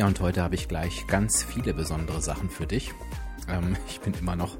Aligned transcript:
Ja, 0.00 0.06
und 0.06 0.18
heute 0.20 0.42
habe 0.42 0.54
ich 0.54 0.66
gleich 0.66 1.06
ganz 1.08 1.42
viele 1.42 1.74
besondere 1.74 2.22
Sachen 2.22 2.48
für 2.48 2.66
dich. 2.66 2.94
Ähm, 3.50 3.76
ich 3.86 4.00
bin 4.00 4.14
immer 4.14 4.34
noch 4.34 4.56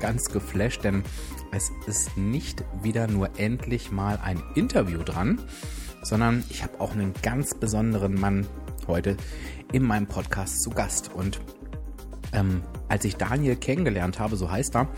ganz 0.00 0.30
geflasht, 0.30 0.82
denn 0.82 1.02
es 1.52 1.70
ist 1.86 2.16
nicht 2.16 2.64
wieder 2.82 3.06
nur 3.06 3.38
endlich 3.38 3.92
mal 3.92 4.18
ein 4.24 4.42
Interview 4.54 5.02
dran, 5.02 5.42
sondern 6.00 6.42
ich 6.48 6.62
habe 6.62 6.80
auch 6.80 6.92
einen 6.92 7.12
ganz 7.20 7.52
besonderen 7.52 8.18
Mann 8.18 8.46
heute 8.86 9.18
in 9.72 9.82
meinem 9.82 10.06
Podcast 10.06 10.62
zu 10.62 10.70
Gast. 10.70 11.10
Und 11.12 11.38
ähm, 12.32 12.62
als 12.88 13.04
ich 13.04 13.16
Daniel 13.16 13.56
kennengelernt 13.56 14.18
habe, 14.18 14.36
so 14.36 14.50
heißt 14.50 14.74
er, 14.74 14.88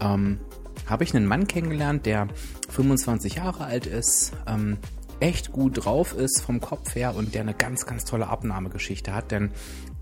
ähm, 0.00 0.38
habe 0.86 1.02
ich 1.02 1.12
einen 1.12 1.26
Mann 1.26 1.48
kennengelernt, 1.48 2.06
der 2.06 2.28
25 2.68 3.34
Jahre 3.34 3.64
alt 3.64 3.86
ist, 3.86 4.30
ähm, 4.46 4.78
echt 5.24 5.52
gut 5.52 5.86
drauf 5.86 6.12
ist 6.12 6.42
vom 6.42 6.60
Kopf 6.60 6.94
her 6.94 7.16
und 7.16 7.34
der 7.34 7.40
eine 7.40 7.54
ganz, 7.54 7.86
ganz 7.86 8.04
tolle 8.04 8.28
Abnahmegeschichte 8.28 9.14
hat, 9.14 9.30
denn 9.30 9.52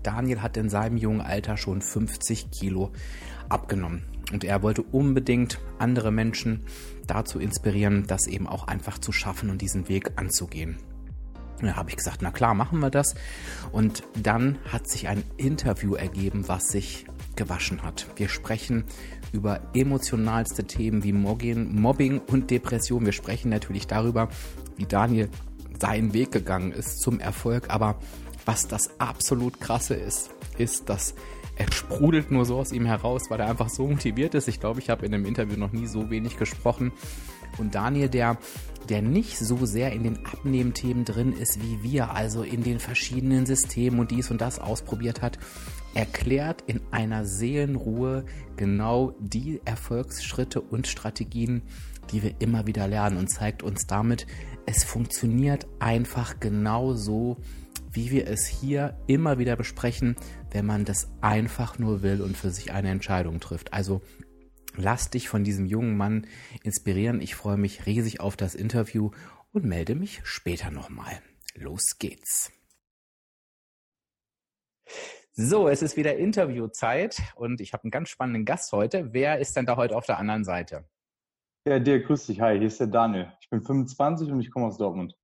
Daniel 0.03 0.41
hat 0.41 0.57
in 0.57 0.69
seinem 0.69 0.97
jungen 0.97 1.21
Alter 1.21 1.55
schon 1.55 1.81
50 1.81 2.51
Kilo 2.51 2.91
abgenommen. 3.47 4.03
Und 4.33 4.43
er 4.43 4.61
wollte 4.63 4.81
unbedingt 4.81 5.59
andere 5.79 6.11
Menschen 6.11 6.65
dazu 7.07 7.39
inspirieren, 7.39 8.05
das 8.05 8.27
eben 8.27 8.47
auch 8.47 8.67
einfach 8.67 8.97
zu 8.97 9.13
schaffen 9.13 9.49
und 9.49 9.61
diesen 9.61 9.87
Weg 9.87 10.11
anzugehen. 10.17 10.75
Da 11.61 11.77
habe 11.77 11.89
ich 11.89 11.95
gesagt, 11.95 12.21
na 12.21 12.31
klar, 12.31 12.53
machen 12.53 12.79
wir 12.79 12.89
das. 12.89 13.15
Und 13.71 14.03
dann 14.21 14.57
hat 14.69 14.89
sich 14.89 15.07
ein 15.07 15.23
Interview 15.37 15.95
ergeben, 15.95 16.49
was 16.49 16.67
sich 16.67 17.05
gewaschen 17.37 17.81
hat. 17.81 18.07
Wir 18.17 18.27
sprechen 18.27 18.83
über 19.31 19.61
emotionalste 19.73 20.65
Themen 20.65 21.03
wie 21.03 21.13
Mobbing 21.13 22.19
und 22.19 22.51
Depression. 22.51 23.05
Wir 23.05 23.13
sprechen 23.13 23.49
natürlich 23.49 23.87
darüber, 23.87 24.27
wie 24.83 24.87
Daniel 24.87 25.29
seinen 25.79 26.13
Weg 26.13 26.31
gegangen 26.31 26.71
ist 26.71 26.99
zum 27.01 27.19
Erfolg. 27.19 27.69
Aber 27.69 27.95
was 28.45 28.67
das 28.67 28.99
absolut 28.99 29.59
krasse 29.59 29.95
ist, 29.95 30.31
ist, 30.57 30.89
dass 30.89 31.15
er 31.55 31.71
sprudelt 31.71 32.31
nur 32.31 32.45
so 32.45 32.57
aus 32.57 32.71
ihm 32.71 32.85
heraus, 32.85 33.29
weil 33.29 33.39
er 33.39 33.49
einfach 33.49 33.69
so 33.69 33.87
motiviert 33.87 34.33
ist. 34.35 34.47
Ich 34.47 34.59
glaube, 34.59 34.79
ich 34.79 34.89
habe 34.89 35.05
in 35.05 35.11
dem 35.11 35.25
Interview 35.25 35.57
noch 35.57 35.71
nie 35.71 35.87
so 35.87 36.09
wenig 36.09 36.37
gesprochen. 36.37 36.91
Und 37.57 37.75
Daniel, 37.75 38.09
der, 38.09 38.37
der 38.89 39.01
nicht 39.01 39.37
so 39.37 39.65
sehr 39.65 39.93
in 39.93 40.03
den 40.03 40.25
Abnehmthemen 40.25 41.05
drin 41.05 41.33
ist 41.33 41.61
wie 41.61 41.83
wir, 41.83 42.11
also 42.11 42.41
in 42.41 42.63
den 42.63 42.79
verschiedenen 42.79 43.45
Systemen 43.45 43.99
und 43.99 44.11
dies 44.11 44.31
und 44.31 44.41
das 44.41 44.57
ausprobiert 44.57 45.21
hat, 45.21 45.37
erklärt 45.93 46.63
in 46.65 46.81
einer 46.89 47.25
Seelenruhe 47.25 48.25
genau 48.57 49.13
die 49.19 49.61
Erfolgsschritte 49.63 50.59
und 50.59 50.87
Strategien, 50.87 51.61
die 52.11 52.23
wir 52.23 52.33
immer 52.39 52.65
wieder 52.65 52.87
lernen 52.87 53.17
und 53.17 53.29
zeigt 53.29 53.61
uns 53.61 53.85
damit, 53.85 54.25
es 54.65 54.83
funktioniert 54.83 55.67
einfach 55.79 56.39
genau 56.39 56.93
so, 56.93 57.37
wie 57.91 58.11
wir 58.11 58.27
es 58.27 58.45
hier 58.45 58.97
immer 59.07 59.37
wieder 59.37 59.55
besprechen, 59.55 60.15
wenn 60.51 60.65
man 60.65 60.85
das 60.85 61.11
einfach 61.21 61.77
nur 61.79 62.01
will 62.01 62.21
und 62.21 62.35
für 62.35 62.49
sich 62.49 62.71
eine 62.71 62.89
Entscheidung 62.89 63.39
trifft. 63.39 63.73
Also 63.73 64.01
lass 64.75 65.09
dich 65.09 65.29
von 65.29 65.43
diesem 65.43 65.65
jungen 65.65 65.95
Mann 65.95 66.27
inspirieren. 66.63 67.21
Ich 67.21 67.35
freue 67.35 67.57
mich 67.57 67.85
riesig 67.85 68.19
auf 68.19 68.35
das 68.35 68.55
Interview 68.55 69.11
und 69.51 69.65
melde 69.65 69.95
mich 69.95 70.21
später 70.23 70.71
nochmal. 70.71 71.21
Los 71.55 71.97
geht's. 71.99 72.51
So, 75.35 75.67
es 75.67 75.81
ist 75.81 75.97
wieder 75.97 76.15
Interviewzeit 76.15 77.21
und 77.35 77.59
ich 77.59 77.73
habe 77.73 77.83
einen 77.83 77.91
ganz 77.91 78.09
spannenden 78.09 78.45
Gast 78.45 78.71
heute. 78.71 79.13
Wer 79.13 79.39
ist 79.39 79.55
denn 79.55 79.65
da 79.65 79.77
heute 79.77 79.95
auf 79.95 80.05
der 80.05 80.19
anderen 80.19 80.43
Seite? 80.43 80.87
Ja, 81.65 81.79
dir, 81.79 82.03
grüß 82.03 82.25
dich. 82.25 82.41
Hi, 82.41 82.57
hier 82.57 82.67
ist 82.67 82.81
der 82.81 82.87
Daniel. 82.87 83.31
Ich 83.39 83.49
bin 83.49 83.63
25 83.63 84.29
und 84.29 84.41
ich 84.41 84.51
komme 84.51 84.65
aus 84.65 84.77
Dortmund. 84.77 85.15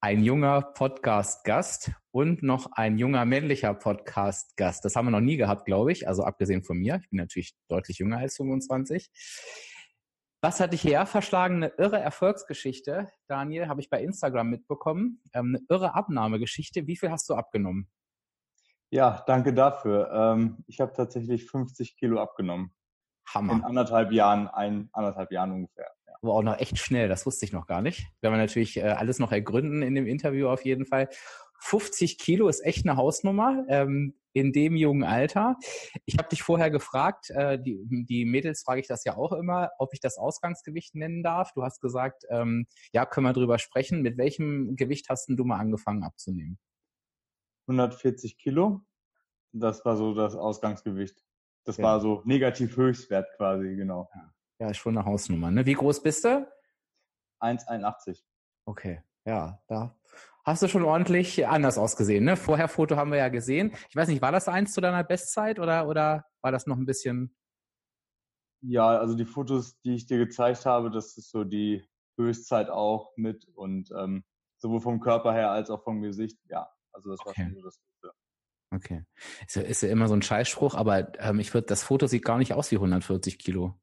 Ein 0.00 0.24
junger 0.24 0.62
Podcast-Gast 0.62 1.92
und 2.10 2.42
noch 2.42 2.72
ein 2.72 2.96
junger 2.96 3.26
männlicher 3.26 3.74
Podcast-Gast. 3.74 4.86
Das 4.86 4.96
haben 4.96 5.04
wir 5.04 5.10
noch 5.10 5.20
nie 5.20 5.36
gehabt, 5.36 5.66
glaube 5.66 5.92
ich. 5.92 6.08
Also 6.08 6.24
abgesehen 6.24 6.64
von 6.64 6.78
mir. 6.78 7.00
Ich 7.02 7.10
bin 7.10 7.18
natürlich 7.18 7.54
deutlich 7.68 7.98
jünger 7.98 8.16
als 8.16 8.36
25. 8.36 9.10
Was 10.40 10.60
hat 10.60 10.72
dich 10.72 10.80
hierher 10.80 11.04
verschlagen? 11.04 11.56
Eine 11.56 11.74
irre 11.76 11.98
Erfolgsgeschichte, 12.00 13.10
Daniel, 13.26 13.68
habe 13.68 13.82
ich 13.82 13.90
bei 13.90 14.02
Instagram 14.02 14.48
mitbekommen. 14.48 15.20
Ähm, 15.34 15.56
eine 15.56 15.60
irre 15.68 15.94
Abnahmegeschichte. 15.94 16.86
Wie 16.86 16.96
viel 16.96 17.10
hast 17.10 17.28
du 17.28 17.34
abgenommen? 17.34 17.90
Ja, 18.88 19.22
danke 19.26 19.52
dafür. 19.52 20.10
Ähm, 20.10 20.64
ich 20.66 20.80
habe 20.80 20.94
tatsächlich 20.94 21.44
50 21.44 21.98
Kilo 21.98 22.18
abgenommen. 22.18 22.72
Hammer. 23.34 23.54
In 23.54 23.64
anderthalb 23.64 24.12
Jahren, 24.12 24.48
ein, 24.48 24.88
anderthalb 24.92 25.32
Jahren 25.32 25.52
ungefähr. 25.52 25.90
Ja. 26.06 26.14
Aber 26.22 26.34
auch 26.34 26.42
noch 26.42 26.58
echt 26.58 26.78
schnell, 26.78 27.08
das 27.08 27.26
wusste 27.26 27.44
ich 27.44 27.52
noch 27.52 27.66
gar 27.66 27.82
nicht. 27.82 28.06
Werden 28.20 28.34
wir 28.34 28.38
natürlich 28.38 28.76
äh, 28.76 28.82
alles 28.82 29.18
noch 29.18 29.32
ergründen 29.32 29.82
in 29.82 29.94
dem 29.94 30.06
Interview 30.06 30.48
auf 30.48 30.64
jeden 30.64 30.86
Fall. 30.86 31.08
50 31.60 32.18
Kilo 32.18 32.48
ist 32.48 32.64
echt 32.64 32.86
eine 32.86 32.96
Hausnummer 32.96 33.64
ähm, 33.68 34.14
in 34.32 34.52
dem 34.52 34.76
jungen 34.76 35.02
Alter. 35.02 35.56
Ich 36.04 36.16
habe 36.18 36.28
dich 36.28 36.42
vorher 36.42 36.70
gefragt, 36.70 37.30
äh, 37.30 37.60
die, 37.60 37.80
die 38.06 38.24
Mädels 38.24 38.62
frage 38.62 38.80
ich 38.80 38.86
das 38.86 39.04
ja 39.04 39.16
auch 39.16 39.32
immer, 39.32 39.70
ob 39.78 39.92
ich 39.92 40.00
das 40.00 40.18
Ausgangsgewicht 40.18 40.94
nennen 40.94 41.22
darf. 41.22 41.52
Du 41.52 41.64
hast 41.64 41.80
gesagt, 41.80 42.24
ähm, 42.30 42.66
ja, 42.92 43.06
können 43.06 43.26
wir 43.26 43.32
drüber 43.32 43.58
sprechen. 43.58 44.02
Mit 44.02 44.16
welchem 44.16 44.76
Gewicht 44.76 45.08
hast 45.08 45.28
du 45.28 45.44
mal 45.44 45.58
angefangen 45.58 46.04
abzunehmen? 46.04 46.58
140 47.66 48.38
Kilo. 48.38 48.82
Das 49.52 49.84
war 49.84 49.96
so 49.96 50.14
das 50.14 50.36
Ausgangsgewicht. 50.36 51.24
Das 51.68 51.76
ja. 51.76 51.84
war 51.84 52.00
so 52.00 52.22
negativ 52.24 52.76
Höchstwert 52.78 53.28
quasi, 53.36 53.76
genau. 53.76 54.08
Ja. 54.58 54.70
ist 54.70 54.78
schon 54.78 54.96
eine 54.96 55.04
Hausnummer. 55.04 55.50
Ne? 55.50 55.66
Wie 55.66 55.74
groß 55.74 56.02
bist 56.02 56.24
du? 56.24 56.50
1,81. 57.40 58.22
Okay, 58.64 59.02
ja, 59.26 59.62
da 59.68 59.94
hast 60.44 60.62
du 60.62 60.68
schon 60.68 60.82
ordentlich 60.84 61.46
anders 61.46 61.76
ausgesehen. 61.76 62.24
Ne? 62.24 62.36
Vorher 62.36 62.68
Foto 62.68 62.96
haben 62.96 63.10
wir 63.10 63.18
ja 63.18 63.28
gesehen. 63.28 63.74
Ich 63.90 63.96
weiß 63.96 64.08
nicht, 64.08 64.22
war 64.22 64.32
das 64.32 64.48
eins 64.48 64.72
zu 64.72 64.80
deiner 64.80 65.04
Bestzeit 65.04 65.58
oder, 65.58 65.86
oder 65.86 66.24
war 66.40 66.52
das 66.52 66.66
noch 66.66 66.78
ein 66.78 66.86
bisschen? 66.86 67.36
Ja, 68.62 68.98
also 68.98 69.14
die 69.14 69.26
Fotos, 69.26 69.78
die 69.82 69.94
ich 69.94 70.06
dir 70.06 70.16
gezeigt 70.16 70.64
habe, 70.64 70.90
das 70.90 71.18
ist 71.18 71.30
so 71.30 71.44
die 71.44 71.86
Höchstzeit 72.16 72.70
auch 72.70 73.12
mit 73.16 73.46
und 73.54 73.90
ähm, 73.94 74.24
sowohl 74.56 74.80
vom 74.80 75.00
Körper 75.00 75.34
her 75.34 75.50
als 75.50 75.68
auch 75.68 75.84
vom 75.84 76.00
Gesicht. 76.00 76.38
Ja, 76.48 76.66
also 76.92 77.10
das 77.10 77.20
okay. 77.20 77.28
war 77.28 77.34
schon 77.34 77.54
so 77.54 77.62
das 77.62 77.78
Gute. 77.78 78.14
Okay. 78.70 79.04
Ist 79.46 79.56
ja, 79.56 79.62
ist 79.62 79.82
ja 79.82 79.88
immer 79.88 80.08
so 80.08 80.14
ein 80.14 80.22
Scheißspruch, 80.22 80.74
aber 80.74 81.12
ähm, 81.20 81.40
ich 81.40 81.54
würde, 81.54 81.66
das 81.66 81.82
Foto 81.82 82.06
sieht 82.06 82.24
gar 82.24 82.38
nicht 82.38 82.52
aus 82.52 82.70
wie 82.70 82.76
140 82.76 83.38
Kilo. 83.38 83.74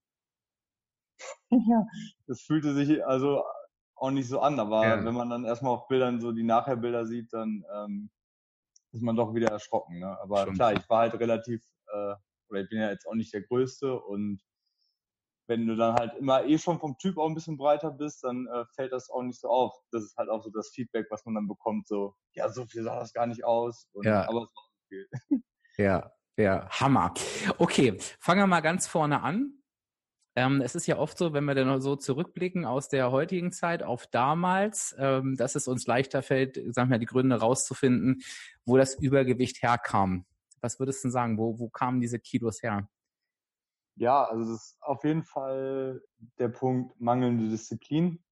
Ja, 1.49 1.85
das 2.27 2.41
fühlte 2.41 2.73
sich 2.73 3.05
also 3.05 3.43
auch 3.95 4.11
nicht 4.11 4.27
so 4.27 4.41
an, 4.41 4.59
aber 4.59 4.85
ja. 4.85 5.05
wenn 5.05 5.13
man 5.13 5.29
dann 5.29 5.45
erstmal 5.45 5.73
auf 5.73 5.87
Bildern 5.87 6.19
so 6.19 6.31
die 6.31 6.43
Nachherbilder 6.43 7.05
sieht, 7.05 7.31
dann 7.33 7.63
ähm, 7.73 8.09
ist 8.91 9.01
man 9.01 9.15
doch 9.15 9.33
wieder 9.33 9.49
erschrocken. 9.49 9.99
Ne? 9.99 10.19
Aber 10.21 10.45
Schon. 10.45 10.55
klar, 10.55 10.73
ich 10.73 10.87
war 10.89 10.99
halt 10.99 11.13
relativ, 11.15 11.63
äh, 11.87 12.15
oder 12.49 12.61
ich 12.61 12.69
bin 12.69 12.79
ja 12.79 12.89
jetzt 12.89 13.07
auch 13.07 13.15
nicht 13.15 13.33
der 13.33 13.41
Größte 13.41 13.99
und 13.99 14.41
wenn 15.47 15.67
du 15.67 15.75
dann 15.75 15.95
halt 15.95 16.15
immer 16.15 16.43
eh 16.45 16.57
schon 16.57 16.79
vom 16.79 16.97
Typ 16.97 17.17
auch 17.17 17.27
ein 17.27 17.35
bisschen 17.35 17.57
breiter 17.57 17.91
bist, 17.91 18.23
dann 18.23 18.47
äh, 18.47 18.65
fällt 18.73 18.91
das 18.91 19.09
auch 19.09 19.21
nicht 19.21 19.39
so 19.39 19.47
auf. 19.47 19.75
Das 19.91 20.03
ist 20.03 20.17
halt 20.17 20.29
auch 20.29 20.43
so 20.43 20.49
das 20.49 20.69
Feedback, 20.69 21.05
was 21.11 21.23
man 21.25 21.35
dann 21.35 21.47
bekommt, 21.47 21.87
so, 21.87 22.15
ja, 22.33 22.49
so 22.49 22.65
viel 22.65 22.83
sah 22.83 22.99
das 22.99 23.13
gar 23.13 23.27
nicht 23.27 23.43
aus. 23.45 23.87
Und, 23.93 24.05
ja. 24.05 24.27
Aber 24.27 24.43
es 24.43 24.55
war 24.55 24.64
viel. 24.95 25.09
Ja, 25.77 26.13
ja, 26.37 26.69
Hammer. 26.69 27.13
Okay, 27.57 27.97
fangen 28.17 28.39
wir 28.39 28.47
mal 28.47 28.61
ganz 28.61 28.87
vorne 28.87 29.23
an. 29.23 29.61
Ähm, 30.37 30.61
es 30.61 30.73
ist 30.73 30.87
ja 30.87 30.97
oft 30.97 31.17
so, 31.17 31.33
wenn 31.33 31.43
wir 31.43 31.53
dann 31.53 31.81
so 31.81 31.97
zurückblicken 31.97 32.63
aus 32.63 32.87
der 32.87 33.11
heutigen 33.11 33.51
Zeit 33.51 33.83
auf 33.83 34.07
damals, 34.07 34.95
ähm, 34.97 35.35
dass 35.35 35.55
es 35.55 35.67
uns 35.67 35.85
leichter 35.85 36.21
fällt, 36.21 36.57
sagen 36.73 36.89
wir, 36.91 36.97
die 36.97 37.05
Gründe 37.05 37.41
rauszufinden, 37.41 38.21
wo 38.63 38.77
das 38.77 38.95
Übergewicht 38.95 39.63
herkam. 39.63 40.25
Was 40.61 40.79
würdest 40.79 41.03
du 41.03 41.09
sagen? 41.09 41.37
Wo, 41.37 41.59
wo 41.59 41.67
kamen 41.67 41.99
diese 41.99 42.19
Kilos 42.19 42.63
her? 42.63 42.87
Ja, 43.97 44.23
also 44.23 44.53
das 44.53 44.63
ist 44.63 44.77
auf 44.79 45.03
jeden 45.03 45.23
Fall 45.23 46.01
der 46.39 46.49
Punkt 46.49 47.01
mangelnde 47.01 47.49
Disziplin. 47.49 48.23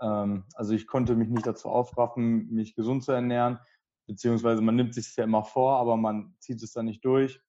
Ähm, 0.00 0.44
also 0.54 0.74
ich 0.74 0.88
konnte 0.88 1.14
mich 1.14 1.28
nicht 1.28 1.46
dazu 1.46 1.68
aufraffen, 1.68 2.52
mich 2.52 2.74
gesund 2.74 3.04
zu 3.04 3.12
ernähren 3.12 3.60
beziehungsweise 4.08 4.60
man 4.60 4.74
nimmt 4.74 4.94
sich 4.94 5.14
ja 5.14 5.22
immer 5.22 5.44
vor, 5.44 5.78
aber 5.78 5.96
man 5.96 6.34
zieht 6.40 6.60
es 6.62 6.72
dann 6.72 6.86
nicht 6.86 7.04
durch. 7.04 7.40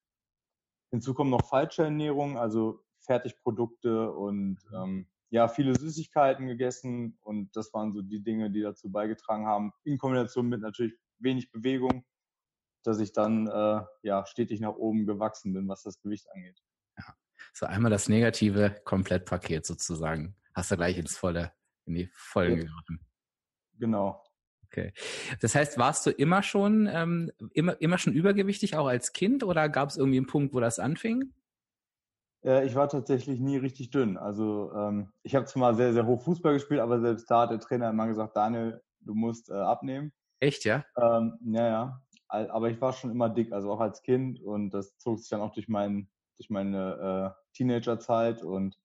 Hinzu 0.92 1.16
kommt 1.16 1.32
noch 1.32 1.48
falsche 1.48 1.86
Ernährung, 1.86 2.38
also 2.38 2.86
Fertigprodukte 3.00 4.12
und 4.12 4.60
ähm, 4.76 5.08
ja, 5.32 5.48
viele 5.48 5.74
Süßigkeiten 5.76 6.46
gegessen 6.46 7.18
und 7.22 7.56
das 7.56 7.74
waren 7.74 7.94
so 7.94 8.02
die 8.04 8.22
Dinge, 8.24 8.52
die 8.52 8.62
dazu 8.62 8.92
beigetragen 8.92 9.48
haben, 9.48 9.72
in 9.84 9.98
Kombination 9.98 10.48
mit 10.48 10.62
natürlich 10.62 10.94
wenig 11.18 11.52
Bewegung. 11.52 12.06
dass 12.84 13.00
ich 13.00 13.12
dann 13.14 13.48
äh, 13.48 13.82
ja 14.04 14.26
stetig 14.26 14.60
nach 14.60 14.76
oben 14.76 15.06
gewachsen 15.06 15.54
bin, 15.54 15.68
was 15.68 15.84
das 15.84 16.00
Gewicht 16.00 16.28
angeht. 16.32 16.62
Ja. 16.98 17.16
So 17.54 17.66
einmal 17.66 17.92
das 17.92 18.10
negative 18.10 18.82
Komplettpaket 18.84 19.66
sozusagen. 19.66 20.36
Hast 20.54 20.72
du 20.72 20.78
gleich 20.78 20.98
ins 20.98 21.18
volle, 21.18 21.54
in 21.86 21.96
die 21.96 22.10
Vollen 22.14 22.58
ja. 22.58 22.64
gegriffen. 22.64 23.06
Genau. 23.78 24.24
Okay. 24.72 24.94
Das 25.42 25.56
heißt, 25.56 25.80
warst 25.80 26.06
du 26.06 26.12
immer 26.12 26.44
schon 26.44 26.88
ähm, 26.92 27.32
immer 27.54 27.82
immer 27.82 27.98
schon 27.98 28.14
übergewichtig 28.14 28.76
auch 28.76 28.86
als 28.86 29.14
Kind 29.14 29.44
oder 29.44 29.68
gab 29.68 29.90
es 29.90 29.98
irgendwie 29.98 30.18
einen 30.18 30.28
Punkt, 30.28 30.54
wo 30.54 30.60
das 30.60 30.78
anfing? 30.78 31.34
Äh, 32.44 32.68
ich 32.68 32.76
war 32.76 32.88
tatsächlich 32.88 33.40
nie 33.40 33.58
richtig 33.58 33.90
dünn. 33.90 34.18
Also 34.18 34.72
ähm, 34.76 35.12
ich 35.24 35.34
habe 35.34 35.46
zwar 35.46 35.74
sehr 35.74 35.94
sehr 35.94 36.06
hoch 36.06 36.22
Fußball 36.22 36.54
gespielt, 36.54 36.82
aber 36.82 37.00
selbst 37.00 37.30
da 37.32 37.42
hat 37.42 37.52
der 37.52 37.60
Trainer 37.60 37.90
immer 37.90 38.08
gesagt, 38.08 38.38
Daniel, 38.38 38.82
du 39.00 39.16
musst 39.16 39.50
äh, 39.50 39.54
abnehmen. 39.54 40.14
Echt 40.40 40.66
ja? 40.66 40.86
Ähm, 40.98 41.40
ja 41.46 41.68
ja. 41.68 42.02
Aber 42.28 42.70
ich 42.70 42.80
war 42.80 42.94
schon 42.94 43.10
immer 43.10 43.28
dick, 43.28 43.52
also 43.52 43.72
auch 43.72 43.80
als 43.80 44.04
Kind 44.04 44.40
und 44.40 44.70
das 44.70 44.96
zog 45.00 45.18
sich 45.18 45.30
dann 45.30 45.42
auch 45.42 45.52
durch 45.52 45.68
mein 45.68 46.10
durch 46.38 46.52
meine 46.52 47.34
äh, 47.36 47.58
Teenagerzeit 47.58 48.44
und 48.44 48.78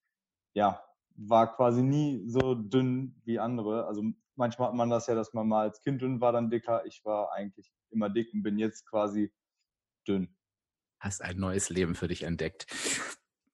ja 0.54 0.82
war 1.16 1.54
quasi 1.54 1.82
nie 1.82 2.22
so 2.26 2.54
dünn 2.54 3.20
wie 3.24 3.38
andere. 3.38 3.86
Also 3.86 4.02
manchmal 4.36 4.68
hat 4.68 4.74
man 4.74 4.90
das 4.90 5.06
ja, 5.06 5.14
dass 5.14 5.32
man 5.32 5.48
mal 5.48 5.62
als 5.62 5.80
Kind 5.80 6.02
dünn 6.02 6.20
war, 6.20 6.32
dann 6.32 6.50
dicker. 6.50 6.84
Ich 6.86 7.04
war 7.04 7.32
eigentlich 7.32 7.72
immer 7.90 8.10
dick 8.10 8.32
und 8.32 8.42
bin 8.42 8.58
jetzt 8.58 8.86
quasi 8.86 9.32
dünn. 10.06 10.34
Hast 11.00 11.22
ein 11.22 11.38
neues 11.38 11.70
Leben 11.70 11.94
für 11.94 12.08
dich 12.08 12.22
entdeckt. 12.22 12.66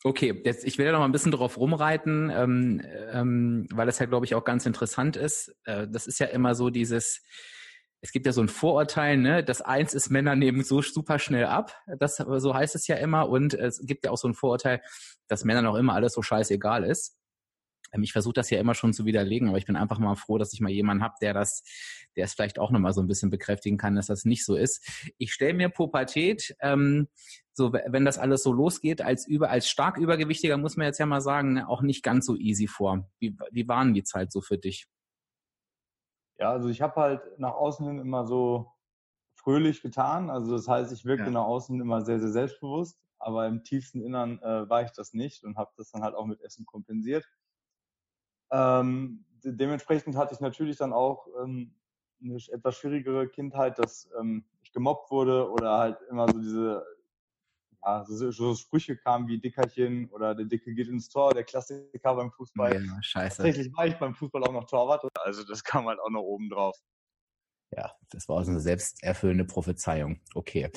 Okay, 0.02 0.40
jetzt 0.44 0.64
ich 0.64 0.78
will 0.78 0.86
ja 0.86 0.92
noch 0.92 1.00
mal 1.00 1.04
ein 1.04 1.12
bisschen 1.12 1.32
drauf 1.32 1.58
rumreiten, 1.58 2.30
ähm, 2.30 2.82
ähm, 3.12 3.66
weil 3.70 3.86
das 3.86 3.98
ja, 3.98 4.06
glaube 4.06 4.24
ich, 4.24 4.34
auch 4.34 4.44
ganz 4.44 4.64
interessant 4.64 5.16
ist. 5.16 5.54
Äh, 5.64 5.88
das 5.88 6.06
ist 6.06 6.18
ja 6.20 6.26
immer 6.26 6.54
so 6.54 6.70
dieses, 6.70 7.22
es 8.00 8.12
gibt 8.12 8.24
ja 8.24 8.32
so 8.32 8.40
ein 8.40 8.48
Vorurteil, 8.48 9.18
ne, 9.18 9.44
das 9.44 9.60
eins 9.60 9.92
ist 9.92 10.08
Männer 10.08 10.36
nehmen 10.36 10.64
so 10.64 10.80
super 10.80 11.18
schnell 11.18 11.46
ab. 11.46 11.76
Das 11.98 12.16
so 12.16 12.54
heißt 12.54 12.74
es 12.74 12.86
ja 12.86 12.96
immer. 12.96 13.28
Und 13.28 13.52
es 13.52 13.84
gibt 13.84 14.04
ja 14.04 14.10
auch 14.10 14.16
so 14.16 14.26
ein 14.26 14.34
Vorurteil, 14.34 14.80
dass 15.28 15.44
Männern 15.44 15.66
auch 15.66 15.76
immer 15.76 15.94
alles 15.94 16.14
so 16.14 16.22
scheißegal 16.22 16.84
ist. 16.84 17.19
Ähm, 17.92 18.02
ich 18.02 18.12
versuche 18.12 18.34
das 18.34 18.50
ja 18.50 18.58
immer 18.58 18.74
schon 18.74 18.92
zu 18.92 19.04
widerlegen, 19.04 19.48
aber 19.48 19.58
ich 19.58 19.66
bin 19.66 19.76
einfach 19.76 19.98
mal 19.98 20.14
froh, 20.16 20.38
dass 20.38 20.52
ich 20.52 20.60
mal 20.60 20.70
jemanden 20.70 21.02
habe, 21.02 21.14
der 21.20 21.34
das, 21.34 21.62
der 22.16 22.24
es 22.24 22.34
vielleicht 22.34 22.58
auch 22.58 22.70
nochmal 22.70 22.92
so 22.92 23.00
ein 23.00 23.08
bisschen 23.08 23.30
bekräftigen 23.30 23.78
kann, 23.78 23.96
dass 23.96 24.06
das 24.06 24.24
nicht 24.24 24.44
so 24.44 24.56
ist. 24.56 25.12
Ich 25.18 25.32
stelle 25.32 25.54
mir 25.54 25.68
Pubertät, 25.68 26.54
ähm, 26.60 27.08
so 27.52 27.72
wenn 27.72 28.04
das 28.04 28.18
alles 28.18 28.42
so 28.42 28.52
losgeht, 28.52 29.02
als 29.02 29.26
über, 29.26 29.50
als 29.50 29.68
stark 29.68 29.98
übergewichtiger 29.98 30.56
muss 30.56 30.76
man 30.76 30.86
jetzt 30.86 30.98
ja 30.98 31.06
mal 31.06 31.20
sagen, 31.20 31.60
auch 31.60 31.82
nicht 31.82 32.02
ganz 32.02 32.26
so 32.26 32.36
easy 32.36 32.66
vor. 32.66 33.08
Wie, 33.18 33.36
wie 33.50 33.68
waren 33.68 33.92
die 33.92 34.04
Zeit 34.04 34.32
so 34.32 34.40
für 34.40 34.56
dich? 34.56 34.86
Ja, 36.38 36.52
also 36.52 36.68
ich 36.68 36.80
habe 36.80 36.98
halt 36.98 37.38
nach 37.38 37.52
außen 37.52 37.86
hin 37.86 37.98
immer 37.98 38.26
so 38.26 38.72
fröhlich 39.34 39.82
getan. 39.82 40.30
Also 40.30 40.52
das 40.52 40.68
heißt, 40.68 40.92
ich 40.92 41.04
wirkte 41.04 41.26
ja. 41.26 41.30
nach 41.30 41.44
außen 41.44 41.78
immer 41.80 42.02
sehr, 42.02 42.18
sehr 42.18 42.30
selbstbewusst, 42.30 42.98
aber 43.18 43.46
im 43.46 43.62
tiefsten 43.62 44.00
Innern 44.02 44.38
äh, 44.42 44.68
war 44.68 44.82
ich 44.82 44.90
das 44.92 45.12
nicht 45.12 45.44
und 45.44 45.56
habe 45.56 45.70
das 45.76 45.90
dann 45.90 46.02
halt 46.02 46.14
auch 46.14 46.26
mit 46.26 46.40
Essen 46.40 46.64
kompensiert. 46.64 47.26
Ähm, 48.50 49.24
dementsprechend 49.42 50.16
hatte 50.16 50.34
ich 50.34 50.40
natürlich 50.40 50.76
dann 50.76 50.92
auch 50.92 51.26
ähm, 51.42 51.74
eine 52.22 52.36
etwas 52.36 52.76
schwierigere 52.76 53.28
Kindheit, 53.28 53.78
dass 53.78 54.10
ähm, 54.18 54.44
ich 54.62 54.72
gemobbt 54.72 55.10
wurde 55.10 55.50
oder 55.50 55.78
halt 55.78 55.98
immer 56.08 56.26
so 56.28 56.38
diese 56.38 56.84
ja, 57.82 58.04
so, 58.04 58.30
so 58.30 58.54
Sprüche 58.54 58.96
kamen 58.96 59.26
wie 59.28 59.38
Dickerchen 59.38 60.10
oder 60.10 60.34
der 60.34 60.44
Dicke 60.44 60.74
geht 60.74 60.88
ins 60.88 61.08
Tor, 61.08 61.32
der 61.32 61.44
Klassiker 61.44 62.14
beim 62.14 62.30
Fußball. 62.30 62.84
Ja, 62.84 63.02
scheiße. 63.02 63.38
Tatsächlich 63.38 63.74
war 63.74 63.86
ich 63.86 63.96
beim 63.96 64.14
Fußball 64.14 64.44
auch 64.44 64.52
noch 64.52 64.64
Torwart, 64.64 65.06
also 65.20 65.44
das 65.44 65.64
kam 65.64 65.86
halt 65.86 65.98
auch 66.00 66.10
noch 66.10 66.22
oben 66.22 66.50
drauf. 66.50 66.76
Ja, 67.76 67.92
das 68.10 68.28
war 68.28 68.38
also 68.38 68.50
eine 68.50 68.60
selbsterfüllende 68.60 69.44
Prophezeiung. 69.44 70.20
Okay. 70.34 70.70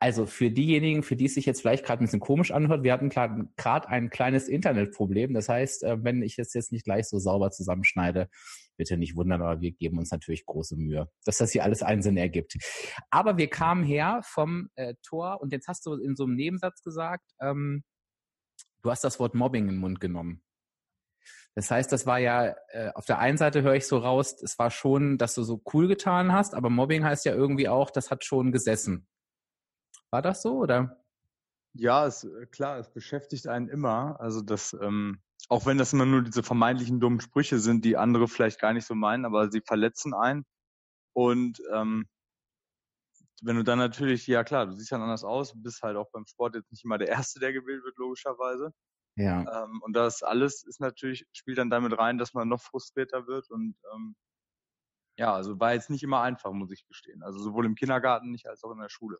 Also 0.00 0.24
für 0.24 0.50
diejenigen, 0.50 1.02
für 1.02 1.14
die 1.14 1.26
es 1.26 1.34
sich 1.34 1.44
jetzt 1.44 1.60
vielleicht 1.60 1.84
gerade 1.84 2.02
ein 2.02 2.06
bisschen 2.06 2.20
komisch 2.20 2.52
anhört, 2.52 2.84
wir 2.84 2.92
hatten 2.94 3.10
gerade 3.10 3.88
ein 3.88 4.08
kleines 4.08 4.48
Internetproblem. 4.48 5.34
Das 5.34 5.50
heißt, 5.50 5.84
äh, 5.84 6.02
wenn 6.02 6.22
ich 6.22 6.38
es 6.38 6.54
jetzt 6.54 6.72
nicht 6.72 6.84
gleich 6.84 7.06
so 7.06 7.18
sauber 7.18 7.50
zusammenschneide, 7.50 8.30
bitte 8.78 8.96
nicht 8.96 9.14
wundern, 9.14 9.42
aber 9.42 9.60
wir 9.60 9.72
geben 9.72 9.98
uns 9.98 10.10
natürlich 10.10 10.46
große 10.46 10.76
Mühe, 10.76 11.10
dass 11.24 11.36
das 11.36 11.52
hier 11.52 11.64
alles 11.64 11.82
einen 11.82 12.00
Sinn 12.00 12.16
ergibt. 12.16 12.56
Aber 13.10 13.36
wir 13.36 13.50
kamen 13.50 13.84
her 13.84 14.20
vom 14.24 14.70
äh, 14.76 14.94
Tor 15.02 15.42
und 15.42 15.52
jetzt 15.52 15.68
hast 15.68 15.84
du 15.84 15.94
in 15.94 16.16
so 16.16 16.24
einem 16.24 16.36
Nebensatz 16.36 16.82
gesagt, 16.82 17.30
ähm, 17.40 17.84
du 18.82 18.90
hast 18.90 19.04
das 19.04 19.20
Wort 19.20 19.34
Mobbing 19.34 19.64
in 19.64 19.74
den 19.74 19.80
Mund 19.80 20.00
genommen. 20.00 20.42
Das 21.58 21.72
heißt, 21.72 21.90
das 21.90 22.06
war 22.06 22.20
ja, 22.20 22.54
äh, 22.68 22.92
auf 22.94 23.04
der 23.04 23.18
einen 23.18 23.36
Seite 23.36 23.62
höre 23.62 23.74
ich 23.74 23.88
so 23.88 23.98
raus, 23.98 24.40
es 24.44 24.60
war 24.60 24.70
schon, 24.70 25.18
dass 25.18 25.34
du 25.34 25.42
so 25.42 25.60
cool 25.72 25.88
getan 25.88 26.32
hast, 26.32 26.54
aber 26.54 26.70
Mobbing 26.70 27.02
heißt 27.02 27.24
ja 27.24 27.34
irgendwie 27.34 27.68
auch, 27.68 27.90
das 27.90 28.12
hat 28.12 28.24
schon 28.24 28.52
gesessen. 28.52 29.08
War 30.12 30.22
das 30.22 30.40
so, 30.40 30.56
oder? 30.56 31.02
Ja, 31.72 32.06
es, 32.06 32.22
äh, 32.22 32.46
klar, 32.46 32.78
es 32.78 32.92
beschäftigt 32.92 33.48
einen 33.48 33.68
immer. 33.68 34.20
Also 34.20 34.40
das, 34.40 34.72
ähm, 34.80 35.20
auch 35.48 35.66
wenn 35.66 35.78
das 35.78 35.92
immer 35.92 36.06
nur 36.06 36.22
diese 36.22 36.44
vermeintlichen 36.44 37.00
dummen 37.00 37.20
Sprüche 37.20 37.58
sind, 37.58 37.84
die 37.84 37.96
andere 37.96 38.28
vielleicht 38.28 38.60
gar 38.60 38.72
nicht 38.72 38.86
so 38.86 38.94
meinen, 38.94 39.24
aber 39.24 39.50
sie 39.50 39.60
verletzen 39.60 40.14
einen. 40.14 40.44
Und 41.12 41.60
ähm, 41.72 42.06
wenn 43.42 43.56
du 43.56 43.64
dann 43.64 43.78
natürlich, 43.80 44.28
ja 44.28 44.44
klar, 44.44 44.66
du 44.66 44.74
siehst 44.74 44.92
dann 44.92 45.02
anders 45.02 45.24
aus, 45.24 45.60
bist 45.60 45.82
halt 45.82 45.96
auch 45.96 46.12
beim 46.12 46.24
Sport 46.24 46.54
jetzt 46.54 46.70
nicht 46.70 46.84
immer 46.84 46.98
der 46.98 47.08
Erste, 47.08 47.40
der 47.40 47.52
gewählt 47.52 47.82
wird, 47.82 47.96
logischerweise. 47.96 48.72
Ja. 49.18 49.64
Ähm, 49.64 49.82
und 49.82 49.94
das 49.94 50.22
alles 50.22 50.62
ist 50.62 50.80
natürlich, 50.80 51.26
spielt 51.32 51.58
dann 51.58 51.70
damit 51.70 51.98
rein, 51.98 52.18
dass 52.18 52.34
man 52.34 52.48
noch 52.48 52.60
frustrierter 52.60 53.26
wird 53.26 53.50
und 53.50 53.74
ähm, 53.92 54.14
ja, 55.16 55.34
also 55.34 55.58
war 55.58 55.74
jetzt 55.74 55.90
nicht 55.90 56.04
immer 56.04 56.22
einfach, 56.22 56.52
muss 56.52 56.70
ich 56.70 56.86
gestehen. 56.86 57.24
Also 57.24 57.40
sowohl 57.40 57.66
im 57.66 57.74
Kindergarten 57.74 58.30
nicht 58.30 58.46
als 58.46 58.62
auch 58.62 58.70
in 58.70 58.78
der 58.78 58.88
Schule. 58.88 59.18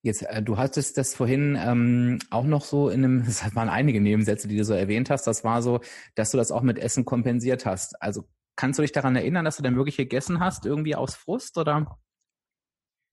Jetzt, 0.00 0.22
äh, 0.22 0.42
du 0.42 0.56
hattest 0.56 0.96
das 0.96 1.14
vorhin 1.14 1.58
ähm, 1.60 2.18
auch 2.30 2.44
noch 2.44 2.64
so 2.64 2.88
in 2.88 3.04
einem, 3.04 3.20
es 3.28 3.54
waren 3.54 3.68
einige 3.68 4.00
Nebensätze, 4.00 4.48
die 4.48 4.56
du 4.56 4.64
so 4.64 4.72
erwähnt 4.72 5.10
hast, 5.10 5.26
das 5.26 5.44
war 5.44 5.60
so, 5.60 5.80
dass 6.14 6.30
du 6.30 6.38
das 6.38 6.50
auch 6.50 6.62
mit 6.62 6.78
Essen 6.78 7.04
kompensiert 7.04 7.66
hast. 7.66 8.00
Also 8.00 8.26
kannst 8.56 8.78
du 8.78 8.82
dich 8.82 8.92
daran 8.92 9.14
erinnern, 9.14 9.44
dass 9.44 9.58
du 9.58 9.62
dann 9.62 9.76
wirklich 9.76 9.98
gegessen 9.98 10.40
hast, 10.40 10.64
irgendwie 10.64 10.96
aus 10.96 11.14
Frust 11.14 11.58
oder? 11.58 11.98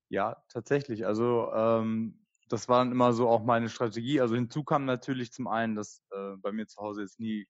Ja, 0.07 0.41
tatsächlich. 0.47 1.05
Also 1.05 1.51
ähm, 1.53 2.20
das 2.51 2.67
war 2.67 2.79
dann 2.79 2.91
immer 2.91 3.13
so 3.13 3.29
auch 3.29 3.43
meine 3.43 3.69
Strategie. 3.69 4.19
Also 4.19 4.35
hinzu 4.35 4.63
kam 4.63 4.85
natürlich 4.85 5.31
zum 5.31 5.47
einen, 5.47 5.75
dass 5.75 6.03
äh, 6.11 6.35
bei 6.37 6.51
mir 6.51 6.67
zu 6.67 6.81
Hause 6.81 7.01
jetzt 7.01 7.19
nie 7.19 7.47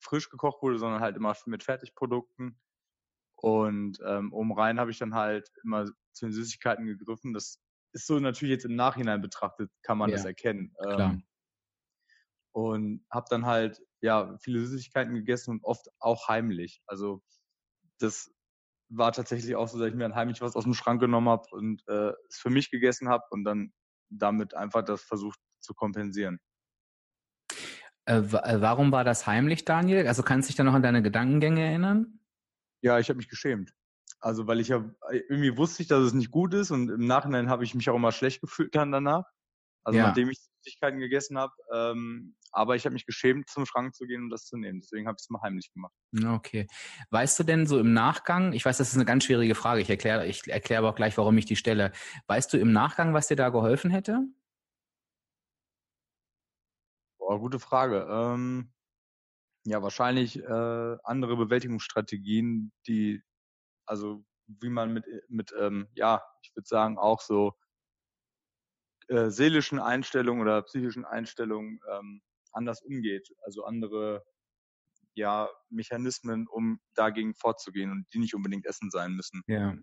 frisch 0.00 0.28
gekocht 0.28 0.62
wurde, 0.62 0.78
sondern 0.78 1.00
halt 1.00 1.16
immer 1.16 1.36
mit 1.46 1.62
Fertigprodukten. 1.62 2.60
Und 3.36 4.00
ähm, 4.04 4.32
oben 4.32 4.52
rein 4.52 4.80
habe 4.80 4.90
ich 4.90 4.98
dann 4.98 5.14
halt 5.14 5.50
immer 5.62 5.86
zu 6.12 6.26
den 6.26 6.32
Süßigkeiten 6.32 6.86
gegriffen. 6.86 7.32
Das 7.32 7.60
ist 7.92 8.06
so 8.06 8.18
natürlich 8.18 8.52
jetzt 8.52 8.64
im 8.64 8.74
Nachhinein 8.74 9.20
betrachtet, 9.20 9.70
kann 9.82 9.98
man 9.98 10.10
ja, 10.10 10.16
das 10.16 10.24
erkennen. 10.24 10.74
Klar. 10.82 11.12
Ähm, 11.12 11.22
und 12.52 13.06
habe 13.10 13.26
dann 13.30 13.46
halt 13.46 13.80
ja 14.00 14.36
viele 14.38 14.66
Süßigkeiten 14.66 15.14
gegessen 15.14 15.52
und 15.52 15.64
oft 15.64 15.88
auch 16.00 16.28
heimlich. 16.28 16.82
Also 16.86 17.22
das 17.98 18.32
war 18.88 19.12
tatsächlich 19.12 19.54
auch 19.54 19.68
so, 19.68 19.78
dass 19.78 19.88
ich 19.88 19.94
mir 19.94 20.02
dann 20.02 20.16
heimlich 20.16 20.40
was 20.40 20.56
aus 20.56 20.64
dem 20.64 20.74
Schrank 20.74 21.00
genommen 21.00 21.28
habe 21.28 21.46
und 21.52 21.86
äh, 21.86 22.12
es 22.28 22.38
für 22.38 22.50
mich 22.50 22.70
gegessen 22.70 23.08
habe 23.08 23.24
und 23.30 23.44
dann 23.44 23.72
damit 24.10 24.54
einfach 24.54 24.84
das 24.84 25.02
versucht 25.02 25.38
zu 25.60 25.74
kompensieren. 25.74 26.38
Äh, 28.04 28.16
äh, 28.16 28.60
warum 28.60 28.92
war 28.92 29.04
das 29.04 29.26
heimlich, 29.26 29.64
Daniel? 29.64 30.06
Also 30.06 30.22
kannst 30.22 30.48
du 30.48 30.50
dich 30.50 30.56
da 30.56 30.64
noch 30.64 30.74
an 30.74 30.82
deine 30.82 31.02
Gedankengänge 31.02 31.62
erinnern? 31.64 32.20
Ja, 32.82 32.98
ich 32.98 33.08
habe 33.08 33.18
mich 33.18 33.28
geschämt. 33.28 33.72
Also 34.20 34.46
weil 34.46 34.60
ich 34.60 34.68
ja 34.68 34.84
irgendwie 35.10 35.56
wusste 35.56 35.82
ich, 35.82 35.88
dass 35.88 36.02
es 36.02 36.12
nicht 36.12 36.30
gut 36.30 36.52
ist 36.52 36.70
und 36.70 36.90
im 36.90 37.06
Nachhinein 37.06 37.48
habe 37.48 37.64
ich 37.64 37.74
mich 37.74 37.88
auch 37.88 37.96
immer 37.96 38.12
schlecht 38.12 38.40
gefühlt 38.42 38.74
dann 38.74 38.92
danach. 38.92 39.24
Also 39.82 39.98
ja. 39.98 40.08
nachdem 40.08 40.28
ich 40.28 40.40
Süßigkeiten 40.62 41.00
gegessen 41.00 41.38
habe. 41.38 41.52
Ähm, 41.72 42.36
aber 42.52 42.76
ich 42.76 42.84
habe 42.84 42.94
mich 42.94 43.06
geschämt, 43.06 43.48
zum 43.48 43.66
Schrank 43.66 43.94
zu 43.94 44.06
gehen 44.06 44.24
und 44.24 44.30
das 44.30 44.46
zu 44.46 44.56
nehmen. 44.56 44.80
Deswegen 44.80 45.06
habe 45.06 45.16
ich 45.18 45.24
es 45.24 45.30
mal 45.30 45.40
heimlich 45.42 45.72
gemacht. 45.72 45.92
Okay. 46.24 46.66
Weißt 47.10 47.38
du 47.38 47.44
denn 47.44 47.66
so 47.66 47.78
im 47.78 47.92
Nachgang, 47.92 48.52
ich 48.52 48.64
weiß, 48.64 48.78
das 48.78 48.88
ist 48.88 48.96
eine 48.96 49.04
ganz 49.04 49.24
schwierige 49.24 49.54
Frage, 49.54 49.80
ich 49.80 49.90
erkläre 49.90 50.26
ich 50.26 50.48
erklär 50.48 50.80
aber 50.80 50.90
auch 50.90 50.96
gleich, 50.96 51.16
warum 51.16 51.36
ich 51.38 51.46
die 51.46 51.56
stelle. 51.56 51.92
Weißt 52.26 52.52
du 52.52 52.58
im 52.58 52.72
Nachgang, 52.72 53.14
was 53.14 53.28
dir 53.28 53.36
da 53.36 53.48
geholfen 53.50 53.90
hätte? 53.90 54.26
Boah, 57.18 57.38
gute 57.38 57.60
Frage. 57.60 58.06
Ähm, 58.10 58.72
ja, 59.64 59.82
wahrscheinlich 59.82 60.42
äh, 60.42 60.96
andere 61.04 61.36
Bewältigungsstrategien, 61.36 62.72
die, 62.86 63.22
also 63.86 64.24
wie 64.46 64.70
man 64.70 64.92
mit, 64.92 65.04
mit 65.28 65.54
ähm, 65.58 65.88
ja, 65.94 66.22
ich 66.42 66.54
würde 66.56 66.66
sagen, 66.66 66.98
auch 66.98 67.20
so 67.20 67.54
äh, 69.08 69.30
seelischen 69.30 69.78
Einstellungen 69.78 70.42
oder 70.42 70.62
psychischen 70.62 71.04
Einstellungen 71.04 71.80
ähm, 71.92 72.22
anders 72.52 72.82
umgeht. 72.82 73.28
Also 73.42 73.64
andere 73.64 74.24
ja, 75.14 75.48
Mechanismen, 75.68 76.46
um 76.48 76.80
dagegen 76.94 77.34
vorzugehen 77.34 77.90
und 77.90 78.06
die 78.14 78.18
nicht 78.18 78.34
unbedingt 78.34 78.66
Essen 78.66 78.90
sein 78.90 79.12
müssen. 79.12 79.42
Ja. 79.46 79.76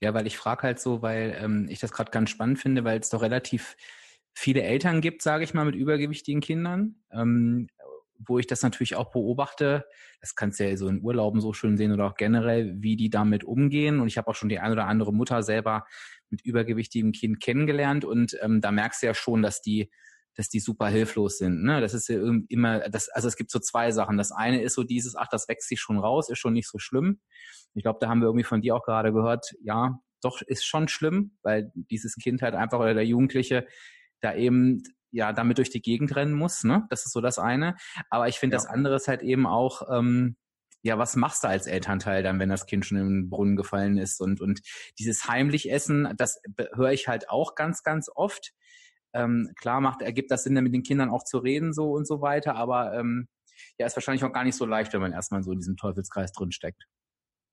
Ja, 0.00 0.14
weil 0.14 0.26
ich 0.26 0.38
frage 0.38 0.62
halt 0.62 0.80
so, 0.80 1.02
weil 1.02 1.36
ähm, 1.38 1.66
ich 1.68 1.80
das 1.80 1.92
gerade 1.92 2.10
ganz 2.10 2.30
spannend 2.30 2.58
finde, 2.58 2.84
weil 2.84 2.98
es 3.00 3.10
doch 3.10 3.20
relativ 3.20 3.76
viele 4.32 4.62
Eltern 4.62 5.00
gibt, 5.00 5.22
sage 5.22 5.44
ich 5.44 5.52
mal, 5.52 5.66
mit 5.66 5.74
übergewichtigen 5.74 6.40
Kindern, 6.40 6.96
ähm, 7.12 7.68
wo 8.18 8.38
ich 8.38 8.46
das 8.46 8.62
natürlich 8.62 8.96
auch 8.96 9.10
beobachte. 9.10 9.84
Das 10.20 10.34
kannst 10.34 10.60
du 10.60 10.68
ja 10.68 10.76
so 10.76 10.88
in 10.88 11.02
Urlauben 11.02 11.40
so 11.40 11.52
schön 11.52 11.76
sehen 11.76 11.92
oder 11.92 12.06
auch 12.06 12.14
generell, 12.14 12.74
wie 12.78 12.96
die 12.96 13.10
damit 13.10 13.44
umgehen. 13.44 14.00
Und 14.00 14.08
ich 14.08 14.16
habe 14.16 14.28
auch 14.28 14.34
schon 14.34 14.48
die 14.48 14.58
eine 14.58 14.72
oder 14.72 14.86
andere 14.86 15.12
Mutter 15.12 15.42
selber 15.42 15.86
mit 16.30 16.42
übergewichtigem 16.42 17.12
Kind 17.12 17.40
kennengelernt 17.40 18.04
und 18.04 18.36
ähm, 18.40 18.60
da 18.60 18.70
merkst 18.70 19.02
du 19.02 19.06
ja 19.06 19.14
schon, 19.14 19.42
dass 19.42 19.62
die 19.62 19.90
dass 20.36 20.48
die 20.48 20.60
super 20.60 20.88
hilflos 20.88 21.38
sind. 21.38 21.62
Ne? 21.62 21.80
Das 21.80 21.94
ist 21.94 22.08
ja 22.08 22.20
immer, 22.48 22.88
das, 22.88 23.08
also 23.08 23.28
es 23.28 23.36
gibt 23.36 23.50
so 23.50 23.58
zwei 23.58 23.90
Sachen. 23.92 24.16
Das 24.16 24.32
eine 24.32 24.62
ist 24.62 24.74
so 24.74 24.84
dieses, 24.84 25.16
ach, 25.16 25.28
das 25.28 25.48
wächst 25.48 25.68
sich 25.68 25.80
schon 25.80 25.98
raus, 25.98 26.30
ist 26.30 26.38
schon 26.38 26.52
nicht 26.52 26.68
so 26.68 26.78
schlimm. 26.78 27.20
Ich 27.74 27.82
glaube, 27.82 27.98
da 28.00 28.08
haben 28.08 28.20
wir 28.20 28.26
irgendwie 28.26 28.44
von 28.44 28.60
dir 28.60 28.74
auch 28.74 28.84
gerade 28.84 29.12
gehört, 29.12 29.54
ja, 29.62 29.98
doch 30.22 30.42
ist 30.42 30.64
schon 30.64 30.88
schlimm, 30.88 31.36
weil 31.42 31.72
dieses 31.74 32.16
Kind 32.16 32.42
halt 32.42 32.54
einfach 32.54 32.78
oder 32.78 32.94
der 32.94 33.06
Jugendliche 33.06 33.66
da 34.20 34.34
eben 34.34 34.82
ja 35.10 35.32
damit 35.32 35.58
durch 35.58 35.70
die 35.70 35.82
Gegend 35.82 36.14
rennen 36.14 36.34
muss. 36.34 36.64
Ne? 36.64 36.86
Das 36.90 37.06
ist 37.06 37.12
so 37.12 37.20
das 37.20 37.38
eine. 37.38 37.76
Aber 38.10 38.28
ich 38.28 38.38
finde, 38.38 38.54
ja. 38.54 38.58
das 38.62 38.66
andere 38.66 38.96
ist 38.96 39.08
halt 39.08 39.22
eben 39.22 39.46
auch, 39.46 39.82
ähm, 39.90 40.36
ja, 40.82 40.98
was 40.98 41.16
machst 41.16 41.44
du 41.44 41.48
als 41.48 41.66
Elternteil 41.66 42.22
dann, 42.22 42.38
wenn 42.38 42.48
das 42.48 42.66
Kind 42.66 42.86
schon 42.86 42.98
im 42.98 43.30
Brunnen 43.30 43.56
gefallen 43.56 43.98
ist? 43.98 44.20
Und, 44.20 44.40
und 44.40 44.60
dieses 44.98 45.28
heimlich 45.28 45.70
Essen, 45.70 46.14
das 46.16 46.40
höre 46.74 46.92
ich 46.92 47.06
halt 47.06 47.28
auch 47.28 47.54
ganz, 47.54 47.82
ganz 47.82 48.10
oft. 48.14 48.52
Ähm, 49.12 49.52
klar 49.56 49.80
macht, 49.80 50.02
ergibt 50.02 50.30
das 50.30 50.44
Sinn, 50.44 50.54
mit 50.54 50.74
den 50.74 50.82
Kindern 50.82 51.10
auch 51.10 51.24
zu 51.24 51.38
reden 51.38 51.72
so 51.72 51.90
und 51.92 52.06
so 52.06 52.20
weiter, 52.20 52.54
aber 52.54 52.94
ähm, 52.94 53.28
ja, 53.78 53.86
ist 53.86 53.96
wahrscheinlich 53.96 54.24
auch 54.24 54.32
gar 54.32 54.44
nicht 54.44 54.56
so 54.56 54.66
leicht, 54.66 54.92
wenn 54.92 55.00
man 55.00 55.12
erstmal 55.12 55.42
so 55.42 55.52
in 55.52 55.58
diesem 55.58 55.76
Teufelskreis 55.76 56.32
drin 56.32 56.52
steckt. 56.52 56.84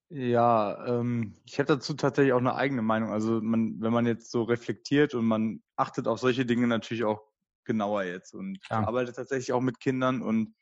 Ja, 0.10 0.86
ähm, 0.88 1.36
ich 1.46 1.58
hätte 1.58 1.76
dazu 1.76 1.94
tatsächlich 1.94 2.34
auch 2.34 2.40
eine 2.40 2.56
eigene 2.56 2.82
Meinung. 2.82 3.12
Also 3.12 3.42
man, 3.42 3.82
wenn 3.82 3.92
man 3.92 4.06
jetzt 4.06 4.32
so 4.32 4.44
reflektiert 4.44 5.14
und 5.14 5.26
man 5.26 5.62
achtet 5.76 6.08
auf 6.08 6.20
solche 6.20 6.46
Dinge 6.46 6.68
natürlich 6.68 7.04
auch 7.04 7.22
genauer 7.66 8.04
jetzt 8.04 8.34
und 8.34 8.60
ja. 8.70 8.88
arbeite 8.88 9.12
tatsächlich 9.12 9.52
auch 9.52 9.62
mit 9.62 9.80
Kindern 9.82 10.22
und 10.22 10.56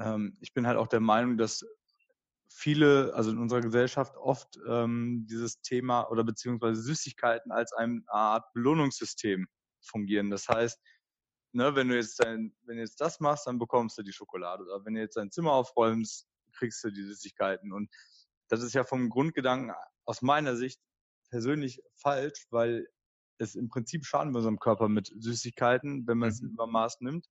ähm, 0.00 0.36
ich 0.40 0.52
bin 0.52 0.66
halt 0.66 0.76
auch 0.76 0.88
der 0.88 1.00
Meinung, 1.00 1.38
dass 1.38 1.64
viele, 2.48 3.14
also 3.14 3.30
in 3.30 3.38
unserer 3.38 3.60
Gesellschaft 3.60 4.16
oft 4.16 4.58
ähm, 4.68 5.26
dieses 5.30 5.60
Thema 5.60 6.10
oder 6.10 6.24
beziehungsweise 6.24 6.80
Süßigkeiten 6.82 7.52
als 7.52 7.72
eine 7.72 8.02
Art 8.08 8.44
Belohnungssystem 8.52 9.46
fungieren. 9.86 10.30
Das 10.30 10.48
heißt, 10.48 10.80
ne, 11.52 11.74
wenn 11.74 11.88
du 11.88 11.96
jetzt 11.96 12.22
dein, 12.22 12.54
wenn 12.62 12.76
du 12.76 12.82
jetzt 12.82 13.00
das 13.00 13.20
machst, 13.20 13.46
dann 13.46 13.58
bekommst 13.58 13.98
du 13.98 14.02
die 14.02 14.12
Schokolade. 14.12 14.64
Oder 14.64 14.84
wenn 14.84 14.94
du 14.94 15.00
jetzt 15.00 15.16
dein 15.16 15.30
Zimmer 15.30 15.52
aufräumst, 15.52 16.26
kriegst 16.52 16.82
du 16.84 16.90
die 16.90 17.02
Süßigkeiten. 17.02 17.72
Und 17.72 17.90
das 18.48 18.62
ist 18.62 18.74
ja 18.74 18.84
vom 18.84 19.08
Grundgedanken 19.08 19.74
aus 20.04 20.22
meiner 20.22 20.56
Sicht 20.56 20.80
persönlich 21.30 21.82
falsch, 21.94 22.46
weil 22.50 22.88
es 23.38 23.54
im 23.54 23.68
Prinzip 23.68 24.04
schaden 24.04 24.32
bei 24.32 24.38
unserem 24.38 24.58
Körper 24.58 24.88
mit 24.88 25.12
Süßigkeiten, 25.18 26.06
wenn 26.06 26.18
man 26.18 26.30
es 26.30 26.40
mhm. 26.40 26.50
über 26.50 26.66
Maß 26.66 27.00
nimmt. 27.00 27.26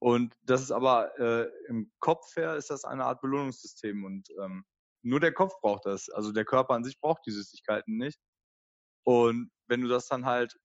Und 0.00 0.34
das 0.42 0.62
ist 0.62 0.70
aber 0.70 1.18
äh, 1.18 1.50
im 1.68 1.90
Kopf 1.98 2.36
her 2.36 2.56
ist 2.56 2.70
das 2.70 2.84
eine 2.84 3.04
Art 3.04 3.20
Belohnungssystem 3.20 4.04
und 4.04 4.28
ähm, 4.42 4.64
nur 5.02 5.20
der 5.20 5.32
Kopf 5.32 5.54
braucht 5.60 5.86
das. 5.86 6.08
Also 6.10 6.32
der 6.32 6.44
Körper 6.44 6.74
an 6.74 6.84
sich 6.84 7.00
braucht 7.00 7.26
die 7.26 7.32
Süßigkeiten 7.32 7.96
nicht. 7.96 8.20
Und 9.04 9.50
wenn 9.66 9.80
du 9.80 9.88
das 9.88 10.06
dann 10.06 10.26
halt 10.26 10.56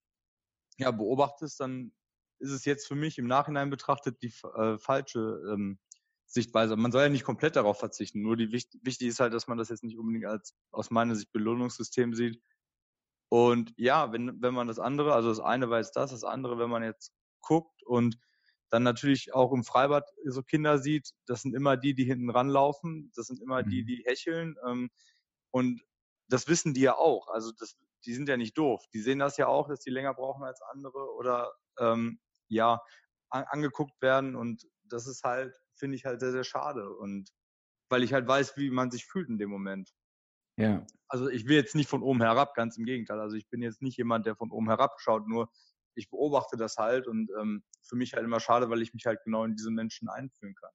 ja 0.78 0.90
beobachtest, 0.90 1.60
dann 1.60 1.92
ist 2.38 2.50
es 2.50 2.64
jetzt 2.64 2.86
für 2.86 2.94
mich 2.94 3.18
im 3.18 3.26
Nachhinein 3.26 3.70
betrachtet 3.70 4.22
die 4.22 4.32
äh, 4.56 4.78
falsche 4.78 5.40
ähm, 5.50 5.78
Sichtweise. 6.26 6.76
Man 6.76 6.92
soll 6.92 7.02
ja 7.02 7.08
nicht 7.08 7.24
komplett 7.24 7.56
darauf 7.56 7.78
verzichten. 7.78 8.22
Nur 8.22 8.36
die 8.36 8.50
wichtig 8.50 9.08
ist 9.08 9.20
halt, 9.20 9.32
dass 9.32 9.46
man 9.46 9.58
das 9.58 9.68
jetzt 9.68 9.84
nicht 9.84 9.98
unbedingt 9.98 10.26
als 10.26 10.54
aus 10.70 10.90
meiner 10.90 11.14
Sicht 11.14 11.32
Belohnungssystem 11.32 12.14
sieht. 12.14 12.42
Und 13.28 13.72
ja, 13.76 14.12
wenn, 14.12 14.40
wenn 14.42 14.54
man 14.54 14.68
das 14.68 14.78
andere, 14.78 15.14
also 15.14 15.28
das 15.28 15.40
eine 15.40 15.66
jetzt 15.76 15.96
das, 15.96 16.10
das 16.10 16.24
andere, 16.24 16.58
wenn 16.58 16.70
man 16.70 16.82
jetzt 16.82 17.12
guckt 17.40 17.82
und 17.84 18.18
dann 18.70 18.82
natürlich 18.82 19.34
auch 19.34 19.52
im 19.52 19.64
Freibad 19.64 20.08
so 20.24 20.42
Kinder 20.42 20.78
sieht, 20.78 21.10
das 21.26 21.42
sind 21.42 21.54
immer 21.54 21.76
die, 21.76 21.94
die 21.94 22.04
hinten 22.04 22.30
ranlaufen, 22.30 23.12
das 23.14 23.26
sind 23.26 23.40
immer 23.40 23.62
mhm. 23.62 23.70
die, 23.70 23.84
die 23.84 24.02
hecheln. 24.04 24.56
Ähm, 24.66 24.90
und 25.50 25.82
das 26.28 26.48
wissen 26.48 26.74
die 26.74 26.80
ja 26.80 26.96
auch. 26.96 27.28
Also 27.28 27.52
das, 27.52 27.76
die 28.04 28.14
sind 28.14 28.28
ja 28.28 28.36
nicht 28.36 28.56
doof. 28.56 28.84
Die 28.92 29.00
sehen 29.00 29.18
das 29.18 29.36
ja 29.36 29.46
auch, 29.46 29.68
dass 29.68 29.80
die 29.80 29.90
länger 29.90 30.14
brauchen 30.14 30.44
als 30.44 30.60
andere 30.62 31.14
oder 31.14 31.52
ähm, 31.78 32.20
ja, 32.48 32.80
an, 33.30 33.44
angeguckt 33.48 34.00
werden. 34.02 34.36
Und 34.36 34.66
das 34.84 35.06
ist 35.06 35.24
halt 35.24 35.54
finde 35.76 35.96
ich 35.96 36.04
halt 36.04 36.20
sehr, 36.20 36.32
sehr 36.32 36.44
schade. 36.44 36.90
Und 36.90 37.30
weil 37.88 38.02
ich 38.02 38.12
halt 38.12 38.26
weiß, 38.26 38.56
wie 38.56 38.70
man 38.70 38.90
sich 38.90 39.06
fühlt 39.06 39.28
in 39.28 39.38
dem 39.38 39.50
Moment. 39.50 39.90
Ja. 40.56 40.86
Also 41.08 41.28
ich 41.28 41.46
will 41.46 41.56
jetzt 41.56 41.74
nicht 41.74 41.88
von 41.88 42.02
oben 42.02 42.22
herab, 42.22 42.54
ganz 42.54 42.76
im 42.76 42.84
Gegenteil. 42.84 43.20
Also 43.20 43.36
ich 43.36 43.48
bin 43.48 43.62
jetzt 43.62 43.82
nicht 43.82 43.98
jemand, 43.98 44.26
der 44.26 44.36
von 44.36 44.50
oben 44.50 44.68
herab 44.68 44.94
schaut, 44.98 45.26
nur 45.28 45.50
ich 45.96 46.10
beobachte 46.10 46.56
das 46.56 46.76
halt 46.76 47.06
und 47.06 47.30
ähm, 47.40 47.62
für 47.82 47.96
mich 47.96 48.14
halt 48.14 48.24
immer 48.24 48.40
schade, 48.40 48.68
weil 48.68 48.82
ich 48.82 48.94
mich 48.94 49.06
halt 49.06 49.20
genau 49.24 49.44
in 49.44 49.54
diese 49.54 49.70
Menschen 49.70 50.08
einfühlen 50.08 50.54
kann. 50.54 50.70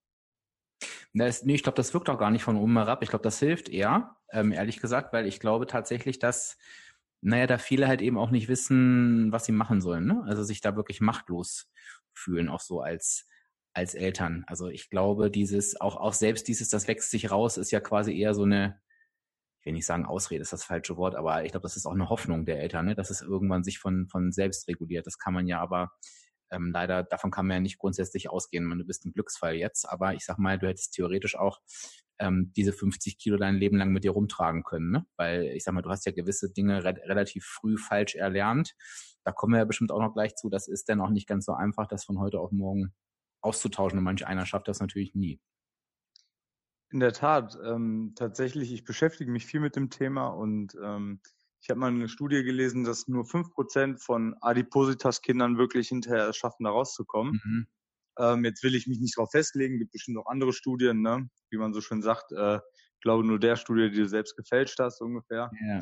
Das, 1.14 1.44
nee, 1.44 1.56
ich 1.56 1.64
glaube, 1.64 1.76
das 1.76 1.94
wirkt 1.94 2.10
auch 2.10 2.20
gar 2.20 2.30
nicht 2.30 2.44
von 2.44 2.56
oben 2.56 2.78
herab. 2.78 3.02
Ich 3.04 3.10
glaube, 3.10 3.24
das 3.24 3.40
hilft 3.40 3.68
eher, 3.68 4.16
ähm, 4.32 4.52
ehrlich 4.52 4.80
gesagt, 4.80 5.12
weil 5.12 5.26
ich 5.26 5.40
glaube 5.40 5.66
tatsächlich, 5.66 6.20
dass, 6.20 6.58
naja, 7.22 7.48
da 7.48 7.58
viele 7.58 7.88
halt 7.88 8.02
eben 8.02 8.18
auch 8.18 8.32
nicht 8.32 8.48
wissen, 8.48 9.32
was 9.32 9.46
sie 9.46 9.52
machen 9.52 9.82
sollen. 9.82 10.06
Ne? 10.06 10.24
Also 10.26 10.44
sich 10.44 10.62
da 10.62 10.76
wirklich 10.76 11.02
machtlos 11.02 11.70
fühlen, 12.14 12.50
auch 12.50 12.62
so 12.62 12.82
als 12.82 13.30
als 13.74 13.96
Eltern. 13.96 14.44
Also 14.48 14.68
ich 14.68 14.90
glaube, 14.90 15.32
dieses, 15.32 15.80
auch, 15.80 15.96
auch 15.96 16.14
selbst 16.14 16.48
dieses, 16.48 16.70
das 16.70 16.88
wächst 16.88 17.12
sich 17.12 17.32
raus, 17.32 17.58
ist 17.58 17.72
ja 17.72 17.80
quasi 17.80 18.18
eher 18.18 18.34
so 18.34 18.44
eine, 18.44 18.80
ich 19.60 19.66
will 19.66 19.74
nicht 19.74 19.86
sagen 19.86 20.06
Ausrede, 20.06 20.42
ist 20.42 20.54
das 20.54 20.64
falsche 20.64 20.98
Wort, 20.98 21.16
aber 21.16 21.44
ich 21.46 21.52
glaube, 21.52 21.64
das 21.64 21.78
ist 21.78 21.86
auch 21.86 21.94
eine 21.94 22.10
Hoffnung 22.10 22.46
der 22.46 22.60
Eltern, 22.62 22.86
ne? 22.86 22.96
dass 22.96 23.10
es 23.10 23.22
irgendwann 23.22 23.64
sich 23.64 23.80
von, 23.80 24.08
von 24.08 24.32
selbst 24.32 24.68
reguliert. 24.68 25.08
Das 25.08 25.18
kann 25.18 25.34
man 25.34 25.48
ja 25.48 25.60
aber 25.60 25.92
ähm, 26.52 26.72
leider, 26.74 27.04
davon 27.04 27.32
kann 27.32 27.46
man 27.48 27.56
ja 27.58 27.62
nicht 27.62 27.78
grundsätzlich 27.78 28.30
ausgehen. 28.30 28.66
Man, 28.66 28.80
du 28.80 28.86
bist 28.86 29.06
ein 29.06 29.14
Glücksfall 29.14 29.56
jetzt, 29.56 29.88
aber 29.88 30.14
ich 30.14 30.26
sag 30.26 30.40
mal, 30.40 30.58
du 30.58 30.68
hättest 30.68 30.94
theoretisch 30.94 31.36
auch 31.36 31.60
ähm, 32.20 32.52
diese 32.56 32.74
50 32.74 33.18
Kilo 33.18 33.38
dein 33.38 33.56
Leben 33.56 33.78
lang 33.78 33.92
mit 33.92 34.04
dir 34.04 34.12
rumtragen 34.12 34.64
können, 34.64 34.92
ne? 34.92 35.06
Weil 35.16 35.44
ich 35.56 35.64
sag 35.64 35.74
mal, 35.74 35.82
du 35.82 35.90
hast 35.90 36.06
ja 36.06 36.12
gewisse 36.12 36.52
Dinge 36.52 36.84
re 36.84 36.96
relativ 37.06 37.46
früh 37.46 37.78
falsch 37.78 38.16
erlernt. 38.16 38.76
Da 39.24 39.32
kommen 39.32 39.54
wir 39.54 39.60
ja 39.60 39.66
bestimmt 39.66 39.92
auch 39.92 40.02
noch 40.02 40.14
gleich 40.14 40.36
zu. 40.36 40.50
Das 40.50 40.68
ist 40.68 40.90
dann 40.90 41.02
auch 41.02 41.10
nicht 41.10 41.28
ganz 41.28 41.46
so 41.46 41.54
einfach, 41.54 41.88
das 41.88 42.04
von 42.04 42.20
heute 42.20 42.40
auf 42.40 42.52
morgen 42.52 42.94
auszutauschen. 43.42 44.00
Und 44.00 44.04
manch 44.04 44.26
einer 44.28 44.46
schafft 44.46 44.68
das 44.68 44.80
natürlich 44.80 45.16
nie. 45.16 45.40
In 46.92 47.00
der 47.00 47.14
Tat, 47.14 47.58
ähm, 47.64 48.14
tatsächlich, 48.16 48.74
ich 48.74 48.84
beschäftige 48.84 49.32
mich 49.32 49.46
viel 49.46 49.60
mit 49.60 49.76
dem 49.76 49.90
Thema 49.90 50.28
und 50.28 50.76
ähm, 50.84 51.22
ich 51.62 51.70
habe 51.70 51.80
mal 51.80 51.88
eine 51.88 52.08
Studie 52.08 52.44
gelesen, 52.44 52.84
dass 52.84 53.08
nur 53.08 53.26
fünf 53.26 53.52
Prozent 53.52 54.02
von 54.02 54.36
Adipositas-Kindern 54.42 55.58
wirklich 55.58 55.90
hinterher 55.90 56.34
schaffen, 56.34 56.64
da 56.64 56.72
rauszukommen. 56.72 57.40
Mhm. 57.44 57.68
Ähm, 58.20 58.44
jetzt 58.46 58.64
will 58.64 58.76
ich 58.76 58.88
mich 58.88 59.00
nicht 59.00 59.18
darauf 59.18 59.32
festlegen, 59.32 59.80
gibt 59.80 59.92
bestimmt 59.92 60.16
noch 60.16 60.28
andere 60.28 60.54
Studien, 60.54 61.02
ne? 61.02 61.30
wie 61.50 61.58
man 61.58 61.74
so 61.74 61.82
schön 61.82 62.02
sagt. 62.02 62.32
Äh, 62.32 62.58
ich 62.58 63.02
glaube 63.02 63.26
nur 63.26 63.40
der 63.40 63.56
Studie, 63.56 63.90
die 63.90 63.98
du 63.98 64.08
selbst 64.08 64.36
gefälscht 64.36 64.78
hast, 64.80 65.02
ungefähr. 65.02 65.50
Yeah. 65.62 65.82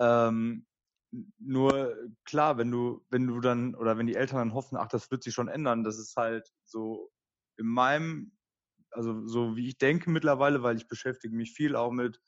Ähm, 0.00 0.66
nur 1.38 1.94
klar, 2.24 2.58
wenn 2.58 2.70
du, 2.70 3.04
wenn 3.10 3.26
du 3.26 3.40
dann 3.40 3.74
oder 3.74 3.98
wenn 3.98 4.06
die 4.06 4.16
Eltern 4.16 4.38
dann 4.38 4.54
hoffen, 4.54 4.76
ach, 4.76 4.88
das 4.88 5.10
wird 5.10 5.22
sich 5.22 5.34
schon 5.34 5.48
ändern, 5.48 5.84
das 5.84 5.98
ist 5.98 6.16
halt 6.16 6.48
so 6.64 7.10
in 7.58 7.66
meinem, 7.66 8.32
also 8.90 9.26
so 9.26 9.56
wie 9.56 9.68
ich 9.68 9.78
denke 9.78 10.10
mittlerweile, 10.10 10.62
weil 10.62 10.76
ich 10.76 10.88
beschäftige 10.88 11.34
mich 11.34 11.52
viel 11.52 11.76
auch 11.76 11.92
mit 11.92 12.20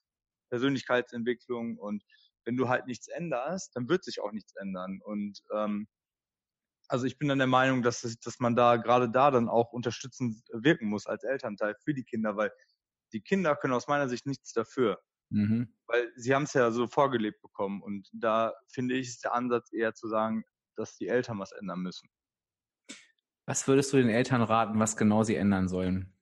Persönlichkeitsentwicklung 0.51 1.79
und 1.79 2.05
wenn 2.45 2.57
du 2.57 2.69
halt 2.69 2.87
nichts 2.87 3.09
änderst, 3.09 3.77
dann 3.77 3.89
wird 3.89 4.05
sich 4.05 4.21
auch 4.21 4.33
nichts 4.33 4.55
ändern. 4.57 5.01
Und 5.05 5.39
ähm, 5.55 5.87
also 6.89 7.05
ich 7.05 7.19
bin 7.19 7.29
dann 7.29 7.39
der 7.39 7.47
Meinung, 7.47 7.83
dass, 7.83 8.01
dass 8.01 8.41
man 8.41 8.57
da 8.57 8.77
gerade 8.77 9.11
da 9.11 9.31
dann 9.31 9.49
auch 9.49 9.73
unterstützend 9.73 10.43
wirken 10.53 10.89
muss 10.89 11.07
als 11.07 11.23
Elternteil 11.23 11.77
für 11.85 11.95
die 11.95 12.05
Kinder, 12.05 12.37
weil 12.37 12.51
die 13.13 13.21
Kinder 13.21 13.57
können 13.57 13.75
aus 13.75 13.89
meiner 13.89 14.09
Sicht 14.09 14.27
nichts 14.27 14.53
dafür. 14.53 15.01
Mhm. 15.31 15.75
Weil 15.87 16.11
sie 16.17 16.35
haben 16.35 16.45
es 16.45 16.55
ja 16.55 16.71
so 16.71 16.87
vorgelebt 16.87 17.43
bekommen. 17.43 17.83
Und 17.83 18.09
da 18.13 18.55
finde 18.69 18.95
ich, 18.95 19.09
ist 19.09 19.25
der 19.25 19.35
Ansatz 19.35 19.73
eher 19.73 19.95
zu 19.95 20.09
sagen, 20.09 20.45
dass 20.77 20.97
die 20.97 21.09
Eltern 21.09 21.39
was 21.39 21.53
ändern 21.53 21.81
müssen. 21.81 22.09
Was 23.47 23.67
würdest 23.67 23.93
du 23.93 23.97
den 23.99 24.11
Eltern 24.11 24.43
raten, 24.43 24.79
was 24.79 24.97
genau 24.97 25.23
sie 25.23 25.37
ändern 25.37 25.69
sollen? 25.69 26.15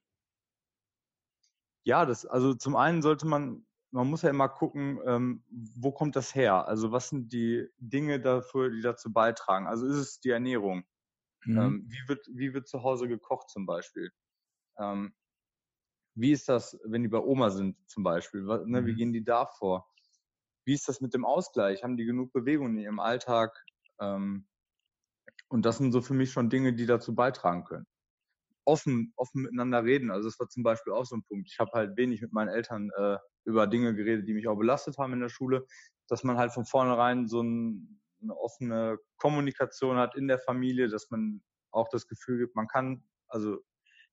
Ja, 1.84 2.04
das, 2.04 2.26
also 2.26 2.54
zum 2.54 2.74
einen 2.74 3.02
sollte 3.02 3.26
man, 3.26 3.66
man 3.90 4.08
muss 4.08 4.22
ja 4.22 4.30
immer 4.30 4.48
gucken, 4.48 5.00
ähm, 5.06 5.44
wo 5.48 5.92
kommt 5.92 6.16
das 6.16 6.34
her? 6.34 6.66
Also 6.68 6.92
was 6.92 7.08
sind 7.08 7.32
die 7.32 7.68
Dinge 7.78 8.20
dafür, 8.20 8.70
die 8.70 8.82
dazu 8.82 9.12
beitragen? 9.12 9.66
Also 9.66 9.86
ist 9.86 9.96
es 9.96 10.20
die 10.20 10.30
Ernährung? 10.30 10.84
Mhm. 11.44 11.58
Ähm, 11.58 11.84
wie, 11.88 12.08
wird, 12.08 12.26
wie 12.32 12.54
wird 12.54 12.68
zu 12.68 12.82
Hause 12.82 13.08
gekocht 13.08 13.48
zum 13.48 13.66
Beispiel? 13.66 14.10
Ähm, 14.78 15.14
wie 16.14 16.32
ist 16.32 16.48
das, 16.48 16.78
wenn 16.84 17.02
die 17.02 17.08
bei 17.08 17.18
Oma 17.18 17.50
sind 17.50 17.76
zum 17.88 18.02
Beispiel? 18.02 18.42
Ne, 18.42 18.82
mhm. 18.82 18.86
Wie 18.86 18.94
gehen 18.94 19.12
die 19.12 19.24
da 19.24 19.46
vor? 19.46 19.88
Wie 20.64 20.74
ist 20.74 20.88
das 20.88 21.00
mit 21.00 21.14
dem 21.14 21.24
Ausgleich? 21.24 21.84
Haben 21.84 21.96
die 21.96 22.06
genug 22.06 22.32
Bewegung 22.32 22.70
in 22.70 22.78
ihrem 22.78 22.98
Alltag? 22.98 23.54
Ähm, 24.00 24.48
und 25.48 25.64
das 25.64 25.78
sind 25.78 25.92
so 25.92 26.00
für 26.00 26.14
mich 26.14 26.32
schon 26.32 26.50
Dinge, 26.50 26.74
die 26.74 26.86
dazu 26.86 27.14
beitragen 27.14 27.64
können. 27.64 27.86
Offen, 28.66 29.12
offen 29.16 29.42
miteinander 29.42 29.84
reden. 29.84 30.10
Also 30.10 30.28
das 30.28 30.38
war 30.40 30.48
zum 30.48 30.64
Beispiel 30.64 30.92
auch 30.92 31.06
so 31.06 31.16
ein 31.16 31.22
Punkt. 31.22 31.48
Ich 31.50 31.58
habe 31.58 31.70
halt 31.72 31.96
wenig 31.96 32.20
mit 32.20 32.32
meinen 32.32 32.48
Eltern 32.48 32.90
äh, 32.96 33.16
über 33.44 33.66
Dinge 33.66 33.94
geredet, 33.94 34.28
die 34.28 34.34
mich 34.34 34.48
auch 34.48 34.56
belastet 34.56 34.98
haben 34.98 35.12
in 35.12 35.20
der 35.20 35.28
Schule, 35.28 35.64
dass 36.08 36.24
man 36.24 36.36
halt 36.36 36.52
von 36.52 36.66
vornherein 36.66 37.28
so 37.28 37.42
ein, 37.42 38.00
eine 38.20 38.36
offene 38.36 38.98
Kommunikation 39.18 39.96
hat 39.96 40.16
in 40.16 40.26
der 40.26 40.40
Familie, 40.40 40.88
dass 40.88 41.10
man 41.10 41.42
auch 41.70 41.88
das 41.88 42.08
Gefühl 42.08 42.38
gibt, 42.38 42.56
man 42.56 42.66
kann, 42.66 43.04
also 43.28 43.58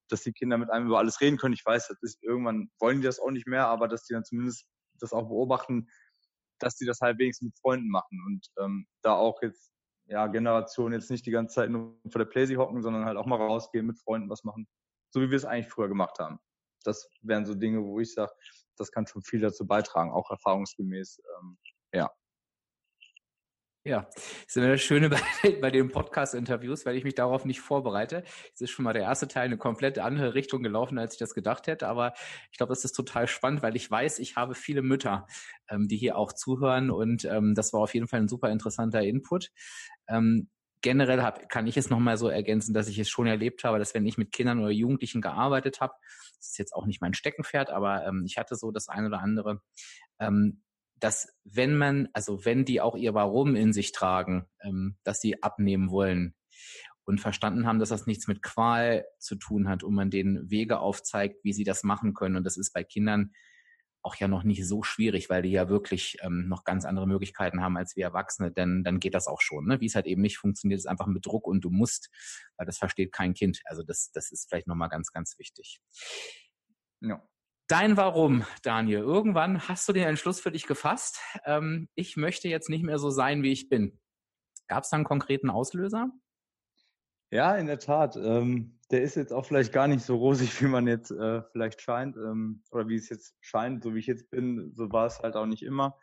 dass 0.10 0.22
die 0.22 0.34
Kinder 0.34 0.58
mit 0.58 0.70
einem 0.70 0.88
über 0.88 1.00
alles 1.00 1.20
reden 1.22 1.38
können. 1.38 1.54
Ich 1.54 1.66
weiß, 1.66 1.88
das 1.88 1.98
ist 2.02 2.24
irgendwann 2.24 2.70
wollen 2.80 3.02
die 3.02 3.08
das 3.08 3.20
auch 3.20 3.32
nicht 3.32 3.48
mehr, 3.48 3.68
aber 3.68 3.88
dass 3.88 4.06
die 4.06 4.14
dann 4.14 4.24
zumindest 4.24 4.68
das 5.00 5.14
auch 5.14 5.28
beobachten, 5.28 5.88
dass 6.60 6.76
die 6.76 6.86
das 6.86 7.00
halt 7.02 7.18
wenigstens 7.18 7.48
mit 7.48 7.60
Freunden 7.60 7.90
machen 7.90 8.22
und 8.28 8.48
ähm, 8.60 8.86
da 9.02 9.16
auch 9.16 9.42
jetzt 9.42 9.73
ja 10.14 10.28
Generationen 10.28 10.94
jetzt 10.94 11.10
nicht 11.10 11.26
die 11.26 11.32
ganze 11.32 11.56
Zeit 11.56 11.72
nur 11.72 11.98
vor 12.10 12.20
der 12.20 12.30
Playsee 12.30 12.58
hocken, 12.58 12.84
sondern 12.84 13.06
halt 13.06 13.18
auch 13.18 13.26
mal 13.26 13.38
rausgehen 13.38 13.88
mit 13.88 13.98
Freunden 14.00 14.30
was 14.30 14.44
machen, 14.44 14.68
so 15.10 15.22
wie 15.22 15.30
wir 15.32 15.38
es 15.38 15.46
eigentlich 15.46 15.70
früher 15.70 15.90
gemacht 15.90 16.20
haben. 16.20 16.40
Das 16.84 17.10
wären 17.22 17.46
so 17.46 17.56
Dinge, 17.56 17.84
wo 17.84 18.00
ich 18.00 18.14
sage, 18.14 18.32
das 18.78 18.92
kann 18.92 19.08
schon 19.08 19.24
viel 19.24 19.42
dazu 19.42 19.66
beitragen, 19.66 20.12
auch 20.12 20.30
erfahrungsgemäß. 20.30 21.20
Ähm, 21.40 21.58
ja. 21.94 22.12
Ja, 23.86 24.08
das 24.14 24.24
ist 24.48 24.56
immer 24.56 24.70
das 24.70 24.82
Schöne 24.82 25.10
bei, 25.44 25.52
bei 25.60 25.70
den 25.70 25.92
Podcast-Interviews, 25.92 26.86
weil 26.86 26.96
ich 26.96 27.04
mich 27.04 27.16
darauf 27.16 27.44
nicht 27.44 27.60
vorbereite. 27.60 28.24
Es 28.54 28.62
ist 28.62 28.70
schon 28.70 28.84
mal 28.86 28.94
der 28.94 29.02
erste 29.02 29.28
Teil 29.28 29.44
eine 29.46 29.58
komplett 29.58 30.00
andere 30.00 30.36
Richtung 30.36 30.64
gelaufen, 30.64 30.98
als 30.98 31.16
ich 31.16 31.20
das 31.20 31.34
gedacht 31.34 31.68
hätte. 31.68 31.90
Aber 31.90 32.14
ich 32.52 32.58
glaube, 32.58 32.72
das 32.72 32.86
ist 32.86 32.94
total 32.94 33.28
spannend, 33.28 33.62
weil 33.62 33.76
ich 33.76 33.92
weiß, 33.92 34.20
ich 34.20 34.38
habe 34.38 34.56
viele 34.56 34.84
Mütter, 34.84 35.28
ähm, 35.68 35.90
die 35.90 35.98
hier 35.98 36.18
auch 36.18 36.32
zuhören. 36.32 36.92
Und 36.92 37.26
ähm, 37.26 37.56
das 37.56 37.74
war 37.74 37.82
auf 37.82 37.94
jeden 37.94 38.08
Fall 38.08 38.22
ein 38.22 38.30
super 38.30 38.50
interessanter 38.52 39.02
Input. 39.02 39.52
Ähm, 40.08 40.50
generell 40.82 41.24
hab, 41.24 41.50
kann 41.50 41.66
ich 41.66 41.78
es 41.78 41.90
nochmal 41.90 42.18
so 42.18 42.28
ergänzen, 42.28 42.74
dass 42.74 42.88
ich 42.88 43.00
es 43.00 43.10
schon 43.10 43.26
erlebt 43.26 43.64
habe, 43.64 43.80
dass 43.80 43.94
wenn 43.94 44.06
ich 44.06 44.18
mit 44.18 44.32
Kindern 44.32 44.60
oder 44.60 44.72
Jugendlichen 44.72 45.22
gearbeitet 45.22 45.80
habe, 45.82 45.94
das 46.38 46.50
ist 46.50 46.58
jetzt 46.60 46.74
auch 46.74 46.86
nicht 46.86 47.02
mein 47.02 47.14
Steckenpferd, 47.14 47.70
aber 47.70 48.06
ähm, 48.06 48.24
ich 48.26 48.38
hatte 48.38 48.56
so 48.56 48.72
das 48.72 48.90
eine 48.90 49.08
oder 49.08 49.22
andere, 49.22 49.62
ähm, 50.20 50.62
dass 51.00 51.34
wenn 51.44 51.76
man, 51.76 52.10
also 52.14 52.46
wenn 52.46 52.66
die 52.66 52.82
auch 52.82 52.96
ihr 52.96 53.14
Warum 53.14 53.56
in 53.56 53.74
sich 53.74 53.92
tragen, 53.94 54.46
ähm, 54.62 54.98
dass 55.04 55.20
sie 55.20 55.42
abnehmen 55.42 55.90
wollen 55.90 56.36
und 57.06 57.20
verstanden 57.20 57.66
haben, 57.66 57.80
dass 57.80 57.90
das 57.90 58.06
nichts 58.06 58.28
mit 58.28 58.42
Qual 58.42 59.06
zu 59.20 59.36
tun 59.36 59.68
hat 59.68 59.84
und 59.84 59.94
man 59.94 60.10
denen 60.10 60.50
Wege 60.50 60.80
aufzeigt, 60.80 61.44
wie 61.44 61.54
sie 61.54 61.64
das 61.64 61.84
machen 61.84 62.14
können. 62.14 62.36
Und 62.36 62.44
das 62.46 62.58
ist 62.58 62.74
bei 62.74 62.84
Kindern 62.84 63.32
auch 64.04 64.16
ja 64.16 64.28
noch 64.28 64.44
nicht 64.44 64.68
so 64.68 64.84
schwierig, 64.84 65.30
weil 65.30 65.42
die 65.42 65.52
ja 65.52 65.70
wirklich 65.70 66.18
ähm, 66.22 66.48
noch 66.48 66.66
ganz 66.66 66.86
andere 66.86 67.08
Möglichkeiten 67.08 67.62
haben 67.62 67.78
als 67.78 67.96
wir 67.96 68.04
Erwachsene, 68.04 68.52
denn 68.52 68.84
dann 68.84 69.00
geht 69.00 69.16
das 69.16 69.28
auch 69.28 69.42
schon. 69.42 69.66
Ne? 69.66 69.80
Wie 69.82 69.86
es 69.86 69.96
halt 69.96 70.06
eben 70.06 70.22
nicht 70.22 70.38
funktioniert, 70.38 70.78
ist 70.78 70.86
einfach 70.86 71.08
mit 71.08 71.26
Druck 71.26 71.48
und 71.48 71.62
du 71.62 71.70
musst, 71.70 72.10
weil 72.58 72.66
das 72.66 72.78
versteht 72.78 73.14
kein 73.14 73.34
Kind. 73.34 73.62
Also 73.66 73.82
das, 73.82 74.12
das 74.12 74.32
ist 74.32 74.50
vielleicht 74.50 74.68
nochmal 74.68 74.90
ganz, 74.90 75.12
ganz 75.12 75.40
wichtig. 75.40 75.82
Ja. 77.02 77.24
Dein 77.68 77.96
Warum, 77.96 78.46
Daniel. 78.62 79.00
Irgendwann 79.00 79.68
hast 79.68 79.88
du 79.88 79.94
den 79.94 80.04
Entschluss 80.04 80.40
für 80.40 80.52
dich 80.52 80.68
gefasst. 80.68 81.20
Ähm, 81.46 81.88
ich 81.96 82.18
möchte 82.18 82.50
jetzt 82.50 82.70
nicht 82.70 82.84
mehr 82.84 83.00
so 83.00 83.10
sein, 83.10 83.42
wie 83.42 83.54
ich 83.54 83.70
bin. 83.70 84.00
Gab 84.68 84.84
es 84.84 84.90
da 84.90 84.98
einen 84.98 85.06
konkreten 85.06 85.50
Auslöser? 85.50 86.12
Ja, 87.34 87.56
in 87.56 87.66
der 87.66 87.80
Tat. 87.80 88.16
Ähm, 88.16 88.78
der 88.92 89.02
ist 89.02 89.16
jetzt 89.16 89.34
auch 89.34 89.44
vielleicht 89.44 89.74
gar 89.74 89.88
nicht 89.88 90.06
so 90.06 90.18
rosig, 90.18 90.62
wie 90.62 90.68
man 90.68 90.86
jetzt 90.86 91.10
äh, 91.10 91.42
vielleicht 91.52 91.82
scheint. 91.82 92.16
Ähm, 92.16 92.62
oder 92.70 92.88
wie 92.88 92.96
es 92.96 93.10
jetzt 93.10 93.36
scheint, 93.42 93.82
so 93.82 93.96
wie 93.96 94.00
ich 94.00 94.06
jetzt 94.06 94.30
bin, 94.30 94.72
so 94.76 94.92
war 94.92 95.08
es 95.08 95.20
halt 95.20 95.36
auch 95.36 95.48
nicht 95.48 95.64
immer. 95.64 95.98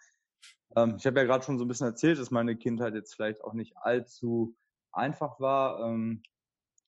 Ähm, 0.74 0.96
ich 0.98 1.06
habe 1.06 1.20
ja 1.20 1.26
gerade 1.26 1.44
schon 1.44 1.56
so 1.56 1.64
ein 1.64 1.68
bisschen 1.68 1.86
erzählt, 1.86 2.18
dass 2.18 2.32
meine 2.32 2.56
Kindheit 2.56 2.94
jetzt 2.94 3.14
vielleicht 3.14 3.44
auch 3.44 3.52
nicht 3.52 3.76
allzu 3.76 4.56
einfach 4.90 5.38
war. 5.38 5.86
Ähm, 5.86 6.24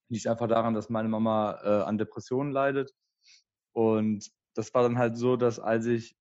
liegt 0.08 0.26
einfach 0.26 0.48
daran, 0.48 0.74
dass 0.74 0.90
meine 0.90 1.08
Mama 1.08 1.60
äh, 1.62 1.84
an 1.84 1.96
Depressionen 1.96 2.50
leidet. 2.50 2.92
Und 3.70 4.28
das 4.54 4.74
war 4.74 4.82
dann 4.82 4.98
halt 4.98 5.16
so, 5.16 5.36
dass 5.36 5.60
als 5.60 5.86
ich, 5.86 6.16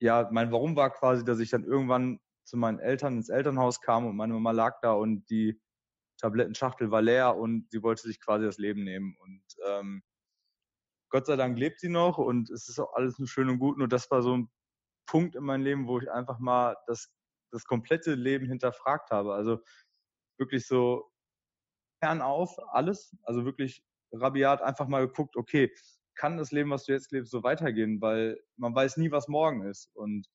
ja, 0.00 0.28
mein 0.30 0.52
Warum 0.52 0.76
war 0.76 0.90
quasi, 0.90 1.24
dass 1.24 1.40
ich 1.40 1.50
dann 1.50 1.64
irgendwann 1.64 2.20
zu 2.44 2.56
meinen 2.56 2.78
Eltern 2.78 3.16
ins 3.16 3.30
Elternhaus 3.30 3.80
kam 3.80 4.06
und 4.06 4.14
meine 4.14 4.34
Mama 4.34 4.52
lag 4.52 4.78
da 4.80 4.92
und 4.92 5.28
die 5.28 5.60
Tablettenschachtel 6.18 6.90
war 6.90 7.02
leer 7.02 7.36
und 7.36 7.70
sie 7.70 7.82
wollte 7.82 8.02
sich 8.02 8.20
quasi 8.20 8.44
das 8.44 8.58
Leben 8.58 8.84
nehmen. 8.84 9.16
Und 9.20 9.42
ähm, 9.66 10.02
Gott 11.10 11.26
sei 11.26 11.36
Dank 11.36 11.58
lebt 11.58 11.80
sie 11.80 11.88
noch 11.88 12.18
und 12.18 12.50
es 12.50 12.68
ist 12.68 12.78
auch 12.78 12.92
alles 12.94 13.18
nur 13.18 13.28
schön 13.28 13.48
und 13.48 13.58
gut. 13.58 13.78
Nur 13.78 13.88
das 13.88 14.10
war 14.10 14.22
so 14.22 14.36
ein 14.36 14.50
Punkt 15.06 15.36
in 15.36 15.44
meinem 15.44 15.62
Leben, 15.62 15.86
wo 15.86 16.00
ich 16.00 16.10
einfach 16.10 16.38
mal 16.38 16.76
das, 16.86 17.12
das 17.52 17.64
komplette 17.64 18.14
Leben 18.14 18.46
hinterfragt 18.46 19.10
habe. 19.10 19.34
Also 19.34 19.60
wirklich 20.38 20.66
so 20.66 21.10
fernauf 22.02 22.56
alles, 22.72 23.16
also 23.22 23.44
wirklich 23.44 23.82
rabiat 24.12 24.62
einfach 24.62 24.88
mal 24.88 25.06
geguckt, 25.06 25.36
okay, 25.36 25.72
kann 26.14 26.38
das 26.38 26.50
Leben, 26.50 26.70
was 26.70 26.84
du 26.84 26.92
jetzt 26.92 27.12
lebst, 27.12 27.30
so 27.30 27.42
weitergehen, 27.42 28.00
weil 28.00 28.40
man 28.56 28.74
weiß 28.74 28.96
nie, 28.96 29.10
was 29.10 29.28
morgen 29.28 29.68
ist. 29.68 29.94
Und 29.94 30.26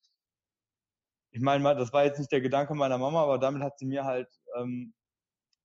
ich 1.32 1.42
meine, 1.42 1.74
das 1.76 1.92
war 1.92 2.04
jetzt 2.04 2.18
nicht 2.18 2.32
der 2.32 2.40
Gedanke 2.40 2.74
meiner 2.74 2.98
Mama, 2.98 3.22
aber 3.22 3.38
damit 3.38 3.62
hat 3.62 3.78
sie 3.78 3.86
mir 3.86 4.04
halt 4.04 4.28
ähm, 4.56 4.94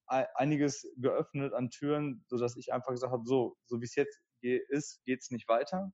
einiges 0.08 0.88
geöffnet 0.98 1.54
an 1.54 1.70
Türen, 1.70 2.24
sodass 2.28 2.56
ich 2.56 2.74
einfach 2.74 2.92
gesagt 2.92 3.12
habe, 3.12 3.26
so, 3.26 3.58
so 3.66 3.82
wie 3.82 3.86
es 3.86 3.96
jetzt 3.96 4.22
ist, 4.42 5.04
geht 5.06 5.22
es 5.22 5.32
nicht 5.32 5.48
weiter. 5.48 5.92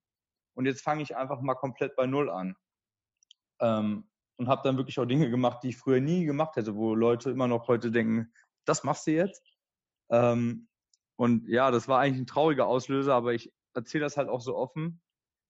Und 0.56 0.66
jetzt 0.66 0.82
fange 0.82 1.02
ich 1.02 1.16
einfach 1.16 1.42
mal 1.42 1.56
komplett 1.56 1.96
bei 1.96 2.06
Null 2.06 2.30
an. 2.30 2.56
Ähm, 3.60 4.10
und 4.38 4.48
habe 4.50 4.62
dann 4.64 4.78
wirklich 4.78 5.00
auch 5.00 5.06
Dinge 5.06 5.30
gemacht, 5.30 5.64
die 5.64 5.70
ich 5.70 5.78
früher 5.78 6.02
nie 6.02 6.26
gemacht 6.26 6.56
hätte, 6.56 6.76
wo 6.76 6.96
Leute 6.96 7.30
immer 7.30 7.48
noch 7.48 7.68
heute 7.68 7.92
denken, 7.92 8.34
das 8.66 8.84
machst 8.84 9.08
du 9.08 9.12
jetzt. 9.12 9.44
Ähm, 10.10 10.68
und 11.16 11.48
ja, 11.48 11.72
das 11.72 11.88
war 11.88 12.00
eigentlich 12.00 12.22
ein 12.22 12.28
trauriger 12.28 12.68
Auslöser, 12.68 13.14
aber 13.14 13.34
ich 13.34 13.54
erzähle 13.74 14.04
das 14.04 14.18
halt 14.18 14.30
auch 14.30 14.42
so 14.42 14.56
offen, 14.56 15.02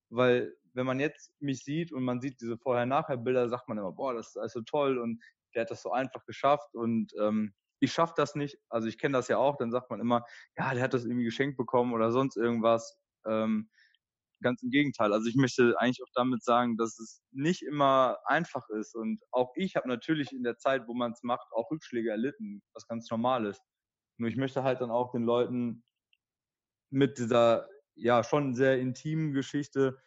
weil 0.09 0.53
wenn 0.73 0.85
man 0.85 0.99
jetzt 0.99 1.33
mich 1.39 1.63
sieht 1.63 1.91
und 1.91 2.03
man 2.03 2.19
sieht 2.19 2.41
diese 2.41 2.57
Vorher-Nachher-Bilder, 2.57 3.49
sagt 3.49 3.69
man 3.69 3.77
immer, 3.77 3.91
boah, 3.91 4.13
das 4.13 4.29
ist 4.29 4.37
also 4.37 4.61
toll 4.61 4.97
und 4.97 5.23
der 5.55 5.61
hat 5.61 5.71
das 5.71 5.81
so 5.81 5.91
einfach 5.91 6.25
geschafft 6.25 6.73
und 6.73 7.13
ähm, 7.19 7.53
ich 7.83 7.93
schaffe 7.93 8.13
das 8.15 8.35
nicht. 8.35 8.57
Also 8.69 8.87
ich 8.87 8.97
kenne 8.97 9.17
das 9.17 9.27
ja 9.27 9.37
auch, 9.37 9.57
dann 9.57 9.71
sagt 9.71 9.89
man 9.89 9.99
immer, 9.99 10.25
ja, 10.57 10.73
der 10.73 10.83
hat 10.83 10.93
das 10.93 11.03
irgendwie 11.05 11.25
geschenkt 11.25 11.57
bekommen 11.57 11.93
oder 11.93 12.11
sonst 12.11 12.37
irgendwas. 12.37 12.97
Ähm, 13.25 13.69
ganz 14.41 14.61
im 14.63 14.69
Gegenteil. 14.69 15.13
Also 15.13 15.27
ich 15.27 15.35
möchte 15.35 15.75
eigentlich 15.79 16.03
auch 16.03 16.11
damit 16.13 16.43
sagen, 16.43 16.77
dass 16.77 16.99
es 16.99 17.21
nicht 17.31 17.61
immer 17.63 18.17
einfach 18.25 18.69
ist. 18.69 18.95
Und 18.95 19.21
auch 19.31 19.51
ich 19.55 19.75
habe 19.75 19.87
natürlich 19.87 20.31
in 20.31 20.43
der 20.43 20.57
Zeit, 20.57 20.87
wo 20.87 20.93
man 20.93 21.11
es 21.13 21.23
macht, 21.23 21.47
auch 21.51 21.71
Rückschläge 21.71 22.09
erlitten, 22.09 22.61
was 22.73 22.87
ganz 22.87 23.09
normal 23.09 23.45
ist. 23.45 23.61
Nur 24.17 24.29
ich 24.29 24.37
möchte 24.37 24.63
halt 24.63 24.81
dann 24.81 24.91
auch 24.91 25.11
den 25.11 25.23
Leuten 25.23 25.83
mit 26.89 27.17
dieser 27.17 27.67
ja 27.95 28.23
schon 28.23 28.55
sehr 28.55 28.79
intimen 28.79 29.33
Geschichte 29.33 29.99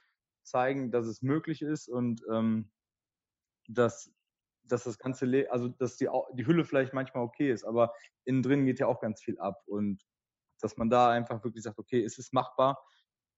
zeigen, 0.43 0.91
dass 0.91 1.07
es 1.07 1.23
möglich 1.23 1.63
ist 1.63 1.89
und 1.89 2.23
ähm, 2.33 2.71
dass, 3.69 4.13
dass 4.69 4.85
das 4.85 4.99
ganze, 4.99 5.27
Le 5.27 5.51
also 5.51 5.69
dass 5.69 5.97
die, 5.97 6.09
die 6.35 6.47
Hülle 6.47 6.65
vielleicht 6.65 6.93
manchmal 6.93 7.25
okay 7.25 7.51
ist, 7.51 7.65
aber 7.65 7.93
innen 8.25 8.43
drin 8.43 8.65
geht 8.67 8.81
ja 8.81 8.87
auch 8.87 9.01
ganz 9.01 9.23
viel 9.23 9.39
ab 9.39 9.63
und 9.67 10.03
dass 10.61 10.77
man 10.77 10.91
da 10.91 11.11
einfach 11.11 11.45
wirklich 11.45 11.65
sagt, 11.65 11.79
okay, 11.79 12.03
es 12.03 12.19
ist 12.19 12.33
machbar 12.33 12.83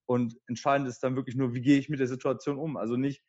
und 0.06 0.36
entscheidend 0.46 0.88
ist 0.88 1.02
dann 1.02 1.16
wirklich 1.16 1.36
nur, 1.36 1.54
wie 1.54 1.60
gehe 1.60 1.78
ich 1.78 1.88
mit 1.88 2.00
der 2.00 2.06
Situation 2.06 2.58
um. 2.58 2.76
Also 2.76 2.96
nicht, 2.96 3.22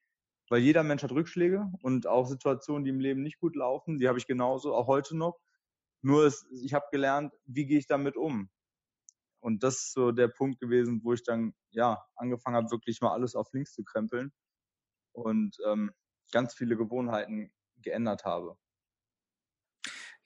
weil 0.49 0.61
jeder 0.61 0.83
Mensch 0.83 1.03
hat 1.03 1.11
Rückschläge 1.11 1.67
und 1.81 2.07
auch 2.07 2.25
Situationen, 2.25 2.83
die 2.83 2.91
im 2.91 2.99
Leben 2.99 3.21
nicht 3.23 3.39
gut 3.39 3.55
laufen, 3.55 3.99
die 3.99 4.07
habe 4.07 4.17
ich 4.17 4.27
genauso, 4.27 4.73
auch 4.73 4.87
heute 4.87 5.17
noch. 5.17 5.39
Nur 6.01 6.25
ist, 6.25 6.47
ich 6.63 6.73
habe 6.73 6.85
gelernt, 6.91 7.33
wie 7.45 7.65
gehe 7.65 7.79
ich 7.79 7.87
damit 7.87 8.15
um. 8.15 8.49
Und 9.41 9.63
das 9.63 9.75
ist 9.75 9.93
so 9.93 10.11
der 10.11 10.27
Punkt 10.27 10.59
gewesen, 10.59 11.01
wo 11.03 11.13
ich 11.13 11.23
dann 11.23 11.53
ja 11.71 12.03
angefangen 12.15 12.57
habe, 12.57 12.71
wirklich 12.71 13.01
mal 13.01 13.13
alles 13.13 13.35
auf 13.35 13.51
links 13.53 13.73
zu 13.73 13.83
krempeln 13.83 14.31
und 15.13 15.57
ähm, 15.65 15.91
ganz 16.31 16.53
viele 16.53 16.77
Gewohnheiten 16.77 17.51
geändert 17.81 18.25
habe. 18.25 18.57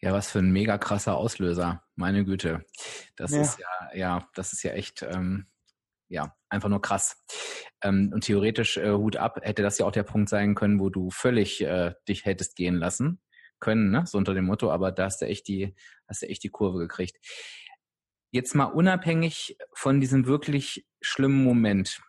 Ja, 0.04 0.12
was 0.12 0.30
für 0.30 0.40
ein 0.40 0.52
mega 0.52 0.78
krasser 0.78 1.16
Auslöser, 1.16 1.82
meine 1.96 2.26
Güte. 2.26 2.66
Das 3.16 3.32
ja. 3.32 3.42
ist 3.42 3.58
ja, 3.58 3.96
ja, 3.96 4.30
das 4.36 4.52
ist 4.52 4.62
ja 4.64 4.74
echt, 4.74 5.02
ähm, 5.02 5.48
ja, 6.10 6.36
einfach 6.50 6.68
nur 6.68 6.82
krass. 6.82 7.24
Ähm, 7.82 8.12
und 8.14 8.26
theoretisch 8.26 8.76
äh, 8.76 8.92
Hut 8.92 9.16
ab 9.16 9.40
hätte 9.44 9.62
das 9.62 9.78
ja 9.78 9.86
auch 9.86 9.92
der 9.92 10.04
Punkt 10.04 10.28
sein 10.28 10.56
können, 10.56 10.82
wo 10.82 10.90
du 10.90 11.10
völlig 11.10 11.62
äh, 11.62 11.94
dich 12.08 12.26
hättest 12.26 12.58
gehen 12.58 12.76
lassen 12.76 13.22
können, 13.62 13.92
ne? 13.92 14.06
so 14.06 14.18
unter 14.18 14.34
dem 14.34 14.44
Motto. 14.44 14.72
Aber 14.72 14.92
da 14.92 15.06
hast 15.06 15.22
du 15.22 15.26
echt 15.26 15.48
die, 15.48 15.74
hast 16.06 16.22
du 16.22 16.28
echt 16.28 16.44
die 16.44 16.50
Kurve 16.50 16.80
gekriegt. 16.80 17.18
Jetzt 18.32 18.56
mal 18.56 18.66
unabhängig 18.66 19.58
von 19.74 20.02
diesem 20.02 20.26
wirklich 20.26 20.86
schlimmen 21.02 21.46
Moment, 21.46 22.02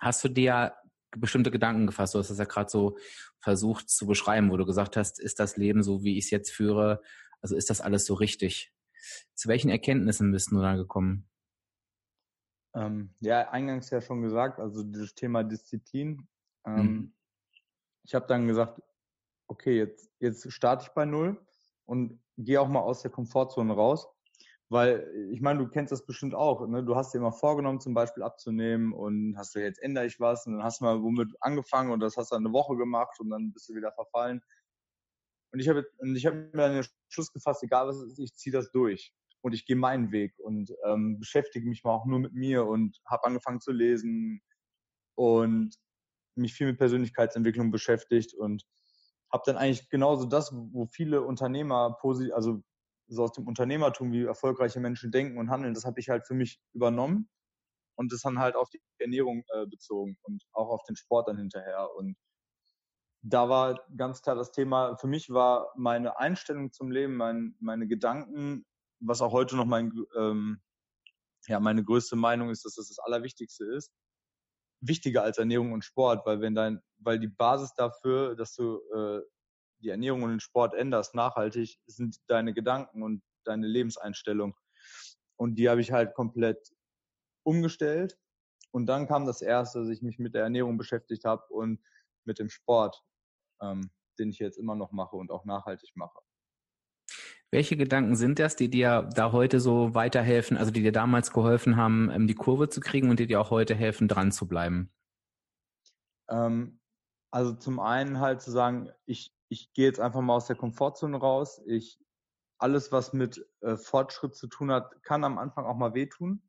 hast 0.00 0.24
du 0.24 0.28
dir 0.28 0.74
bestimmte 1.16 1.50
Gedanken 1.50 1.86
gefasst? 1.86 2.14
Du 2.14 2.18
hast 2.18 2.30
das 2.30 2.38
ja 2.38 2.44
gerade 2.44 2.70
so 2.70 2.98
versucht 3.40 3.88
zu 3.88 4.06
beschreiben, 4.06 4.50
wo 4.50 4.56
du 4.56 4.66
gesagt 4.66 4.96
hast, 4.96 5.20
ist 5.20 5.38
das 5.40 5.56
Leben 5.56 5.82
so, 5.82 6.02
wie 6.02 6.18
ich 6.18 6.26
es 6.26 6.30
jetzt 6.30 6.50
führe? 6.50 7.02
Also 7.40 7.56
ist 7.56 7.70
das 7.70 7.80
alles 7.80 8.04
so 8.04 8.14
richtig? 8.14 8.72
Zu 9.34 9.48
welchen 9.48 9.70
Erkenntnissen 9.70 10.32
bist 10.32 10.50
du 10.50 10.60
da 10.60 10.76
gekommen? 10.76 11.28
Ähm, 12.74 13.14
ja, 13.20 13.48
eingangs 13.50 13.90
ja 13.90 14.00
schon 14.00 14.22
gesagt, 14.22 14.60
also 14.60 14.82
dieses 14.82 15.14
Thema 15.14 15.42
Disziplin. 15.42 16.28
Ähm, 16.66 16.76
mhm. 16.76 17.14
Ich 18.04 18.14
habe 18.14 18.26
dann 18.26 18.46
gesagt, 18.46 18.82
okay, 19.48 19.76
jetzt, 19.78 20.10
jetzt 20.20 20.50
starte 20.52 20.84
ich 20.86 20.90
bei 20.90 21.04
Null 21.04 21.40
und 21.86 22.20
gehe 22.36 22.60
auch 22.60 22.68
mal 22.68 22.80
aus 22.80 23.02
der 23.02 23.10
Komfortzone 23.10 23.72
raus 23.72 24.06
weil 24.70 25.10
ich 25.32 25.40
meine, 25.40 25.60
du 25.60 25.68
kennst 25.68 25.92
das 25.92 26.04
bestimmt 26.04 26.34
auch. 26.34 26.66
Ne? 26.66 26.84
Du 26.84 26.94
hast 26.94 27.14
dir 27.14 27.18
immer 27.18 27.32
vorgenommen, 27.32 27.80
zum 27.80 27.94
Beispiel 27.94 28.22
abzunehmen 28.22 28.92
und 28.92 29.36
hast 29.36 29.54
du 29.54 29.60
jetzt 29.60 29.82
ändere 29.82 30.06
ich 30.06 30.20
was 30.20 30.46
und 30.46 30.54
dann 30.54 30.62
hast 30.62 30.80
du 30.80 30.84
mal 30.84 31.02
womit 31.02 31.34
angefangen 31.40 31.90
und 31.90 32.00
das 32.00 32.16
hast 32.16 32.32
du 32.32 32.36
eine 32.36 32.52
Woche 32.52 32.76
gemacht 32.76 33.18
und 33.20 33.30
dann 33.30 33.52
bist 33.52 33.68
du 33.68 33.74
wieder 33.74 33.92
verfallen. 33.92 34.42
Und 35.52 35.60
ich 35.60 35.68
habe 35.68 35.86
ich 36.14 36.26
hab 36.26 36.34
mir 36.34 36.50
dann 36.52 36.74
den 36.74 36.84
Schluss 37.08 37.32
gefasst, 37.32 37.62
egal 37.62 37.88
was 37.88 38.02
ist, 38.02 38.18
ich 38.18 38.34
ziehe 38.34 38.52
das 38.52 38.70
durch 38.70 39.14
und 39.40 39.54
ich 39.54 39.64
gehe 39.64 39.76
meinen 39.76 40.12
Weg 40.12 40.38
und 40.38 40.70
ähm, 40.84 41.18
beschäftige 41.18 41.66
mich 41.66 41.84
mal 41.84 41.92
auch 41.92 42.04
nur 42.04 42.18
mit 42.18 42.34
mir 42.34 42.66
und 42.66 43.00
habe 43.06 43.24
angefangen 43.24 43.60
zu 43.60 43.72
lesen 43.72 44.42
und 45.14 45.74
mich 46.34 46.52
viel 46.52 46.66
mit 46.66 46.78
Persönlichkeitsentwicklung 46.78 47.70
beschäftigt 47.70 48.34
und 48.34 48.64
habe 49.32 49.42
dann 49.46 49.56
eigentlich 49.56 49.88
genauso 49.88 50.26
das, 50.26 50.52
wo 50.52 50.86
viele 50.86 51.22
Unternehmer, 51.22 51.98
also 52.32 52.62
so 53.08 53.24
aus 53.24 53.32
dem 53.32 53.46
Unternehmertum, 53.46 54.12
wie 54.12 54.24
erfolgreiche 54.24 54.80
Menschen 54.80 55.10
denken 55.10 55.38
und 55.38 55.50
handeln, 55.50 55.74
das 55.74 55.84
habe 55.84 56.00
ich 56.00 56.08
halt 56.08 56.26
für 56.26 56.34
mich 56.34 56.60
übernommen 56.72 57.28
und 57.96 58.12
das 58.12 58.20
dann 58.22 58.38
halt 58.38 58.54
auf 58.54 58.68
die 58.70 58.80
Ernährung 58.98 59.42
äh, 59.52 59.66
bezogen 59.66 60.16
und 60.22 60.42
auch 60.52 60.68
auf 60.68 60.82
den 60.84 60.96
Sport 60.96 61.28
dann 61.28 61.38
hinterher. 61.38 61.88
Und 61.96 62.16
da 63.22 63.48
war 63.48 63.84
ganz 63.96 64.22
klar 64.22 64.36
das 64.36 64.52
Thema, 64.52 64.96
für 64.96 65.08
mich 65.08 65.30
war 65.30 65.72
meine 65.76 66.18
Einstellung 66.18 66.72
zum 66.72 66.90
Leben, 66.90 67.16
mein, 67.16 67.56
meine 67.60 67.88
Gedanken, 67.88 68.64
was 69.00 69.20
auch 69.20 69.32
heute 69.32 69.56
noch 69.56 69.64
mein, 69.64 69.92
ähm, 70.16 70.60
ja, 71.46 71.60
meine 71.60 71.82
größte 71.82 72.16
Meinung 72.16 72.50
ist, 72.50 72.64
dass 72.64 72.74
das 72.74 72.88
das 72.88 72.98
Allerwichtigste 72.98 73.64
ist, 73.64 73.92
wichtiger 74.80 75.22
als 75.22 75.38
Ernährung 75.38 75.72
und 75.72 75.84
Sport, 75.84 76.24
weil 76.26 76.40
wenn 76.40 76.54
dein, 76.54 76.80
weil 76.98 77.18
die 77.18 77.28
Basis 77.28 77.74
dafür, 77.74 78.36
dass 78.36 78.54
du 78.54 78.80
äh, 78.94 79.20
die 79.80 79.90
Ernährung 79.90 80.22
und 80.22 80.30
den 80.30 80.40
Sport 80.40 80.74
änderst, 80.74 81.14
nachhaltig, 81.14 81.78
sind 81.86 82.18
deine 82.28 82.54
Gedanken 82.54 83.02
und 83.02 83.22
deine 83.44 83.66
Lebenseinstellung. 83.66 84.56
Und 85.36 85.56
die 85.56 85.68
habe 85.68 85.80
ich 85.80 85.92
halt 85.92 86.14
komplett 86.14 86.72
umgestellt. 87.44 88.18
Und 88.70 88.86
dann 88.86 89.06
kam 89.06 89.24
das 89.24 89.40
erste, 89.40 89.80
dass 89.80 89.88
ich 89.88 90.02
mich 90.02 90.18
mit 90.18 90.34
der 90.34 90.42
Ernährung 90.42 90.76
beschäftigt 90.76 91.24
habe 91.24 91.44
und 91.48 91.80
mit 92.24 92.38
dem 92.38 92.50
Sport, 92.50 93.02
ähm, 93.62 93.90
den 94.18 94.30
ich 94.30 94.38
jetzt 94.38 94.58
immer 94.58 94.74
noch 94.74 94.92
mache 94.92 95.16
und 95.16 95.30
auch 95.30 95.44
nachhaltig 95.44 95.92
mache. 95.94 96.18
Welche 97.50 97.78
Gedanken 97.78 98.14
sind 98.14 98.38
das, 98.38 98.56
die 98.56 98.68
dir 98.68 99.08
da 99.14 99.32
heute 99.32 99.58
so 99.58 99.94
weiterhelfen, 99.94 100.58
also 100.58 100.70
die 100.70 100.82
dir 100.82 100.92
damals 100.92 101.32
geholfen 101.32 101.76
haben, 101.76 102.10
ähm, 102.10 102.26
die 102.26 102.34
Kurve 102.34 102.68
zu 102.68 102.80
kriegen 102.80 103.08
und 103.08 103.18
die 103.20 103.26
dir 103.26 103.40
auch 103.40 103.50
heute 103.50 103.74
helfen, 103.74 104.06
dran 104.06 104.32
zu 104.32 104.46
bleiben? 104.46 104.92
Ähm, 106.28 106.78
also 107.30 107.54
zum 107.54 107.80
einen 107.80 108.20
halt 108.20 108.42
zu 108.42 108.50
sagen, 108.50 108.90
ich, 109.06 109.34
ich 109.48 109.72
gehe 109.72 109.86
jetzt 109.86 110.00
einfach 110.00 110.20
mal 110.20 110.36
aus 110.36 110.46
der 110.46 110.56
Komfortzone 110.56 111.16
raus. 111.16 111.62
Ich, 111.66 111.98
alles, 112.58 112.92
was 112.92 113.12
mit 113.12 113.44
äh, 113.60 113.76
Fortschritt 113.76 114.34
zu 114.34 114.46
tun 114.48 114.70
hat, 114.70 115.02
kann 115.02 115.24
am 115.24 115.38
Anfang 115.38 115.64
auch 115.64 115.76
mal 115.76 115.94
wehtun. 115.94 116.42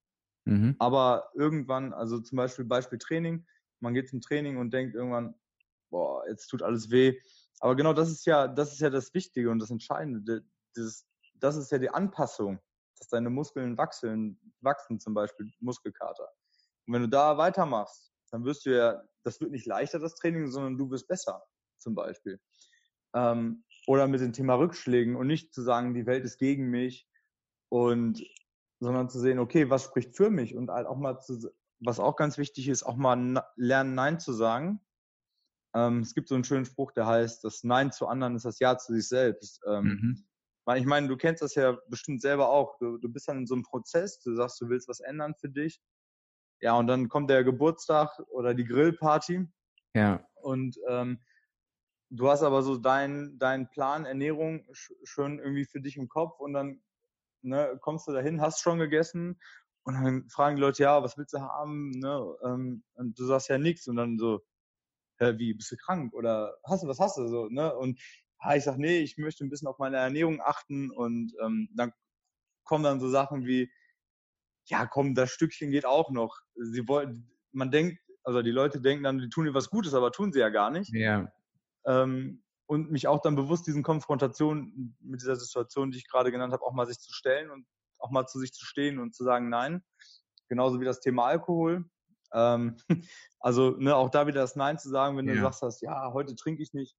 Mhm. 0.45 0.75
Aber 0.79 1.29
irgendwann, 1.35 1.93
also 1.93 2.19
zum 2.19 2.37
Beispiel 2.37 2.65
Beispiel 2.65 2.97
Training, 2.97 3.45
man 3.79 3.93
geht 3.93 4.09
zum 4.09 4.21
Training 4.21 4.57
und 4.57 4.73
denkt 4.73 4.95
irgendwann, 4.95 5.35
boah, 5.89 6.27
jetzt 6.27 6.47
tut 6.47 6.63
alles 6.63 6.89
weh. 6.89 7.19
Aber 7.59 7.75
genau 7.75 7.93
das 7.93 8.09
ist 8.09 8.25
ja, 8.25 8.47
das 8.47 8.73
ist 8.73 8.79
ja 8.79 8.89
das 8.89 9.13
Wichtige 9.13 9.51
und 9.51 9.59
das 9.59 9.69
Entscheidende 9.69 10.43
dieses, 10.75 11.05
das 11.35 11.55
ist 11.55 11.71
ja 11.71 11.77
die 11.77 11.89
Anpassung, 11.89 12.59
dass 12.97 13.07
deine 13.07 13.29
Muskeln 13.29 13.77
wachsen, 13.77 14.39
wachsen 14.61 14.99
zum 14.99 15.13
Beispiel 15.13 15.51
Muskelkater. 15.59 16.29
Und 16.85 16.93
wenn 16.93 17.01
du 17.03 17.09
da 17.09 17.37
weitermachst, 17.37 18.13
dann 18.31 18.45
wirst 18.45 18.65
du 18.65 18.75
ja, 18.75 19.01
das 19.23 19.39
wird 19.41 19.51
nicht 19.51 19.65
leichter, 19.65 19.99
das 19.99 20.15
Training, 20.15 20.47
sondern 20.47 20.77
du 20.77 20.89
wirst 20.89 21.07
besser, 21.07 21.43
zum 21.77 21.95
Beispiel. 21.95 22.39
Ähm, 23.13 23.63
oder 23.87 24.07
mit 24.07 24.21
dem 24.21 24.33
Thema 24.33 24.55
Rückschlägen 24.55 25.15
und 25.15 25.27
nicht 25.27 25.53
zu 25.53 25.61
sagen, 25.61 25.93
die 25.93 26.05
Welt 26.05 26.23
ist 26.23 26.37
gegen 26.37 26.69
mich 26.69 27.07
und, 27.69 28.23
sondern 28.79 29.09
zu 29.09 29.19
sehen, 29.19 29.39
okay, 29.39 29.69
was 29.69 29.83
spricht 29.85 30.15
für 30.15 30.29
mich 30.29 30.55
und 30.55 30.69
halt 30.69 30.85
auch 30.85 30.97
mal 30.97 31.19
zu, 31.19 31.51
was 31.79 31.99
auch 31.99 32.15
ganz 32.15 32.37
wichtig 32.37 32.67
ist, 32.67 32.83
auch 32.83 32.95
mal 32.95 33.43
lernen, 33.55 33.95
Nein 33.95 34.19
zu 34.19 34.33
sagen. 34.33 34.81
Ähm, 35.75 35.99
es 35.99 36.13
gibt 36.13 36.27
so 36.29 36.35
einen 36.35 36.43
schönen 36.43 36.65
Spruch, 36.65 36.91
der 36.91 37.05
heißt, 37.05 37.43
das 37.43 37.63
Nein 37.63 37.91
zu 37.91 38.07
anderen 38.07 38.35
ist 38.35 38.45
das 38.45 38.59
Ja 38.59 38.77
zu 38.77 38.93
sich 38.93 39.07
selbst. 39.07 39.61
Ähm, 39.67 39.83
mhm. 39.85 40.25
Ich 40.75 40.85
meine, 40.85 41.07
du 41.07 41.17
kennst 41.17 41.41
das 41.41 41.55
ja 41.55 41.79
bestimmt 41.87 42.21
selber 42.21 42.49
auch. 42.49 42.77
Du, 42.77 42.99
du 42.99 43.09
bist 43.09 43.27
dann 43.27 43.39
in 43.39 43.47
so 43.47 43.55
einem 43.55 43.63
Prozess, 43.63 44.19
du 44.19 44.35
sagst, 44.35 44.61
du 44.61 44.69
willst 44.69 44.87
was 44.87 44.99
ändern 44.99 45.33
für 45.33 45.49
dich. 45.49 45.81
Ja, 46.61 46.73
und 46.75 46.87
dann 46.87 47.09
kommt 47.09 47.29
der 47.31 47.43
Geburtstag 47.43 48.19
oder 48.27 48.53
die 48.53 48.65
Grillparty. 48.65 49.47
Ja. 49.95 50.23
Und 50.35 50.77
ähm, 50.87 51.19
du 52.09 52.29
hast 52.29 52.43
aber 52.43 52.63
so 52.63 52.77
deinen 52.77 53.37
dein 53.39 53.69
Plan 53.69 54.05
Ernährung 54.05 54.67
schon 55.03 55.39
irgendwie 55.39 55.65
für 55.65 55.81
dich 55.81 55.97
im 55.97 56.07
Kopf 56.07 56.39
und 56.39 56.53
dann 56.53 56.81
ne, 57.41 57.77
kommst 57.81 58.07
du 58.07 58.11
dahin, 58.11 58.41
hast 58.41 58.61
schon 58.61 58.79
gegessen 58.79 59.39
und 59.83 59.93
dann 59.95 60.29
fragen 60.29 60.55
die 60.55 60.61
Leute, 60.61 60.83
ja, 60.83 61.01
was 61.03 61.17
willst 61.17 61.33
du 61.33 61.39
haben? 61.39 61.91
Ne? 61.91 62.35
Ähm, 62.43 62.83
und 62.95 63.17
du 63.17 63.25
sagst 63.25 63.49
ja 63.49 63.57
nichts 63.57 63.87
und 63.87 63.95
dann 63.95 64.17
so, 64.17 64.41
hä, 65.17 65.33
wie, 65.37 65.53
bist 65.53 65.71
du 65.71 65.77
krank? 65.77 66.13
Oder 66.13 66.55
hast 66.65 66.83
du, 66.83 66.87
was 66.87 66.99
hast 66.99 67.17
du 67.17 67.27
so? 67.27 67.47
Ne? 67.49 67.75
Und 67.75 67.99
ah, 68.39 68.55
ich 68.55 68.63
sage, 68.63 68.81
nee, 68.81 68.99
ich 68.99 69.17
möchte 69.17 69.43
ein 69.43 69.49
bisschen 69.49 69.67
auf 69.67 69.79
meine 69.79 69.97
Ernährung 69.97 70.41
achten 70.41 70.91
und 70.91 71.33
ähm, 71.41 71.69
dann 71.73 71.93
kommen 72.63 72.83
dann 72.83 72.99
so 72.99 73.09
Sachen 73.09 73.45
wie, 73.45 73.71
ja, 74.65 74.85
komm, 74.85 75.15
das 75.15 75.31
Stückchen 75.31 75.71
geht 75.71 75.85
auch 75.85 76.11
noch. 76.11 76.39
Sie 76.55 76.87
wollen, 76.87 77.27
man 77.51 77.71
denkt, 77.71 77.99
also 78.23 78.41
die 78.41 78.51
Leute 78.51 78.81
denken 78.81 79.03
dann, 79.03 79.17
die 79.17 79.29
tun 79.29 79.45
dir 79.45 79.53
was 79.53 79.69
Gutes, 79.69 79.93
aber 79.93 80.11
tun 80.11 80.31
sie 80.31 80.39
ja 80.39 80.49
gar 80.49 80.69
nicht. 80.69 80.93
Ja. 80.93 81.31
Ähm, 81.85 82.43
und 82.67 82.91
mich 82.91 83.07
auch 83.07 83.21
dann 83.21 83.35
bewusst 83.35 83.65
diesen 83.65 83.81
Konfrontationen 83.81 84.95
mit 84.99 85.21
dieser 85.21 85.35
Situation, 85.35 85.91
die 85.91 85.97
ich 85.97 86.07
gerade 86.07 86.31
genannt 86.31 86.53
habe, 86.53 86.63
auch 86.63 86.73
mal 86.73 86.85
sich 86.85 86.99
zu 86.99 87.11
stellen 87.13 87.49
und 87.49 87.65
auch 87.97 88.11
mal 88.11 88.27
zu 88.27 88.39
sich 88.39 88.53
zu 88.53 88.65
stehen 88.65 88.99
und 88.99 89.15
zu 89.15 89.23
sagen, 89.23 89.49
nein. 89.49 89.83
Genauso 90.49 90.79
wie 90.79 90.85
das 90.85 90.99
Thema 90.99 91.25
Alkohol. 91.25 91.85
Ähm, 92.31 92.77
also 93.39 93.71
ne, 93.71 93.95
auch 93.95 94.09
da 94.09 94.27
wieder 94.27 94.41
das 94.41 94.55
Nein 94.55 94.77
zu 94.77 94.89
sagen, 94.89 95.17
wenn 95.17 95.27
ja. 95.27 95.33
du 95.35 95.51
sagst, 95.51 95.81
ja, 95.81 96.13
heute 96.13 96.35
trinke 96.35 96.61
ich 96.61 96.73
nicht. 96.73 96.95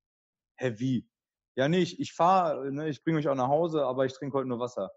Hä, 0.56 0.74
wie? 0.78 1.08
ja, 1.56 1.68
nee, 1.68 1.80
ich, 1.80 2.00
ich 2.00 2.12
fahre, 2.12 2.72
ne, 2.72 2.88
ich 2.88 3.02
bringe 3.02 3.16
mich 3.16 3.28
auch 3.28 3.34
nach 3.34 3.48
Hause, 3.48 3.84
aber 3.84 4.06
ich 4.06 4.12
trinke 4.12 4.38
heute 4.38 4.48
nur 4.48 4.60
Wasser. 4.60 4.90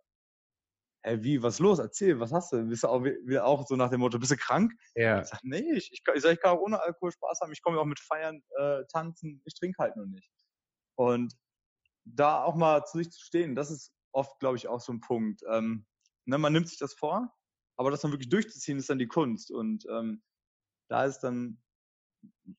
Hä, 1.05 1.17
wie, 1.21 1.43
was 1.43 1.59
los? 1.59 1.79
Erzähl, 1.79 2.19
was 2.19 2.31
hast 2.31 2.53
du? 2.53 2.63
Bist 2.65 2.83
du 2.83 2.87
auch, 2.87 3.05
auch 3.41 3.67
so 3.67 3.75
nach 3.75 3.89
dem 3.89 3.99
Motto, 3.99 4.19
bist 4.19 4.31
du 4.31 4.37
krank? 4.37 4.73
Ja. 4.95 5.21
Ich 5.21 5.27
sag, 5.27 5.39
nee, 5.43 5.73
ich, 5.73 5.91
ich, 5.91 6.01
ich, 6.15 6.21
sag, 6.21 6.33
ich 6.33 6.39
kann 6.39 6.57
auch 6.57 6.61
ohne 6.61 6.81
Alkohol 6.81 7.11
Spaß 7.11 7.41
haben, 7.41 7.51
ich 7.51 7.61
komme 7.61 7.79
auch 7.79 7.85
mit 7.85 7.99
Feiern, 7.99 8.41
äh, 8.57 8.83
tanzen, 8.91 9.41
ich 9.45 9.53
trinke 9.53 9.77
halt 9.79 9.97
nur 9.97 10.07
nicht. 10.07 10.29
Und 10.95 11.35
da 12.05 12.43
auch 12.43 12.55
mal 12.55 12.85
zu 12.85 12.99
sich 12.99 13.11
zu 13.11 13.21
stehen, 13.21 13.55
das 13.55 13.71
ist 13.71 13.93
oft, 14.13 14.39
glaube 14.39 14.57
ich, 14.57 14.67
auch 14.67 14.79
so 14.79 14.93
ein 14.93 15.01
Punkt. 15.01 15.41
Ähm, 15.49 15.85
ne, 16.25 16.37
man 16.37 16.53
nimmt 16.53 16.69
sich 16.69 16.77
das 16.77 16.93
vor, 16.93 17.33
aber 17.77 17.91
das 17.91 18.01
dann 18.01 18.11
wirklich 18.11 18.29
durchzuziehen, 18.29 18.77
ist 18.77 18.89
dann 18.89 18.99
die 18.99 19.07
Kunst. 19.07 19.51
Und 19.51 19.85
ähm, 19.89 20.23
da 20.89 21.05
ist 21.05 21.19
dann, 21.19 21.61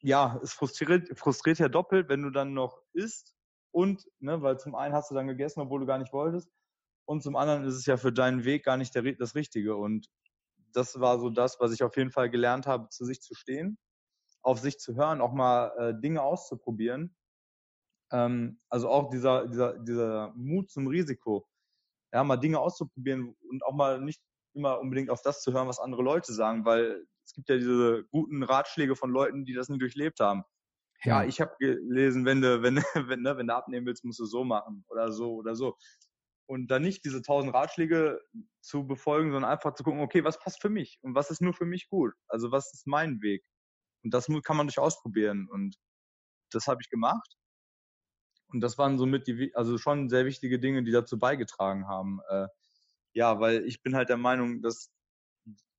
ja, 0.01 0.39
es 0.43 0.53
frustriert, 0.53 1.19
frustriert 1.19 1.59
ja 1.59 1.69
doppelt, 1.69 2.09
wenn 2.09 2.23
du 2.23 2.31
dann 2.31 2.53
noch 2.53 2.83
isst 2.93 3.35
und, 3.71 4.07
ne, 4.21 4.43
weil 4.43 4.59
zum 4.59 4.75
einen 4.75 4.95
hast 4.95 5.11
du 5.11 5.15
dann 5.15 5.29
gegessen, 5.29 5.61
obwohl 5.61 5.81
du 5.81 5.87
gar 5.87 5.99
nicht 5.99 6.13
wolltest. 6.13 6.51
Und 7.07 7.23
zum 7.23 7.37
anderen 7.37 7.65
ist 7.65 7.75
es 7.75 7.87
ja 7.87 7.97
für 7.97 8.13
deinen 8.13 8.45
Weg 8.45 8.65
gar 8.65 8.77
nicht 8.77 8.95
der, 8.95 9.03
das 9.15 9.35
Richtige. 9.35 9.77
Und 9.77 10.09
das 10.73 11.01
war 11.01 11.19
so 11.19 11.31
das, 11.31 11.61
was 11.61 11.73
ich 11.73 11.83
auf 11.83 11.97
jeden 11.97 12.11
Fall 12.11 12.31
gelernt 12.31 12.67
habe, 12.67 12.89
zu 12.89 13.05
sich 13.05 13.21
zu 13.21 13.35
stehen, 13.35 13.79
auf 14.43 14.59
sich 14.59 14.79
zu 14.79 14.97
hören, 14.97 15.21
auch 15.21 15.33
mal 15.33 15.73
äh, 15.79 16.01
Dinge 16.01 16.23
auszuprobieren. 16.23 17.17
Ähm, 18.13 18.59
also 18.69 18.89
auch 18.89 19.11
dieser, 19.11 19.47
dieser, 19.49 19.79
dieser 19.79 20.33
Mut 20.37 20.71
zum 20.71 20.87
Risiko. 20.87 21.47
Ja, 22.13 22.25
mal 22.25 22.37
Dinge 22.37 22.61
auszuprobieren 22.61 23.35
und 23.49 23.65
auch 23.65 23.75
mal 23.75 24.01
nicht 24.01 24.23
immer 24.55 24.79
unbedingt 24.79 25.11
auf 25.11 25.23
das 25.23 25.43
zu 25.43 25.53
hören, 25.53 25.69
was 25.69 25.81
andere 25.81 26.03
Leute 26.03 26.33
sagen, 26.33 26.65
weil 26.65 27.05
es 27.25 27.33
gibt 27.33 27.49
ja 27.49 27.57
diese 27.57 28.05
guten 28.11 28.43
Ratschläge 28.43 28.95
von 28.95 29.11
Leuten, 29.11 29.45
die 29.45 29.55
das 29.55 29.69
nie 29.69 29.79
durchlebt 29.79 30.21
haben 30.21 30.45
ja, 31.05 31.25
ich 31.25 31.41
habe 31.41 31.55
gelesen, 31.59 32.25
wenn 32.25 32.41
du, 32.41 32.63
wenn, 32.63 32.77
wenn, 33.09 33.23
ne, 33.23 33.37
wenn 33.37 33.47
du 33.47 33.55
abnehmen 33.55 33.87
willst, 33.87 34.05
musst 34.05 34.21
du 34.21 34.25
so 34.25 34.45
machen 34.45 34.85
oder 34.89 35.13
so 35.13 35.35
oder 35.35 35.55
so. 35.55 35.77
Und 36.47 36.67
dann 36.69 36.83
nicht 36.83 37.05
diese 37.05 37.23
tausend 37.23 37.55
Ratschläge 37.55 38.21
zu 38.61 38.87
befolgen, 38.87 39.33
sondern 39.33 39.51
einfach 39.51 39.75
zu 39.75 39.83
gucken, 39.83 40.01
okay, 40.01 40.25
was 40.25 40.39
passt 40.39 40.61
für 40.61 40.69
mich 40.69 40.99
und 41.03 41.15
was 41.15 41.31
ist 41.31 41.41
nur 41.41 41.55
für 41.55 41.65
mich 41.65 41.89
gut? 41.89 42.13
Also 42.29 42.51
was 42.51 42.73
ist 42.75 42.87
mein 42.87 43.23
Weg? 43.23 43.45
Und 44.03 44.13
das 44.13 44.27
kann 44.43 44.57
man 44.57 44.67
durch 44.67 44.79
ausprobieren. 44.79 45.49
Und 45.51 45.77
das 46.51 46.67
habe 46.67 46.81
ich 46.83 46.91
gemacht. 46.91 47.37
Und 48.49 48.61
das 48.61 48.77
waren 48.79 48.99
somit 48.99 49.27
die, 49.27 49.53
also 49.55 49.79
schon 49.79 50.09
sehr 50.11 50.27
wichtige 50.27 50.61
Dinge, 50.61 50.85
die 50.85 50.93
dazu 50.93 51.19
beigetragen 51.19 51.89
haben. 51.89 52.21
Äh, 52.29 52.49
ja, 53.15 53.41
weil 53.41 53.65
ich 53.67 53.83
bin 53.83 53.97
halt 53.97 54.11
der 54.11 54.19
Meinung, 54.19 54.61
dass 54.61 54.91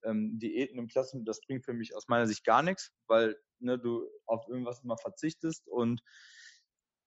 ähm, 0.03 0.39
Diäten 0.39 0.79
im 0.79 0.87
Klassen, 0.87 1.25
das 1.25 1.41
bringt 1.41 1.65
für 1.65 1.73
mich 1.73 1.95
aus 1.95 2.07
meiner 2.07 2.27
Sicht 2.27 2.43
gar 2.43 2.63
nichts, 2.63 2.91
weil 3.07 3.37
ne, 3.59 3.77
du 3.79 4.07
auf 4.25 4.47
irgendwas 4.47 4.83
immer 4.83 4.97
verzichtest 4.97 5.67
und 5.67 6.01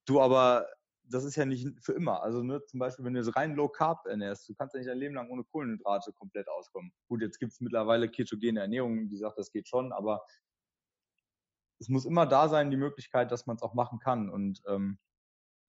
du 0.05 0.21
aber, 0.21 0.67
das 1.09 1.23
ist 1.23 1.35
ja 1.35 1.45
nicht 1.45 1.67
für 1.83 1.93
immer. 1.93 2.21
Also 2.21 2.43
ne, 2.43 2.63
zum 2.65 2.79
Beispiel, 2.79 3.05
wenn 3.05 3.13
du 3.13 3.19
jetzt 3.19 3.35
rein 3.35 3.55
Low 3.55 3.67
Carb 3.67 4.05
ernährst, 4.05 4.47
du 4.47 4.53
kannst 4.55 4.75
ja 4.75 4.79
nicht 4.79 4.89
dein 4.89 4.97
Leben 4.97 5.15
lang 5.15 5.29
ohne 5.29 5.43
Kohlenhydrate 5.43 6.13
komplett 6.13 6.47
auskommen. 6.47 6.91
Gut, 7.07 7.21
jetzt 7.21 7.39
gibt 7.39 7.51
es 7.51 7.59
mittlerweile 7.59 8.09
ketogene 8.09 8.61
Ernährung, 8.61 9.09
die 9.09 9.17
sagt, 9.17 9.37
das 9.37 9.51
geht 9.51 9.67
schon, 9.67 9.91
aber 9.91 10.23
es 11.79 11.89
muss 11.89 12.05
immer 12.05 12.25
da 12.25 12.49
sein, 12.49 12.71
die 12.71 12.77
Möglichkeit, 12.77 13.31
dass 13.31 13.45
man 13.45 13.55
es 13.55 13.63
auch 13.63 13.73
machen 13.73 13.99
kann. 13.99 14.29
Und 14.29 14.61
ähm, 14.67 14.99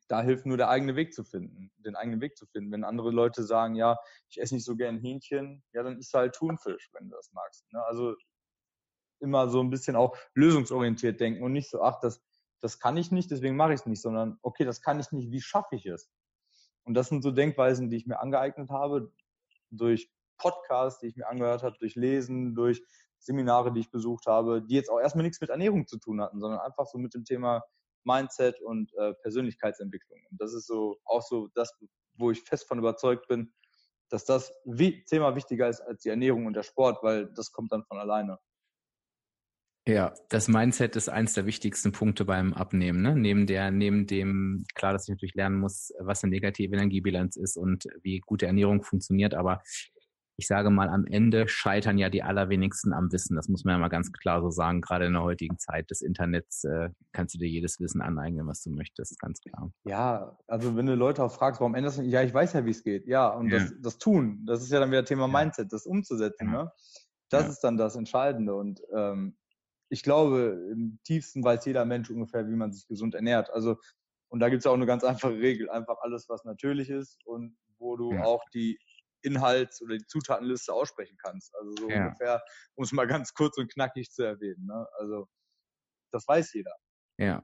da 0.08 0.22
hilft 0.22 0.44
nur 0.44 0.56
der 0.56 0.68
eigene 0.68 0.96
Weg 0.96 1.14
zu 1.14 1.24
finden, 1.24 1.70
den 1.78 1.94
eigenen 1.94 2.20
Weg 2.20 2.36
zu 2.36 2.46
finden. 2.46 2.72
Wenn 2.72 2.84
andere 2.84 3.10
Leute 3.10 3.44
sagen, 3.44 3.76
ja, 3.76 3.96
ich 4.28 4.40
esse 4.40 4.54
nicht 4.54 4.64
so 4.64 4.76
gern 4.76 4.98
Hähnchen, 4.98 5.62
ja, 5.72 5.82
dann 5.82 5.98
isst 5.98 6.12
halt 6.12 6.34
Thunfisch, 6.34 6.90
wenn 6.92 7.08
du 7.08 7.16
das 7.16 7.30
magst. 7.32 7.72
Ne? 7.72 7.82
Also 7.84 8.16
immer 9.20 9.48
so 9.48 9.60
ein 9.60 9.70
bisschen 9.70 9.96
auch 9.96 10.16
lösungsorientiert 10.34 11.20
denken 11.20 11.44
und 11.44 11.52
nicht 11.52 11.70
so, 11.70 11.82
ach, 11.82 12.00
das, 12.00 12.20
das 12.60 12.78
kann 12.78 12.96
ich 12.96 13.10
nicht, 13.10 13.30
deswegen 13.30 13.56
mache 13.56 13.72
ich 13.72 13.80
es 13.80 13.86
nicht, 13.86 14.02
sondern 14.02 14.38
okay, 14.42 14.64
das 14.64 14.82
kann 14.82 15.00
ich 15.00 15.10
nicht, 15.12 15.30
wie 15.30 15.40
schaffe 15.40 15.76
ich 15.76 15.86
es? 15.86 16.10
Und 16.84 16.94
das 16.94 17.08
sind 17.08 17.22
so 17.22 17.30
Denkweisen, 17.30 17.90
die 17.90 17.96
ich 17.96 18.06
mir 18.06 18.20
angeeignet 18.20 18.70
habe 18.70 19.12
durch 19.70 20.10
Podcasts, 20.38 21.00
die 21.00 21.08
ich 21.08 21.16
mir 21.16 21.28
angehört 21.28 21.62
habe, 21.62 21.76
durch 21.78 21.94
Lesen, 21.94 22.54
durch 22.54 22.82
Seminare, 23.18 23.72
die 23.72 23.80
ich 23.80 23.90
besucht 23.90 24.26
habe, 24.26 24.62
die 24.62 24.74
jetzt 24.74 24.90
auch 24.90 24.98
erstmal 24.98 25.24
nichts 25.24 25.40
mit 25.40 25.50
Ernährung 25.50 25.86
zu 25.86 25.98
tun 25.98 26.20
hatten, 26.20 26.40
sondern 26.40 26.60
einfach 26.60 26.86
so 26.86 26.98
mit 26.98 27.14
dem 27.14 27.24
Thema 27.24 27.62
Mindset 28.04 28.60
und 28.60 28.92
äh, 28.94 29.12
Persönlichkeitsentwicklung. 29.22 30.20
Und 30.30 30.40
das 30.40 30.54
ist 30.54 30.66
so 30.66 30.98
auch 31.04 31.22
so 31.22 31.48
das, 31.54 31.72
wo 32.14 32.30
ich 32.30 32.42
fest 32.42 32.66
von 32.66 32.78
überzeugt 32.78 33.28
bin, 33.28 33.52
dass 34.08 34.24
das 34.24 34.52
wie, 34.64 35.04
Thema 35.04 35.36
wichtiger 35.36 35.68
ist 35.68 35.80
als 35.80 36.02
die 36.02 36.08
Ernährung 36.08 36.46
und 36.46 36.54
der 36.54 36.62
Sport, 36.62 37.02
weil 37.02 37.32
das 37.32 37.52
kommt 37.52 37.72
dann 37.72 37.84
von 37.84 37.98
alleine. 37.98 38.38
Ja, 39.90 40.14
das 40.28 40.48
Mindset 40.48 40.96
ist 40.96 41.08
eins 41.08 41.34
der 41.34 41.46
wichtigsten 41.46 41.92
Punkte 41.92 42.24
beim 42.24 42.52
Abnehmen. 42.54 43.02
Ne? 43.02 43.16
Neben 43.16 43.46
der, 43.46 43.70
neben 43.70 44.06
dem, 44.06 44.64
klar, 44.74 44.92
dass 44.92 45.04
ich 45.04 45.10
natürlich 45.10 45.34
lernen 45.34 45.58
muss, 45.58 45.92
was 45.98 46.22
eine 46.22 46.30
negative 46.30 46.74
Energiebilanz 46.74 47.36
ist 47.36 47.56
und 47.56 47.86
wie 48.02 48.20
gute 48.20 48.46
Ernährung 48.46 48.82
funktioniert, 48.82 49.34
aber 49.34 49.62
ich 50.40 50.46
sage 50.46 50.70
mal, 50.70 50.88
am 50.88 51.04
Ende 51.06 51.48
scheitern 51.48 51.98
ja 51.98 52.08
die 52.08 52.22
allerwenigsten 52.22 52.94
am 52.94 53.12
Wissen. 53.12 53.36
Das 53.36 53.48
muss 53.48 53.64
man 53.64 53.74
ja 53.74 53.78
mal 53.78 53.88
ganz 53.88 54.10
klar 54.10 54.40
so 54.40 54.48
sagen. 54.48 54.80
Gerade 54.80 55.04
in 55.04 55.12
der 55.12 55.22
heutigen 55.22 55.58
Zeit 55.58 55.90
des 55.90 56.00
Internets 56.00 56.64
äh, 56.64 56.88
kannst 57.12 57.34
du 57.34 57.38
dir 57.38 57.48
jedes 57.48 57.78
Wissen 57.78 58.00
aneignen, 58.00 58.48
was 58.48 58.62
du 58.62 58.70
möchtest, 58.70 59.18
ganz 59.20 59.40
klar. 59.40 59.70
Ja, 59.84 60.38
also 60.46 60.76
wenn 60.76 60.86
du 60.86 60.94
Leute 60.94 61.22
auch 61.22 61.32
fragst, 61.32 61.60
warum 61.60 61.74
änderst 61.74 61.98
du 61.98 62.02
Ja, 62.02 62.22
ich 62.22 62.32
weiß 62.32 62.54
ja, 62.54 62.64
wie 62.64 62.70
es 62.70 62.82
geht. 62.82 63.06
Ja, 63.06 63.28
und 63.28 63.50
ja. 63.50 63.58
Das, 63.58 63.74
das 63.82 63.98
Tun, 63.98 64.42
das 64.46 64.62
ist 64.62 64.72
ja 64.72 64.80
dann 64.80 64.90
wieder 64.90 65.04
Thema 65.04 65.28
Mindset, 65.28 65.74
das 65.74 65.84
umzusetzen. 65.84 66.46
Ja. 66.46 66.64
Ne? 66.64 66.72
Das 67.28 67.42
ja. 67.42 67.48
ist 67.50 67.60
dann 67.60 67.76
das 67.76 67.94
Entscheidende. 67.96 68.54
Und 68.54 68.80
ähm, 68.96 69.36
ich 69.90 70.02
glaube, 70.02 70.68
im 70.72 70.98
tiefsten 71.04 71.44
weiß 71.44 71.66
jeder 71.66 71.84
Mensch 71.84 72.10
ungefähr, 72.10 72.48
wie 72.48 72.56
man 72.56 72.72
sich 72.72 72.86
gesund 72.86 73.14
ernährt. 73.14 73.50
Also, 73.50 73.76
und 74.28 74.40
da 74.40 74.48
gibt 74.48 74.60
es 74.60 74.66
auch 74.66 74.74
eine 74.74 74.86
ganz 74.86 75.02
einfache 75.04 75.34
Regel. 75.34 75.68
Einfach 75.68 75.96
alles, 76.00 76.28
was 76.28 76.44
natürlich 76.44 76.88
ist 76.88 77.18
und 77.24 77.56
wo 77.78 77.96
du 77.96 78.16
auch 78.18 78.42
die 78.54 78.78
Inhalts- 79.22 79.82
oder 79.82 79.98
die 79.98 80.06
Zutatenliste 80.06 80.72
aussprechen 80.72 81.16
kannst. 81.22 81.54
Also 81.56 81.72
so 81.76 81.90
ja. 81.90 82.06
ungefähr, 82.06 82.42
um 82.76 82.84
es 82.84 82.92
mal 82.92 83.06
ganz 83.06 83.34
kurz 83.34 83.58
und 83.58 83.72
knackig 83.72 84.10
zu 84.10 84.22
erwähnen. 84.22 84.64
Ne? 84.66 84.86
Also 84.98 85.26
das 86.12 86.26
weiß 86.26 86.52
jeder. 86.54 86.72
Ja. 87.20 87.42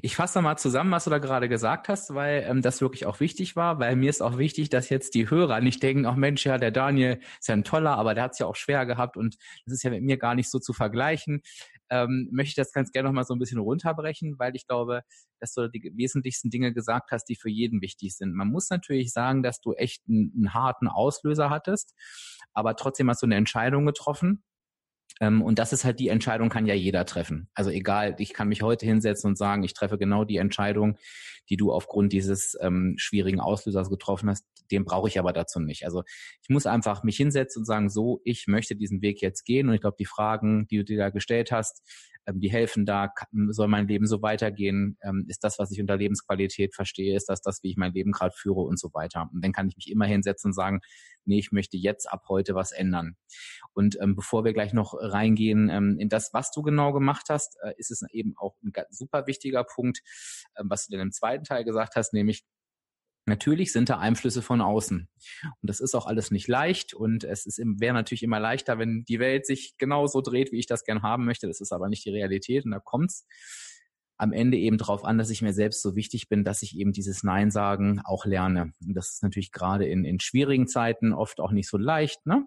Ich 0.00 0.16
fasse 0.16 0.40
mal 0.40 0.56
zusammen, 0.56 0.90
was 0.90 1.04
du 1.04 1.10
da 1.10 1.18
gerade 1.18 1.46
gesagt 1.46 1.90
hast, 1.90 2.14
weil 2.14 2.46
ähm, 2.48 2.62
das 2.62 2.80
wirklich 2.80 3.04
auch 3.04 3.20
wichtig 3.20 3.54
war, 3.54 3.78
weil 3.78 3.94
mir 3.96 4.08
ist 4.08 4.22
auch 4.22 4.38
wichtig, 4.38 4.70
dass 4.70 4.88
jetzt 4.88 5.14
die 5.14 5.28
Hörer 5.28 5.60
nicht 5.60 5.82
denken, 5.82 6.06
ach 6.06 6.16
Mensch, 6.16 6.46
ja, 6.46 6.56
der 6.56 6.70
Daniel 6.70 7.20
ist 7.38 7.48
ja 7.48 7.54
ein 7.54 7.62
toller, 7.62 7.98
aber 7.98 8.14
der 8.14 8.24
hat 8.24 8.32
es 8.32 8.38
ja 8.38 8.46
auch 8.46 8.56
schwer 8.56 8.86
gehabt 8.86 9.18
und 9.18 9.36
das 9.66 9.74
ist 9.74 9.82
ja 9.82 9.90
mit 9.90 10.02
mir 10.02 10.16
gar 10.16 10.34
nicht 10.34 10.50
so 10.50 10.58
zu 10.58 10.72
vergleichen. 10.72 11.42
Ähm, 11.90 12.30
möchte 12.32 12.48
ich 12.48 12.54
das 12.54 12.72
ganz 12.72 12.92
gerne 12.92 13.10
nochmal 13.10 13.24
so 13.24 13.34
ein 13.34 13.38
bisschen 13.38 13.58
runterbrechen, 13.58 14.38
weil 14.38 14.56
ich 14.56 14.66
glaube, 14.66 15.02
dass 15.38 15.52
du 15.52 15.68
die 15.68 15.92
wesentlichsten 15.94 16.48
Dinge 16.48 16.72
gesagt 16.72 17.10
hast, 17.10 17.26
die 17.26 17.36
für 17.36 17.50
jeden 17.50 17.82
wichtig 17.82 18.16
sind. 18.16 18.34
Man 18.34 18.48
muss 18.48 18.70
natürlich 18.70 19.12
sagen, 19.12 19.42
dass 19.42 19.60
du 19.60 19.74
echt 19.74 20.02
einen, 20.08 20.32
einen 20.34 20.54
harten 20.54 20.88
Auslöser 20.88 21.50
hattest, 21.50 21.94
aber 22.54 22.74
trotzdem 22.76 23.10
hast 23.10 23.20
du 23.20 23.26
eine 23.26 23.36
Entscheidung 23.36 23.84
getroffen 23.84 24.42
und 25.22 25.58
das 25.58 25.72
ist 25.72 25.84
halt 25.84 26.00
die 26.00 26.08
Entscheidung, 26.08 26.48
kann 26.48 26.66
ja 26.66 26.74
jeder 26.74 27.06
treffen. 27.06 27.48
Also 27.54 27.70
egal, 27.70 28.16
ich 28.18 28.32
kann 28.32 28.48
mich 28.48 28.62
heute 28.62 28.86
hinsetzen 28.86 29.28
und 29.28 29.38
sagen, 29.38 29.62
ich 29.62 29.72
treffe 29.72 29.96
genau 29.96 30.24
die 30.24 30.38
Entscheidung, 30.38 30.96
die 31.48 31.56
du 31.56 31.72
aufgrund 31.72 32.12
dieses 32.12 32.56
ähm, 32.60 32.94
schwierigen 32.96 33.40
Auslösers 33.40 33.88
getroffen 33.88 34.30
hast. 34.30 34.44
Den 34.70 34.84
brauche 34.84 35.08
ich 35.08 35.18
aber 35.18 35.32
dazu 35.32 35.60
nicht. 35.60 35.84
Also 35.84 36.02
ich 36.42 36.48
muss 36.48 36.66
einfach 36.66 37.04
mich 37.04 37.16
hinsetzen 37.16 37.60
und 37.60 37.66
sagen, 37.66 37.88
so, 37.88 38.20
ich 38.24 38.46
möchte 38.48 38.74
diesen 38.74 39.02
Weg 39.02 39.20
jetzt 39.20 39.44
gehen. 39.44 39.68
Und 39.68 39.74
ich 39.74 39.80
glaube, 39.80 39.96
die 39.98 40.06
Fragen, 40.06 40.66
die 40.68 40.78
du 40.78 40.84
dir 40.84 40.98
da 40.98 41.10
gestellt 41.10 41.52
hast, 41.52 41.82
ähm, 42.26 42.40
die 42.40 42.50
helfen 42.50 42.86
da, 42.86 43.12
soll 43.48 43.68
mein 43.68 43.88
Leben 43.88 44.06
so 44.06 44.22
weitergehen, 44.22 44.98
ähm, 45.02 45.24
ist 45.28 45.44
das, 45.44 45.58
was 45.58 45.70
ich 45.70 45.80
unter 45.80 45.96
Lebensqualität 45.96 46.74
verstehe, 46.74 47.16
ist 47.16 47.28
das 47.28 47.40
das, 47.40 47.62
wie 47.62 47.70
ich 47.70 47.76
mein 47.76 47.92
Leben 47.92 48.12
gerade 48.12 48.34
führe 48.36 48.60
und 48.60 48.78
so 48.78 48.90
weiter. 48.92 49.28
Und 49.32 49.44
dann 49.44 49.52
kann 49.52 49.68
ich 49.68 49.76
mich 49.76 49.90
immer 49.90 50.06
hinsetzen 50.06 50.50
und 50.50 50.54
sagen, 50.54 50.80
nee, 51.24 51.38
ich 51.38 51.52
möchte 51.52 51.76
jetzt 51.76 52.10
ab 52.10 52.24
heute 52.28 52.54
was 52.54 52.72
ändern. 52.72 53.16
Und 53.72 53.98
ähm, 54.00 54.16
bevor 54.16 54.44
wir 54.44 54.52
gleich 54.52 54.72
noch 54.72 54.94
reingehen 54.94 55.68
ähm, 55.70 55.96
in 55.98 56.08
das, 56.08 56.32
was 56.32 56.50
du 56.50 56.62
genau 56.62 56.92
gemacht 56.92 57.26
hast, 57.28 57.56
äh, 57.62 57.74
ist 57.76 57.90
es 57.90 58.02
eben 58.10 58.34
auch 58.36 58.56
ein 58.62 58.72
super 58.90 59.26
wichtiger 59.26 59.64
Punkt, 59.64 60.00
äh, 60.54 60.62
was 60.64 60.86
du 60.86 60.92
denn 60.92 61.00
im 61.00 61.12
zweiten 61.12 61.44
Teil 61.44 61.64
gesagt 61.64 61.96
hast, 61.96 62.12
nämlich 62.12 62.44
Natürlich 63.24 63.72
sind 63.72 63.88
da 63.88 63.98
Einflüsse 63.98 64.42
von 64.42 64.60
außen. 64.60 64.98
Und 64.98 65.70
das 65.70 65.80
ist 65.80 65.94
auch 65.94 66.06
alles 66.06 66.30
nicht 66.30 66.48
leicht. 66.48 66.92
Und 66.92 67.24
es 67.24 67.46
wäre 67.58 67.94
natürlich 67.94 68.22
immer 68.22 68.40
leichter, 68.40 68.78
wenn 68.78 69.04
die 69.04 69.20
Welt 69.20 69.46
sich 69.46 69.76
genauso 69.78 70.20
dreht, 70.20 70.50
wie 70.50 70.58
ich 70.58 70.66
das 70.66 70.84
gern 70.84 71.02
haben 71.02 71.24
möchte. 71.24 71.46
Das 71.46 71.60
ist 71.60 71.72
aber 71.72 71.88
nicht 71.88 72.04
die 72.04 72.10
Realität. 72.10 72.64
Und 72.64 72.72
da 72.72 72.80
kommt's 72.80 73.26
am 74.22 74.32
Ende 74.32 74.56
eben 74.56 74.78
darauf 74.78 75.04
an, 75.04 75.18
dass 75.18 75.30
ich 75.30 75.42
mir 75.42 75.52
selbst 75.52 75.82
so 75.82 75.96
wichtig 75.96 76.28
bin, 76.28 76.44
dass 76.44 76.62
ich 76.62 76.78
eben 76.78 76.92
dieses 76.92 77.24
Nein 77.24 77.50
sagen 77.50 78.00
auch 78.04 78.24
lerne. 78.24 78.72
Und 78.86 78.94
das 78.94 79.14
ist 79.14 79.22
natürlich 79.22 79.50
gerade 79.50 79.86
in, 79.86 80.04
in 80.04 80.20
schwierigen 80.20 80.68
Zeiten 80.68 81.12
oft 81.12 81.40
auch 81.40 81.50
nicht 81.50 81.68
so 81.68 81.76
leicht, 81.76 82.24
ne? 82.24 82.46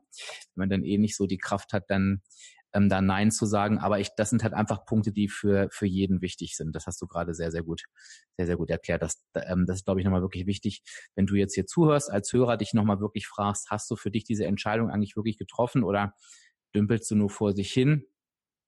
Wenn 0.55 0.61
man 0.61 0.69
dann 0.69 0.83
eh 0.83 0.97
nicht 0.97 1.17
so 1.17 1.27
die 1.27 1.37
Kraft 1.37 1.73
hat, 1.73 1.89
dann 1.89 2.21
ähm, 2.75 2.89
da 2.89 3.01
Nein 3.01 3.31
zu 3.31 3.45
sagen. 3.45 3.79
Aber 3.79 3.99
ich, 3.99 4.09
das 4.15 4.29
sind 4.29 4.43
halt 4.43 4.53
einfach 4.53 4.85
Punkte, 4.85 5.11
die 5.11 5.29
für, 5.29 5.69
für 5.71 5.87
jeden 5.87 6.21
wichtig 6.21 6.55
sind. 6.55 6.75
Das 6.75 6.85
hast 6.85 7.01
du 7.01 7.07
gerade 7.07 7.33
sehr, 7.33 7.51
sehr 7.51 7.63
gut, 7.63 7.83
sehr, 8.37 8.45
sehr 8.45 8.57
gut 8.57 8.69
erklärt. 8.69 9.01
Das, 9.01 9.23
ähm, 9.33 9.65
das 9.65 9.77
ist, 9.77 9.85
glaube 9.85 9.99
ich, 9.99 10.05
nochmal 10.05 10.21
wirklich 10.21 10.45
wichtig, 10.45 10.83
wenn 11.15 11.25
du 11.25 11.35
jetzt 11.35 11.55
hier 11.55 11.65
zuhörst, 11.65 12.11
als 12.11 12.31
Hörer 12.33 12.57
dich 12.57 12.73
nochmal 12.73 12.99
wirklich 12.99 13.27
fragst, 13.27 13.71
hast 13.71 13.89
du 13.89 13.95
für 13.95 14.11
dich 14.11 14.25
diese 14.25 14.45
Entscheidung 14.45 14.89
eigentlich 14.89 15.15
wirklich 15.15 15.37
getroffen 15.37 15.83
oder 15.83 16.13
dümpelst 16.75 17.09
du 17.09 17.15
nur 17.15 17.29
vor 17.29 17.53
sich 17.53 17.71
hin? 17.71 18.05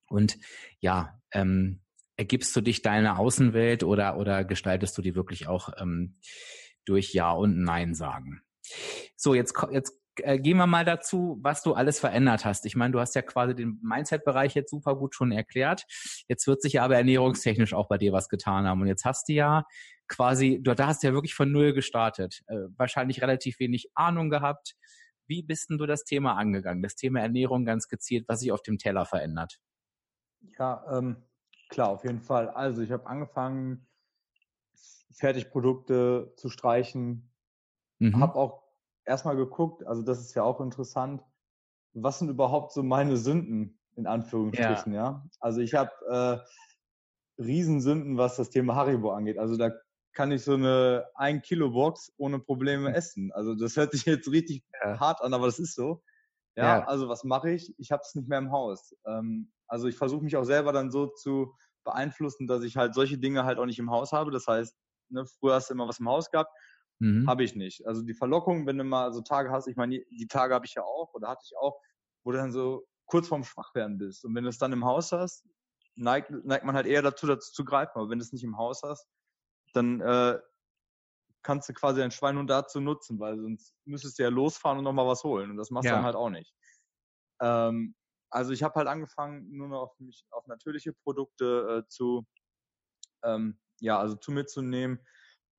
Und 0.10 0.38
ja, 0.80 1.20
ähm, 1.32 1.82
ergibst 2.16 2.56
du 2.56 2.62
dich 2.62 2.82
deiner 2.82 3.20
Außenwelt 3.20 3.84
oder, 3.84 4.18
oder 4.18 4.46
gestaltest 4.46 4.98
du 4.98 5.02
die 5.02 5.16
wirklich 5.16 5.48
auch 5.48 5.70
ähm, 5.78 6.18
durch 6.86 7.14
Ja 7.14 7.32
und 7.32 7.62
Nein 7.62 7.94
sagen? 7.94 8.42
So, 9.16 9.34
jetzt, 9.34 9.54
jetzt 9.72 9.97
äh, 10.24 10.40
gehen 10.40 10.58
wir 10.58 10.68
mal 10.68 10.86
dazu, 10.86 11.38
was 11.42 11.62
du 11.62 11.74
alles 11.74 12.00
verändert 12.00 12.46
hast. 12.46 12.66
Ich 12.66 12.76
meine, 12.76 12.92
du 12.92 13.00
hast 13.00 13.16
ja 13.16 13.22
quasi 13.22 13.56
den 13.56 13.80
Mindset-Bereich 13.82 14.56
jetzt 14.56 14.72
super 14.72 14.96
gut 14.96 15.16
schon 15.16 15.32
erklärt. 15.32 15.86
Jetzt 16.28 16.48
wird 16.48 16.62
sich 16.62 16.74
ja 16.74 16.84
aber 16.84 16.98
ernährungstechnisch 16.98 17.74
auch 17.74 17.88
bei 17.88 17.98
dir 17.98 18.14
was 18.14 18.30
getan 18.30 18.66
haben. 18.66 18.82
Und 18.82 18.88
jetzt 18.88 19.06
hast 19.06 19.30
du 19.30 19.34
ja 19.34 19.66
quasi, 20.08 20.60
du 20.62 20.74
da 20.74 20.88
hast 20.88 21.04
ja 21.04 21.14
wirklich 21.14 21.36
von 21.36 21.52
Null 21.52 21.74
gestartet. 21.74 22.42
Äh, 22.48 22.68
wahrscheinlich 22.78 23.22
relativ 23.22 23.60
wenig 23.60 23.90
Ahnung 23.96 24.30
gehabt. 24.30 24.76
Wie 25.28 25.44
bist 25.44 25.70
denn 25.70 25.78
du 25.78 25.86
das 25.86 26.04
Thema 26.04 26.36
angegangen? 26.38 26.82
Das 26.82 26.96
Thema 26.96 27.20
Ernährung 27.20 27.66
ganz 27.66 27.88
gezielt, 27.88 28.26
was 28.28 28.40
sich 28.40 28.52
auf 28.52 28.62
dem 28.62 28.78
Teller 28.78 29.06
verändert? 29.06 29.60
Ja, 30.58 30.86
ähm, 30.92 31.18
klar, 31.70 31.90
auf 31.90 32.04
jeden 32.04 32.22
Fall. 32.22 32.50
Also 32.50 32.82
ich 32.82 32.92
habe 32.92 33.08
angefangen, 33.08 33.88
Fertigprodukte 35.12 36.34
zu 36.38 36.50
streichen. 36.50 37.34
Mhm. 38.00 38.20
Habe 38.20 38.36
auch 38.36 38.67
erstmal 39.08 39.36
geguckt, 39.36 39.86
also 39.86 40.02
das 40.02 40.20
ist 40.20 40.36
ja 40.36 40.44
auch 40.44 40.62
interessant, 40.62 41.24
was 41.94 42.20
sind 42.20 42.30
überhaupt 42.30 42.74
so 42.74 42.84
meine 42.84 43.18
Sünden, 43.18 43.80
in 43.96 44.06
Anführungsstrichen, 44.06 44.94
ja. 44.94 45.04
ja? 45.04 45.26
Also 45.40 45.62
ich 45.62 45.74
habe 45.74 45.92
äh, 46.10 47.42
Riesensünden, 47.42 48.18
was 48.18 48.36
das 48.36 48.50
Thema 48.50 48.76
Haribo 48.76 49.12
angeht. 49.12 49.40
Also 49.40 49.58
da 49.58 49.72
kann 50.14 50.32
ich 50.32 50.44
so 50.44 50.54
eine 50.54 51.06
1 51.16 51.44
Kilo 51.44 51.72
Box 51.72 52.12
ohne 52.18 52.40
Probleme 52.40 52.90
hm. 52.90 52.96
essen. 52.96 53.32
Also 53.34 53.56
das 53.56 53.76
hört 53.78 53.92
sich 53.94 54.06
jetzt 54.06 54.30
richtig 54.32 54.64
ja. 54.84 55.00
hart 55.00 55.22
an, 55.22 55.34
aber 55.34 55.46
das 55.46 55.60
ist 55.60 55.76
so. 55.76 56.04
Ja, 56.56 56.80
ja. 56.80 56.86
also 56.86 57.08
was 57.08 57.24
mache 57.24 57.52
ich? 57.52 57.74
Ich 57.78 57.92
habe 57.92 58.02
es 58.04 58.16
nicht 58.16 58.28
mehr 58.28 58.40
im 58.40 58.52
Haus. 58.52 58.96
Ähm, 59.06 59.52
also 59.68 59.88
ich 59.88 59.96
versuche 59.96 60.24
mich 60.24 60.36
auch 60.36 60.44
selber 60.44 60.72
dann 60.74 60.92
so 60.92 61.08
zu 61.08 61.54
beeinflussen, 61.84 62.48
dass 62.48 62.64
ich 62.64 62.78
halt 62.78 62.94
solche 62.94 63.18
Dinge 63.18 63.46
halt 63.46 63.60
auch 63.60 63.66
nicht 63.66 63.80
im 63.80 63.92
Haus 63.92 64.12
habe. 64.12 64.32
Das 64.32 64.48
heißt, 64.48 64.76
ne, 65.10 65.26
früher 65.40 65.56
hast 65.56 65.70
du 65.70 65.74
immer 65.74 65.88
was 65.88 66.00
im 66.00 66.10
Haus 66.10 66.32
gehabt, 66.32 66.52
Mhm. 67.00 67.28
Habe 67.28 67.44
ich 67.44 67.56
nicht. 67.56 67.86
Also 67.88 68.02
die 68.04 68.14
Verlockung, 68.14 68.66
wenn 68.68 68.78
du 68.78 68.84
mal 68.84 69.14
so 69.14 69.22
Tage 69.22 69.52
hast, 69.52 69.68
ich 69.68 69.76
meine, 69.76 70.00
die 70.10 70.28
Tage 70.28 70.54
habe 70.54 70.66
ich 70.66 70.76
ja 70.76 70.84
auch 70.84 71.14
oder 71.14 71.28
hatte 71.30 71.44
ich 71.46 71.58
auch, 71.58 71.80
wo 72.24 72.32
du 72.32 72.38
dann 72.38 72.52
so 72.52 72.88
kurz 73.06 73.28
vorm 73.28 73.44
Schwachwerden 73.44 73.98
bist. 73.98 74.24
Und 74.26 74.36
wenn 74.36 74.44
du 74.44 74.50
es 74.50 74.58
dann 74.58 74.74
im 74.74 74.86
Haus 74.86 75.12
hast, 75.12 75.46
neigt, 75.96 76.32
neigt 76.32 76.66
man 76.66 76.76
halt 76.76 76.88
eher 76.88 77.02
dazu, 77.02 77.28
dazu 77.28 77.52
zu 77.52 77.66
greifen. 77.66 77.94
Aber 77.96 78.10
wenn 78.10 78.20
du 78.20 78.24
es 78.24 78.34
nicht 78.34 78.44
im 78.44 78.58
Haus 78.58 78.82
hast, 78.84 79.08
dann 79.74 80.02
äh, 80.02 80.40
kannst 81.44 81.70
du 81.70 81.74
quasi 81.74 82.00
dein 82.02 82.12
Schweinhund 82.12 82.50
dazu 82.50 82.80
nutzen, 82.82 83.20
weil 83.20 83.38
sonst 83.40 83.74
müsstest 83.86 84.20
du 84.20 84.24
ja 84.24 84.30
losfahren 84.30 84.80
und 84.80 84.84
nochmal 84.84 85.08
was 85.08 85.24
holen. 85.24 85.52
Und 85.52 85.58
das 85.58 85.72
machst 85.72 85.92
du 85.92 85.96
dann 85.96 86.04
halt 86.04 86.16
auch 86.16 86.30
nicht. 86.30 86.54
Ähm, 87.42 87.96
also 88.30 88.52
ich 88.54 88.64
habe 88.64 88.76
halt 88.76 88.88
angefangen, 88.88 89.50
nur 89.56 89.70
noch 89.70 89.82
auf, 89.84 90.00
mich, 90.00 90.26
auf 90.32 90.48
natürliche 90.48 90.94
Produkte 90.94 91.84
äh, 91.86 91.88
zu, 91.90 92.28
ähm, 93.24 93.60
ja, 93.80 94.00
also 94.00 94.16
zu 94.16 94.32
mir 94.32 94.46
zu 94.46 94.62
nehmen. 94.62 95.00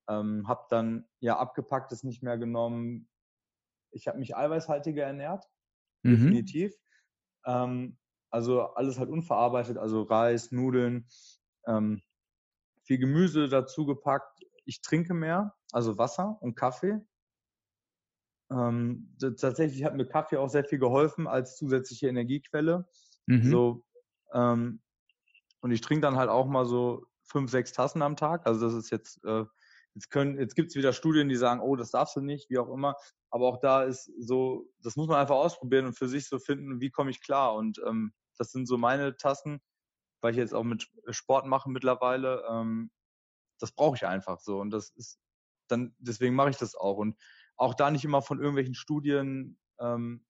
Ähm, 0.09 0.49
habe 0.49 0.67
dann 0.71 1.07
ja 1.21 1.39
abgepacktes 1.39 2.03
nicht 2.03 2.23
mehr 2.23 2.39
genommen. 2.39 3.09
Ich 3.91 4.09
habe 4.09 4.19
mich 4.19 4.37
eiweißhaltiger 4.37 5.05
ernährt, 5.05 5.45
mhm. 6.03 6.13
definitiv. 6.13 6.75
Ähm, 7.45 7.99
also 8.31 8.63
alles 8.63 8.99
halt 8.99 9.11
unverarbeitet, 9.11 9.79
also 9.79 10.03
Reis, 10.03 10.53
Nudeln, 10.53 11.09
ähm, 11.67 12.03
viel 12.83 12.99
Gemüse 12.99 13.49
dazu 13.49 13.87
gepackt. 13.87 14.41
Ich 14.65 14.81
trinke 14.81 15.15
mehr, 15.15 15.55
also 15.73 15.99
Wasser 15.99 16.39
und 16.41 16.55
Kaffee. 16.55 17.01
Ähm, 18.51 19.15
tatsächlich 19.19 19.85
hat 19.85 19.95
mir 19.95 20.07
Kaffee 20.07 20.39
auch 20.39 20.49
sehr 20.49 20.65
viel 20.65 20.79
geholfen 20.79 21.27
als 21.27 21.57
zusätzliche 21.57 22.09
Energiequelle. 22.09 22.89
Mhm. 23.27 23.51
So, 23.51 23.85
ähm, 24.33 24.81
und 25.61 25.71
ich 25.71 25.81
trinke 25.81 26.03
dann 26.03 26.17
halt 26.17 26.31
auch 26.31 26.47
mal 26.47 26.65
so 26.65 27.07
fünf, 27.23 27.51
sechs 27.51 27.73
Tassen 27.73 28.03
am 28.03 28.17
Tag. 28.17 28.47
Also 28.47 28.67
das 28.67 28.75
ist 28.75 28.91
jetzt 28.91 29.23
äh, 29.25 29.45
Jetzt, 29.99 30.11
können, 30.11 30.39
jetzt 30.39 30.55
gibt 30.55 30.71
es 30.71 30.77
wieder 30.77 30.93
Studien, 30.93 31.29
die 31.29 31.35
sagen, 31.35 31.61
oh, 31.61 31.75
das 31.75 31.91
darfst 31.91 32.15
du 32.15 32.21
nicht, 32.21 32.49
wie 32.51 32.59
auch 32.59 32.73
immer. 32.73 32.95
Aber 33.31 33.49
auch 33.49 33.59
da 33.59 33.83
ist 33.83 34.09
so, 34.21 34.71
das 34.81 34.95
muss 34.95 35.09
man 35.09 35.17
einfach 35.17 35.35
ausprobieren 35.35 35.87
und 35.87 35.99
für 35.99 36.07
sich 36.07 36.29
so 36.29 36.39
finden, 36.39 36.81
wie 36.81 36.91
komme 36.91 37.11
ich 37.11 37.21
klar. 37.21 37.57
Und 37.57 37.83
ähm, 37.85 38.13
das 38.37 38.53
sind 38.53 38.67
so 38.67 38.79
meine 38.79 39.17
Tassen, 39.17 39.61
weil 40.21 40.31
ich 40.31 40.37
jetzt 40.37 40.55
auch 40.55 40.63
mit 40.63 40.89
Sport 41.09 41.47
mache 41.47 41.69
mittlerweile. 41.69 42.45
Ähm, 42.49 42.93
das 43.59 43.73
brauche 43.73 43.97
ich 43.97 44.07
einfach 44.07 44.39
so. 44.39 44.61
Und 44.61 44.71
das 44.71 44.91
ist 44.91 45.19
dann, 45.67 45.97
deswegen 45.99 46.37
mache 46.37 46.51
ich 46.51 46.59
das 46.59 46.77
auch. 46.77 46.97
Und 46.97 47.19
auch 47.57 47.75
da 47.75 47.91
nicht 47.91 48.05
immer 48.05 48.23
von 48.23 48.39
irgendwelchen 48.39 48.77
Studien, 48.77 49.59
ähm, 49.81 50.25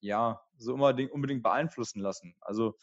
ja, 0.00 0.40
so 0.56 0.72
immer 0.72 0.96
unbedingt 1.12 1.42
beeinflussen 1.42 2.00
lassen. 2.00 2.36
Also 2.40 2.74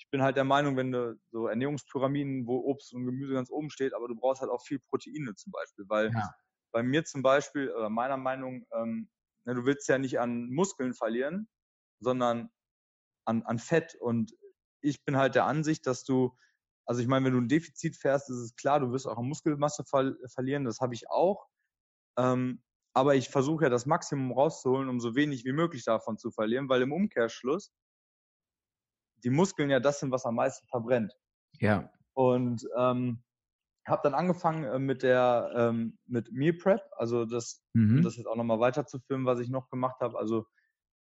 ich 0.00 0.08
bin 0.08 0.22
halt 0.22 0.36
der 0.36 0.44
Meinung, 0.44 0.78
wenn 0.78 0.92
du 0.92 1.20
so 1.30 1.46
Ernährungspyramiden, 1.46 2.46
wo 2.46 2.56
Obst 2.60 2.94
und 2.94 3.04
Gemüse 3.04 3.34
ganz 3.34 3.50
oben 3.50 3.68
steht, 3.68 3.92
aber 3.92 4.08
du 4.08 4.16
brauchst 4.16 4.40
halt 4.40 4.50
auch 4.50 4.62
viel 4.62 4.78
Proteine 4.78 5.34
zum 5.34 5.52
Beispiel, 5.52 5.84
weil 5.88 6.10
ja. 6.10 6.34
bei 6.72 6.82
mir 6.82 7.04
zum 7.04 7.22
Beispiel, 7.22 7.70
oder 7.70 7.90
meiner 7.90 8.16
Meinung, 8.16 8.66
ähm, 8.72 9.10
ne, 9.44 9.54
du 9.54 9.66
willst 9.66 9.88
ja 9.88 9.98
nicht 9.98 10.18
an 10.18 10.48
Muskeln 10.48 10.94
verlieren, 10.94 11.48
sondern 12.00 12.48
an, 13.26 13.42
an 13.42 13.58
Fett. 13.58 13.94
Und 13.94 14.32
ich 14.80 15.04
bin 15.04 15.18
halt 15.18 15.34
der 15.34 15.44
Ansicht, 15.44 15.86
dass 15.86 16.02
du, 16.02 16.34
also 16.86 17.02
ich 17.02 17.06
meine, 17.06 17.26
wenn 17.26 17.34
du 17.34 17.40
ein 17.40 17.48
Defizit 17.48 17.94
fährst, 17.94 18.30
ist 18.30 18.38
es 18.38 18.56
klar, 18.56 18.80
du 18.80 18.92
wirst 18.92 19.06
auch 19.06 19.18
an 19.18 19.28
Muskelmasse 19.28 19.84
ver 19.84 20.14
verlieren, 20.32 20.64
das 20.64 20.80
habe 20.80 20.94
ich 20.94 21.10
auch. 21.10 21.46
Ähm, 22.16 22.62
aber 22.94 23.16
ich 23.16 23.28
versuche 23.28 23.64
ja 23.64 23.70
das 23.70 23.84
Maximum 23.84 24.32
rauszuholen, 24.32 24.88
um 24.88 24.98
so 24.98 25.14
wenig 25.14 25.44
wie 25.44 25.52
möglich 25.52 25.84
davon 25.84 26.16
zu 26.16 26.30
verlieren, 26.30 26.70
weil 26.70 26.80
im 26.80 26.92
Umkehrschluss 26.92 27.70
die 29.24 29.30
Muskeln 29.30 29.70
ja 29.70 29.80
das 29.80 30.00
sind, 30.00 30.10
was 30.10 30.26
am 30.26 30.36
meisten 30.36 30.66
verbrennt. 30.68 31.14
Ja. 31.58 31.90
Und 32.14 32.66
ähm, 32.76 33.22
habe 33.86 34.02
dann 34.04 34.14
angefangen 34.14 34.64
äh, 34.64 34.78
mit 34.78 35.02
der 35.02 35.52
ähm, 35.54 35.98
mit 36.06 36.32
Meal 36.32 36.54
Prep, 36.54 36.82
also 36.96 37.24
das, 37.24 37.62
mhm. 37.72 37.96
um 37.96 38.02
das 38.02 38.16
jetzt 38.16 38.26
auch 38.26 38.36
nochmal 38.36 38.60
weiterzuführen, 38.60 39.26
was 39.26 39.40
ich 39.40 39.48
noch 39.48 39.70
gemacht 39.70 40.00
habe. 40.00 40.18
Also 40.18 40.46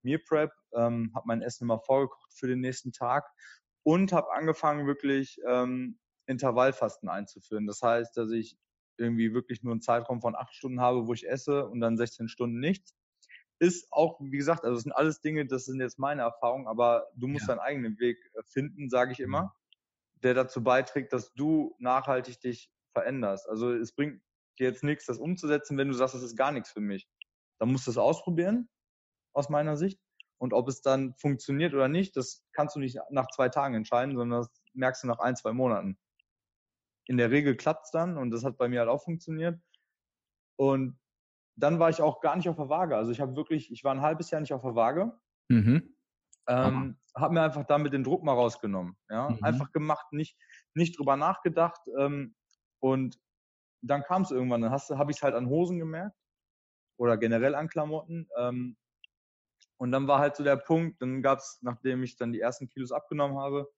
Meal 0.04 0.20
Prep, 0.20 0.52
ähm, 0.74 1.12
habe 1.16 1.28
mein 1.28 1.42
Essen 1.42 1.66
immer 1.66 1.80
vorgekocht 1.80 2.34
für 2.34 2.48
den 2.48 2.60
nächsten 2.60 2.92
Tag 2.92 3.30
und 3.84 4.14
habe 4.14 4.32
angefangen 4.34 4.88
wirklich 4.88 5.40
ähm, 5.48 6.00
Intervallfasten 6.28 7.10
einzuführen. 7.10 7.68
Das 7.68 7.82
heißt, 7.82 8.16
dass 8.16 8.32
ich 8.32 8.58
irgendwie 8.98 9.34
wirklich 9.34 9.64
nur 9.64 9.74
einen 9.74 9.82
Zeitraum 9.82 10.22
von 10.22 10.36
acht 10.36 10.54
Stunden 10.54 10.82
habe, 10.82 11.08
wo 11.08 11.14
ich 11.14 11.28
esse 11.28 11.68
und 11.68 11.80
dann 11.82 11.98
16 11.98 12.28
Stunden 12.30 12.60
nichts. 12.60 12.96
Ist 13.62 13.92
auch, 13.92 14.20
wie 14.20 14.38
gesagt, 14.38 14.64
also 14.64 14.76
das 14.76 14.84
sind 14.84 14.92
alles 14.92 15.22
Dinge, 15.22 15.46
das 15.46 15.66
sind 15.66 15.80
jetzt 15.80 16.00
meine 16.00 16.24
Erfahrungen, 16.24 16.68
aber 16.68 17.08
du 17.16 17.28
musst 17.28 17.48
ja. 17.48 17.56
deinen 17.56 17.60
eigenen 17.60 18.00
Weg 18.00 18.18
äh, 18.34 18.42
finden, 18.44 18.90
sage 18.90 19.12
ich 19.12 19.20
immer, 19.20 19.44
mhm. 19.44 20.22
der 20.24 20.34
dazu 20.34 20.64
beiträgt, 20.64 21.14
dass 21.14 21.34
du 21.34 21.76
nachhaltig 21.80 22.40
dich 22.40 22.72
veränderst. 22.94 23.48
Also 23.48 23.72
es 23.74 23.94
bringt 23.94 24.22
dir 24.60 24.68
jetzt 24.68 24.84
nichts, 24.84 25.06
das 25.06 25.20
umzusetzen, 25.20 25.78
wenn 25.78 25.88
du 25.88 25.94
sagst, 25.94 26.16
das 26.16 26.24
ist 26.24 26.36
gar 26.36 26.52
nichts 26.52 26.72
für 26.72 26.82
mich. 26.82 27.08
Dann 27.60 27.72
musst 27.72 27.86
du 27.88 27.92
es 27.92 27.98
ausprobieren, 27.98 28.70
aus 29.34 29.50
meiner 29.50 29.78
Sicht. 29.78 30.00
Und 30.40 30.54
ob 30.54 30.68
es 30.68 30.82
dann 30.82 31.14
funktioniert 31.14 31.76
oder 31.76 31.88
nicht, 31.88 32.18
das 32.18 32.44
kannst 32.54 32.76
du 32.76 32.80
nicht 32.80 32.98
nach 33.12 33.28
zwei 33.28 33.50
Tagen 33.50 33.76
entscheiden, 33.76 34.18
sondern 34.18 34.42
das 34.42 34.50
merkst 34.74 35.04
du 35.04 35.08
nach 35.08 35.20
ein, 35.20 35.36
zwei 35.36 35.54
Monaten 35.54 36.00
in 37.12 37.18
der 37.18 37.30
Regel 37.30 37.58
klappt 37.58 37.88
es 37.88 37.92
dann 37.92 38.18
und 38.18 38.32
das 38.32 38.46
hat 38.46 38.58
bei 38.58 38.70
mir 38.70 38.80
halt 38.80 38.90
auch 38.90 39.04
funktioniert. 39.04 39.60
Und 40.56 40.98
dann 41.62 41.80
war 41.80 41.90
ich 41.90 42.02
auch 42.02 42.22
gar 42.22 42.36
nicht 42.36 42.50
auf 42.50 42.56
der 42.56 42.70
Waage. 42.70 42.96
Also 42.96 43.12
ich 43.12 43.22
habe 43.22 43.36
wirklich, 43.36 43.72
ich 43.72 43.84
war 43.84 43.94
ein 43.94 44.02
halbes 44.02 44.32
Jahr 44.32 44.42
nicht 44.42 44.54
auf 44.54 44.64
der 44.64 44.76
Waage. 44.76 45.14
Mhm. 45.50 45.96
Ähm, 46.48 46.98
habe 47.16 47.34
mir 47.34 47.44
einfach 47.44 47.66
damit 47.66 47.94
den 47.94 48.04
Druck 48.04 48.24
mal 48.24 48.34
rausgenommen. 48.34 48.98
Ja? 49.10 49.30
Mhm. 49.30 49.44
Einfach 49.44 49.72
gemacht, 49.72 50.12
nicht, 50.12 50.38
nicht 50.74 50.98
drüber 50.98 51.18
nachgedacht. 51.18 51.82
Ähm, 52.00 52.36
und 52.82 53.20
dann 53.84 54.04
kam 54.04 54.24
es 54.24 54.32
irgendwann, 54.32 54.62
dann 54.62 54.72
habe 54.72 55.12
ich 55.12 55.18
es 55.18 55.24
halt 55.24 55.36
an 55.36 55.50
Hosen 55.50 55.78
gemerkt 55.78 56.18
oder 56.98 57.18
generell 57.18 57.56
an 57.56 57.70
Klamotten. 57.70 58.28
Ähm, 58.38 58.78
und 59.78 59.92
dann 59.92 60.08
war 60.08 60.20
halt 60.20 60.36
so 60.36 60.44
der 60.44 60.58
Punkt, 60.58 61.02
dann 61.02 61.22
gab 61.22 61.40
es, 61.40 61.60
nachdem 61.62 62.04
ich 62.04 62.16
dann 62.16 62.32
die 62.32 62.40
ersten 62.40 62.70
Kilos 62.70 62.92
abgenommen 62.92 63.38
habe, 63.38 63.72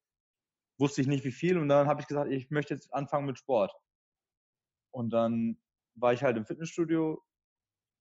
wusste 0.77 1.01
ich 1.01 1.07
nicht 1.07 1.23
wie 1.23 1.31
viel 1.31 1.57
und 1.57 1.69
dann 1.69 1.87
habe 1.87 2.01
ich 2.01 2.07
gesagt, 2.07 2.31
ich 2.31 2.49
möchte 2.49 2.73
jetzt 2.73 2.93
anfangen 2.93 3.25
mit 3.25 3.37
Sport. 3.37 3.73
Und 4.91 5.11
dann 5.11 5.61
war 5.95 6.13
ich 6.13 6.23
halt 6.23 6.37
im 6.37 6.45
Fitnessstudio 6.45 7.23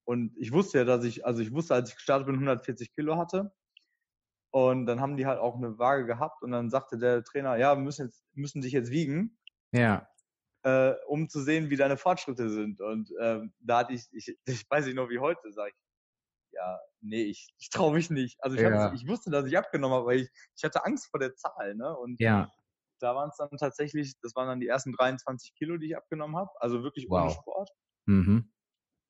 und 0.05 0.37
ich 0.37 0.53
wusste 0.53 0.79
ja, 0.79 0.85
dass 0.85 1.05
ich, 1.05 1.25
also 1.25 1.43
ich 1.43 1.53
wusste, 1.53 1.75
als 1.75 1.91
ich 1.91 1.97
gestartet 1.97 2.27
bin, 2.27 2.37
140 2.37 2.93
Kilo 2.95 3.17
hatte. 3.17 3.53
Und 4.51 4.85
dann 4.87 5.01
haben 5.01 5.17
die 5.17 5.27
halt 5.27 5.39
auch 5.39 5.57
eine 5.57 5.79
Waage 5.79 6.05
gehabt 6.05 6.43
und 6.43 6.51
dann 6.51 6.69
sagte 6.69 6.99
der 6.99 7.25
Trainer, 7.25 7.57
ja, 7.57 7.75
wir 7.75 7.83
müssen 7.83 8.07
jetzt, 8.07 8.23
müssen 8.35 8.61
dich 8.61 8.73
jetzt 8.73 8.91
wiegen. 8.91 9.39
Ja. 9.73 10.07
Äh, 10.63 10.93
um 11.07 11.29
zu 11.29 11.41
sehen, 11.41 11.71
wie 11.71 11.77
deine 11.77 11.97
Fortschritte 11.97 12.51
sind. 12.51 12.81
Und 12.81 13.11
ähm, 13.21 13.55
da 13.61 13.79
hatte 13.79 13.95
ich, 13.95 14.09
ich, 14.13 14.37
ich 14.45 14.71
weiß 14.71 14.87
nicht 14.87 14.97
noch 14.97 15.09
wie 15.09 15.19
heute, 15.19 15.53
sage 15.53 15.71
ich, 15.71 15.77
ja, 16.55 16.79
nee, 17.01 17.23
ich, 17.23 17.55
ich 17.59 17.71
traue 17.71 17.95
mich 17.95 18.11
nicht. 18.11 18.37
Also 18.45 18.57
ich, 18.57 18.63
ja. 18.63 18.71
hab, 18.71 18.95
ich 18.95 19.09
wusste, 19.09 19.31
dass 19.31 19.47
ich 19.47 19.57
abgenommen 19.57 19.95
habe, 19.95 20.05
aber 20.05 20.15
ich, 20.15 20.29
ich 20.55 20.65
hatte 20.65 20.85
Angst 20.85 21.09
vor 21.11 21.19
der 21.19 21.35
Zahl, 21.35 21.75
ne? 21.75 21.97
Und 21.97 22.21
ja 22.21 22.51
da 23.03 23.15
waren 23.15 23.31
es 23.31 23.37
dann 23.37 23.51
tatsächlich, 23.59 24.19
das 24.21 24.35
waren 24.37 24.47
dann 24.47 24.61
die 24.61 24.69
ersten 24.69 24.93
23 24.93 25.55
Kilo, 25.55 25.77
die 25.77 25.87
ich 25.87 25.97
abgenommen 25.97 26.37
habe, 26.37 26.51
also 26.61 26.83
wirklich 26.83 27.07
wow. 27.09 27.23
ohne 27.23 27.31
Sport. 27.33 27.71
Mhm. 28.07 28.53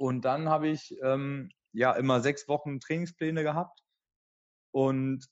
Und 0.03 0.25
dann 0.25 0.49
habe 0.49 0.67
ich 0.67 0.99
ähm, 1.05 1.49
ja 1.73 1.93
immer 1.93 2.21
sechs 2.21 2.49
Wochen 2.49 2.81
Trainingspläne 2.81 3.45
gehabt 3.45 3.85
und 4.73 5.29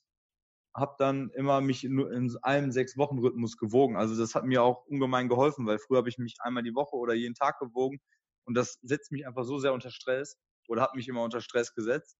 habe 0.73 0.95
dann 0.97 1.29
immer 1.31 1.59
mich 1.59 1.83
in 1.83 2.37
einem 2.41 2.71
sechs 2.71 2.95
Wochen 2.95 3.19
Rhythmus 3.19 3.57
gewogen. 3.57 3.97
Also 3.97 4.17
das 4.17 4.33
hat 4.33 4.45
mir 4.45 4.63
auch 4.63 4.85
ungemein 4.85 5.27
geholfen, 5.27 5.67
weil 5.67 5.77
früher 5.77 5.97
habe 5.97 6.07
ich 6.07 6.17
mich 6.17 6.37
einmal 6.39 6.63
die 6.63 6.73
Woche 6.73 6.95
oder 6.95 7.13
jeden 7.13 7.35
Tag 7.35 7.59
gewogen 7.59 7.99
und 8.45 8.55
das 8.55 8.79
setzt 8.81 9.11
mich 9.11 9.27
einfach 9.27 9.43
so 9.43 9.59
sehr 9.59 9.73
unter 9.73 9.91
Stress 9.91 10.37
oder 10.69 10.83
hat 10.83 10.95
mich 10.95 11.09
immer 11.09 11.21
unter 11.21 11.41
Stress 11.41 11.73
gesetzt 11.73 12.15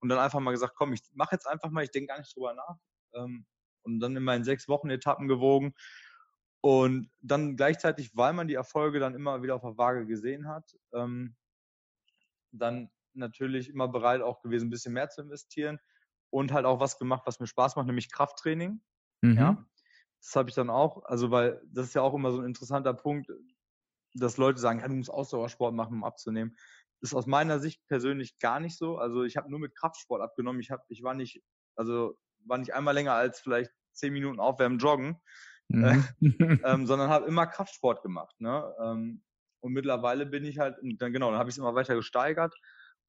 und 0.00 0.08
dann 0.08 0.18
einfach 0.18 0.40
mal 0.40 0.52
gesagt, 0.52 0.76
komm, 0.76 0.94
ich 0.94 1.02
mache 1.12 1.34
jetzt 1.34 1.46
einfach 1.46 1.68
mal, 1.68 1.84
ich 1.84 1.90
denke 1.90 2.14
gar 2.14 2.18
nicht 2.18 2.34
drüber 2.34 2.54
nach. 2.54 2.76
Ähm, 3.12 3.44
und 3.82 4.00
dann 4.00 4.16
in 4.16 4.44
sechs 4.44 4.68
Wochen 4.68 4.88
Etappen 4.88 5.28
gewogen. 5.28 5.74
Und 6.62 7.10
dann 7.20 7.56
gleichzeitig, 7.56 8.16
weil 8.16 8.32
man 8.32 8.48
die 8.48 8.54
Erfolge 8.54 9.00
dann 9.00 9.14
immer 9.14 9.42
wieder 9.42 9.56
auf 9.56 9.62
der 9.62 9.76
Waage 9.76 10.06
gesehen 10.06 10.48
hat, 10.48 10.64
ähm, 10.94 11.36
dann 12.52 12.90
natürlich 13.14 13.68
immer 13.68 13.88
bereit 13.88 14.22
auch 14.22 14.40
gewesen, 14.42 14.66
ein 14.66 14.70
bisschen 14.70 14.92
mehr 14.92 15.08
zu 15.08 15.22
investieren 15.22 15.78
und 16.30 16.52
halt 16.52 16.64
auch 16.64 16.80
was 16.80 16.98
gemacht, 16.98 17.22
was 17.26 17.40
mir 17.40 17.46
Spaß 17.46 17.76
macht, 17.76 17.86
nämlich 17.86 18.10
Krafttraining. 18.10 18.80
Mhm. 19.22 19.36
Ja, 19.36 19.64
das 20.20 20.36
habe 20.36 20.48
ich 20.48 20.54
dann 20.54 20.70
auch, 20.70 21.04
also 21.04 21.30
weil 21.30 21.60
das 21.66 21.86
ist 21.86 21.94
ja 21.94 22.02
auch 22.02 22.14
immer 22.14 22.30
so 22.32 22.38
ein 22.38 22.46
interessanter 22.46 22.94
Punkt, 22.94 23.30
dass 24.14 24.36
Leute 24.36 24.58
sagen, 24.58 24.80
ja, 24.80 24.88
du 24.88 24.94
musst 24.94 25.10
Ausdauersport 25.10 25.74
machen, 25.74 25.94
um 25.94 26.04
abzunehmen. 26.04 26.56
Das 27.00 27.10
ist 27.10 27.14
aus 27.14 27.26
meiner 27.26 27.58
Sicht 27.60 27.86
persönlich 27.86 28.38
gar 28.38 28.60
nicht 28.60 28.76
so. 28.76 28.98
Also 28.98 29.24
ich 29.24 29.36
habe 29.36 29.50
nur 29.50 29.58
mit 29.58 29.74
Kraftsport 29.74 30.20
abgenommen. 30.20 30.60
Ich 30.60 30.70
habe, 30.70 30.82
ich 30.88 31.02
war 31.02 31.14
nicht, 31.14 31.42
also 31.76 32.18
war 32.44 32.58
nicht 32.58 32.74
einmal 32.74 32.94
länger 32.94 33.14
als 33.14 33.40
vielleicht 33.40 33.70
zehn 33.92 34.12
Minuten 34.12 34.40
aufwärmen, 34.40 34.78
joggen, 34.78 35.20
mhm. 35.68 35.84
äh, 35.84 35.98
ähm, 36.64 36.86
sondern 36.86 37.08
habe 37.08 37.26
immer 37.26 37.46
Kraftsport 37.46 38.02
gemacht. 38.02 38.38
Ne? 38.40 38.74
Ähm, 38.82 39.22
und 39.60 39.72
mittlerweile 39.72 40.26
bin 40.26 40.44
ich 40.44 40.58
halt, 40.58 40.76
dann 40.98 41.12
genau, 41.12 41.30
dann 41.30 41.38
habe 41.38 41.50
ich 41.50 41.54
es 41.54 41.58
immer 41.58 41.74
weiter 41.74 41.94
gesteigert, 41.94 42.54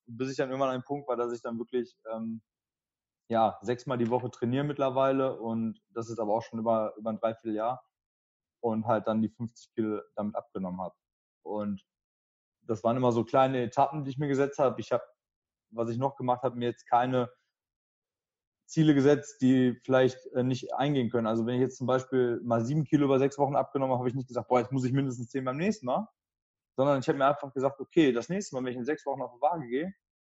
bis 0.06 0.32
ich 0.32 0.38
dann 0.38 0.50
irgendwann 0.50 0.70
an 0.70 0.76
einem 0.76 0.84
Punkt 0.84 1.08
war, 1.08 1.16
dass 1.18 1.34
ich 1.34 1.42
dann 1.42 1.60
wirklich 1.60 1.96
ähm, 2.12 2.42
ja 3.30 3.58
sechsmal 3.62 3.98
die 3.98 4.10
Woche 4.10 4.30
trainiere 4.32 4.64
mittlerweile 4.66 5.40
und 5.40 5.82
das 5.90 6.10
ist 6.10 6.20
aber 6.20 6.34
auch 6.34 6.44
schon 6.44 6.60
über 6.60 6.94
über 6.98 7.12
ein 7.12 7.20
Dreivierteljahr 7.20 7.84
und 8.62 8.86
halt 8.86 9.08
dann 9.08 9.22
die 9.22 9.30
50 9.30 9.74
Kilo 9.74 10.02
damit 10.16 10.36
abgenommen 10.36 10.82
habe. 10.82 10.96
Und 11.44 11.84
das 12.64 12.84
waren 12.84 12.98
immer 12.98 13.12
so 13.12 13.24
kleine 13.24 13.64
Etappen, 13.64 14.04
die 14.04 14.12
ich 14.12 14.18
mir 14.18 14.28
gesetzt 14.28 14.60
habe. 14.60 14.80
Ich 14.80 14.92
habe, 14.92 15.04
was 15.72 15.90
ich 15.90 15.98
noch 15.98 16.16
gemacht 16.16 16.44
habe, 16.44 16.58
mir 16.58 16.70
jetzt 16.70 16.88
keine 16.88 17.30
Ziele 18.68 18.94
gesetzt, 18.96 19.42
die 19.42 19.78
vielleicht 19.84 20.26
äh, 20.28 20.44
nicht 20.44 20.74
eingehen 20.76 21.10
können. 21.10 21.28
Also 21.28 21.46
wenn 21.46 21.56
ich 21.56 21.62
jetzt 21.62 21.78
zum 21.78 21.88
Beispiel 21.88 22.40
mal 22.44 22.64
sieben 22.64 22.86
Kilo 22.86 23.06
über 23.06 23.20
sechs 23.20 23.38
Wochen 23.38 23.56
abgenommen 23.56 23.92
habe, 23.92 24.00
habe 24.00 24.10
ich 24.10 24.16
nicht 24.16 24.30
gesagt, 24.30 24.48
boah, 24.48 24.60
jetzt 24.60 24.72
muss 24.72 24.86
ich 24.86 24.94
mindestens 24.94 25.30
zehn 25.30 25.44
beim 25.44 25.58
nächsten 25.58 25.88
Mal, 25.88 26.08
sondern 26.82 27.00
ich 27.00 27.08
habe 27.08 27.20
mir 27.20 27.28
einfach 27.28 27.54
gesagt, 27.54 27.80
okay, 27.80 28.12
das 28.12 28.28
nächste 28.28 28.56
Mal, 28.56 28.64
wenn 28.64 28.72
ich 28.72 28.78
in 28.80 28.86
sechs 28.86 29.06
Wochen 29.06 29.22
auf 29.22 29.32
die 29.36 29.42
Waage 29.42 29.68
gehe, 29.68 29.94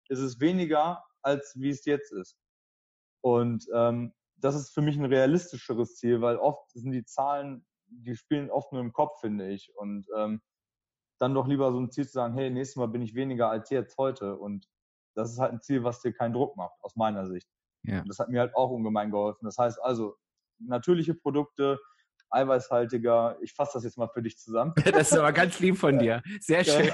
ist 0.09 0.19
es 0.19 0.41
weniger, 0.41 1.05
als 1.23 1.55
wie 1.57 1.71
es 1.71 1.85
jetzt 1.85 2.11
ist. 2.11 2.37
Und 3.21 3.65
ähm, 3.73 4.13
das 4.39 4.57
ist 4.57 4.75
für 4.75 4.83
mich 4.83 4.99
ein 4.99 5.05
realistischeres 5.05 5.95
Ziel, 5.95 6.21
weil 6.21 6.37
oft 6.37 6.69
sind 6.73 6.91
die 6.91 7.05
Zahlen, 7.05 7.65
die 7.87 8.17
spielen 8.17 8.51
oft 8.51 8.73
nur 8.73 8.81
im 8.81 8.93
Kopf, 8.93 9.21
finde 9.21 9.51
ich. 9.51 9.73
Und 9.77 10.09
ähm, 10.17 10.43
dann 11.21 11.33
doch 11.33 11.47
lieber 11.47 11.71
so 11.71 11.79
ein 11.79 11.93
Ziel 11.93 12.07
zu 12.07 12.15
sagen, 12.15 12.35
hey, 12.35 12.51
nächstes 12.51 12.75
Mal 12.75 12.89
bin 12.89 13.03
ich 13.03 13.15
weniger 13.15 13.49
als 13.49 13.71
jetzt 13.71 13.97
heute. 13.99 14.37
Und 14.37 14.67
das 15.15 15.31
ist 15.31 15.39
halt 15.39 15.53
ein 15.53 15.61
Ziel, 15.61 15.85
was 15.85 16.01
dir 16.01 16.13
keinen 16.13 16.33
Druck 16.33 16.57
macht, 16.57 16.75
aus 16.81 16.97
meiner 16.97 17.29
Sicht. 17.29 17.49
Ja. 17.85 18.01
Und 18.01 18.09
das 18.09 18.19
hat 18.19 18.31
mir 18.31 18.41
halt 18.41 18.57
auch 18.57 18.71
ungemein 18.71 19.13
geholfen. 19.13 19.45
Das 19.45 19.59
heißt 19.59 19.81
also, 19.81 20.17
natürliche 20.59 21.15
Produkte, 21.15 21.79
eiweißhaltiger, 22.33 23.39
ich 23.43 23.53
fasse 23.53 23.73
das 23.75 23.85
jetzt 23.85 23.99
mal 23.99 24.09
für 24.09 24.23
dich 24.23 24.39
zusammen. 24.39 24.75
Das 24.93 25.13
ist 25.13 25.19
aber 25.19 25.33
ganz 25.33 25.59
lieb 25.61 25.79
von 25.79 25.99
dir. 25.99 26.23
Sehr 26.41 26.65
schön. 26.65 26.91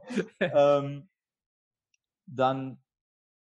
ähm, 0.40 1.08
dann 2.26 2.82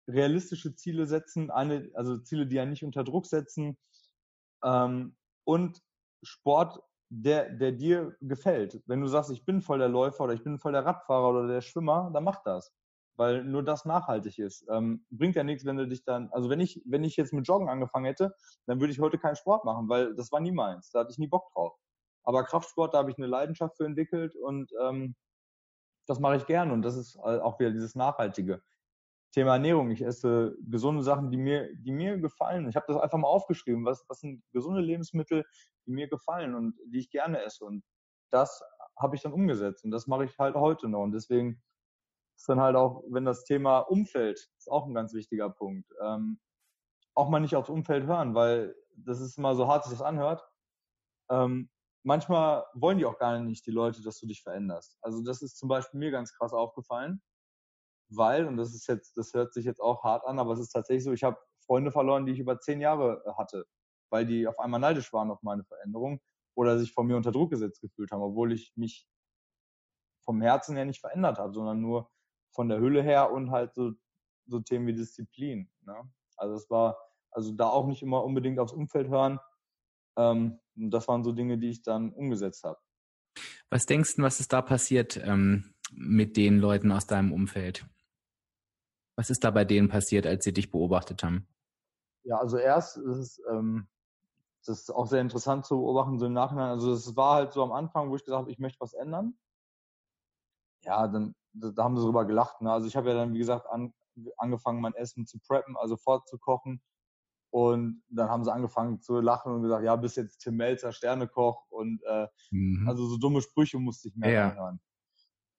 realistische 0.08 0.74
Ziele 0.74 1.06
setzen, 1.06 1.50
eine, 1.50 1.90
also 1.94 2.18
Ziele, 2.18 2.46
die 2.46 2.56
ja 2.56 2.64
nicht 2.64 2.84
unter 2.84 3.04
Druck 3.04 3.26
setzen 3.26 3.76
ähm, 4.64 5.16
und 5.44 5.80
Sport, 6.22 6.80
der, 7.08 7.50
der 7.50 7.72
dir 7.72 8.16
gefällt. 8.20 8.82
Wenn 8.86 9.00
du 9.00 9.06
sagst, 9.06 9.30
ich 9.30 9.44
bin 9.44 9.62
voll 9.62 9.78
der 9.78 9.88
Läufer 9.88 10.24
oder 10.24 10.34
ich 10.34 10.42
bin 10.42 10.58
voll 10.58 10.72
der 10.72 10.84
Radfahrer 10.84 11.30
oder 11.30 11.46
der 11.46 11.60
Schwimmer, 11.60 12.10
dann 12.12 12.24
mach 12.24 12.42
das 12.42 12.72
weil 13.16 13.44
nur 13.44 13.62
das 13.62 13.84
nachhaltig 13.84 14.38
ist. 14.38 14.66
Ähm, 14.70 15.06
bringt 15.10 15.36
ja 15.36 15.44
nichts, 15.44 15.64
wenn 15.64 15.76
du 15.76 15.86
dich 15.88 16.04
dann, 16.04 16.28
also 16.32 16.50
wenn 16.50 16.60
ich, 16.60 16.82
wenn 16.86 17.04
ich 17.04 17.16
jetzt 17.16 17.32
mit 17.32 17.46
Joggen 17.46 17.68
angefangen 17.68 18.06
hätte, 18.06 18.34
dann 18.66 18.80
würde 18.80 18.92
ich 18.92 19.00
heute 19.00 19.18
keinen 19.18 19.36
Sport 19.36 19.64
machen, 19.64 19.88
weil 19.88 20.14
das 20.14 20.32
war 20.32 20.40
nie 20.40 20.52
meins. 20.52 20.90
Da 20.90 21.00
hatte 21.00 21.10
ich 21.12 21.18
nie 21.18 21.28
Bock 21.28 21.50
drauf. 21.52 21.74
Aber 22.24 22.44
Kraftsport, 22.44 22.94
da 22.94 22.98
habe 22.98 23.10
ich 23.10 23.18
eine 23.18 23.26
Leidenschaft 23.26 23.76
für 23.76 23.86
entwickelt 23.86 24.34
und 24.36 24.70
ähm, 24.82 25.14
das 26.06 26.20
mache 26.20 26.36
ich 26.36 26.46
gern 26.46 26.70
und 26.70 26.82
das 26.82 26.96
ist 26.96 27.18
auch 27.18 27.58
wieder 27.58 27.70
dieses 27.70 27.94
Nachhaltige. 27.94 28.62
Thema 29.32 29.52
Ernährung. 29.54 29.90
Ich 29.90 30.02
esse 30.02 30.56
gesunde 30.62 31.02
Sachen, 31.02 31.30
die 31.30 31.36
mir, 31.36 31.68
die 31.76 31.92
mir 31.92 32.16
gefallen. 32.16 32.68
Ich 32.68 32.76
habe 32.76 32.86
das 32.88 32.96
einfach 32.96 33.18
mal 33.18 33.28
aufgeschrieben. 33.28 33.84
Was, 33.84 34.04
was 34.08 34.20
sind 34.20 34.42
gesunde 34.52 34.80
Lebensmittel, 34.80 35.44
die 35.84 35.92
mir 35.92 36.08
gefallen 36.08 36.54
und 36.54 36.78
die 36.86 37.00
ich 37.00 37.10
gerne 37.10 37.42
esse? 37.42 37.64
Und 37.64 37.84
das 38.30 38.62
habe 38.98 39.14
ich 39.14 39.22
dann 39.22 39.34
umgesetzt 39.34 39.84
und 39.84 39.90
das 39.90 40.06
mache 40.06 40.24
ich 40.24 40.38
halt 40.38 40.54
heute 40.54 40.88
noch. 40.88 41.02
Und 41.02 41.12
deswegen 41.12 41.62
ist 42.36 42.48
dann 42.48 42.60
halt 42.60 42.76
auch, 42.76 43.02
wenn 43.08 43.24
das 43.24 43.44
Thema 43.44 43.78
Umfeld 43.80 44.38
ist 44.58 44.70
auch 44.70 44.86
ein 44.86 44.94
ganz 44.94 45.14
wichtiger 45.14 45.50
Punkt. 45.50 45.90
Ähm, 46.02 46.38
auch 47.14 47.28
mal 47.28 47.40
nicht 47.40 47.56
aufs 47.56 47.70
Umfeld 47.70 48.06
hören, 48.06 48.34
weil 48.34 48.76
das 48.96 49.20
ist 49.20 49.38
immer 49.38 49.54
so 49.54 49.68
hart, 49.68 49.84
sich 49.84 49.92
das 49.92 50.02
anhört. 50.02 50.46
Ähm, 51.30 51.70
manchmal 52.02 52.66
wollen 52.74 52.98
die 52.98 53.06
auch 53.06 53.18
gar 53.18 53.38
nicht 53.40 53.66
die 53.66 53.70
Leute, 53.70 54.02
dass 54.02 54.18
du 54.20 54.26
dich 54.26 54.42
veränderst. 54.42 54.98
Also 55.00 55.22
das 55.22 55.42
ist 55.42 55.56
zum 55.56 55.68
Beispiel 55.68 55.98
mir 55.98 56.10
ganz 56.10 56.32
krass 56.36 56.52
aufgefallen, 56.52 57.22
weil, 58.08 58.46
und 58.46 58.56
das 58.56 58.74
ist 58.74 58.86
jetzt, 58.86 59.16
das 59.16 59.32
hört 59.34 59.52
sich 59.54 59.64
jetzt 59.64 59.80
auch 59.80 60.04
hart 60.04 60.24
an, 60.24 60.38
aber 60.38 60.52
es 60.52 60.60
ist 60.60 60.70
tatsächlich 60.70 61.04
so, 61.04 61.12
ich 61.12 61.24
habe 61.24 61.38
Freunde 61.64 61.90
verloren, 61.90 62.26
die 62.26 62.32
ich 62.32 62.38
über 62.38 62.60
zehn 62.60 62.80
Jahre 62.80 63.22
äh, 63.26 63.32
hatte, 63.32 63.66
weil 64.10 64.26
die 64.26 64.46
auf 64.46 64.58
einmal 64.58 64.80
neidisch 64.80 65.12
waren 65.12 65.30
auf 65.30 65.42
meine 65.42 65.64
Veränderung 65.64 66.20
oder 66.54 66.78
sich 66.78 66.92
von 66.92 67.06
mir 67.06 67.16
unter 67.16 67.32
Druck 67.32 67.50
gesetzt 67.50 67.80
gefühlt 67.80 68.12
haben, 68.12 68.22
obwohl 68.22 68.52
ich 68.52 68.72
mich 68.76 69.08
vom 70.24 70.40
Herzen 70.42 70.76
her 70.76 70.84
nicht 70.84 71.00
verändert 71.00 71.38
habe, 71.38 71.52
sondern 71.52 71.80
nur 71.80 72.10
von 72.56 72.68
der 72.68 72.80
Hülle 72.80 73.02
her 73.02 73.30
und 73.30 73.52
halt 73.52 73.74
so, 73.74 73.92
so 74.46 74.58
Themen 74.60 74.86
wie 74.88 74.94
Disziplin. 74.94 75.70
Ne? 75.82 75.94
Also 76.36 76.56
es 76.56 76.68
war, 76.68 76.98
also 77.30 77.52
da 77.52 77.68
auch 77.68 77.86
nicht 77.86 78.02
immer 78.02 78.24
unbedingt 78.24 78.58
aufs 78.58 78.72
Umfeld 78.72 79.08
hören, 79.08 79.38
ähm, 80.16 80.58
das 80.74 81.06
waren 81.08 81.22
so 81.22 81.32
Dinge, 81.32 81.58
die 81.58 81.70
ich 81.70 81.82
dann 81.82 82.12
umgesetzt 82.12 82.64
habe. 82.64 82.78
Was 83.70 83.86
denkst 83.86 84.16
du, 84.16 84.22
was 84.22 84.40
ist 84.40 84.52
da 84.52 84.62
passiert 84.62 85.16
ähm, 85.16 85.74
mit 85.92 86.36
den 86.36 86.58
Leuten 86.58 86.90
aus 86.90 87.06
deinem 87.06 87.32
Umfeld? 87.32 87.86
Was 89.16 89.30
ist 89.30 89.44
da 89.44 89.50
bei 89.50 89.64
denen 89.64 89.88
passiert, 89.88 90.26
als 90.26 90.44
sie 90.44 90.52
dich 90.52 90.70
beobachtet 90.70 91.22
haben? 91.22 91.46
Ja, 92.24 92.38
also 92.38 92.58
erst 92.58 92.96
ist 92.98 93.16
es, 93.16 93.42
ähm, 93.50 93.88
das 94.64 94.80
ist 94.80 94.90
auch 94.90 95.06
sehr 95.06 95.20
interessant 95.20 95.64
zu 95.64 95.76
beobachten, 95.76 96.18
so 96.18 96.26
im 96.26 96.32
Nachhinein. 96.32 96.70
Also 96.70 96.92
es 96.92 97.16
war 97.16 97.36
halt 97.36 97.52
so 97.52 97.62
am 97.62 97.72
Anfang, 97.72 98.10
wo 98.10 98.16
ich 98.16 98.24
gesagt 98.24 98.40
habe, 98.40 98.50
ich 98.50 98.58
möchte 98.58 98.80
was 98.80 98.94
ändern. 98.94 99.38
Ja, 100.82 101.06
dann 101.08 101.34
da 101.60 101.84
haben 101.84 101.96
sie 101.96 102.02
darüber 102.02 102.24
gelacht. 102.24 102.60
Ne? 102.60 102.72
Also 102.72 102.86
ich 102.86 102.96
habe 102.96 103.08
ja 103.08 103.14
dann, 103.14 103.32
wie 103.32 103.38
gesagt, 103.38 103.66
an, 103.70 103.92
angefangen, 104.36 104.80
mein 104.80 104.94
Essen 104.94 105.26
zu 105.26 105.38
preppen, 105.38 105.76
also 105.76 105.96
vorzukochen. 105.96 106.82
Und 107.50 108.02
dann 108.08 108.28
haben 108.28 108.44
sie 108.44 108.52
angefangen 108.52 109.00
zu 109.00 109.20
lachen 109.20 109.52
und 109.52 109.62
gesagt, 109.62 109.84
ja, 109.84 109.96
bis 109.96 110.16
jetzt 110.16 110.38
Tim 110.38 110.56
Melzer, 110.56 110.92
Sternekoch 110.92 111.64
und 111.70 112.02
äh, 112.04 112.26
mhm. 112.50 112.86
also 112.88 113.06
so 113.06 113.16
dumme 113.16 113.40
Sprüche 113.40 113.78
musste 113.78 114.08
ich 114.08 114.16
mehr 114.16 114.30
ja. 114.30 114.54
hören. 114.54 114.80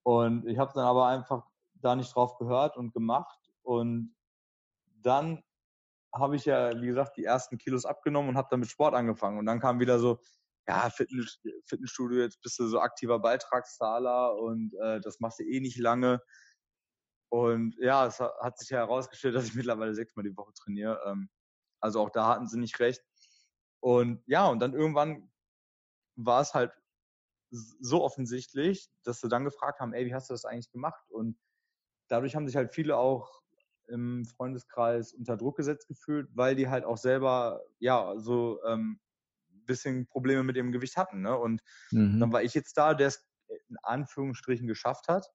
Und 0.04 0.46
ich 0.46 0.58
habe 0.58 0.72
dann 0.74 0.84
aber 0.84 1.06
einfach 1.06 1.44
da 1.74 1.96
nicht 1.96 2.14
drauf 2.14 2.38
gehört 2.38 2.76
und 2.76 2.92
gemacht. 2.92 3.38
Und 3.62 4.14
dann 5.02 5.42
habe 6.14 6.36
ich 6.36 6.44
ja, 6.44 6.80
wie 6.80 6.86
gesagt, 6.86 7.16
die 7.16 7.24
ersten 7.24 7.58
Kilos 7.58 7.84
abgenommen 7.84 8.30
und 8.30 8.36
habe 8.36 8.48
dann 8.50 8.60
mit 8.60 8.70
Sport 8.70 8.94
angefangen. 8.94 9.38
Und 9.38 9.46
dann 9.46 9.60
kam 9.60 9.80
wieder 9.80 9.98
so, 9.98 10.18
ja, 10.68 10.90
Fitness, 10.90 11.40
Fitnessstudio, 11.64 12.20
jetzt 12.20 12.42
bist 12.42 12.58
du 12.58 12.66
so 12.66 12.78
aktiver 12.80 13.18
Beitragszahler 13.18 14.36
und 14.36 14.74
äh, 14.82 15.00
das 15.00 15.18
machst 15.18 15.38
du 15.38 15.44
eh 15.44 15.60
nicht 15.60 15.78
lange. 15.78 16.22
Und 17.30 17.74
ja, 17.78 18.06
es 18.06 18.20
hat 18.20 18.58
sich 18.58 18.70
ja 18.70 18.78
herausgestellt, 18.78 19.34
dass 19.34 19.46
ich 19.46 19.54
mittlerweile 19.54 19.94
sechsmal 19.94 20.24
die 20.24 20.36
Woche 20.36 20.52
trainiere. 20.52 21.00
Ähm, 21.06 21.30
also 21.80 22.00
auch 22.00 22.10
da 22.10 22.28
hatten 22.28 22.46
sie 22.46 22.58
nicht 22.58 22.78
recht. 22.80 23.02
Und 23.80 24.22
ja, 24.26 24.46
und 24.48 24.60
dann 24.60 24.74
irgendwann 24.74 25.30
war 26.16 26.42
es 26.42 26.52
halt 26.52 26.72
so 27.50 28.02
offensichtlich, 28.04 28.90
dass 29.04 29.20
sie 29.20 29.28
dann 29.28 29.44
gefragt 29.44 29.80
haben, 29.80 29.94
ey, 29.94 30.04
wie 30.04 30.14
hast 30.14 30.28
du 30.28 30.34
das 30.34 30.44
eigentlich 30.44 30.70
gemacht? 30.70 31.10
Und 31.10 31.38
dadurch 32.08 32.36
haben 32.36 32.46
sich 32.46 32.56
halt 32.56 32.74
viele 32.74 32.98
auch 32.98 33.42
im 33.86 34.26
Freundeskreis 34.26 35.14
unter 35.14 35.38
Druck 35.38 35.56
gesetzt 35.56 35.88
gefühlt, 35.88 36.28
weil 36.34 36.56
die 36.56 36.68
halt 36.68 36.84
auch 36.84 36.98
selber, 36.98 37.62
ja, 37.78 38.18
so 38.18 38.62
ähm, 38.64 39.00
bisschen 39.68 40.06
Probleme 40.06 40.42
mit 40.42 40.56
ihrem 40.56 40.72
Gewicht 40.72 40.96
hatten. 40.96 41.22
Ne? 41.22 41.36
Und 41.36 41.62
mhm. 41.90 42.18
dann 42.18 42.32
war 42.32 42.42
ich 42.42 42.54
jetzt 42.54 42.76
da, 42.76 42.94
der 42.94 43.08
es 43.08 43.24
in 43.68 43.76
Anführungsstrichen 43.82 44.66
geschafft 44.66 45.08
hat. 45.08 45.30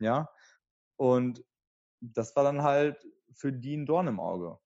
Ja. 0.00 0.28
Und 0.96 1.44
das 2.00 2.34
war 2.34 2.44
dann 2.44 2.62
halt 2.62 3.06
für 3.32 3.52
die 3.52 3.76
ein 3.76 3.86
Dorn 3.86 4.08
im 4.08 4.20
Auge 4.20 4.58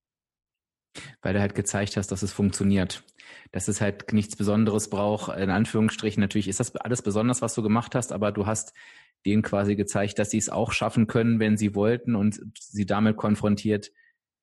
weil 1.23 1.35
du 1.35 1.41
halt 1.41 1.55
gezeigt 1.55 1.97
hast, 1.97 2.09
dass 2.09 2.23
es 2.23 2.33
funktioniert. 2.33 3.05
Dass 3.53 3.69
es 3.69 3.81
halt 3.81 4.13
nichts 4.13 4.37
Besonderes 4.37 4.89
braucht, 4.91 5.37
in 5.37 5.51
Anführungsstrichen. 5.51 6.21
Natürlich 6.21 6.49
ist 6.49 6.61
das 6.61 6.75
alles 6.77 7.03
besonders, 7.03 7.43
was 7.43 7.55
du 7.55 7.63
gemacht 7.63 7.95
hast, 7.95 8.13
aber 8.13 8.33
du 8.33 8.47
hast 8.47 8.73
denen 9.27 9.43
quasi 9.43 9.77
gezeigt, 9.77 10.19
dass 10.19 10.31
sie 10.31 10.39
es 10.39 10.49
auch 10.49 10.73
schaffen 10.73 11.07
können, 11.07 11.41
wenn 11.41 11.57
sie 11.57 11.75
wollten 11.75 12.15
und 12.15 12.41
sie 12.59 12.87
damit 12.87 13.17
konfrontiert, 13.17 13.91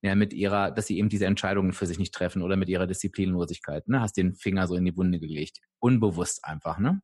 ja, 0.06 0.16
mit 0.16 0.34
ihrer, 0.34 0.72
dass 0.72 0.88
sie 0.88 1.00
eben 1.00 1.10
diese 1.10 1.26
Entscheidungen 1.26 1.74
für 1.74 1.88
sich 1.88 1.98
nicht 1.98 2.14
treffen 2.14 2.44
oder 2.44 2.56
mit 2.56 2.70
ihrer 2.70 2.86
Disziplinlosigkeit, 2.86 3.88
ne? 3.88 4.02
Hast 4.02 4.18
den 4.18 4.36
Finger 4.36 4.68
so 4.68 4.76
in 4.76 4.86
die 4.86 4.96
Wunde 4.96 5.20
gelegt. 5.20 5.60
Unbewusst 5.80 6.46
einfach, 6.46 6.78
ne? 6.78 7.02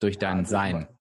Durch 0.00 0.18
dein 0.18 0.38
ja, 0.38 0.38
also 0.38 0.50
Sein. 0.50 0.98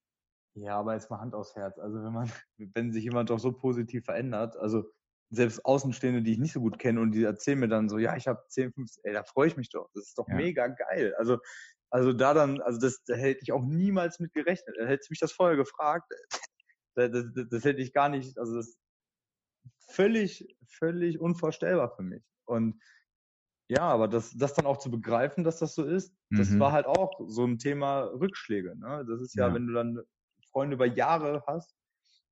Ja, 0.55 0.77
aber 0.77 0.93
jetzt 0.93 1.09
mal 1.09 1.19
Hand 1.19 1.33
aufs 1.33 1.55
Herz. 1.55 1.79
Also 1.79 2.03
wenn 2.03 2.13
man, 2.13 2.31
wenn 2.75 2.91
sich 2.91 3.03
jemand 3.03 3.29
doch 3.31 3.39
so 3.39 3.51
positiv 3.51 4.05
verändert, 4.05 4.57
also 4.57 4.83
selbst 5.31 5.65
Außenstehende, 5.65 6.21
die 6.21 6.33
ich 6.33 6.39
nicht 6.39 6.53
so 6.53 6.59
gut 6.59 6.77
kenne 6.77 7.01
und 7.01 7.11
die 7.11 7.23
erzählen 7.23 7.59
mir 7.59 7.67
dann 7.67 7.89
so, 7.89 7.97
ja, 7.97 8.15
ich 8.15 8.27
habe 8.27 8.43
10, 8.49 8.73
15, 8.73 9.03
ey, 9.05 9.13
da 9.13 9.23
freue 9.23 9.47
ich 9.47 9.57
mich 9.57 9.69
doch. 9.69 9.89
Das 9.93 10.05
ist 10.05 10.17
doch 10.17 10.27
ja. 10.27 10.35
mega 10.35 10.67
geil. 10.67 11.15
Also, 11.17 11.39
also 11.91 12.13
da 12.13 12.33
dann, 12.33 12.61
also 12.61 12.79
das, 12.79 13.03
da 13.05 13.15
hätte 13.15 13.41
ich 13.41 13.51
auch 13.51 13.63
niemals 13.63 14.19
mit 14.19 14.33
gerechnet. 14.33 14.75
Da 14.77 14.85
hätte 14.85 15.07
mich 15.09 15.19
das 15.19 15.31
vorher 15.31 15.57
gefragt. 15.57 16.11
Das, 16.95 17.11
das, 17.11 17.45
das 17.49 17.63
hätte 17.63 17.81
ich 17.81 17.93
gar 17.93 18.09
nicht, 18.09 18.37
also 18.37 18.55
das 18.55 18.75
völlig, 19.89 20.55
völlig 20.65 21.19
unvorstellbar 21.19 21.95
für 21.95 22.03
mich. 22.03 22.23
Und 22.45 22.81
ja, 23.67 23.81
aber 23.81 24.07
das, 24.07 24.35
das 24.35 24.55
dann 24.55 24.65
auch 24.65 24.77
zu 24.77 24.89
begreifen, 24.89 25.43
dass 25.43 25.59
das 25.59 25.75
so 25.75 25.83
ist, 25.83 26.15
das 26.31 26.49
mhm. 26.49 26.59
war 26.59 26.71
halt 26.71 26.87
auch 26.87 27.19
so 27.27 27.45
ein 27.45 27.59
Thema 27.59 28.01
Rückschläge. 28.01 28.75
Ne? 28.75 29.05
Das 29.07 29.21
ist 29.21 29.35
ja, 29.35 29.47
ja, 29.47 29.53
wenn 29.53 29.67
du 29.67 29.73
dann 29.73 29.99
Freunde 30.51 30.75
über 30.75 30.87
Jahre 30.87 31.43
hast, 31.45 31.75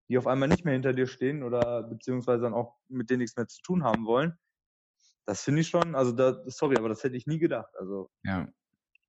die 0.10 0.18
auf 0.18 0.26
einmal 0.26 0.47
nicht 0.47 0.66
mehr 0.66 0.74
hinter 0.74 0.93
dir 0.93 1.05
stehen 1.05 1.43
oder 1.43 1.84
beziehungsweise 1.84 2.43
dann 2.43 2.53
auch 2.53 2.76
mit 2.88 3.10
denen 3.10 3.20
nichts 3.20 3.36
mehr 3.36 3.47
zu 3.47 3.62
tun 3.62 3.84
haben 3.84 4.05
wollen. 4.05 4.38
Das 5.26 5.43
finde 5.43 5.62
ich 5.62 5.68
schon, 5.68 5.93
also 5.93 6.12
da, 6.12 6.41
sorry, 6.45 6.78
aber 6.78 6.89
das 6.89 7.03
hätte 7.03 7.18
ich 7.18 7.28
nie 7.28 7.38
gedacht. 7.38 7.74
Also 7.78 8.10
ja, 8.24 8.47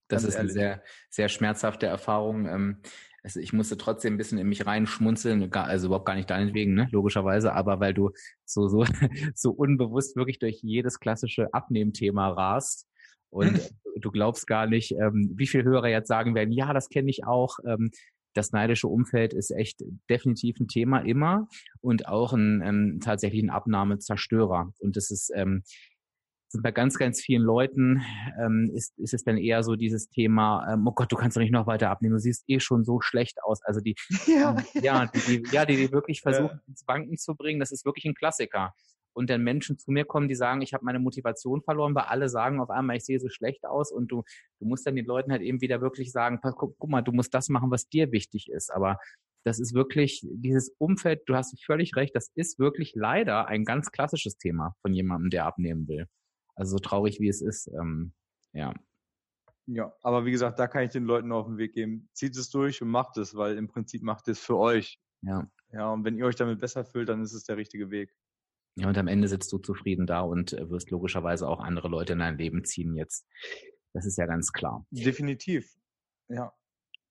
das 0.09 0.25
ist 0.25 0.35
ehrlich. 0.35 0.41
eine 0.41 0.51
sehr, 0.53 0.83
sehr 1.11 1.29
schmerzhafte 1.29 1.87
Erfahrung. 1.87 2.81
Also 3.23 3.41
ich 3.41 3.53
musste 3.53 3.77
trotzdem 3.77 4.15
ein 4.15 4.17
bisschen 4.17 4.39
in 4.39 4.49
mich 4.49 4.65
reinschmunzeln, 4.65 5.53
also 5.53 5.89
überhaupt 5.89 6.07
gar 6.07 6.15
nicht 6.15 6.31
deinetwegen, 6.31 6.75
ne, 6.75 6.89
logischerweise, 6.93 7.53
aber 7.53 7.81
weil 7.81 7.93
du 7.93 8.11
so, 8.45 8.69
so, 8.69 8.85
so 9.35 9.51
unbewusst 9.51 10.17
wirklich 10.17 10.39
durch 10.39 10.61
jedes 10.63 11.01
klassische 11.01 11.53
Abnehmthema 11.53 12.29
rast. 12.29 12.87
Und 13.31 13.61
du 14.01 14.11
glaubst 14.11 14.47
gar 14.47 14.67
nicht, 14.67 14.93
ähm, 14.93 15.33
wie 15.35 15.47
viele 15.47 15.65
Hörer 15.65 15.89
jetzt 15.89 16.09
sagen 16.09 16.35
werden, 16.35 16.53
ja, 16.53 16.73
das 16.73 16.89
kenne 16.89 17.11
ich 17.11 17.27
auch. 17.27 17.59
Ähm, 17.67 17.91
das 18.35 18.53
neidische 18.53 18.89
Umfeld 18.89 19.35
ist 19.35 19.51
echt 19.51 19.83
definitiv 20.09 20.61
ein 20.61 20.69
Thema 20.69 21.01
immer 21.01 21.49
und 21.81 22.07
auch 22.07 22.33
ein 22.33 22.63
ähm, 22.65 23.01
tatsächlich 23.03 23.43
ein 23.43 23.51
Abnahmezerstörer. 23.51 24.73
Und 24.79 24.97
das 24.97 25.11
ist 25.11 25.33
ähm, 25.35 25.65
sind 26.49 26.63
bei 26.63 26.73
ganz, 26.73 26.99
ganz 26.99 27.21
vielen 27.21 27.43
Leuten 27.43 28.03
ähm, 28.41 28.71
ist, 28.75 28.99
ist 28.99 29.15
es 29.15 29.25
dann 29.25 29.37
eher 29.37 29.63
so 29.63 29.77
dieses 29.77 30.09
Thema, 30.09 30.73
ähm, 30.73 30.87
oh 30.87 30.93
Gott, 30.93 31.13
du 31.13 31.17
kannst 31.17 31.37
doch 31.37 31.43
nicht 31.43 31.53
noch 31.53 31.67
weiter 31.67 31.91
abnehmen, 31.91 32.15
du 32.15 32.21
siehst 32.21 32.45
eh 32.49 32.61
schon 32.61 32.85
so 32.85 33.01
schlecht 33.01 33.43
aus. 33.43 33.63
Also 33.63 33.81
die, 33.81 33.95
ja, 34.27 34.57
ähm, 34.57 34.83
ja, 34.83 35.07
die, 35.07 35.19
die, 35.21 35.51
ja, 35.53 35.67
die, 35.67 35.77
die 35.77 35.93
wirklich 35.93 36.21
versuchen, 36.23 36.57
ja. 36.57 36.63
ins 36.67 36.85
Banken 36.85 37.17
zu 37.19 37.35
bringen, 37.35 37.61
das 37.61 37.71
ist 37.71 37.85
wirklich 37.85 38.05
ein 38.07 38.15
Klassiker 38.15 38.75
und 39.19 39.31
dann 39.31 39.43
Menschen 39.43 39.79
zu 39.79 39.91
mir 39.91 40.05
kommen, 40.05 40.29
die 40.29 40.37
sagen, 40.37 40.63
ich 40.63 40.75
habe 40.75 40.85
meine 40.85 41.01
Motivation 41.01 41.61
verloren, 41.61 41.93
weil 41.95 42.05
alle 42.05 42.29
sagen 42.29 42.61
auf 42.61 42.71
einmal, 42.71 42.97
ich 42.97 43.05
sehe 43.05 43.19
so 43.19 43.29
schlecht 43.29 43.67
aus 43.67 43.91
und 43.91 44.13
du, 44.13 44.23
du 44.61 44.67
musst 44.67 44.87
dann 44.87 44.95
den 44.95 45.07
Leuten 45.07 45.33
halt 45.33 45.43
eben 45.43 45.61
wieder 45.61 45.81
wirklich 45.81 46.13
sagen, 46.13 46.39
guck, 46.41 46.79
guck 46.79 46.89
mal, 46.89 47.03
du 47.03 47.11
musst 47.11 47.35
das 47.35 47.49
machen, 47.49 47.71
was 47.73 47.89
dir 47.89 48.13
wichtig 48.13 48.49
ist. 48.49 48.73
Aber 48.73 48.99
das 49.45 49.59
ist 49.59 49.75
wirklich 49.75 50.25
dieses 50.31 50.73
Umfeld, 50.79 51.23
du 51.27 51.35
hast 51.35 51.61
völlig 51.65 51.97
recht, 51.97 52.15
das 52.15 52.31
ist 52.37 52.61
wirklich 52.61 52.93
leider 52.95 53.49
ein 53.49 53.65
ganz 53.65 53.91
klassisches 53.91 54.37
Thema 54.39 54.77
von 54.83 54.95
jemandem, 54.95 55.31
der 55.31 55.47
abnehmen 55.47 55.89
will. 55.89 56.07
Also 56.59 56.73
so 56.73 56.79
traurig 56.79 57.21
wie 57.21 57.29
es 57.29 57.41
ist, 57.41 57.69
ähm, 57.69 58.13
ja. 58.53 58.75
Ja, 59.67 59.95
aber 60.03 60.25
wie 60.25 60.33
gesagt, 60.33 60.59
da 60.59 60.67
kann 60.67 60.83
ich 60.83 60.91
den 60.91 61.05
Leuten 61.05 61.31
auf 61.31 61.47
den 61.47 61.59
Weg 61.59 61.75
geben. 61.75 62.09
Zieht 62.15 62.37
es 62.37 62.51
durch 62.51 62.83
und 62.83 62.89
macht 62.89 63.17
es, 63.19 63.37
weil 63.37 63.57
im 63.57 63.69
Prinzip 63.69 64.03
macht 64.03 64.27
es 64.29 64.41
für 64.41 64.57
euch. 64.57 64.99
Ja. 65.23 65.49
Ja, 65.71 65.93
und 65.93 66.05
wenn 66.05 66.17
ihr 66.17 66.25
euch 66.25 66.37
damit 66.37 66.59
besser 66.59 66.85
fühlt, 66.85 67.11
dann 67.11 67.23
ist 67.23 67.35
es 67.35 67.45
der 67.45 67.59
richtige 67.59 67.91
Weg. 67.91 68.13
Ja, 68.77 68.89
und 68.89 68.97
am 68.97 69.09
Ende 69.09 69.29
sitzt 69.29 69.53
du 69.53 69.59
zufrieden 69.59 70.07
da 70.07 70.21
und 70.21 70.53
äh, 70.53 70.69
wirst 70.71 70.91
logischerweise 70.91 71.47
auch 71.47 71.61
andere 71.61 71.89
Leute 71.89 72.15
in 72.15 72.21
dein 72.21 72.39
Leben 72.39 72.65
ziehen 72.65 72.97
jetzt. 72.97 73.27
Das 73.93 74.07
ist 74.07 74.17
ja 74.17 74.27
ganz 74.27 74.53
klar. 74.53 74.87
Definitiv. 74.91 75.77
Ja. 76.29 76.53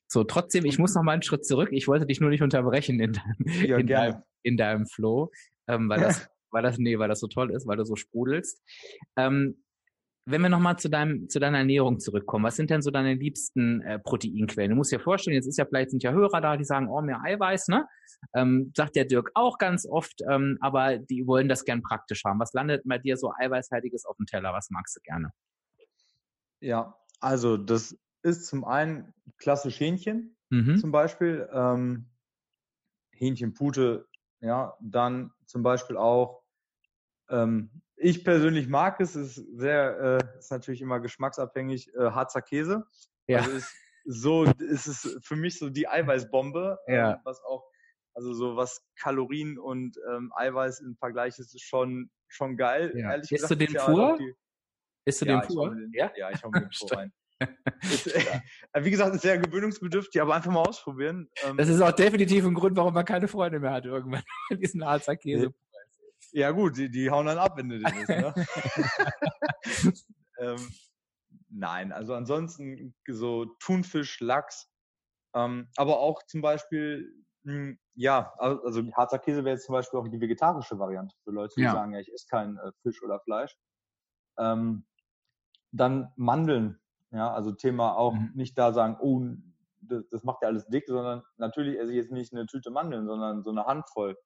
So, 0.07 0.23
trotzdem, 0.23 0.65
ich 0.65 0.79
muss 0.79 0.95
noch 0.95 1.03
mal 1.03 1.13
einen 1.13 1.21
Schritt 1.21 1.45
zurück. 1.45 1.69
Ich 1.71 1.87
wollte 1.87 2.05
dich 2.05 2.19
nur 2.19 2.29
nicht 2.29 2.41
unterbrechen 2.41 2.99
in 2.99 3.13
deinem, 3.13 3.65
ja, 3.65 3.77
in 3.77 3.87
deinem, 3.87 4.23
in 4.43 4.57
deinem 4.57 4.85
Flow, 4.87 5.31
ähm, 5.67 5.89
weil 5.89 6.01
das, 6.01 6.27
weil 6.51 6.63
das, 6.63 6.77
nee, 6.77 6.97
weil 6.99 7.09
das 7.09 7.19
so 7.19 7.27
toll 7.27 7.51
ist, 7.51 7.67
weil 7.67 7.77
du 7.77 7.85
so 7.85 7.95
sprudelst. 7.95 8.61
Ähm, 9.15 9.63
wenn 10.29 10.41
wir 10.41 10.49
nochmal 10.49 10.77
zu 10.77 10.89
deinem, 10.89 11.29
zu 11.29 11.39
deiner 11.39 11.59
Ernährung 11.59 11.99
zurückkommen, 11.99 12.43
was 12.43 12.57
sind 12.57 12.69
denn 12.69 12.81
so 12.81 12.91
deine 12.91 13.13
liebsten 13.13 13.81
äh, 13.81 13.97
Proteinquellen? 13.97 14.71
Du 14.71 14.75
musst 14.75 14.91
dir 14.91 14.99
vorstellen, 14.99 15.35
jetzt 15.35 15.47
ist 15.47 15.57
ja 15.57 15.65
vielleicht 15.65 15.91
sind 15.91 16.03
ja 16.03 16.11
Hörer 16.11 16.41
da, 16.41 16.57
die 16.57 16.65
sagen, 16.65 16.89
oh, 16.89 17.01
mehr 17.01 17.21
Eiweiß, 17.23 17.69
ne? 17.69 17.87
Ähm, 18.33 18.73
sagt 18.75 18.97
der 18.97 19.05
Dirk 19.05 19.31
auch 19.35 19.57
ganz 19.57 19.85
oft, 19.85 20.21
ähm, 20.29 20.57
aber 20.59 20.97
die 20.97 21.25
wollen 21.27 21.47
das 21.47 21.63
gern 21.63 21.81
praktisch 21.81 22.25
haben. 22.25 22.41
Was 22.41 22.51
landet 22.51 22.81
bei 22.85 22.97
dir 22.97 23.15
so 23.15 23.31
eiweißhaltiges 23.39 24.05
auf 24.05 24.17
dem 24.17 24.25
Teller? 24.25 24.51
Was 24.51 24.69
magst 24.69 24.97
du 24.97 25.01
gerne? 25.01 25.31
Ja, 26.59 26.97
also 27.21 27.55
das 27.55 27.97
ist 28.21 28.47
zum 28.47 28.65
einen 28.65 29.13
klassisch 29.37 29.79
Hähnchen 29.79 30.35
mhm. 30.49 30.77
zum 30.77 30.91
Beispiel, 30.91 31.47
ähm, 31.53 32.09
Hähnchenpute, 33.11 34.07
ja, 34.41 34.75
dann 34.81 35.31
zum 35.47 35.63
Beispiel 35.63 35.97
auch 35.97 36.43
ähm, 37.29 37.81
ich 37.97 38.23
persönlich 38.23 38.67
mag 38.67 38.99
es, 39.01 39.15
ist 39.15 39.35
sehr, 39.57 40.19
äh, 40.21 40.37
ist 40.37 40.51
natürlich 40.51 40.81
immer 40.81 40.99
geschmacksabhängig, 40.99 41.93
äh, 41.95 42.11
Harzer 42.11 42.41
Käse. 42.41 42.85
Ja. 43.27 43.39
Also 43.39 43.51
ist 43.51 43.73
so, 44.05 44.43
ist 44.43 44.87
es 44.87 45.19
für 45.21 45.35
mich 45.35 45.57
so 45.57 45.69
die 45.69 45.87
Eiweißbombe, 45.87 46.79
ja. 46.87 47.13
ähm, 47.13 47.19
was 47.23 47.43
auch, 47.43 47.69
also 48.13 48.33
so 48.33 48.55
was 48.55 48.81
Kalorien 48.95 49.57
und 49.57 49.97
ähm, 50.09 50.31
Eiweiß 50.35 50.79
im 50.79 50.95
Vergleich 50.95 51.39
ist, 51.39 51.53
ist 51.53 51.63
schon, 51.63 52.09
schon 52.27 52.55
geil. 52.55 52.93
Ja. 52.95 53.11
Ehrlich 53.11 53.31
Isst 53.31 53.43
gesagt, 53.43 53.61
du 53.61 53.65
den 53.65 53.73
ja 53.73 53.85
pur? 53.85 54.17
Die, 54.17 54.33
Isst 55.05 55.21
du 55.21 55.25
ja, 55.25 55.41
den 55.41 55.47
pur? 55.47 55.75
Den, 55.75 55.91
ja? 55.93 56.11
ja, 56.15 56.31
ich 56.31 56.43
hau 56.43 56.49
mir 56.49 56.61
den 56.61 56.69
pur 56.79 56.97
rein. 56.97 57.11
Ist, 57.81 58.07
äh, 58.73 58.83
wie 58.83 58.91
gesagt, 58.91 59.15
ist 59.15 59.21
sehr 59.21 59.37
gewöhnungsbedürftig, 59.37 60.21
aber 60.21 60.35
einfach 60.35 60.51
mal 60.51 60.63
ausprobieren. 60.63 61.29
Ähm, 61.43 61.57
das 61.57 61.69
ist 61.69 61.81
auch 61.81 61.91
definitiv 61.91 62.45
ein 62.45 62.53
Grund, 62.53 62.75
warum 62.77 62.93
man 62.93 63.05
keine 63.05 63.27
Freunde 63.27 63.59
mehr 63.59 63.71
hat 63.71 63.85
irgendwann, 63.85 64.23
diesen 64.61 64.85
Harzer 64.85 65.15
Käse. 65.15 65.53
Ja 66.31 66.51
gut, 66.51 66.77
die, 66.77 66.89
die 66.89 67.09
hauen 67.09 67.25
dann 67.25 67.37
ab, 67.37 67.57
wenn 67.57 67.69
du 67.69 67.79
den 67.79 67.97
isst. 67.97 68.09
Ne? 68.09 68.33
ähm, 70.39 70.67
nein, 71.49 71.91
also 71.91 72.13
ansonsten 72.13 72.93
so 73.07 73.45
Thunfisch, 73.59 74.19
Lachs, 74.19 74.69
ähm, 75.33 75.69
aber 75.77 75.99
auch 75.99 76.23
zum 76.23 76.41
Beispiel, 76.41 77.13
mh, 77.43 77.53
hm, 77.53 77.79
ja, 77.95 78.33
also 78.37 78.83
harzer 78.93 79.19
Käse 79.19 79.43
wäre 79.43 79.55
jetzt 79.55 79.65
zum 79.65 79.73
Beispiel 79.73 79.99
auch 79.99 80.07
die 80.07 80.21
vegetarische 80.21 80.77
Variante 80.77 81.15
für 81.23 81.31
Leute, 81.31 81.55
die 81.57 81.63
ja. 81.63 81.71
sagen, 81.71 81.93
ja, 81.93 81.99
ich 81.99 82.13
esse 82.13 82.27
kein 82.29 82.57
äh, 82.57 82.71
Fisch 82.83 83.01
oder 83.01 83.19
Fleisch. 83.21 83.55
Ähm, 84.37 84.85
dann 85.71 86.11
Mandeln, 86.15 86.79
ja, 87.11 87.31
also 87.33 87.51
Thema 87.51 87.95
auch 87.95 88.13
mhm. 88.13 88.31
nicht 88.35 88.57
da 88.57 88.73
sagen, 88.73 88.97
oh, 88.99 89.21
das, 89.81 90.07
das 90.09 90.23
macht 90.23 90.41
ja 90.41 90.49
alles 90.49 90.67
dick, 90.67 90.85
sondern 90.87 91.23
natürlich 91.37 91.79
esse 91.79 91.91
ich 91.91 91.97
jetzt 91.97 92.11
nicht 92.11 92.33
eine 92.33 92.45
Tüte 92.45 92.71
Mandeln, 92.71 93.07
sondern 93.07 93.43
so 93.43 93.51
eine 93.51 93.65
Handvoll. 93.65 94.17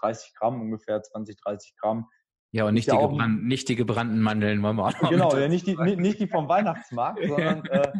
30 0.00 0.34
Gramm 0.34 0.60
ungefähr, 0.60 1.02
20, 1.02 1.36
30 1.36 1.74
Gramm. 1.76 2.08
Ja, 2.50 2.64
und 2.64 2.74
nicht, 2.74 2.90
die, 2.90 2.96
gebrannt, 2.96 3.44
nicht 3.44 3.68
die 3.68 3.76
gebrannten 3.76 4.20
Mandeln 4.20 4.62
wollen 4.62 4.76
wir 4.76 4.86
auch 4.86 5.02
noch 5.02 5.10
Genau, 5.10 5.36
ja, 5.36 5.48
nicht 5.48 5.66
die, 5.66 5.76
nicht, 5.76 5.98
nicht 5.98 6.20
die 6.20 6.28
vom 6.28 6.48
Weihnachtsmarkt, 6.48 7.20
sondern 7.28 7.64
äh, 7.66 7.92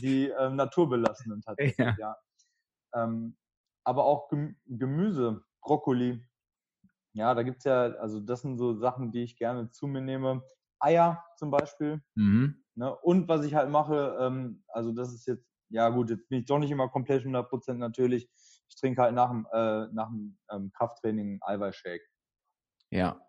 die 0.00 0.28
äh, 0.28 0.50
naturbelassenen 0.50 1.40
tatsächlich, 1.40 1.78
ja. 1.78 1.96
ja. 1.98 2.16
Ähm, 2.94 3.36
aber 3.84 4.04
auch 4.04 4.30
Gemüse, 4.66 5.42
Brokkoli. 5.60 6.22
Ja, 7.14 7.34
da 7.34 7.42
gibt's 7.42 7.64
ja, 7.64 7.94
also 7.94 8.20
das 8.20 8.42
sind 8.42 8.58
so 8.58 8.74
Sachen, 8.74 9.10
die 9.10 9.22
ich 9.22 9.36
gerne 9.36 9.70
zu 9.70 9.86
mir 9.86 10.02
nehme. 10.02 10.42
Eier 10.78 11.24
zum 11.36 11.50
Beispiel. 11.50 12.02
Mhm. 12.14 12.62
Ne? 12.76 12.94
Und 12.94 13.28
was 13.28 13.44
ich 13.44 13.54
halt 13.54 13.70
mache, 13.70 14.16
ähm, 14.20 14.62
also 14.68 14.92
das 14.92 15.12
ist 15.12 15.26
jetzt, 15.26 15.46
ja 15.70 15.88
gut, 15.88 16.10
jetzt 16.10 16.28
bin 16.28 16.40
ich 16.40 16.46
doch 16.46 16.58
nicht 16.58 16.70
immer 16.70 16.88
komplett 16.88 17.24
100% 17.24 17.74
natürlich 17.74 18.28
ich 18.68 18.76
trinke 18.76 19.02
halt 19.02 19.14
nach 19.14 19.30
dem, 19.30 19.46
äh, 19.52 19.86
nach 19.92 20.08
dem 20.08 20.38
ähm, 20.50 20.70
Krafttraining 20.72 21.38
Eiweißshake. 21.42 22.04
Ja. 22.90 23.20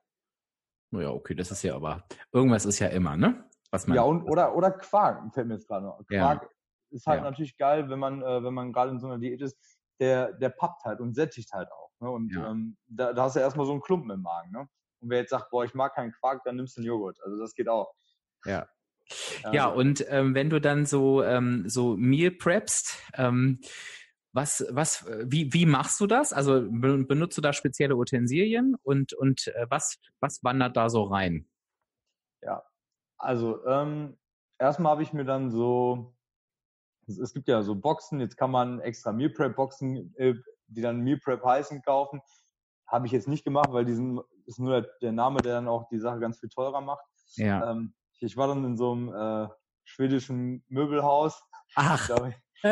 Naja, 0.92 1.10
okay, 1.10 1.36
das 1.36 1.52
ist 1.52 1.64
ja 1.64 1.76
aber, 1.76 2.06
irgendwas 2.32 2.66
ist 2.66 2.80
ja 2.80 2.88
immer, 2.88 3.18
ne? 3.18 3.50
Was 3.72 3.88
man, 3.88 3.96
ja, 3.96 4.04
und, 4.04 4.24
oder, 4.24 4.56
oder 4.56 4.72
Quark, 4.72 5.34
fällt 5.34 5.48
mir 5.48 5.56
jetzt 5.56 5.68
gerade 5.68 5.86
noch. 5.86 5.98
Quark 6.08 6.44
ja. 6.44 6.50
ist 6.92 7.06
halt 7.06 7.20
ja. 7.20 7.30
natürlich 7.30 7.58
geil, 7.58 7.90
wenn 7.90 8.00
man, 8.00 8.22
äh, 8.22 8.44
wenn 8.44 8.54
man 8.54 8.72
gerade 8.72 8.92
in 8.92 9.00
so 9.00 9.08
einer 9.08 9.18
Diät 9.18 9.42
ist, 9.42 9.58
der, 10.00 10.34
der 10.34 10.50
pappt 10.50 10.86
halt 10.86 11.02
und 11.02 11.16
sättigt 11.16 11.52
halt 11.52 11.70
auch. 11.72 11.92
Ne? 12.00 12.10
Und 12.10 12.34
ja. 12.34 12.50
ähm, 12.50 12.78
da, 12.88 13.12
da 13.12 13.24
hast 13.24 13.36
du 13.36 13.42
erstmal 13.42 13.66
so 13.66 13.74
einen 13.74 13.82
Klumpen 13.82 14.12
im 14.12 14.22
Magen. 14.22 14.52
Ne? 14.52 14.70
Und 15.02 15.10
wer 15.10 15.20
jetzt 15.20 15.32
sagt, 15.32 15.50
boah, 15.50 15.66
ich 15.66 15.74
mag 15.74 15.94
keinen 15.96 16.14
Quark, 16.14 16.44
dann 16.46 16.56
nimmst 16.56 16.78
du 16.78 16.82
einen 16.82 16.88
Joghurt. 16.88 17.20
Also 17.24 17.38
das 17.38 17.54
geht 17.54 17.68
auch. 17.68 17.94
Ja. 18.46 18.68
Ja, 19.52 19.68
und 19.68 20.06
ähm, 20.10 20.36
wenn 20.36 20.50
du 20.50 20.60
dann 20.60 20.86
so, 20.86 21.24
ähm, 21.24 21.68
so 21.68 21.96
Meal 21.96 22.32
preppst, 22.32 22.98
ähm, 23.16 23.60
was, 24.34 24.66
was, 24.70 25.06
wie, 25.26 25.52
wie 25.54 25.66
machst 25.66 26.00
du 26.00 26.06
das? 26.08 26.32
Also 26.32 26.62
benutzt 26.70 27.38
du 27.38 27.42
da 27.42 27.54
spezielle 27.54 27.96
Utensilien 27.96 28.76
und, 28.84 29.14
und 29.14 29.48
äh, 29.48 29.66
was, 29.70 29.98
was 30.20 30.44
wandert 30.44 30.78
da 30.78 30.90
so 30.90 31.04
rein? 31.04 31.48
Ja, 32.42 32.64
also 33.18 33.66
ähm, 33.66 34.18
erstmal 34.60 34.92
habe 34.92 35.04
ich 35.04 35.14
mir 35.14 35.26
dann 35.26 35.50
so, 35.50 36.14
es 37.08 37.34
gibt 37.34 37.48
ja 37.48 37.64
so 37.64 37.76
Boxen, 37.76 38.20
jetzt 38.20 38.38
kann 38.38 38.52
man 38.52 38.80
extra 38.80 39.12
Meal 39.12 39.30
Prep 39.30 39.56
Boxen, 39.56 40.14
äh, 40.18 40.36
die 40.68 40.82
dann 40.82 41.02
Meal 41.02 41.20
Prep 41.20 41.44
heißen, 41.44 41.82
kaufen. 41.82 42.22
Habe 42.88 43.08
ich 43.08 43.12
jetzt 43.12 43.28
nicht 43.28 43.44
gemacht, 43.44 43.70
weil 43.72 43.86
diesen 43.86 44.22
ist 44.46 44.60
nur 44.60 44.82
der, 44.82 44.92
der, 45.02 45.12
Name, 45.12 45.42
der 45.42 45.56
dann 45.56 45.68
auch 45.68 45.90
die 45.90 46.00
Sache 46.00 46.20
ganz 46.20 46.40
viel 46.40 46.50
teurer 46.50 46.82
macht. 46.82 47.04
Ja. 47.36 47.72
Ähm, 47.72 47.94
ich, 48.20 48.38
war 48.38 48.48
dann 48.48 48.64
in 48.66 48.78
so 48.78 48.92
einem 48.92 49.14
äh, 49.14 49.48
schwedischen 49.86 50.64
Möbelhaus. 50.68 51.42
Ach. 51.76 52.10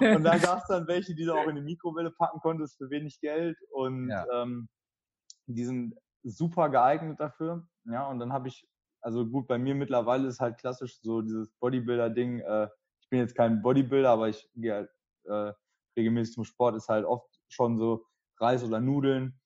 Und 0.00 0.24
da 0.24 0.36
gab 0.38 0.58
es 0.58 0.66
dann 0.68 0.86
welche, 0.86 1.14
die 1.14 1.24
du 1.24 1.34
auch 1.34 1.46
in 1.46 1.56
die 1.56 1.62
Mikrowelle 1.62 2.10
packen 2.10 2.40
konntest 2.40 2.76
für 2.76 2.90
wenig 2.90 3.18
Geld 3.20 3.56
und 3.72 4.10
ja. 4.10 4.26
ähm, 4.30 4.68
die 5.46 5.64
sind 5.64 5.94
super 6.22 6.68
geeignet 6.68 7.18
dafür. 7.18 7.66
Ja, 7.84 8.08
und 8.08 8.18
dann 8.18 8.32
habe 8.32 8.48
ich, 8.48 8.68
also 9.00 9.26
gut, 9.26 9.48
bei 9.48 9.58
mir 9.58 9.74
mittlerweile 9.74 10.28
ist 10.28 10.40
halt 10.40 10.58
klassisch 10.58 11.00
so 11.00 11.22
dieses 11.22 11.50
Bodybuilder-Ding. 11.60 12.40
Äh, 12.40 12.68
ich 13.00 13.08
bin 13.08 13.20
jetzt 13.20 13.34
kein 13.34 13.62
Bodybuilder, 13.62 14.10
aber 14.10 14.28
ich 14.28 14.48
gehe 14.54 14.74
halt 14.74 14.90
äh, 15.24 15.52
regelmäßig 15.96 16.34
zum 16.34 16.44
Sport, 16.44 16.76
ist 16.76 16.88
halt 16.88 17.06
oft 17.06 17.28
schon 17.48 17.78
so 17.78 18.04
Reis 18.38 18.62
oder 18.62 18.80
Nudeln, 18.80 19.40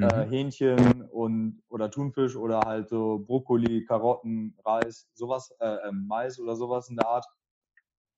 mhm. 0.00 0.08
äh, 0.08 0.26
Hähnchen 0.26 1.02
und 1.10 1.62
oder 1.68 1.90
Thunfisch 1.90 2.36
oder 2.36 2.60
halt 2.60 2.88
so 2.88 3.18
Brokkoli, 3.18 3.84
Karotten, 3.84 4.56
Reis, 4.64 5.08
sowas, 5.14 5.54
äh, 5.60 5.88
äh, 5.88 5.92
Mais 5.92 6.38
oder 6.40 6.56
sowas 6.56 6.88
in 6.88 6.96
der 6.96 7.06
Art. 7.06 7.26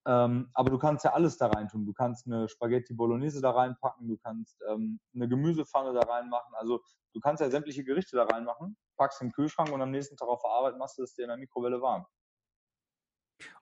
Ähm, 0.04 0.50
aber 0.54 0.70
du 0.70 0.78
kannst 0.78 1.04
ja 1.04 1.12
alles 1.12 1.36
da 1.38 1.46
rein 1.46 1.68
tun. 1.68 1.86
Du 1.86 1.92
kannst 1.92 2.26
eine 2.26 2.48
Spaghetti 2.48 2.92
Bolognese 2.92 3.40
da 3.40 3.50
reinpacken, 3.50 4.08
du 4.08 4.16
kannst 4.16 4.60
ähm, 4.68 4.98
eine 5.14 5.28
Gemüsepfanne 5.28 5.92
da 5.92 6.00
reinmachen. 6.00 6.54
Also 6.54 6.80
du 7.14 7.20
kannst 7.20 7.40
ja 7.40 7.50
sämtliche 7.50 7.84
Gerichte 7.84 8.16
da 8.16 8.24
reinmachen, 8.24 8.76
packst 8.96 9.20
in 9.20 9.28
den 9.28 9.32
Kühlschrank 9.32 9.70
und 9.70 9.80
am 9.80 9.92
nächsten 9.92 10.16
Tag 10.16 10.28
auf 10.28 10.42
der 10.42 10.50
Arbeit 10.50 10.78
machst 10.78 10.98
du 10.98 11.02
es 11.04 11.14
dir 11.14 11.22
in 11.22 11.28
der 11.28 11.36
Mikrowelle 11.36 11.80
warm. 11.80 12.04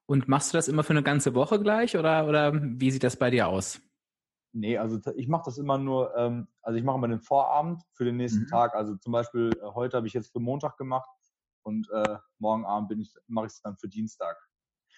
Und 0.06 0.28
machst 0.28 0.52
du 0.52 0.58
das 0.58 0.68
immer 0.68 0.82
für 0.82 0.92
eine 0.92 1.02
ganze 1.02 1.34
Woche 1.34 1.60
gleich 1.60 1.96
oder, 1.96 2.26
oder 2.26 2.52
wie 2.54 2.90
sieht 2.90 3.04
das 3.04 3.16
bei 3.16 3.30
dir 3.30 3.48
aus? 3.48 3.80
Nee, 4.52 4.78
also 4.78 4.98
ich 5.14 5.28
mache 5.28 5.44
das 5.44 5.58
immer 5.58 5.78
nur, 5.78 6.16
ähm, 6.16 6.48
also 6.62 6.76
ich 6.76 6.84
mache 6.84 6.96
immer 6.96 7.08
den 7.08 7.20
Vorabend 7.20 7.82
für 7.92 8.04
den 8.04 8.16
nächsten 8.16 8.42
mhm. 8.42 8.48
Tag. 8.48 8.74
Also 8.74 8.96
zum 8.96 9.12
Beispiel 9.12 9.50
äh, 9.62 9.66
heute 9.66 9.96
habe 9.96 10.06
ich 10.06 10.12
jetzt 10.12 10.32
für 10.32 10.40
Montag 10.40 10.76
gemacht 10.76 11.08
und 11.62 11.88
äh, 11.90 12.18
morgen 12.38 12.64
Abend 12.64 12.90
ich, 13.00 13.14
mache 13.28 13.46
ich 13.46 13.52
es 13.52 13.60
dann 13.62 13.76
für 13.76 13.88
Dienstag. 13.88 14.36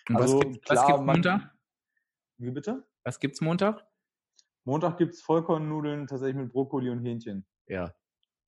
Und 0.08 0.16
also, 0.16 0.36
was, 0.36 0.42
gibt, 0.42 0.64
gibt's 0.64 0.88
Montag? 0.88 1.54
Wie 2.38 2.50
bitte? 2.50 2.86
Was 3.04 3.20
gibt's 3.20 3.40
Montag? 3.40 3.86
Montag 4.64 4.96
gibt's 4.96 5.22
Vollkornnudeln 5.22 6.06
tatsächlich 6.06 6.36
mit 6.36 6.52
Brokkoli 6.52 6.88
und 6.90 7.00
Hähnchen. 7.00 7.46
Ja, 7.66 7.92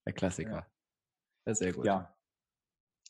der 0.06 0.12
Klassiker. 0.12 0.50
Ja. 0.50 0.66
Das 1.44 1.52
ist 1.52 1.58
sehr 1.58 1.72
gut. 1.72 1.84
Ja. 1.84 2.14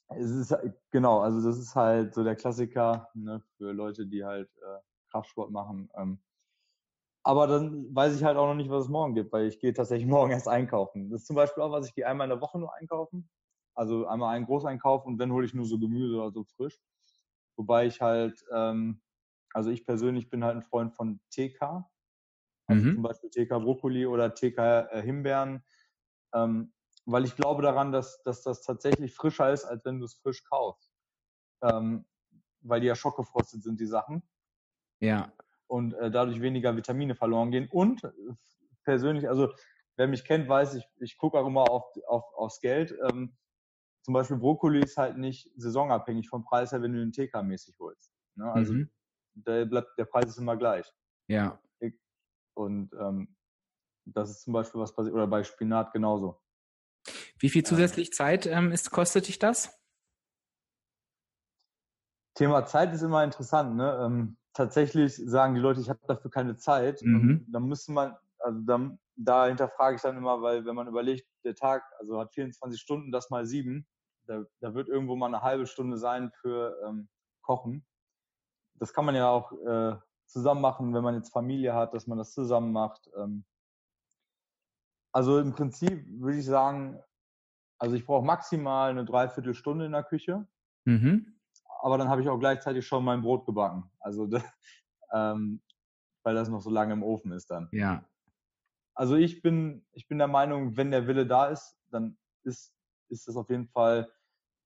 Es 0.08 0.30
ist 0.30 0.54
genau, 0.90 1.20
also 1.20 1.46
das 1.46 1.58
ist 1.58 1.74
halt 1.74 2.14
so 2.14 2.24
der 2.24 2.36
Klassiker 2.36 3.08
ne, 3.14 3.40
für 3.56 3.72
Leute, 3.72 4.06
die 4.06 4.24
halt 4.24 4.50
äh, 4.58 4.78
Kraftsport 5.10 5.50
machen. 5.50 5.88
Ähm, 5.94 6.22
aber 7.24 7.46
dann 7.46 7.92
weiß 7.94 8.14
ich 8.14 8.22
halt 8.22 8.36
auch 8.36 8.46
noch 8.46 8.54
nicht, 8.54 8.70
was 8.70 8.84
es 8.84 8.90
morgen 8.90 9.14
gibt, 9.14 9.32
weil 9.32 9.46
ich 9.46 9.58
gehe 9.58 9.72
tatsächlich 9.72 10.06
morgen 10.08 10.30
erst 10.30 10.46
einkaufen. 10.46 11.10
Das 11.10 11.22
ist 11.22 11.26
zum 11.26 11.36
Beispiel 11.36 11.62
auch 11.62 11.72
was, 11.72 11.88
ich 11.88 11.94
gehe 11.94 12.06
einmal 12.06 12.26
in 12.26 12.30
der 12.30 12.40
Woche 12.40 12.58
nur 12.58 12.74
einkaufen. 12.74 13.28
Also 13.74 14.06
einmal 14.06 14.36
einen 14.36 14.46
Großeinkauf 14.46 15.04
und 15.04 15.18
dann 15.18 15.32
hole 15.32 15.44
ich 15.44 15.54
nur 15.54 15.64
so 15.64 15.78
Gemüse 15.78 16.16
oder 16.16 16.30
so 16.30 16.44
frisch. 16.44 16.80
Wobei 17.56 17.86
ich 17.86 18.00
halt, 18.00 18.44
ähm, 18.52 19.02
also 19.52 19.70
ich 19.70 19.84
persönlich 19.84 20.30
bin 20.30 20.44
halt 20.44 20.56
ein 20.56 20.62
Freund 20.62 20.94
von 20.94 21.20
TK. 21.30 21.90
Also 22.66 22.84
mhm. 22.84 22.94
zum 22.94 23.02
Beispiel 23.02 23.30
TK 23.30 23.58
Brokkoli 23.58 24.06
oder 24.06 24.32
TK 24.34 24.58
äh, 24.90 25.02
Himbeeren. 25.02 25.64
Ähm, 26.34 26.72
weil 27.06 27.24
ich 27.24 27.36
glaube 27.36 27.62
daran, 27.62 27.90
dass, 27.90 28.22
dass 28.22 28.42
das 28.42 28.62
tatsächlich 28.62 29.14
frischer 29.14 29.52
ist, 29.52 29.64
als 29.64 29.84
wenn 29.84 29.98
du 29.98 30.04
es 30.04 30.14
frisch 30.14 30.44
kaufst. 30.44 30.90
Ähm, 31.62 32.04
weil 32.60 32.80
die 32.80 32.86
ja 32.86 32.94
schockgefrostet 32.94 33.62
sind, 33.62 33.80
die 33.80 33.86
Sachen. 33.86 34.22
Ja. 35.00 35.32
Und 35.74 35.94
äh, 35.94 36.08
dadurch 36.08 36.40
weniger 36.40 36.76
Vitamine 36.76 37.16
verloren 37.16 37.50
gehen. 37.50 37.68
Und 37.68 38.04
äh, 38.04 38.10
persönlich, 38.84 39.28
also 39.28 39.52
wer 39.96 40.06
mich 40.06 40.24
kennt, 40.24 40.48
weiß, 40.48 40.76
ich, 40.76 40.88
ich 41.00 41.18
gucke 41.18 41.36
auch 41.36 41.48
immer 41.48 41.68
auf, 41.68 41.82
auf, 42.06 42.22
aufs 42.36 42.60
Geld. 42.60 42.96
Ähm, 43.10 43.36
zum 44.02 44.14
Beispiel 44.14 44.36
Brokkoli 44.36 44.84
ist 44.84 44.96
halt 44.96 45.18
nicht 45.18 45.50
saisonabhängig 45.56 46.28
vom 46.28 46.44
Preis 46.44 46.70
her, 46.70 46.80
wenn 46.80 46.92
du 46.92 47.00
den 47.00 47.10
TK-mäßig 47.10 47.76
holst. 47.80 48.12
Ne? 48.36 48.52
Also 48.52 48.72
mhm. 48.72 48.90
der, 49.34 49.64
bleibt, 49.64 49.98
der 49.98 50.04
Preis 50.04 50.26
ist 50.26 50.38
immer 50.38 50.56
gleich. 50.56 50.88
Ja. 51.26 51.60
Und 52.56 52.92
ähm, 52.92 53.34
das 54.04 54.30
ist 54.30 54.42
zum 54.42 54.52
Beispiel 54.52 54.80
was 54.80 54.94
passiert, 54.94 55.12
oder 55.16 55.26
bei 55.26 55.42
Spinat 55.42 55.92
genauso. 55.92 56.40
Wie 57.40 57.48
viel 57.48 57.64
zusätzlich 57.64 58.12
Zeit 58.12 58.46
ähm, 58.46 58.70
ist, 58.70 58.92
kostet 58.92 59.26
dich 59.26 59.40
das? 59.40 59.76
Thema 62.36 62.64
Zeit 62.64 62.92
ist 62.92 63.02
immer 63.02 63.24
interessant. 63.24 63.74
Ne? 63.74 63.98
Ähm, 64.00 64.36
tatsächlich 64.54 65.16
sagen 65.16 65.54
die 65.54 65.60
Leute, 65.60 65.80
ich 65.80 65.90
habe 65.90 66.00
dafür 66.06 66.30
keine 66.30 66.56
Zeit. 66.56 67.02
Mhm. 67.02 67.46
dann 67.48 67.64
müsste 67.64 67.92
man, 67.92 68.16
also 68.38 68.60
dann, 68.60 68.98
da 69.16 69.46
hinterfrage 69.46 69.96
ich 69.96 70.02
dann 70.02 70.16
immer, 70.16 70.40
weil 70.42 70.64
wenn 70.64 70.74
man 70.74 70.88
überlegt, 70.88 71.28
der 71.44 71.54
Tag 71.54 71.84
also 71.98 72.18
hat 72.18 72.32
24 72.32 72.80
Stunden, 72.80 73.12
das 73.12 73.30
mal 73.30 73.44
sieben, 73.46 73.86
da, 74.26 74.44
da 74.60 74.74
wird 74.74 74.88
irgendwo 74.88 75.16
mal 75.16 75.26
eine 75.26 75.42
halbe 75.42 75.66
Stunde 75.66 75.98
sein 75.98 76.32
für 76.40 76.76
ähm, 76.86 77.08
Kochen. 77.42 77.84
Das 78.76 78.92
kann 78.92 79.04
man 79.04 79.14
ja 79.14 79.28
auch 79.28 79.52
äh, 79.52 79.96
zusammen 80.26 80.62
machen, 80.62 80.94
wenn 80.94 81.04
man 81.04 81.14
jetzt 81.14 81.32
Familie 81.32 81.74
hat, 81.74 81.94
dass 81.94 82.06
man 82.06 82.18
das 82.18 82.32
zusammen 82.32 82.72
macht. 82.72 83.10
Ähm, 83.16 83.44
also 85.12 85.38
im 85.38 85.52
Prinzip 85.52 86.04
würde 86.20 86.38
ich 86.38 86.44
sagen, 86.44 87.00
also 87.78 87.94
ich 87.94 88.06
brauche 88.06 88.24
maximal 88.24 88.90
eine 88.90 89.04
Dreiviertelstunde 89.04 89.86
in 89.86 89.92
der 89.92 90.04
Küche. 90.04 90.46
Mhm. 90.86 91.33
Aber 91.84 91.98
dann 91.98 92.08
habe 92.08 92.22
ich 92.22 92.30
auch 92.30 92.38
gleichzeitig 92.38 92.86
schon 92.86 93.04
mein 93.04 93.20
Brot 93.20 93.44
gebacken. 93.44 93.90
Also 94.00 94.26
das, 94.26 94.42
ähm, 95.12 95.60
weil 96.24 96.34
das 96.34 96.48
noch 96.48 96.62
so 96.62 96.70
lange 96.70 96.94
im 96.94 97.02
Ofen 97.02 97.30
ist 97.30 97.50
dann. 97.50 97.68
Ja. 97.72 98.08
Also 98.94 99.16
ich 99.16 99.42
bin, 99.42 99.84
ich 99.92 100.08
bin 100.08 100.16
der 100.16 100.26
Meinung, 100.28 100.78
wenn 100.78 100.90
der 100.90 101.06
Wille 101.06 101.26
da 101.26 101.48
ist, 101.48 101.76
dann 101.90 102.16
ist, 102.42 102.72
ist 103.10 103.28
das 103.28 103.36
auf 103.36 103.50
jeden 103.50 103.68
Fall, 103.68 104.10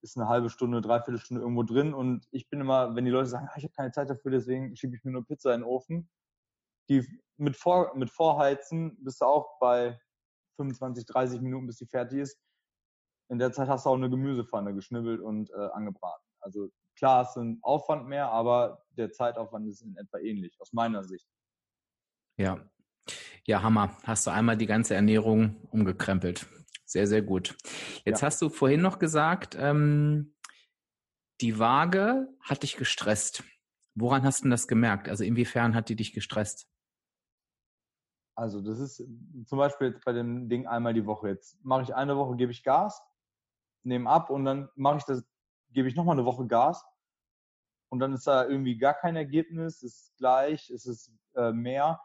ist 0.01 0.16
eine 0.16 0.29
halbe 0.29 0.49
Stunde, 0.49 0.81
dreiviertel 0.81 1.19
Stunde 1.19 1.43
irgendwo 1.43 1.64
drin. 1.64 1.93
Und 1.93 2.29
ich 2.31 2.49
bin 2.51 2.61
immer, 2.61 2.95
wenn 2.95 3.05
die 3.05 3.11
Leute 3.11 3.31
sagen, 3.31 3.49
ah, 3.51 3.57
ich 3.57 3.64
habe 3.64 3.75
keine 3.75 3.91
Zeit 3.91 4.09
dafür, 4.09 4.31
deswegen 4.31 4.77
schiebe 4.77 4.95
ich 4.95 5.03
mir 5.03 5.11
nur 5.11 5.27
Pizza 5.27 5.53
in 5.55 5.62
den 5.62 5.69
Ofen. 5.69 6.09
Die 6.89 7.05
mit, 7.37 7.57
Vor, 7.57 7.97
mit 7.97 8.11
Vorheizen 8.11 8.97
bist 9.03 9.23
du 9.23 9.25
auch 9.25 9.59
bei 9.59 9.99
25, 10.55 11.05
30 11.05 11.41
Minuten, 11.41 11.66
bis 11.66 11.79
die 11.79 11.87
fertig 11.87 12.21
ist. 12.21 12.39
In 13.29 13.41
der 13.41 13.51
Zeit 13.51 13.66
hast 13.66 13.87
du 13.87 13.91
auch 13.91 13.97
eine 13.97 14.09
Gemüsepfanne 14.09 14.73
geschnibbelt 14.73 15.21
und 15.21 15.51
äh, 15.51 15.69
angebraten. 15.73 16.25
Also 16.39 16.71
klar, 16.99 17.22
es 17.22 17.30
ist 17.30 17.36
ein 17.36 17.59
Aufwand 17.62 18.07
mehr, 18.07 18.30
aber 18.30 18.84
der 18.90 19.11
Zeitaufwand 19.12 19.68
ist 19.68 19.82
in 19.82 19.96
etwa 19.96 20.18
ähnlich, 20.18 20.61
aus 20.61 20.72
meiner 20.72 21.05
Sicht. 21.05 21.26
Ja. 22.36 22.68
Ja, 23.46 23.62
Hammer. 23.62 23.96
Hast 24.05 24.26
du 24.26 24.30
einmal 24.30 24.57
die 24.57 24.66
ganze 24.66 24.94
Ernährung 24.94 25.57
umgekrempelt. 25.70 26.46
Sehr, 26.84 27.07
sehr 27.07 27.22
gut. 27.22 27.57
Jetzt 28.05 28.20
ja. 28.20 28.26
hast 28.26 28.42
du 28.42 28.49
vorhin 28.49 28.82
noch 28.82 28.99
gesagt, 28.99 29.57
ähm, 29.59 30.34
die 31.40 31.59
Waage 31.59 32.28
hat 32.40 32.62
dich 32.62 32.76
gestresst. 32.76 33.44
Woran 33.94 34.24
hast 34.24 34.44
du 34.44 34.49
das 34.49 34.68
gemerkt? 34.68 35.09
Also 35.09 35.24
inwiefern 35.24 35.74
hat 35.74 35.88
die 35.88 35.96
dich 35.96 36.12
gestresst? 36.12 36.68
Also 38.34 38.61
das 38.61 38.78
ist 38.78 39.05
zum 39.46 39.59
Beispiel 39.59 39.88
jetzt 39.88 40.05
bei 40.05 40.12
dem 40.12 40.49
Ding 40.49 40.66
einmal 40.66 40.94
die 40.94 41.07
Woche. 41.07 41.28
Jetzt 41.28 41.62
mache 41.64 41.82
ich 41.82 41.94
eine 41.94 42.16
Woche, 42.16 42.36
gebe 42.36 42.53
ich 42.53 42.62
Gas, 42.62 43.03
nehme 43.82 44.09
ab 44.09 44.30
und 44.30 44.44
dann 44.44 44.68
mache 44.76 44.99
ich 44.99 45.05
das, 45.05 45.24
gebe 45.71 45.89
ich 45.89 45.97
nochmal 45.97 46.16
eine 46.16 46.25
Woche 46.25 46.47
Gas 46.47 46.85
und 47.91 48.01
dann 48.01 48.12
ist 48.12 48.27
da 48.27 48.47
irgendwie 48.47 48.77
gar 48.79 48.95
kein 48.95 49.16
Ergebnis, 49.16 49.83
ist 49.83 50.16
gleich, 50.16 50.71
ist 50.71 50.87
es 50.87 51.12
äh, 51.35 51.53
mehr. 51.53 52.01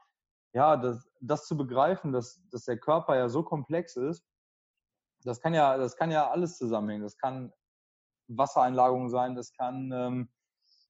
Ja, 0.54 0.78
das, 0.78 1.10
das 1.20 1.48
zu 1.48 1.58
begreifen, 1.58 2.12
dass, 2.12 2.42
dass 2.52 2.66
der 2.66 2.78
Körper 2.78 3.16
ja 3.16 3.28
so 3.28 3.44
komplex 3.44 3.96
ist, 3.96 4.24
das 5.24 5.40
kann 5.40 5.54
ja, 5.54 5.78
das 5.78 5.96
kann 5.96 6.12
ja 6.12 6.30
alles 6.30 6.58
zusammenhängen. 6.58 7.04
Das 7.04 7.18
kann 7.18 7.52
Wassereinlagerung 8.28 9.10
sein, 9.10 9.36
das 9.36 9.54
kann 9.54 9.92
ähm, 9.92 10.30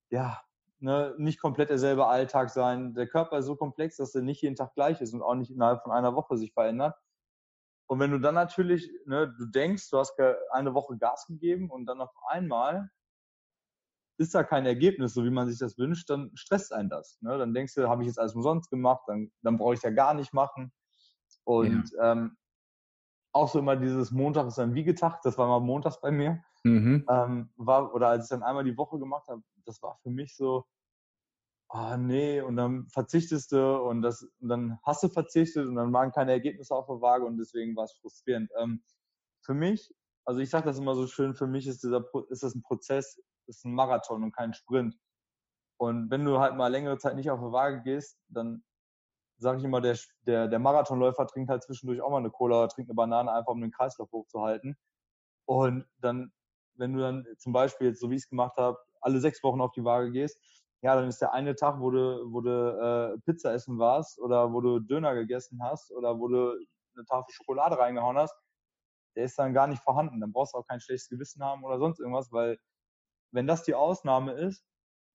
ja 0.09 0.41
ne, 0.79 1.15
nicht 1.17 1.39
komplett 1.39 1.69
derselbe 1.69 2.07
Alltag 2.07 2.49
sein. 2.49 2.93
Der 2.93 3.07
Körper 3.07 3.37
ist 3.39 3.45
so 3.45 3.55
komplex, 3.55 3.97
dass 3.97 4.13
er 4.15 4.21
nicht 4.21 4.41
jeden 4.41 4.55
Tag 4.55 4.73
gleich 4.75 5.01
ist 5.01 5.13
und 5.13 5.21
auch 5.21 5.35
nicht 5.35 5.51
innerhalb 5.51 5.81
von 5.81 5.91
einer 5.91 6.15
Woche 6.15 6.37
sich 6.37 6.53
verändert. 6.53 6.95
Und 7.87 7.99
wenn 7.99 8.11
du 8.11 8.19
dann 8.19 8.35
natürlich, 8.35 8.89
ne, 9.05 9.33
du 9.37 9.45
denkst, 9.45 9.89
du 9.89 9.97
hast 9.97 10.17
eine 10.51 10.73
Woche 10.73 10.97
Gas 10.97 11.25
gegeben 11.27 11.69
und 11.69 11.85
dann 11.85 12.01
auf 12.01 12.13
einmal 12.27 12.89
ist 14.17 14.35
da 14.35 14.43
kein 14.43 14.65
Ergebnis, 14.65 15.13
so 15.13 15.23
wie 15.25 15.29
man 15.29 15.47
sich 15.47 15.59
das 15.59 15.77
wünscht, 15.77 16.09
dann 16.09 16.31
stresst 16.35 16.71
einen 16.71 16.89
das. 16.89 17.19
Ne? 17.21 17.37
Dann 17.37 17.53
denkst 17.53 17.73
du, 17.75 17.89
habe 17.89 18.03
ich 18.03 18.07
jetzt 18.07 18.19
alles 18.19 18.35
umsonst 18.35 18.69
gemacht, 18.69 19.03
dann, 19.07 19.31
dann 19.41 19.57
brauche 19.57 19.73
ich 19.73 19.79
es 19.79 19.83
ja 19.83 19.89
gar 19.89 20.13
nicht 20.13 20.33
machen. 20.33 20.71
Und 21.43 21.91
ja. 21.91 22.11
ähm, 22.11 22.37
auch 23.33 23.49
so 23.49 23.59
immer 23.59 23.75
dieses 23.75 24.11
Montag 24.11 24.47
ist 24.47 24.59
ein 24.59 24.75
Wiegetag, 24.75 25.21
das 25.23 25.37
war 25.37 25.47
mal 25.47 25.59
montags 25.59 25.99
bei 25.99 26.11
mir. 26.11 26.43
Mhm. 26.63 27.05
Ähm, 27.09 27.51
war, 27.57 27.93
oder 27.93 28.09
als 28.09 28.25
ich 28.25 28.29
dann 28.29 28.43
einmal 28.43 28.63
die 28.63 28.77
Woche 28.77 28.99
gemacht 28.99 29.27
habe, 29.27 29.41
das 29.65 29.81
war 29.81 29.97
für 30.03 30.11
mich 30.11 30.35
so, 30.35 30.65
ah 31.73 31.97
nee, 31.97 32.39
und 32.39 32.55
dann 32.55 32.87
verzichtest 32.89 33.51
du 33.51 33.81
und 33.81 34.03
das 34.03 34.23
und 34.39 34.49
dann 34.49 34.79
hast 34.83 35.01
du 35.03 35.09
verzichtet 35.09 35.67
und 35.67 35.75
dann 35.75 35.91
waren 35.91 36.11
keine 36.11 36.31
Ergebnisse 36.31 36.75
auf 36.75 36.85
der 36.85 37.01
Waage 37.01 37.25
und 37.25 37.37
deswegen 37.37 37.75
war 37.75 37.85
es 37.85 37.93
frustrierend. 37.93 38.51
Ähm, 38.59 38.83
für 39.41 39.55
mich, 39.55 39.91
also 40.25 40.39
ich 40.39 40.51
sage 40.51 40.65
das 40.65 40.77
immer 40.77 40.95
so 40.95 41.07
schön, 41.07 41.33
für 41.33 41.47
mich 41.47 41.65
ist 41.67 41.83
dieser 41.83 42.05
ist 42.29 42.43
das 42.43 42.53
ein 42.55 42.61
Prozess, 42.61 43.19
ist 43.47 43.65
ein 43.65 43.73
Marathon 43.73 44.23
und 44.23 44.35
kein 44.35 44.53
Sprint. 44.53 44.95
Und 45.77 46.11
wenn 46.11 46.25
du 46.25 46.39
halt 46.39 46.55
mal 46.55 46.67
längere 46.67 46.99
Zeit 46.99 47.15
nicht 47.15 47.31
auf 47.31 47.39
der 47.39 47.51
Waage 47.51 47.81
gehst, 47.81 48.19
dann 48.27 48.63
sage 49.37 49.57
ich 49.57 49.63
immer, 49.65 49.81
der, 49.81 49.97
der, 50.27 50.47
der 50.47 50.59
Marathonläufer 50.59 51.25
trinkt 51.27 51.49
halt 51.49 51.63
zwischendurch 51.63 52.01
auch 52.01 52.11
mal 52.11 52.19
eine 52.19 52.29
Cola 52.29 52.59
oder 52.59 52.69
trinkt 52.69 52.91
eine 52.91 52.95
Banane, 52.95 53.31
einfach 53.31 53.51
um 53.51 53.61
den 53.61 53.71
Kreislauf 53.71 54.11
hochzuhalten. 54.11 54.77
Und 55.45 55.87
dann, 55.97 56.31
wenn 56.75 56.93
du 56.93 56.99
dann 56.99 57.25
zum 57.39 57.51
Beispiel 57.51 57.87
jetzt, 57.87 57.99
so 57.99 58.11
wie 58.11 58.15
ich 58.15 58.23
es 58.23 58.29
gemacht 58.29 58.57
habe, 58.57 58.77
alle 59.01 59.19
sechs 59.19 59.43
Wochen 59.43 59.59
auf 59.59 59.71
die 59.71 59.83
Waage 59.83 60.11
gehst, 60.11 60.39
ja, 60.83 60.95
dann 60.95 61.07
ist 61.07 61.21
der 61.21 61.31
eine 61.31 61.55
Tag, 61.55 61.79
wo 61.79 61.91
du, 61.91 62.31
wo 62.31 62.41
du 62.41 62.49
äh, 62.49 63.17
Pizza 63.21 63.53
essen 63.53 63.79
warst 63.79 64.19
oder 64.19 64.51
wo 64.51 64.59
du 64.59 64.79
Döner 64.79 65.15
gegessen 65.15 65.63
hast 65.63 65.91
oder 65.91 66.19
wo 66.19 66.27
du 66.27 66.51
eine 66.95 67.05
Tafel 67.05 67.33
Schokolade 67.33 67.79
reingehauen 67.79 68.17
hast, 68.17 68.35
der 69.15 69.23
ist 69.23 69.39
dann 69.39 69.53
gar 69.53 69.67
nicht 69.67 69.81
vorhanden. 69.81 70.19
Dann 70.19 70.33
brauchst 70.33 70.53
du 70.53 70.57
auch 70.57 70.67
kein 70.67 70.81
schlechtes 70.81 71.07
Gewissen 71.07 71.41
haben 71.41 71.63
oder 71.63 71.79
sonst 71.79 71.99
irgendwas, 71.99 72.33
weil 72.33 72.59
wenn 73.31 73.47
das 73.47 73.63
die 73.63 73.75
Ausnahme 73.75 74.33
ist, 74.33 74.65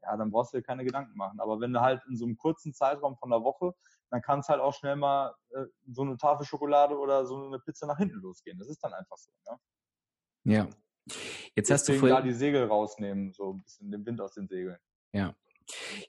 ja, 0.02 0.16
dann 0.16 0.30
brauchst 0.30 0.54
du 0.54 0.56
dir 0.56 0.62
keine 0.62 0.84
Gedanken 0.84 1.14
machen. 1.18 1.38
Aber 1.38 1.60
wenn 1.60 1.74
du 1.74 1.82
halt 1.82 2.00
in 2.08 2.16
so 2.16 2.24
einem 2.24 2.38
kurzen 2.38 2.72
Zeitraum 2.72 3.18
von 3.18 3.28
der 3.28 3.42
Woche, 3.42 3.74
dann 4.10 4.22
kann 4.22 4.40
es 4.40 4.48
halt 4.48 4.60
auch 4.60 4.72
schnell 4.72 4.96
mal 4.96 5.34
äh, 5.50 5.66
so 5.86 6.00
eine 6.00 6.16
Tafel 6.16 6.46
Schokolade 6.46 6.96
oder 6.96 7.26
so 7.26 7.44
eine 7.44 7.58
Pizza 7.58 7.86
nach 7.86 7.98
hinten 7.98 8.20
losgehen. 8.20 8.58
Das 8.58 8.68
ist 8.68 8.82
dann 8.82 8.94
einfach 8.94 9.18
so. 9.18 9.30
Ne? 9.46 9.58
Ja. 10.44 10.68
Jetzt 11.54 11.70
hast 11.70 11.88
du 11.88 11.92
vorhin 11.92 12.16
da 12.16 12.22
die 12.22 12.32
Segel 12.32 12.64
rausnehmen, 12.64 13.34
so 13.34 13.52
ein 13.52 13.62
bisschen 13.62 13.90
den 13.90 14.06
Wind 14.06 14.20
aus 14.22 14.32
den 14.32 14.48
Segeln. 14.48 14.78
Ja. 15.12 15.34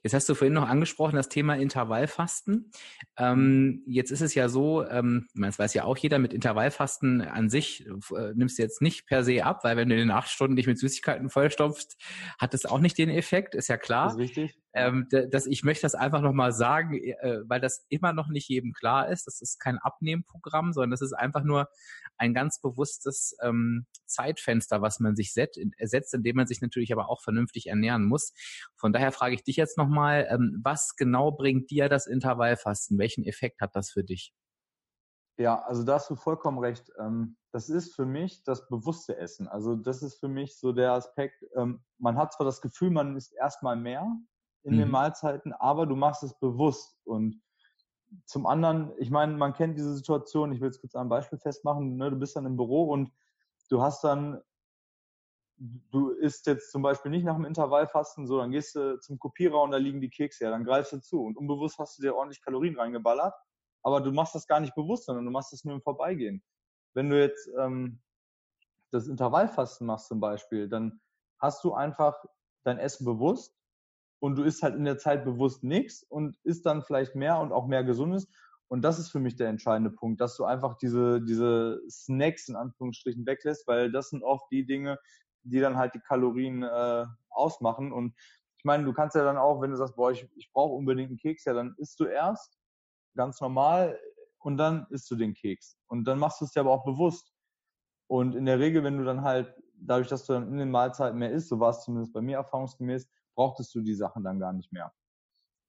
Jetzt 0.02 0.14
hast 0.14 0.28
du 0.28 0.34
vorhin 0.34 0.54
noch 0.54 0.68
angesprochen, 0.68 1.16
das 1.16 1.28
Thema 1.28 1.54
Intervallfasten. 1.56 2.70
Ähm, 3.16 3.82
jetzt 3.86 4.10
ist 4.10 4.20
es 4.20 4.34
ja 4.34 4.48
so, 4.48 4.86
ähm, 4.86 5.26
das 5.34 5.58
weiß 5.58 5.74
ja 5.74 5.84
auch 5.84 5.96
jeder, 5.96 6.18
mit 6.18 6.32
Intervallfasten 6.32 7.22
an 7.22 7.50
sich 7.50 7.86
äh, 7.86 8.32
nimmst 8.34 8.58
du 8.58 8.62
jetzt 8.62 8.82
nicht 8.82 9.06
per 9.06 9.24
se 9.24 9.44
ab, 9.44 9.64
weil 9.64 9.76
wenn 9.76 9.88
du 9.88 9.94
in 9.94 10.00
den 10.00 10.10
acht 10.10 10.28
Stunden 10.28 10.56
dich 10.56 10.66
mit 10.66 10.78
Süßigkeiten 10.78 11.30
vollstopfst, 11.30 11.96
hat 12.38 12.54
es 12.54 12.66
auch 12.66 12.78
nicht 12.78 12.98
den 12.98 13.10
Effekt, 13.10 13.54
ist 13.54 13.68
ja 13.68 13.76
klar. 13.76 14.04
Das 14.04 14.14
ist 14.14 14.20
richtig. 14.20 14.56
Ähm, 14.72 15.08
dass 15.10 15.46
ich 15.46 15.64
möchte 15.64 15.82
das 15.82 15.96
einfach 15.96 16.20
nochmal 16.20 16.52
sagen, 16.52 16.94
äh, 16.94 17.40
weil 17.44 17.60
das 17.60 17.84
immer 17.88 18.12
noch 18.12 18.28
nicht 18.28 18.48
jedem 18.48 18.72
klar 18.72 19.08
ist. 19.08 19.26
Das 19.26 19.40
ist 19.40 19.58
kein 19.58 19.78
Abnehmprogramm, 19.78 20.72
sondern 20.72 20.92
das 20.92 21.02
ist 21.02 21.12
einfach 21.12 21.42
nur 21.42 21.68
ein 22.18 22.34
ganz 22.34 22.60
bewusstes 22.60 23.36
ähm, 23.42 23.86
Zeitfenster, 24.06 24.80
was 24.80 25.00
man 25.00 25.16
sich 25.16 25.32
set, 25.32 25.56
setzt, 25.80 26.14
indem 26.14 26.36
man 26.36 26.46
sich 26.46 26.60
natürlich 26.60 26.92
aber 26.92 27.08
auch 27.08 27.20
vernünftig 27.20 27.66
ernähren 27.66 28.04
muss. 28.04 28.32
Von 28.76 28.92
daher 28.92 29.10
frage 29.10 29.34
ich 29.34 29.42
dich 29.42 29.49
jetzt 29.56 29.78
nochmal, 29.78 30.26
ähm, 30.30 30.60
was 30.62 30.96
genau 30.96 31.32
bringt 31.32 31.70
dir 31.70 31.88
das 31.88 32.06
Intervallfasten? 32.06 32.98
Welchen 32.98 33.24
Effekt 33.24 33.60
hat 33.60 33.74
das 33.74 33.90
für 33.90 34.04
dich? 34.04 34.32
Ja, 35.38 35.62
also 35.62 35.84
da 35.84 35.94
hast 35.94 36.10
du 36.10 36.16
vollkommen 36.16 36.58
recht. 36.58 36.92
Ähm, 36.98 37.36
das 37.50 37.70
ist 37.70 37.94
für 37.94 38.04
mich 38.04 38.42
das 38.44 38.68
bewusste 38.68 39.16
Essen. 39.16 39.48
Also 39.48 39.74
das 39.74 40.02
ist 40.02 40.20
für 40.20 40.28
mich 40.28 40.58
so 40.58 40.72
der 40.72 40.92
Aspekt, 40.92 41.44
ähm, 41.56 41.82
man 41.98 42.16
hat 42.18 42.34
zwar 42.34 42.44
das 42.44 42.60
Gefühl, 42.60 42.90
man 42.90 43.16
isst 43.16 43.32
erstmal 43.34 43.76
mehr 43.76 44.06
in 44.62 44.74
mhm. 44.74 44.78
den 44.80 44.90
Mahlzeiten, 44.90 45.52
aber 45.54 45.86
du 45.86 45.96
machst 45.96 46.22
es 46.22 46.38
bewusst. 46.38 47.00
Und 47.04 47.40
zum 48.26 48.46
anderen, 48.46 48.92
ich 48.98 49.10
meine, 49.10 49.34
man 49.34 49.54
kennt 49.54 49.78
diese 49.78 49.94
Situation, 49.94 50.52
ich 50.52 50.60
will 50.60 50.68
es 50.68 50.80
kurz 50.80 50.94
an 50.94 51.02
einem 51.02 51.10
Beispiel 51.10 51.38
festmachen, 51.38 51.96
ne? 51.96 52.10
du 52.10 52.18
bist 52.18 52.36
dann 52.36 52.46
im 52.46 52.56
Büro 52.56 52.90
und 52.90 53.10
du 53.70 53.80
hast 53.80 54.04
dann, 54.04 54.40
du 55.60 56.10
isst 56.10 56.46
jetzt 56.46 56.72
zum 56.72 56.80
Beispiel 56.82 57.10
nicht 57.10 57.24
nach 57.24 57.36
dem 57.36 57.44
Intervallfasten, 57.44 58.26
so, 58.26 58.38
dann 58.38 58.50
gehst 58.50 58.74
du 58.74 58.98
zum 58.98 59.18
Kopierer 59.18 59.62
und 59.62 59.70
da 59.70 59.76
liegen 59.76 60.00
die 60.00 60.08
Kekse, 60.08 60.44
ja, 60.44 60.50
dann 60.50 60.64
greifst 60.64 60.92
du 60.92 61.00
zu 61.00 61.22
und 61.22 61.36
unbewusst 61.36 61.78
hast 61.78 61.98
du 61.98 62.02
dir 62.02 62.16
ordentlich 62.16 62.42
Kalorien 62.42 62.78
reingeballert, 62.78 63.34
aber 63.82 64.00
du 64.00 64.10
machst 64.10 64.34
das 64.34 64.46
gar 64.46 64.60
nicht 64.60 64.74
bewusst, 64.74 65.04
sondern 65.04 65.26
du 65.26 65.30
machst 65.30 65.52
das 65.52 65.64
nur 65.64 65.74
im 65.74 65.82
Vorbeigehen. 65.82 66.42
Wenn 66.94 67.10
du 67.10 67.20
jetzt 67.20 67.48
ähm, 67.58 68.00
das 68.90 69.06
Intervallfasten 69.06 69.86
machst 69.86 70.08
zum 70.08 70.18
Beispiel, 70.18 70.68
dann 70.68 71.00
hast 71.38 71.62
du 71.62 71.74
einfach 71.74 72.16
dein 72.64 72.78
Essen 72.78 73.04
bewusst 73.04 73.54
und 74.18 74.36
du 74.36 74.42
isst 74.42 74.62
halt 74.62 74.76
in 74.76 74.84
der 74.84 74.98
Zeit 74.98 75.24
bewusst 75.24 75.62
nichts 75.62 76.02
und 76.02 76.38
isst 76.42 76.64
dann 76.64 76.82
vielleicht 76.82 77.14
mehr 77.14 77.38
und 77.38 77.52
auch 77.52 77.66
mehr 77.66 77.84
Gesundes. 77.84 78.28
Und 78.68 78.82
das 78.82 78.98
ist 78.98 79.10
für 79.10 79.18
mich 79.18 79.36
der 79.36 79.48
entscheidende 79.48 79.90
Punkt, 79.90 80.20
dass 80.20 80.36
du 80.36 80.44
einfach 80.44 80.76
diese, 80.76 81.20
diese 81.20 81.80
Snacks 81.90 82.48
in 82.48 82.56
Anführungsstrichen 82.56 83.26
weglässt, 83.26 83.66
weil 83.66 83.90
das 83.92 84.10
sind 84.10 84.22
oft 84.22 84.50
die 84.50 84.64
Dinge, 84.64 84.98
die 85.42 85.60
dann 85.60 85.76
halt 85.76 85.94
die 85.94 86.00
Kalorien 86.00 86.62
äh, 86.62 87.06
ausmachen. 87.30 87.92
Und 87.92 88.14
ich 88.58 88.64
meine, 88.64 88.84
du 88.84 88.92
kannst 88.92 89.16
ja 89.16 89.24
dann 89.24 89.38
auch, 89.38 89.60
wenn 89.60 89.70
du 89.70 89.76
sagst, 89.76 89.96
boah, 89.96 90.10
ich, 90.10 90.28
ich 90.36 90.50
brauche 90.52 90.74
unbedingt 90.74 91.08
einen 91.08 91.18
Keks, 91.18 91.44
ja, 91.44 91.54
dann 91.54 91.74
isst 91.78 91.98
du 92.00 92.04
erst 92.04 92.58
ganz 93.14 93.40
normal 93.40 93.98
und 94.38 94.56
dann 94.56 94.86
isst 94.90 95.10
du 95.10 95.16
den 95.16 95.34
Keks. 95.34 95.78
Und 95.86 96.04
dann 96.04 96.18
machst 96.18 96.40
du 96.40 96.44
es 96.44 96.52
dir 96.52 96.60
aber 96.60 96.72
auch 96.72 96.84
bewusst. 96.84 97.32
Und 98.06 98.34
in 98.34 98.44
der 98.44 98.58
Regel, 98.58 98.82
wenn 98.84 98.98
du 98.98 99.04
dann 99.04 99.22
halt, 99.22 99.54
dadurch, 99.74 100.08
dass 100.08 100.26
du 100.26 100.34
dann 100.34 100.48
in 100.48 100.58
den 100.58 100.70
Mahlzeiten 100.70 101.18
mehr 101.18 101.30
isst, 101.30 101.48
so 101.48 101.60
war 101.60 101.70
es 101.70 101.82
zumindest 101.82 102.12
bei 102.12 102.20
mir 102.20 102.36
erfahrungsgemäß, 102.36 103.08
brauchtest 103.34 103.74
du 103.74 103.80
die 103.80 103.94
Sachen 103.94 104.24
dann 104.24 104.38
gar 104.38 104.52
nicht 104.52 104.72
mehr. 104.72 104.92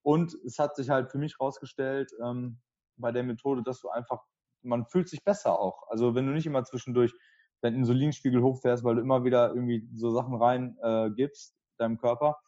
Und 0.04 0.34
es 0.46 0.58
hat 0.60 0.76
sich 0.76 0.90
halt 0.90 1.12
für 1.12 1.18
mich 1.18 1.40
rausgestellt, 1.40 2.12
ähm, 2.24 2.60
bei 2.98 3.12
der 3.12 3.24
Methode, 3.24 3.64
dass 3.64 3.82
du 3.82 3.90
einfach, 3.90 4.24
man 4.62 4.86
fühlt 4.86 5.10
sich 5.10 5.24
besser 5.24 5.60
auch. 5.60 5.88
Also 5.90 6.16
wenn 6.16 6.26
du 6.26 6.34
nicht 6.34 6.46
immer 6.46 6.64
zwischendurch 6.64 7.14
deinen 7.62 7.78
Insulinspiegel 7.78 8.42
hochfährst, 8.42 8.84
weil 8.84 8.96
du 8.96 9.02
immer 9.02 9.24
wieder 9.24 9.50
irgendwie 9.50 9.88
so 9.94 10.12
Sachen 10.12 10.36
rein 10.36 10.78
äh, 10.82 11.10
gibst, 11.12 11.56
deinem 11.78 11.98
Körper. 11.98 12.40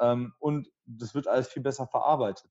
Ähm, 0.00 0.32
und 0.38 0.68
das 0.84 1.14
wird 1.14 1.28
alles 1.28 1.48
viel 1.48 1.62
besser 1.62 1.86
verarbeitet. 1.86 2.50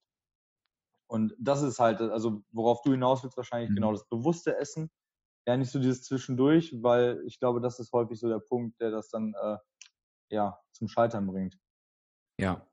Und 1.07 1.35
das 1.39 1.61
ist 1.61 1.79
halt, 1.79 2.01
also 2.01 2.43
worauf 2.51 2.81
du 2.83 2.91
hinaus 2.91 3.23
willst, 3.23 3.37
wahrscheinlich 3.37 3.69
mhm. 3.71 3.75
genau 3.75 3.91
das 3.91 4.07
bewusste 4.07 4.57
Essen. 4.57 4.89
Ja, 5.45 5.57
nicht 5.57 5.71
so 5.71 5.79
dieses 5.79 6.03
Zwischendurch, 6.03 6.73
weil 6.81 7.21
ich 7.25 7.39
glaube, 7.39 7.61
das 7.61 7.79
ist 7.79 7.91
häufig 7.91 8.19
so 8.19 8.29
der 8.29 8.39
Punkt, 8.39 8.79
der 8.79 8.91
das 8.91 9.09
dann 9.09 9.33
äh, 9.41 9.57
ja 10.29 10.59
zum 10.71 10.87
Scheitern 10.87 11.27
bringt. 11.27 11.57
Ja, 12.41 12.65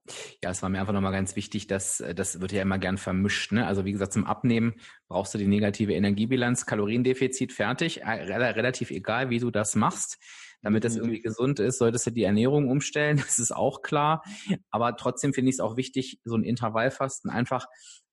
ja, 0.42 0.48
es 0.48 0.62
war 0.62 0.70
mir 0.70 0.80
einfach 0.80 0.94
nochmal 0.94 1.12
ganz 1.12 1.36
wichtig, 1.36 1.66
dass 1.66 2.00
äh, 2.00 2.14
das 2.14 2.40
wird 2.40 2.52
ja 2.52 2.62
immer 2.62 2.78
gern 2.78 2.96
vermischt. 2.96 3.52
Ne? 3.52 3.66
Also 3.66 3.84
wie 3.84 3.92
gesagt, 3.92 4.14
zum 4.14 4.24
Abnehmen 4.24 4.76
brauchst 5.08 5.34
du 5.34 5.38
die 5.38 5.46
negative 5.46 5.92
Energiebilanz, 5.92 6.64
Kaloriendefizit 6.64 7.52
fertig, 7.52 8.00
äh, 8.00 8.08
relativ 8.08 8.90
egal, 8.90 9.28
wie 9.28 9.40
du 9.40 9.50
das 9.50 9.76
machst. 9.76 10.16
Damit 10.62 10.84
das 10.84 10.96
irgendwie 10.96 11.20
gesund 11.20 11.60
ist, 11.60 11.76
solltest 11.76 12.06
du 12.06 12.10
die 12.12 12.22
Ernährung 12.22 12.70
umstellen, 12.70 13.18
das 13.26 13.38
ist 13.38 13.54
auch 13.54 13.82
klar. 13.82 14.22
Aber 14.70 14.96
trotzdem 14.96 15.34
finde 15.34 15.50
ich 15.50 15.56
es 15.56 15.60
auch 15.60 15.76
wichtig, 15.76 16.18
so 16.24 16.34
ein 16.34 16.44
Intervallfasten 16.44 17.30
einfach 17.30 17.66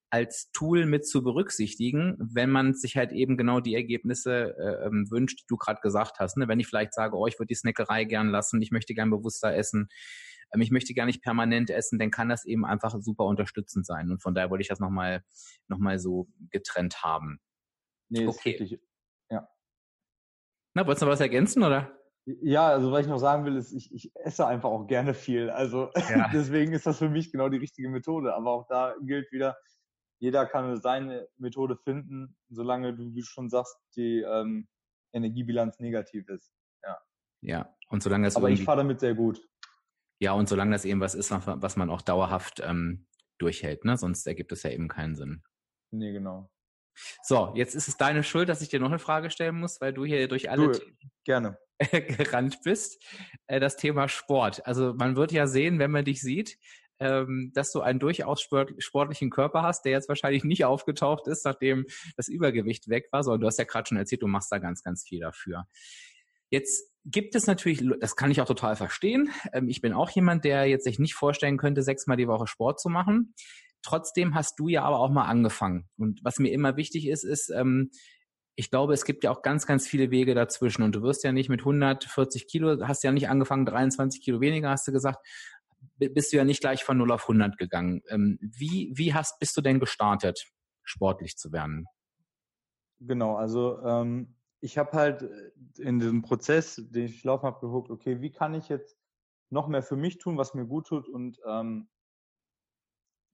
als 0.10 0.52
Tool 0.52 0.86
mit 0.86 1.08
zu 1.08 1.24
berücksichtigen, 1.24 2.18
wenn 2.20 2.50
man 2.50 2.74
sich 2.74 2.98
halt 2.98 3.14
eben 3.14 3.38
genau 3.38 3.62
die 3.62 3.76
Ergebnisse 3.76 4.56
äh, 4.58 4.88
ähm, 4.88 5.08
wünscht, 5.10 5.40
die 5.40 5.48
du 5.48 5.56
gerade 5.56 5.80
gesagt 5.80 6.20
hast. 6.20 6.36
Ne? 6.36 6.50
Wenn 6.50 6.60
ich 6.60 6.68
vielleicht 6.68 6.94
sage, 6.94 7.16
oh, 7.16 7.28
ich 7.28 7.40
würde 7.40 7.48
die 7.48 7.56
Snackerei 7.56 8.04
gern 8.04 8.28
lassen, 8.28 8.62
ich 8.62 8.72
möchte 8.72 8.94
gern 8.94 9.10
bewusster 9.10 9.56
essen, 9.56 9.88
ähm, 10.54 10.62
ich 10.62 10.72
möchte 10.72 10.94
gar 10.94 11.06
nicht 11.06 11.22
permanent 11.22 11.70
essen, 11.70 12.00
dann 12.00 12.12
kann 12.12 12.30
das 12.30 12.46
eben 12.46 12.66
einfach 12.66 12.96
super 13.00 13.26
unterstützend 13.26 13.86
sein. 13.86 14.12
Und 14.12 14.22
von 14.22 14.34
daher 14.34 14.50
wollte 14.50 14.62
ich 14.62 14.68
das 14.68 14.80
nochmal 14.80 15.24
noch 15.68 15.80
mal 15.80 16.00
so 16.00 16.28
getrennt 16.50 17.04
haben. 17.04 17.40
Nee, 18.10 18.28
okay. 18.28 18.80
Ja. 19.30 19.48
Na, 20.74 20.86
wolltest 20.86 21.02
du 21.02 21.06
noch 21.06 21.14
was 21.14 21.22
ergänzen, 21.22 21.64
oder? 21.64 21.92
Ja, 22.26 22.68
also 22.68 22.92
was 22.92 23.02
ich 23.02 23.08
noch 23.08 23.20
sagen 23.20 23.46
will, 23.46 23.56
ist, 23.56 23.72
ich, 23.72 23.94
ich 23.94 24.12
esse 24.16 24.48
einfach 24.48 24.70
auch 24.70 24.88
gerne 24.88 25.14
viel. 25.14 25.50
Also 25.50 25.92
ja. 26.10 26.28
deswegen 26.34 26.74
ist 26.74 26.86
das 26.86 26.98
für 26.98 27.10
mich 27.10 27.32
genau 27.32 27.50
die 27.50 27.58
richtige 27.58 27.90
Methode. 27.90 28.34
Aber 28.34 28.52
auch 28.52 28.68
da 28.68 28.96
gilt 29.02 29.32
wieder, 29.32 29.56
jeder 30.20 30.46
kann 30.48 30.82
seine 30.82 31.28
Methode 31.38 31.78
finden, 31.78 32.36
solange 32.50 32.96
du, 32.96 33.14
wie 33.14 33.20
du 33.20 33.26
schon 33.26 33.50
sagst, 33.50 33.78
die 33.96 34.22
ähm, 34.22 34.68
Energiebilanz 35.14 35.80
negativ 35.80 36.28
ist. 36.30 36.52
Ja. 36.84 36.98
Ja, 37.42 37.76
und 37.90 38.02
solange 38.02 38.28
es. 38.28 38.36
Aber 38.36 38.50
ich 38.50 38.64
fahre 38.64 38.80
damit 38.80 39.00
sehr 39.00 39.14
gut. 39.14 39.40
Ja, 40.20 40.34
und 40.34 40.48
solange 40.48 40.72
das 40.72 40.86
eben 40.86 41.02
was 41.02 41.16
ist, 41.16 41.32
was 41.32 41.76
man 41.76 41.90
auch 41.90 42.02
dauerhaft 42.02 42.62
ähm, 42.64 43.08
durchhält, 43.38 43.86
ne? 43.86 43.98
Sonst 43.98 44.26
ergibt 44.28 44.52
es 44.52 44.64
ja 44.64 44.70
eben 44.70 44.88
keinen 44.88 45.16
Sinn. 45.16 45.44
Nee, 45.92 46.14
genau. 46.14 46.50
So, 47.24 47.52
jetzt 47.56 47.76
ist 47.76 47.88
es 47.88 47.98
deine 47.98 48.24
Schuld, 48.24 48.48
dass 48.48 48.62
ich 48.62 48.70
dir 48.70 48.80
noch 48.80 48.90
eine 48.90 49.00
Frage 49.00 49.30
stellen 49.30 49.60
muss, 49.60 49.82
weil 49.82 49.94
du 49.94 50.06
hier 50.06 50.28
durch 50.28 50.50
alle 50.50 50.72
du, 50.72 50.80
gerne 51.26 51.58
gerannt 51.92 52.60
bist. 52.64 53.04
Äh, 53.48 53.60
das 53.60 53.76
Thema 53.76 54.08
Sport. 54.08 54.66
Also 54.66 54.94
man 54.94 55.16
wird 55.16 55.32
ja 55.32 55.48
sehen, 55.48 55.80
wenn 55.80 55.92
man 55.92 56.06
dich 56.06 56.22
sieht, 56.22 56.58
ähm, 57.00 57.52
dass 57.54 57.72
du 57.72 57.82
einen 57.82 58.00
durchaus 58.00 58.42
sport, 58.42 58.72
sportlichen 58.78 59.30
Körper 59.30 59.64
hast, 59.64 59.84
der 59.84 59.92
jetzt 59.92 60.08
wahrscheinlich 60.08 60.46
nicht 60.46 60.64
aufgetaucht 60.64 61.28
ist, 61.28 61.44
nachdem 61.44 61.86
das 62.16 62.30
Übergewicht 62.30 62.88
weg 62.88 63.08
war, 63.12 63.24
sondern 63.24 63.42
du 63.42 63.48
hast 63.48 63.60
ja 63.60 63.66
gerade 63.66 63.88
schon 63.88 63.98
erzählt, 63.98 64.22
du 64.22 64.28
machst 64.28 64.52
da 64.52 64.60
ganz, 64.60 64.82
ganz 64.82 65.04
viel 65.04 65.20
dafür. 65.20 65.68
Jetzt 66.50 66.95
gibt 67.06 67.36
es 67.36 67.48
natürlich, 67.48 67.84
das 68.00 68.16
kann 68.16 68.32
ich 68.32 68.42
auch 68.42 68.48
total 68.48 68.76
verstehen. 68.76 69.32
Ähm, 69.54 69.70
ich 69.70 69.82
bin 69.82 69.94
auch 69.94 70.10
jemand, 70.10 70.44
der 70.44 70.66
jetzt 70.66 70.84
sich 70.84 71.00
nicht 71.00 71.14
vorstellen 71.14 71.58
könnte, 71.58 71.84
sechsmal 71.84 72.18
die 72.18 72.28
Woche 72.28 72.48
Sport 72.48 72.80
zu 72.80 72.90
machen. 72.90 73.34
Trotzdem 73.84 74.34
hast 74.34 74.60
du 74.60 74.68
ja 74.68 74.84
aber 74.84 75.00
auch 75.00 75.12
mal 75.12 75.26
angefangen. 75.26 75.88
Und 75.98 76.20
was 76.24 76.40
mir 76.40 76.52
immer 76.52 76.76
wichtig 76.76 77.08
ist, 77.08 77.24
ist, 77.24 77.50
ähm, 77.50 77.92
ich 78.56 78.72
glaube, 78.72 78.94
es 78.94 79.06
gibt 79.06 79.24
ja 79.24 79.32
auch 79.32 79.42
ganz, 79.42 79.68
ganz 79.68 79.88
viele 79.88 80.10
Wege 80.12 80.34
dazwischen. 80.34 80.82
Und 80.82 80.96
du 80.96 81.04
wirst 81.04 81.24
ja 81.24 81.32
nicht 81.32 81.50
mit 81.50 81.62
140 81.62 82.48
Kilo, 82.48 82.88
hast 82.88 83.04
ja 83.04 83.12
nicht 83.12 83.30
angefangen, 83.30 83.66
23 83.66 84.24
Kilo 84.24 84.42
weniger, 84.42 84.70
hast 84.70 84.88
du 84.88 84.92
gesagt, 84.92 85.20
bist 85.98 86.34
du 86.34 86.38
ja 86.38 86.44
nicht 86.44 86.62
gleich 86.62 86.84
von 86.84 86.98
0 86.98 87.12
auf 87.12 87.24
100 87.24 87.58
gegangen. 87.58 88.02
Ähm, 88.10 88.40
wie, 88.42 88.92
wie 88.96 89.14
hast, 89.14 89.40
bist 89.40 89.56
du 89.56 89.62
denn 89.62 89.80
gestartet, 89.80 90.48
sportlich 90.84 91.38
zu 91.38 91.52
werden? 91.52 91.86
Genau, 93.00 93.36
also 93.36 93.80
ähm, 93.84 94.35
ich 94.62 94.78
habe 94.78 94.92
halt 94.94 95.24
äh, 95.24 95.52
in 95.82 96.00
diesem 96.00 96.22
Prozess, 96.22 96.76
den 96.76 97.06
ich 97.06 97.24
laufen 97.24 97.46
habe, 97.46 97.60
geguckt, 97.60 97.90
okay, 97.92 98.22
wie 98.22 98.32
kann 98.32 98.54
ich 98.54 98.70
jetzt 98.70 98.98
noch 99.50 99.68
mehr 99.68 99.84
für 99.84 99.96
mich 99.96 100.18
tun, 100.18 100.38
was 100.38 100.54
mir 100.54 100.66
gut 100.66 100.88
tut 100.88 101.08
und 101.08 101.40
ähm, 101.46 101.90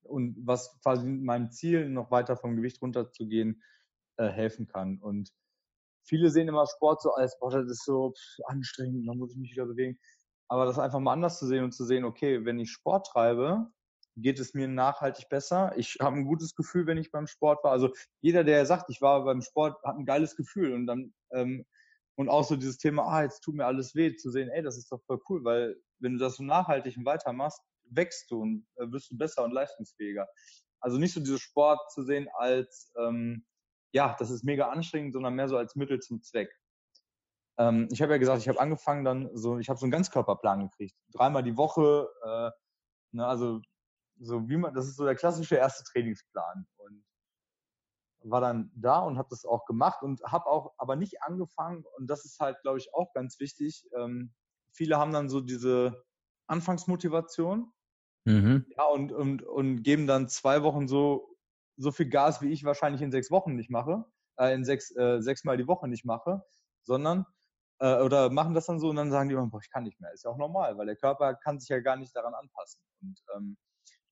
und 0.04 0.36
was 0.46 0.80
quasi 0.82 1.08
meinem 1.08 1.52
Ziel, 1.52 1.90
noch 1.90 2.12
weiter 2.12 2.36
vom 2.36 2.56
Gewicht 2.56 2.82
runterzugehen, 2.82 3.62
äh, 4.18 4.28
helfen 4.28 4.68
kann. 4.68 5.00
Und 5.00 5.30
viele 6.04 6.30
sehen 6.30 6.48
immer 6.48 6.66
Sport 6.68 7.02
so 7.02 7.14
als, 7.14 7.38
boah, 7.40 7.52
das 7.52 7.70
ist 7.70 7.86
so 7.86 8.12
pff, 8.12 8.46
anstrengend, 8.46 9.08
dann 9.08 9.18
muss 9.18 9.32
ich 9.32 9.38
mich 9.38 9.52
wieder 9.52 9.66
bewegen. 9.66 10.00
Aber 10.48 10.66
das 10.66 10.80
einfach 10.80 11.00
mal 11.00 11.14
anders 11.14 11.40
zu 11.40 11.48
sehen 11.48 11.64
und 11.64 11.72
zu 11.74 11.86
sehen, 11.86 12.04
okay, 12.04 12.44
wenn 12.46 12.60
ich 12.60 12.72
Sport 12.72 13.08
treibe, 13.08 13.72
geht 14.18 14.40
es 14.40 14.54
mir 14.54 14.68
nachhaltig 14.68 15.30
besser. 15.30 15.74
Ich 15.78 15.98
habe 16.02 16.18
ein 16.18 16.26
gutes 16.26 16.56
Gefühl, 16.56 16.86
wenn 16.88 16.98
ich 16.98 17.12
beim 17.12 17.28
Sport 17.28 17.64
war. 17.64 17.72
Also 17.72 17.94
jeder, 18.22 18.44
der 18.44 18.66
sagt, 18.66 18.90
ich 18.90 19.02
war 19.02 19.24
beim 19.24 19.42
Sport, 19.42 19.82
hat 19.84 19.96
ein 19.96 20.06
geiles 20.06 20.36
Gefühl 20.36 20.74
und 20.74 20.88
dann 20.88 21.14
ähm, 21.32 21.66
und 22.16 22.30
auch 22.30 22.44
so 22.44 22.56
dieses 22.56 22.78
Thema, 22.78 23.04
ah, 23.04 23.24
jetzt 23.24 23.42
tut 23.42 23.56
mir 23.56 23.66
alles 23.66 23.96
weh, 23.96 24.16
zu 24.16 24.30
sehen, 24.30 24.50
ey, 24.50 24.62
das 24.62 24.78
ist 24.78 24.92
doch 24.92 25.02
voll 25.06 25.20
cool, 25.30 25.44
weil 25.44 25.76
wenn 26.00 26.14
du 26.14 26.20
das 26.20 26.36
so 26.36 26.44
nachhaltig 26.44 26.98
und 26.98 27.06
weitermachst, 27.06 27.62
wächst 27.86 28.30
du 28.30 28.42
und 28.42 28.68
äh, 28.76 28.92
wirst 28.92 29.12
du 29.12 29.18
besser 29.18 29.44
und 29.44 29.52
leistungsfähiger. 29.52 30.28
Also 30.82 30.98
nicht 30.98 31.14
so 31.14 31.20
dieses 31.20 31.42
Sport 31.42 31.80
zu 31.92 32.04
sehen 32.04 32.28
als, 32.34 32.92
ähm, 32.98 33.46
ja, 33.94 34.16
das 34.20 34.30
ist 34.30 34.44
mega 34.44 34.70
anstrengend, 34.70 35.14
sondern 35.14 35.36
mehr 35.36 35.48
so 35.48 35.58
als 35.58 35.76
Mittel 35.76 36.00
zum 36.00 36.22
Zweck. 36.22 36.52
Ähm, 37.58 37.88
ich 37.92 38.02
habe 38.02 38.14
ja 38.14 38.18
gesagt, 38.18 38.42
ich 38.42 38.50
habe 38.50 38.60
angefangen 38.60 39.04
dann 39.04 39.30
so, 39.36 39.58
ich 39.60 39.70
habe 39.70 39.80
so 39.80 39.86
einen 39.86 39.92
Ganzkörperplan 39.92 40.70
gekriegt, 40.70 40.96
dreimal 41.12 41.44
die 41.44 41.58
Woche, 41.58 42.10
äh, 42.24 42.52
ne, 43.16 43.26
also 43.26 43.62
so 44.22 44.48
wie 44.48 44.58
man, 44.58 44.74
das 44.74 44.88
ist 44.88 44.96
so 44.96 45.06
der 45.06 45.16
klassische 45.16 45.56
erste 45.56 45.84
Trainingsplan 45.84 46.68
und 46.78 47.04
war 48.24 48.40
dann 48.40 48.72
da 48.76 49.00
und 49.00 49.18
habe 49.18 49.30
das 49.32 49.46
auch 49.46 49.66
gemacht 49.66 50.04
und 50.04 50.22
habe 50.24 50.46
auch 50.46 50.74
aber 50.78 50.96
nicht 50.96 51.24
angefangen 51.24 51.84
und 51.98 52.08
das 52.08 52.24
ist 52.24 52.40
halt, 52.40 52.62
glaube 52.62 52.78
ich, 52.78 52.94
auch 52.94 53.12
ganz 53.14 53.40
wichtig. 53.40 53.90
Ähm, 53.98 54.34
viele 54.74 54.98
haben 54.98 55.12
dann 55.12 55.28
so 55.28 55.42
diese 55.42 56.06
Anfangsmotivation 56.48 57.72
mhm. 58.26 58.66
ja, 58.78 58.86
und, 58.86 59.12
und, 59.12 59.42
und 59.42 59.82
geben 59.82 60.06
dann 60.06 60.30
zwei 60.30 60.62
Wochen 60.62 60.88
so, 60.88 61.36
so 61.78 61.92
viel 61.92 62.10
Gas, 62.10 62.42
wie 62.42 62.52
ich 62.52 62.64
wahrscheinlich 62.64 63.02
in 63.02 63.12
sechs 63.12 63.32
Wochen 63.32 63.56
nicht 63.56 63.72
mache, 63.72 64.06
äh, 64.38 64.54
in 64.54 64.66
sechs, 64.66 64.96
äh, 64.96 65.20
sechs 65.22 65.44
Mal 65.44 65.58
die 65.58 65.68
Woche 65.68 65.88
nicht 65.88 66.06
mache, 66.06 66.44
sondern 66.84 67.26
äh, 67.80 68.02
oder 68.02 68.30
machen 68.30 68.54
das 68.54 68.68
dann 68.68 68.80
so 68.80 68.90
und 68.90 68.98
dann 68.98 69.10
sagen 69.10 69.30
die 69.30 69.34
immer, 69.34 69.48
boah, 69.48 69.62
ich 69.62 69.72
kann 69.72 69.84
nicht 69.84 70.00
mehr. 70.00 70.14
Ist 70.14 70.26
ja 70.26 70.30
auch 70.30 70.38
normal, 70.38 70.78
weil 70.78 70.86
der 70.86 70.96
Körper 70.96 71.34
kann 71.34 71.60
sich 71.60 71.70
ja 71.70 71.80
gar 71.80 71.96
nicht 71.96 72.16
daran 72.16 72.36
anpassen. 72.36 72.82
Und 73.02 73.20
ähm, 73.36 73.58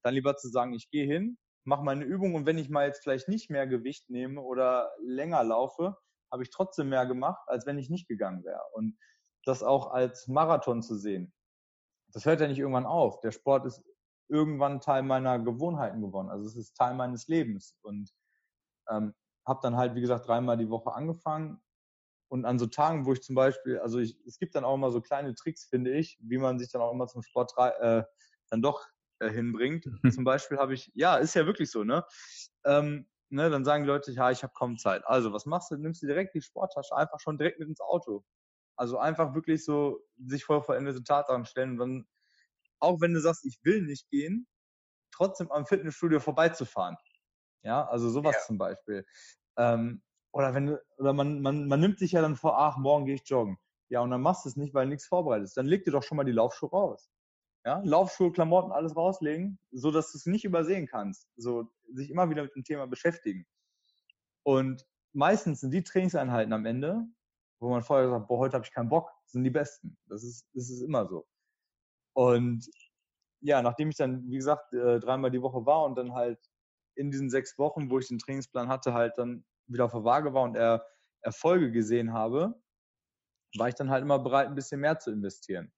dann 0.04 0.14
lieber 0.14 0.36
zu 0.36 0.50
sagen, 0.50 0.74
ich 0.74 0.90
gehe 0.90 1.06
hin, 1.06 1.38
mache 1.66 1.84
meine 1.84 2.06
Übung 2.06 2.36
und 2.36 2.46
wenn 2.46 2.58
ich 2.58 2.70
mal 2.70 2.88
jetzt 2.88 3.04
vielleicht 3.04 3.28
nicht 3.28 3.50
mehr 3.50 3.68
Gewicht 3.68 4.10
nehme 4.10 4.42
oder 4.42 4.92
länger 5.04 5.44
laufe, 5.44 5.98
habe 6.32 6.44
ich 6.44 6.50
trotzdem 6.50 6.90
mehr 6.90 7.06
gemacht, 7.06 7.42
als 7.48 7.66
wenn 7.66 7.78
ich 7.78 7.90
nicht 7.90 8.08
gegangen 8.08 8.44
wäre. 8.44 8.64
Und 8.74 8.98
das 9.46 9.64
auch 9.64 9.92
als 9.92 10.28
Marathon 10.28 10.82
zu 10.82 10.96
sehen. 10.96 11.34
Das 12.12 12.26
hört 12.26 12.42
ja 12.42 12.48
nicht 12.48 12.60
irgendwann 12.60 12.86
auf. 12.86 13.20
Der 13.22 13.32
Sport 13.32 13.66
ist 13.66 13.84
irgendwann 14.28 14.82
Teil 14.82 15.04
meiner 15.04 15.40
Gewohnheiten 15.40 16.02
geworden. 16.02 16.30
Also 16.30 16.46
es 16.46 16.56
ist 16.56 16.76
Teil 16.76 16.96
meines 16.96 17.28
Lebens. 17.28 17.78
Und 17.82 18.12
ähm, 18.90 19.14
habe 19.46 19.60
dann 19.62 19.78
halt, 19.78 19.96
wie 19.96 20.02
gesagt, 20.02 20.28
dreimal 20.28 20.58
die 20.58 20.70
Woche 20.70 20.94
angefangen. 20.94 21.62
Und 22.32 22.46
an 22.46 22.60
so 22.60 22.68
Tagen, 22.68 23.06
wo 23.06 23.14
ich 23.14 23.22
zum 23.22 23.36
Beispiel, 23.36 23.80
also 23.80 23.98
ich, 24.00 24.16
es 24.26 24.38
gibt 24.38 24.54
dann 24.54 24.64
auch 24.64 24.76
immer 24.76 24.92
so 24.92 25.02
kleine 25.02 25.34
Tricks, 25.34 25.66
finde 25.66 25.92
ich, 25.92 26.20
wie 26.22 26.38
man 26.38 26.60
sich 26.60 26.72
dann 26.72 26.82
auch 26.82 26.92
immer 26.92 27.08
zum 27.08 27.24
Sport 27.24 27.54
äh, 27.58 28.04
dann 28.50 28.62
doch 28.62 28.86
äh, 29.20 29.30
hinbringt. 29.30 29.86
Zum 30.14 30.24
Beispiel 30.24 30.58
habe 30.58 30.74
ich, 30.74 30.92
ja, 30.96 31.18
ist 31.18 31.36
ja 31.36 31.46
wirklich 31.46 31.72
so, 31.72 31.84
ne? 31.84 32.06
Ähm, 32.66 33.08
ne, 33.30 33.50
dann 33.50 33.66
sagen 33.66 33.84
die 33.84 33.88
Leute, 33.90 34.12
ja, 34.12 34.32
ich 34.32 34.44
habe 34.44 34.54
kaum 34.54 34.78
Zeit. 34.78 35.06
Also, 35.06 35.34
was 35.34 35.46
machst 35.46 35.72
du? 35.72 35.78
Nimmst 35.78 36.02
du 36.02 36.08
direkt 36.08 36.36
die 36.36 36.42
Sporttasche 36.42 36.96
einfach 36.96 37.20
schon 37.20 37.38
direkt 37.38 37.60
mit 37.60 37.70
ins 37.70 37.82
Auto. 37.82 38.24
Also 38.76 38.98
einfach 38.98 39.36
wirklich 39.36 39.66
so 39.66 40.00
sich 40.26 40.46
vor 40.46 40.64
veränderte 40.64 41.04
Tatsachen 41.04 41.46
stellen 41.46 41.72
und 41.72 41.78
dann, 41.80 42.08
auch 42.80 43.02
wenn 43.02 43.14
du 43.14 43.20
sagst, 43.20 43.46
ich 43.46 43.60
will 43.64 43.82
nicht 43.82 44.10
gehen, 44.10 44.48
trotzdem 45.12 45.52
am 45.52 45.66
Fitnessstudio 45.66 46.22
vorbeizufahren. 46.22 46.96
Ja, 47.64 47.86
also 47.88 48.10
sowas 48.10 48.36
ja. 48.36 48.42
zum 48.48 48.58
Beispiel. 48.58 49.06
Ähm, 49.58 50.02
oder 50.32 50.54
wenn 50.54 50.68
du, 50.68 50.82
oder 50.98 51.12
man, 51.12 51.42
man, 51.42 51.68
man 51.68 51.80
nimmt 51.82 52.00
sich 52.00 52.14
ja 52.14 52.22
dann 52.22 52.38
vor, 52.38 52.58
ach, 52.58 52.78
morgen 52.78 53.06
gehe 53.06 53.16
ich 53.16 53.28
joggen. 53.28 53.58
Ja, 53.90 54.02
und 54.02 54.12
dann 54.12 54.22
machst 54.22 54.46
du 54.46 54.50
es 54.50 54.56
nicht, 54.56 54.74
weil 54.74 54.88
nichts 54.88 55.08
vorbereitet 55.08 55.46
ist. 55.46 55.58
Dann 55.58 55.66
leg 55.66 55.84
dir 55.84 55.92
doch 55.92 56.04
schon 56.04 56.16
mal 56.16 56.24
die 56.24 56.32
Laufschuhe 56.32 56.70
raus. 56.70 57.10
Ja, 57.70 57.84
Laufschuhe, 57.86 58.32
Klamotten, 58.32 58.72
alles 58.72 58.96
rauslegen, 58.96 59.60
so 59.70 59.92
dass 59.92 60.12
du 60.12 60.18
es 60.18 60.26
nicht 60.26 60.44
übersehen 60.44 60.88
kannst. 60.88 61.30
So 61.38 61.72
sich 61.94 62.10
immer 62.10 62.32
wieder 62.32 62.42
mit 62.42 62.56
dem 62.56 62.64
Thema 62.64 62.88
beschäftigen. 62.88 63.46
Und 64.42 64.88
meistens 65.14 65.60
sind 65.60 65.72
die 65.72 65.84
Trainingseinheiten 65.84 66.52
am 66.52 66.66
Ende, 66.66 67.06
wo 67.60 67.70
man 67.70 67.84
vorher 67.84 68.10
sagt, 68.10 68.28
boah, 68.28 68.40
heute 68.40 68.56
habe 68.56 68.66
ich 68.66 68.74
keinen 68.74 68.90
Bock, 68.90 69.12
sind 69.28 69.44
die 69.44 69.52
besten. 69.52 70.00
Das 70.08 70.24
ist, 70.24 70.48
das 70.56 70.72
ist 70.72 70.82
immer 70.82 71.06
so. 71.06 71.28
Und 72.16 72.68
ja, 73.42 73.62
nachdem 73.62 73.92
ich 73.92 73.98
dann, 73.98 74.28
wie 74.32 74.38
gesagt, 74.38 74.74
äh, 74.74 75.00
dreimal 75.00 75.30
die 75.30 75.44
Woche 75.44 75.64
war 75.68 75.84
und 75.84 75.96
dann 75.96 76.16
halt 76.16 76.40
in 76.96 77.12
diesen 77.12 77.30
sechs 77.30 77.60
Wochen, 77.60 77.92
wo 77.92 78.00
ich 78.00 78.08
den 78.08 78.18
Trainingsplan 78.18 78.68
hatte, 78.68 78.96
halt 78.96 79.16
dann 79.20 79.46
wieder 79.68 79.86
auf 79.86 79.92
der 79.92 80.04
Waage 80.04 80.34
war 80.34 80.42
und 80.42 80.56
er 80.56 80.84
Erfolge 81.22 81.72
gesehen 81.72 82.14
habe, 82.14 82.60
war 83.60 83.70
ich 83.70 83.76
dann 83.76 83.92
halt 83.92 84.02
immer 84.02 84.18
bereit, 84.18 84.48
ein 84.48 84.56
bisschen 84.56 84.82
mehr 84.82 84.98
zu 84.98 85.12
investieren. 85.12 85.72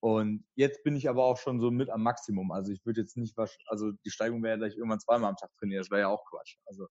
Und 0.00 0.44
jetzt 0.54 0.84
bin 0.84 0.94
ich 0.94 1.08
aber 1.08 1.24
auch 1.24 1.38
schon 1.38 1.60
so 1.60 1.70
mit 1.70 1.90
am 1.90 2.02
Maximum. 2.02 2.52
Also 2.52 2.72
ich 2.72 2.84
würde 2.86 3.00
jetzt 3.00 3.16
nicht, 3.16 3.36
also 3.66 3.92
die 4.04 4.10
Steigung 4.10 4.42
wäre 4.42 4.56
ja, 4.56 4.60
dass 4.60 4.72
ich 4.72 4.78
irgendwann 4.78 5.00
zweimal 5.00 5.30
am 5.30 5.36
Tag 5.36 5.50
trainiere. 5.58 5.80
Das 5.80 5.90
wäre 5.90 6.02
ja 6.02 6.08
auch 6.08 6.24
Quatsch. 6.30 6.56
Also, 6.66 6.86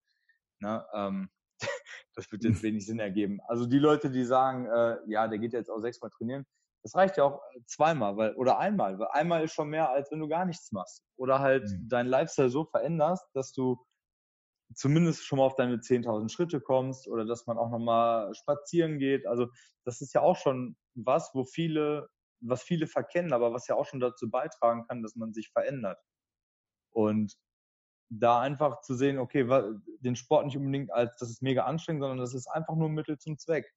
ne, 0.59 0.85
ähm, 0.93 1.29
das 2.15 2.31
wird 2.31 2.43
jetzt 2.43 2.63
wenig 2.63 2.85
Sinn 2.85 2.99
ergeben. 2.99 3.39
Also 3.47 3.65
die 3.65 3.79
Leute, 3.79 4.11
die 4.11 4.25
sagen, 4.25 4.65
äh, 4.65 4.97
ja, 5.07 5.27
der 5.27 5.39
geht 5.39 5.53
jetzt 5.53 5.69
auch 5.69 5.79
sechsmal 5.79 6.11
trainieren, 6.11 6.45
das 6.83 6.95
reicht 6.95 7.17
ja 7.17 7.23
auch 7.25 7.41
äh, 7.53 7.59
zweimal 7.65 8.17
weil, 8.17 8.35
oder 8.35 8.59
einmal. 8.59 8.99
Weil 8.99 9.07
einmal 9.11 9.43
ist 9.43 9.53
schon 9.53 9.69
mehr, 9.69 9.89
als 9.89 10.11
wenn 10.11 10.19
du 10.19 10.27
gar 10.27 10.45
nichts 10.45 10.71
machst. 10.71 11.03
Oder 11.17 11.39
halt 11.39 11.63
mhm. 11.63 11.89
deinen 11.89 12.07
Lifestyle 12.07 12.49
so 12.49 12.65
veränderst, 12.65 13.25
dass 13.33 13.53
du 13.53 13.77
zumindest 14.73 15.25
schon 15.25 15.39
mal 15.39 15.45
auf 15.45 15.55
deine 15.55 15.77
10.000 15.77 16.29
Schritte 16.29 16.61
kommst 16.61 17.07
oder 17.07 17.25
dass 17.25 17.45
man 17.47 17.57
auch 17.57 17.69
nochmal 17.69 18.33
spazieren 18.35 18.99
geht. 18.99 19.25
Also 19.25 19.47
das 19.85 20.01
ist 20.01 20.13
ja 20.13 20.21
auch 20.21 20.35
schon 20.35 20.75
was, 20.93 21.31
wo 21.33 21.45
viele, 21.45 22.09
was 22.39 22.63
viele 22.63 22.87
verkennen, 22.87 23.33
aber 23.33 23.53
was 23.53 23.67
ja 23.67 23.75
auch 23.75 23.85
schon 23.85 23.99
dazu 23.99 24.29
beitragen 24.29 24.85
kann, 24.87 25.03
dass 25.03 25.15
man 25.15 25.33
sich 25.33 25.49
verändert. 25.49 25.99
Und 26.91 27.35
da 28.09 28.39
einfach 28.39 28.81
zu 28.81 28.95
sehen, 28.95 29.19
okay, 29.19 29.45
den 29.99 30.15
Sport 30.15 30.45
nicht 30.45 30.57
unbedingt 30.57 30.91
als, 30.91 31.17
das 31.17 31.29
ist 31.29 31.41
mega 31.41 31.65
anstrengend, 31.65 32.01
sondern 32.01 32.19
das 32.19 32.33
ist 32.33 32.47
einfach 32.47 32.75
nur 32.75 32.89
Mittel 32.89 33.17
zum 33.17 33.37
Zweck. 33.37 33.71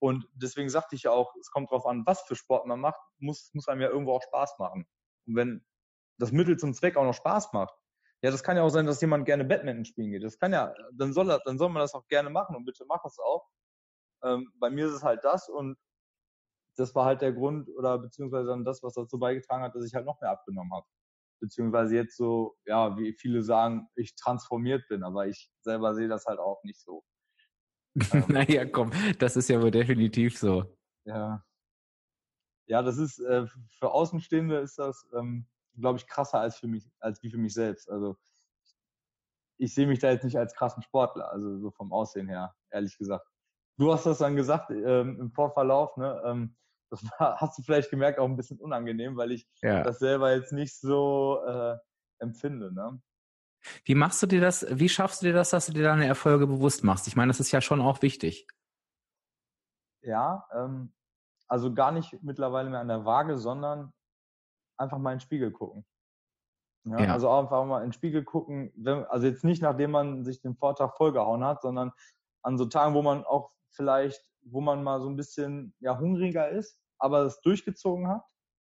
Und 0.00 0.28
deswegen 0.34 0.68
sagte 0.68 0.94
ich 0.94 1.04
ja 1.04 1.10
auch, 1.10 1.34
es 1.40 1.50
kommt 1.50 1.70
darauf 1.70 1.86
an, 1.86 2.04
was 2.06 2.22
für 2.22 2.36
Sport 2.36 2.66
man 2.66 2.80
macht, 2.80 3.00
muss, 3.18 3.50
muss 3.52 3.66
einem 3.66 3.80
ja 3.80 3.88
irgendwo 3.88 4.12
auch 4.12 4.22
Spaß 4.22 4.58
machen. 4.58 4.86
Und 5.26 5.36
wenn 5.36 5.64
das 6.18 6.30
Mittel 6.30 6.56
zum 6.56 6.72
Zweck 6.72 6.96
auch 6.96 7.04
noch 7.04 7.14
Spaß 7.14 7.52
macht, 7.52 7.74
ja, 8.22 8.30
das 8.30 8.42
kann 8.42 8.56
ja 8.56 8.62
auch 8.62 8.68
sein, 8.68 8.86
dass 8.86 9.00
jemand 9.00 9.26
gerne 9.26 9.44
Badminton 9.44 9.84
spielen 9.84 10.10
geht. 10.10 10.24
Das 10.24 10.38
kann 10.38 10.52
ja, 10.52 10.74
dann 10.92 11.12
soll 11.12 11.26
dann 11.44 11.58
soll 11.58 11.68
man 11.68 11.80
das 11.80 11.94
auch 11.94 12.06
gerne 12.08 12.30
machen 12.30 12.56
und 12.56 12.64
bitte 12.64 12.84
mach 12.86 13.04
es 13.04 13.18
auch. 13.18 13.48
Ähm, 14.24 14.52
bei 14.56 14.70
mir 14.70 14.86
ist 14.86 14.94
es 14.94 15.02
halt 15.04 15.22
das 15.22 15.48
und 15.48 15.78
das 16.78 16.94
war 16.94 17.06
halt 17.06 17.22
der 17.22 17.32
Grund 17.32 17.68
oder 17.70 17.98
beziehungsweise 17.98 18.48
dann 18.48 18.64
das, 18.64 18.82
was 18.82 18.94
dazu 18.94 19.18
beigetragen 19.18 19.64
hat, 19.64 19.74
dass 19.74 19.84
ich 19.84 19.94
halt 19.94 20.06
noch 20.06 20.20
mehr 20.20 20.30
abgenommen 20.30 20.72
habe. 20.72 20.86
Beziehungsweise 21.40 21.96
jetzt 21.96 22.16
so, 22.16 22.56
ja, 22.66 22.96
wie 22.96 23.12
viele 23.12 23.42
sagen, 23.42 23.88
ich 23.96 24.14
transformiert 24.14 24.86
bin, 24.88 25.02
aber 25.02 25.26
ich 25.26 25.50
selber 25.60 25.94
sehe 25.94 26.08
das 26.08 26.26
halt 26.26 26.38
auch 26.38 26.62
nicht 26.64 26.80
so. 26.80 27.04
Ähm, 28.12 28.24
naja, 28.28 28.64
komm, 28.64 28.92
das 29.18 29.36
ist 29.36 29.48
ja 29.48 29.60
wohl 29.60 29.72
definitiv 29.72 30.38
so. 30.38 30.76
Ja. 31.04 31.44
Ja, 32.68 32.82
das 32.82 32.96
ist, 32.96 33.18
äh, 33.18 33.46
für 33.78 33.90
Außenstehende 33.90 34.58
ist 34.58 34.78
das, 34.78 35.04
ähm, 35.16 35.48
glaube 35.74 35.98
ich, 35.98 36.06
krasser 36.06 36.38
als 36.38 36.58
für 36.58 36.68
mich, 36.68 36.88
als 37.00 37.20
wie 37.24 37.30
für 37.30 37.38
mich 37.38 37.54
selbst. 37.54 37.90
Also 37.90 38.16
ich 39.58 39.74
sehe 39.74 39.88
mich 39.88 39.98
da 39.98 40.10
jetzt 40.10 40.22
nicht 40.22 40.36
als 40.36 40.54
krassen 40.54 40.82
Sportler, 40.82 41.32
also 41.32 41.58
so 41.58 41.72
vom 41.72 41.92
Aussehen 41.92 42.28
her, 42.28 42.54
ehrlich 42.70 42.96
gesagt. 42.96 43.26
Du 43.78 43.92
hast 43.92 44.06
das 44.06 44.18
dann 44.18 44.36
gesagt 44.36 44.70
ähm, 44.70 45.18
im 45.20 45.32
Vorverlauf, 45.32 45.96
ne? 45.96 46.22
Ähm, 46.24 46.56
das 46.90 47.02
war, 47.18 47.36
hast 47.40 47.58
du 47.58 47.62
vielleicht 47.62 47.90
gemerkt, 47.90 48.18
auch 48.18 48.28
ein 48.28 48.36
bisschen 48.36 48.58
unangenehm, 48.58 49.16
weil 49.16 49.32
ich 49.32 49.46
ja. 49.62 49.82
das 49.82 49.98
selber 49.98 50.34
jetzt 50.34 50.52
nicht 50.52 50.78
so 50.78 51.40
äh, 51.46 51.76
empfinde, 52.18 52.72
ne? 52.72 53.00
Wie 53.84 53.96
machst 53.96 54.22
du 54.22 54.26
dir 54.26 54.40
das, 54.40 54.64
wie 54.70 54.88
schaffst 54.88 55.20
du 55.20 55.26
dir 55.26 55.32
das, 55.32 55.50
dass 55.50 55.66
du 55.66 55.72
dir 55.72 55.82
deine 55.82 56.06
Erfolge 56.06 56.46
bewusst 56.46 56.84
machst? 56.84 57.08
Ich 57.08 57.16
meine, 57.16 57.30
das 57.30 57.40
ist 57.40 57.50
ja 57.50 57.60
schon 57.60 57.80
auch 57.80 58.02
wichtig. 58.02 58.46
Ja, 60.02 60.46
ähm, 60.54 60.94
also 61.48 61.74
gar 61.74 61.90
nicht 61.90 62.22
mittlerweile 62.22 62.70
mehr 62.70 62.80
an 62.80 62.88
der 62.88 63.04
Waage, 63.04 63.36
sondern 63.36 63.92
einfach 64.76 64.98
mal 64.98 65.12
in 65.12 65.18
den 65.18 65.22
Spiegel 65.22 65.50
gucken. 65.50 65.84
Ja, 66.84 67.00
ja. 67.00 67.12
Also 67.12 67.30
einfach 67.30 67.64
mal 67.64 67.78
in 67.78 67.88
den 67.88 67.92
Spiegel 67.92 68.24
gucken, 68.24 68.72
wenn, 68.76 69.04
also 69.06 69.26
jetzt 69.26 69.44
nicht 69.44 69.60
nachdem 69.60 69.90
man 69.90 70.24
sich 70.24 70.40
den 70.40 70.54
Vortrag 70.56 70.96
vollgehauen 70.96 71.44
hat, 71.44 71.62
sondern 71.62 71.92
an 72.42 72.56
so 72.56 72.66
Tagen, 72.66 72.94
wo 72.94 73.02
man 73.02 73.24
auch 73.24 73.50
vielleicht, 73.70 74.24
wo 74.50 74.60
man 74.60 74.82
mal 74.82 75.00
so 75.00 75.08
ein 75.08 75.16
bisschen 75.16 75.74
ja, 75.80 75.98
hungriger 75.98 76.48
ist, 76.48 76.80
aber 76.98 77.22
es 77.22 77.40
durchgezogen 77.40 78.08
hat 78.08 78.24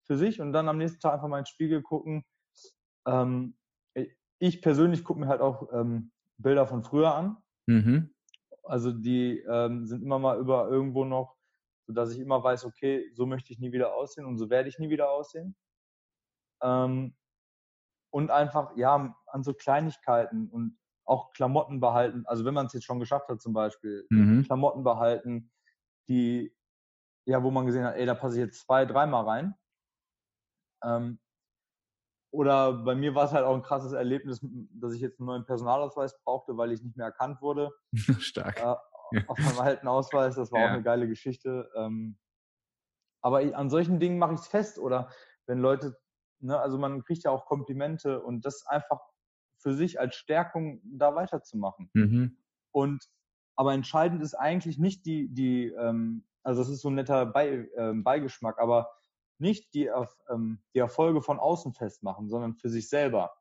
für 0.05 0.17
sich 0.17 0.41
und 0.41 0.53
dann 0.53 0.69
am 0.69 0.79
nächsten 0.79 1.01
Tag 1.01 1.15
einfach 1.15 1.29
mal 1.29 1.39
in 1.39 1.45
den 1.45 1.49
Spiegel 1.49 1.83
gucken. 1.83 2.25
Ähm, 3.07 3.57
ich 4.39 4.63
persönlich 4.63 5.05
gucke 5.05 5.21
mir 5.21 5.29
halt 5.29 5.41
auch 5.41 5.73
ähm, 5.73 6.13
Bilder 6.37 6.67
von 6.67 6.83
früher 6.85 7.15
an. 7.15 7.37
Mhm. 7.67 8.15
Also 8.63 8.93
die 8.93 9.41
ähm, 9.41 9.87
sind 9.87 10.03
immer 10.03 10.19
mal 10.19 10.39
über 10.39 10.69
irgendwo 10.69 11.05
noch, 11.05 11.37
sodass 11.87 12.13
ich 12.13 12.21
immer 12.21 12.43
weiß, 12.43 12.65
okay, 12.65 13.11
so 13.15 13.27
möchte 13.27 13.53
ich 13.53 13.59
nie 13.59 13.73
wieder 13.73 13.95
aussehen 13.95 14.27
und 14.27 14.39
so 14.39 14.51
werde 14.51 14.69
ich 14.69 14.79
nie 14.79 14.91
wieder 14.91 15.11
aussehen. 15.11 15.57
Ähm, 16.63 17.17
und 18.11 18.31
einfach, 18.31 18.77
ja, 18.77 19.15
an 19.27 19.43
so 19.43 19.53
Kleinigkeiten 19.55 20.49
und 20.49 20.79
auch 21.05 21.33
Klamotten 21.33 21.81
behalten. 21.81 22.25
Also 22.27 22.45
wenn 22.45 22.55
man 22.55 22.67
es 22.67 22.73
jetzt 22.73 22.85
schon 22.85 23.01
geschafft 23.01 23.29
hat, 23.29 23.41
zum 23.41 23.53
Beispiel, 23.53 24.07
mhm. 24.11 24.45
Klamotten 24.45 24.85
behalten, 24.85 25.51
die, 26.09 26.55
ja, 27.27 27.43
wo 27.43 27.51
man 27.51 27.67
gesehen 27.67 27.85
hat, 27.85 27.97
ey, 27.97 28.07
da 28.07 28.15
passe 28.15 28.37
ich 28.37 28.41
jetzt 28.41 28.61
zwei, 28.61 28.85
dreimal 28.85 29.25
rein. 29.25 29.55
Ähm, 30.83 31.21
oder 32.31 32.73
bei 32.73 32.95
mir 32.95 33.15
war 33.15 33.25
es 33.25 33.33
halt 33.33 33.45
auch 33.45 33.55
ein 33.55 33.63
krasses 33.63 33.93
Erlebnis, 33.93 34.41
dass 34.73 34.93
ich 34.93 35.01
jetzt 35.01 35.19
einen 35.19 35.27
neuen 35.27 35.47
Personalausweis 35.47 36.19
brauchte, 36.25 36.57
weil 36.57 36.73
ich 36.73 36.83
nicht 36.83 36.97
mehr 36.97 37.07
erkannt 37.07 37.41
wurde. 37.41 37.71
Stark. 38.21 38.61
Äh, 38.61 39.23
auf 39.27 39.39
meinem 39.39 39.61
alten 39.61 39.89
Ausweis, 39.89 40.37
das 40.37 40.53
war 40.53 40.61
ja. 40.61 40.67
auch 40.67 40.73
eine 40.73 40.83
geile 40.83 41.09
Geschichte. 41.09 41.71
Ähm, 41.75 42.19
aber 43.23 43.39
an 43.57 43.71
solchen 43.71 43.99
Dingen 43.99 44.19
mache 44.19 44.35
ich 44.35 44.41
es 44.41 44.47
fest. 44.47 44.79
Oder 44.79 45.11
wenn 45.47 45.59
Leute 45.59 45.97
Ne? 46.41 46.59
Also 46.59 46.79
man 46.79 47.03
kriegt 47.05 47.25
ja 47.25 47.31
auch 47.31 47.47
Komplimente 47.47 48.23
und 48.23 48.45
das 48.45 48.67
einfach 48.67 49.01
für 49.61 49.75
sich 49.75 49.99
als 49.99 50.15
Stärkung 50.15 50.81
da 50.85 51.15
weiterzumachen. 51.15 51.91
Mhm. 51.95 52.39
Und 52.71 53.05
aber 53.59 53.75
entscheidend 53.75 54.23
ist 54.23 54.35
eigentlich 54.35 54.79
nicht 54.79 55.05
die, 55.05 55.29
die, 55.29 55.67
ähm, 55.67 56.25
also 56.45 56.63
das 56.63 56.71
ist 56.71 56.81
so 56.81 56.89
ein 56.89 56.95
netter 56.95 57.27
Bei, 57.27 57.69
ähm, 57.77 58.05
Beigeschmack, 58.05 58.59
aber 58.59 58.91
nicht 59.39 59.75
die, 59.75 59.91
ähm, 60.31 60.63
die 60.75 60.79
Erfolge 60.79 61.23
von 61.23 61.39
außen 61.39 61.75
festmachen, 61.75 62.29
sondern 62.29 62.55
für 62.55 62.71
sich 62.71 62.89
selber. 62.89 63.33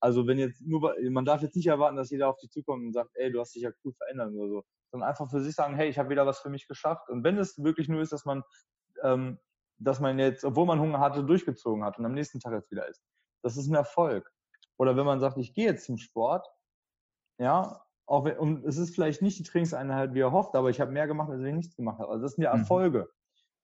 Also 0.00 0.26
wenn 0.26 0.38
jetzt 0.38 0.62
nur, 0.62 0.94
man 1.10 1.26
darf 1.26 1.42
jetzt 1.42 1.56
nicht 1.56 1.66
erwarten, 1.66 1.96
dass 1.96 2.10
jeder 2.10 2.28
auf 2.28 2.38
dich 2.38 2.50
zukommt 2.50 2.86
und 2.86 2.92
sagt, 2.94 3.10
ey, 3.14 3.30
du 3.30 3.38
hast 3.38 3.54
dich 3.54 3.62
ja 3.62 3.70
cool 3.84 3.92
verändert 3.92 4.32
oder 4.32 4.48
so, 4.48 4.64
sondern 4.90 5.10
einfach 5.10 5.30
für 5.30 5.42
sich 5.42 5.54
sagen, 5.54 5.76
hey, 5.76 5.90
ich 5.90 5.98
habe 5.98 6.08
wieder 6.08 6.26
was 6.26 6.40
für 6.40 6.48
mich 6.48 6.66
geschafft. 6.66 7.10
Und 7.10 7.22
wenn 7.22 7.36
es 7.36 7.62
wirklich 7.62 7.88
nur 7.88 8.00
ist, 8.00 8.12
dass 8.12 8.24
man 8.24 8.42
ähm, 9.02 9.38
dass 9.80 10.00
man 10.00 10.18
jetzt, 10.18 10.44
obwohl 10.44 10.66
man 10.66 10.80
Hunger 10.80 11.00
hatte, 11.00 11.24
durchgezogen 11.24 11.84
hat 11.84 11.98
und 11.98 12.04
am 12.04 12.12
nächsten 12.12 12.38
Tag 12.38 12.52
jetzt 12.52 12.70
wieder 12.70 12.86
isst. 12.88 13.02
Das 13.42 13.56
ist 13.56 13.68
ein 13.68 13.74
Erfolg. 13.74 14.30
Oder 14.76 14.96
wenn 14.96 15.06
man 15.06 15.20
sagt, 15.20 15.38
ich 15.38 15.54
gehe 15.54 15.66
jetzt 15.66 15.86
zum 15.86 15.96
Sport, 15.96 16.46
ja, 17.38 17.82
auch 18.10 18.24
wenn, 18.24 18.38
und 18.38 18.64
es 18.64 18.76
ist 18.76 18.92
vielleicht 18.92 19.22
nicht 19.22 19.38
die 19.38 19.44
Trainingseinheit, 19.44 20.14
wie 20.14 20.20
er 20.20 20.32
hofft, 20.32 20.56
aber 20.56 20.68
ich 20.68 20.80
habe 20.80 20.90
mehr 20.90 21.06
gemacht, 21.06 21.30
als 21.30 21.40
wenn 21.40 21.50
ich 21.50 21.54
nichts 21.54 21.76
gemacht 21.76 22.00
habe. 22.00 22.10
Also 22.10 22.22
das 22.22 22.32
sind 22.32 22.42
ja 22.42 22.52
mhm. 22.52 22.62
Erfolge, 22.62 23.08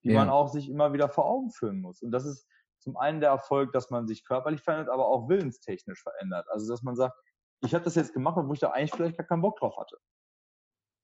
die 0.04 0.10
ja. 0.10 0.20
man 0.20 0.30
auch 0.30 0.48
sich 0.48 0.70
immer 0.70 0.92
wieder 0.92 1.08
vor 1.08 1.26
Augen 1.26 1.50
führen 1.50 1.80
muss. 1.80 2.00
Und 2.00 2.12
das 2.12 2.24
ist 2.24 2.46
zum 2.78 2.96
einen 2.96 3.20
der 3.20 3.30
Erfolg, 3.30 3.72
dass 3.72 3.90
man 3.90 4.06
sich 4.06 4.24
körperlich 4.24 4.60
verändert, 4.60 4.88
aber 4.88 5.08
auch 5.08 5.28
willenstechnisch 5.28 6.00
verändert. 6.00 6.46
Also 6.48 6.72
dass 6.72 6.84
man 6.84 6.94
sagt, 6.94 7.18
ich 7.62 7.74
habe 7.74 7.82
das 7.82 7.96
jetzt 7.96 8.12
gemacht, 8.12 8.36
obwohl 8.38 8.54
ich 8.54 8.60
da 8.60 8.70
eigentlich 8.70 8.92
vielleicht 8.92 9.16
gar 9.16 9.26
keinen 9.26 9.42
Bock 9.42 9.58
drauf 9.58 9.76
hatte. 9.78 9.96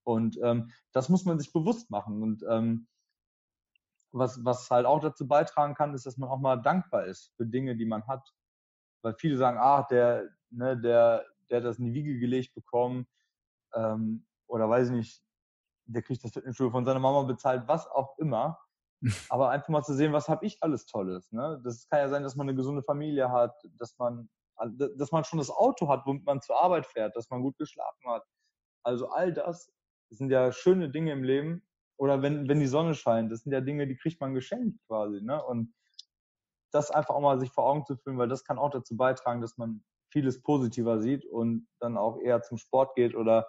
Und 0.05 0.39
ähm, 0.41 0.71
das 0.93 1.09
muss 1.09 1.25
man 1.25 1.41
sich 1.41 1.53
bewusst 1.53 1.91
machen. 1.91 2.23
Und 2.23 2.45
ähm, 2.49 2.87
was, 4.13 4.45
was 4.45 4.71
halt 4.71 4.87
auch 4.87 5.01
dazu 5.01 5.27
beitragen 5.27 5.75
kann, 5.75 5.95
ist, 5.95 6.07
dass 6.07 6.17
man 6.17 6.29
auch 6.29 6.39
mal 6.39 6.63
dankbar 6.63 7.07
ist 7.07 7.33
für 7.37 7.47
Dinge, 7.47 7.77
die 7.77 7.87
man 7.87 8.07
hat. 8.07 8.25
Weil 9.03 9.15
viele 9.15 9.37
sagen, 9.37 9.59
ah, 9.59 9.83
der, 9.91 10.29
ne, 10.51 10.79
der, 10.79 11.25
der 11.51 11.57
hat 11.57 11.65
das 11.65 11.81
in 11.81 11.87
die 11.87 11.95
Wiege 11.95 12.21
gelegt 12.21 12.55
bekommen, 12.55 13.09
ähm, 13.75 14.27
oder 14.47 14.69
weiß 14.69 14.89
ich 14.89 14.95
nicht, 14.95 15.23
der 15.87 16.03
kriegt 16.03 16.23
das 16.25 16.33
Fitnessstudio 16.33 16.71
von 16.71 16.85
seiner 16.85 17.01
Mama 17.01 17.23
bezahlt, 17.23 17.67
was 17.67 17.87
auch 17.87 18.19
immer. 18.19 18.59
Aber 19.31 19.51
einfach 19.51 19.69
mal 19.69 19.83
zu 19.83 19.95
sehen, 19.95 20.13
was 20.13 20.29
habe 20.29 20.47
ich 20.47 20.63
alles 20.63 20.87
Tolles. 20.87 21.33
Ne? 21.33 21.61
Das 21.65 21.89
kann 21.89 22.01
ja 22.01 22.09
sein, 22.09 22.23
dass 22.23 22.37
man 22.37 22.49
eine 22.49 22.57
gesunde 22.57 22.83
Familie 22.83 23.31
hat, 23.31 23.55
dass 23.79 23.99
man, 23.99 24.29
dass 24.97 25.11
man 25.11 25.25
schon 25.25 25.39
das 25.39 25.51
Auto 25.51 25.89
hat, 25.89 26.07
womit 26.07 26.25
man 26.25 26.41
zur 26.41 26.63
Arbeit 26.63 26.87
fährt, 26.87 27.17
dass 27.17 27.29
man 27.31 27.43
gut 27.43 27.59
geschlafen 27.59 28.09
hat. 28.09 28.25
Also 28.85 29.09
all 29.09 29.33
das 29.33 29.73
sind 30.11 30.31
ja 30.31 30.53
schöne 30.53 30.91
Dinge 30.91 31.13
im 31.13 31.25
Leben, 31.25 31.63
oder 32.03 32.21
wenn, 32.21 32.49
wenn 32.49 32.59
die 32.59 32.67
Sonne 32.67 32.95
scheint. 32.95 33.31
Das 33.31 33.43
sind 33.43 33.53
ja 33.53 33.61
Dinge, 33.61 33.87
die 33.87 33.97
kriegt 33.97 34.21
man 34.21 34.35
geschenkt 34.35 34.77
quasi. 34.89 35.21
Ne? 35.23 35.41
Und 35.45 35.73
das 36.73 36.91
einfach 36.91 37.15
auch 37.15 37.21
mal 37.21 37.39
sich 37.39 37.53
vor 37.53 37.65
Augen 37.65 37.85
zu 37.85 37.97
führen, 37.97 38.19
weil 38.19 38.29
das 38.29 38.43
kann 38.43 38.59
auch 38.59 38.71
dazu 38.71 38.97
beitragen, 38.97 39.41
dass 39.41 39.57
man 39.57 39.85
vieles 40.11 40.43
positiver 40.43 40.99
sieht 40.99 41.25
und 41.25 41.69
dann 41.79 41.97
auch 41.97 42.19
eher 42.19 42.43
zum 42.43 42.59
Sport 42.59 42.97
geht 42.97 43.15
oder 43.15 43.47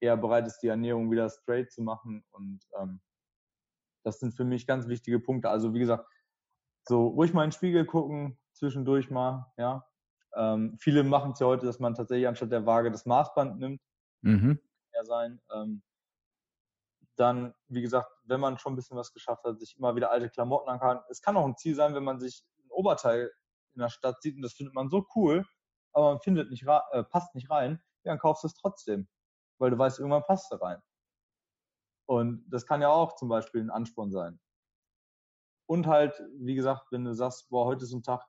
eher 0.00 0.16
bereit 0.16 0.46
ist, 0.46 0.60
die 0.60 0.68
Ernährung 0.68 1.10
wieder 1.10 1.28
straight 1.28 1.70
zu 1.70 1.82
machen. 1.82 2.24
Und 2.30 2.60
ähm, 2.78 3.00
das 4.04 4.20
sind 4.20 4.32
für 4.34 4.44
mich 4.44 4.66
ganz 4.66 4.88
wichtige 4.88 5.20
Punkte. 5.20 5.50
Also 5.50 5.74
wie 5.74 5.78
gesagt, 5.78 6.06
so 6.88 7.08
ruhig 7.08 7.32
mal 7.32 7.44
in 7.44 7.50
den 7.50 7.56
Spiegel 7.56 7.84
gucken, 7.84 8.38
zwischendurch 8.52 9.10
mal, 9.10 9.52
ja. 9.56 9.84
Ähm, 10.34 10.76
viele 10.78 11.02
machen 11.02 11.32
es 11.32 11.40
ja 11.40 11.46
heute, 11.46 11.66
dass 11.66 11.80
man 11.80 11.94
tatsächlich 11.94 12.28
anstatt 12.28 12.52
der 12.52 12.66
Waage 12.66 12.90
das 12.90 13.06
Maßband 13.06 13.58
nimmt. 13.58 13.80
Mhm. 14.22 14.60
Ja 14.92 15.04
sein. 15.04 15.40
Ähm, 15.52 15.82
dann, 17.16 17.54
wie 17.68 17.80
gesagt, 17.80 18.08
wenn 18.24 18.40
man 18.40 18.58
schon 18.58 18.74
ein 18.74 18.76
bisschen 18.76 18.96
was 18.96 19.12
geschafft 19.12 19.44
hat, 19.44 19.58
sich 19.58 19.76
immer 19.78 19.96
wieder 19.96 20.10
alte 20.10 20.28
Klamotten 20.28 20.68
an 20.68 20.78
kann. 20.78 21.00
Es 21.08 21.22
kann 21.22 21.36
auch 21.36 21.46
ein 21.46 21.56
Ziel 21.56 21.74
sein, 21.74 21.94
wenn 21.94 22.04
man 22.04 22.20
sich 22.20 22.44
ein 22.58 22.70
Oberteil 22.70 23.32
in 23.74 23.80
der 23.80 23.88
Stadt 23.88 24.20
sieht 24.22 24.36
und 24.36 24.42
das 24.42 24.54
findet 24.54 24.74
man 24.74 24.90
so 24.90 25.06
cool, 25.14 25.44
aber 25.92 26.12
man 26.12 26.20
findet 26.20 26.50
nicht, 26.50 26.64
äh, 26.64 27.04
passt 27.04 27.34
nicht 27.34 27.50
rein, 27.50 27.82
ja, 28.04 28.12
dann 28.12 28.18
kaufst 28.18 28.44
du 28.44 28.48
es 28.48 28.54
trotzdem, 28.54 29.08
weil 29.58 29.70
du 29.70 29.78
weißt, 29.78 29.98
irgendwann 29.98 30.24
passt 30.24 30.50
da 30.52 30.56
rein. 30.56 30.82
Und 32.08 32.44
das 32.48 32.66
kann 32.66 32.82
ja 32.82 32.88
auch 32.88 33.16
zum 33.16 33.28
Beispiel 33.28 33.60
ein 33.60 33.70
Ansporn 33.70 34.10
sein. 34.10 34.38
Und 35.68 35.86
halt, 35.86 36.22
wie 36.38 36.54
gesagt, 36.54 36.92
wenn 36.92 37.04
du 37.04 37.12
sagst, 37.14 37.48
boah, 37.48 37.66
heute 37.66 37.84
ist 37.84 37.92
ein 37.92 38.02
Tag, 38.02 38.24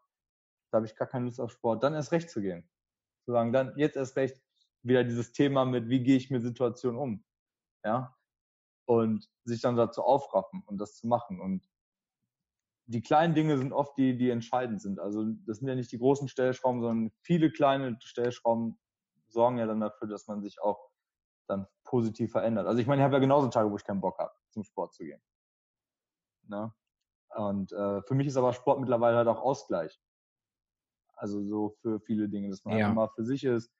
da 0.71 0.77
habe 0.77 0.87
ich 0.87 0.95
gar 0.95 1.07
keine 1.07 1.25
Lust 1.25 1.39
auf 1.39 1.51
Sport, 1.51 1.83
dann 1.83 1.93
erst 1.93 2.11
recht 2.11 2.29
zu 2.29 2.41
gehen. 2.41 2.67
Zu 3.25 3.31
sagen, 3.31 3.53
dann 3.53 3.77
jetzt 3.77 3.95
erst 3.95 4.15
recht 4.15 4.41
wieder 4.81 5.03
dieses 5.03 5.31
Thema 5.31 5.65
mit, 5.65 5.89
wie 5.89 6.01
gehe 6.01 6.17
ich 6.17 6.31
mit 6.31 6.41
Situationen 6.41 6.99
um. 6.99 7.25
Ja. 7.83 8.15
Und 8.85 9.29
sich 9.43 9.61
dann 9.61 9.75
dazu 9.75 10.01
aufraffen 10.01 10.63
und 10.65 10.79
das 10.79 10.95
zu 10.95 11.07
machen. 11.07 11.39
Und 11.39 11.69
die 12.87 13.01
kleinen 13.01 13.35
Dinge 13.35 13.57
sind 13.57 13.73
oft 13.73 13.97
die, 13.97 14.17
die 14.17 14.29
entscheidend 14.29 14.81
sind. 14.81 14.99
Also 14.99 15.25
das 15.45 15.57
sind 15.57 15.67
ja 15.67 15.75
nicht 15.75 15.91
die 15.91 15.99
großen 15.99 16.29
Stellschrauben, 16.29 16.81
sondern 16.81 17.11
viele 17.21 17.51
kleine 17.51 17.97
Stellschrauben 18.01 18.79
sorgen 19.27 19.57
ja 19.57 19.67
dann 19.67 19.81
dafür, 19.81 20.07
dass 20.07 20.27
man 20.27 20.41
sich 20.41 20.61
auch 20.61 20.86
dann 21.47 21.67
positiv 21.83 22.31
verändert. 22.31 22.67
Also 22.67 22.79
ich 22.81 22.87
meine, 22.87 23.01
ich 23.01 23.05
habe 23.05 23.15
ja 23.15 23.19
genauso 23.19 23.47
Tage, 23.47 23.71
wo 23.71 23.77
ich 23.77 23.83
keinen 23.83 24.01
Bock 24.01 24.17
habe, 24.19 24.33
zum 24.51 24.63
Sport 24.63 24.93
zu 24.93 25.03
gehen. 25.03 25.21
Ne? 26.47 26.73
Und 27.35 27.71
äh, 27.71 28.01
für 28.03 28.15
mich 28.15 28.27
ist 28.27 28.37
aber 28.37 28.53
Sport 28.53 28.79
mittlerweile 28.79 29.17
halt 29.17 29.27
auch 29.27 29.41
Ausgleich. 29.41 29.99
Also 31.13 31.43
so 31.43 31.69
für 31.81 31.99
viele 31.99 32.29
Dinge, 32.29 32.49
dass 32.49 32.63
man 32.63 32.77
ja. 32.77 32.85
einfach 32.85 32.95
mal 32.95 33.09
für 33.09 33.25
sich 33.25 33.43
ist, 33.43 33.71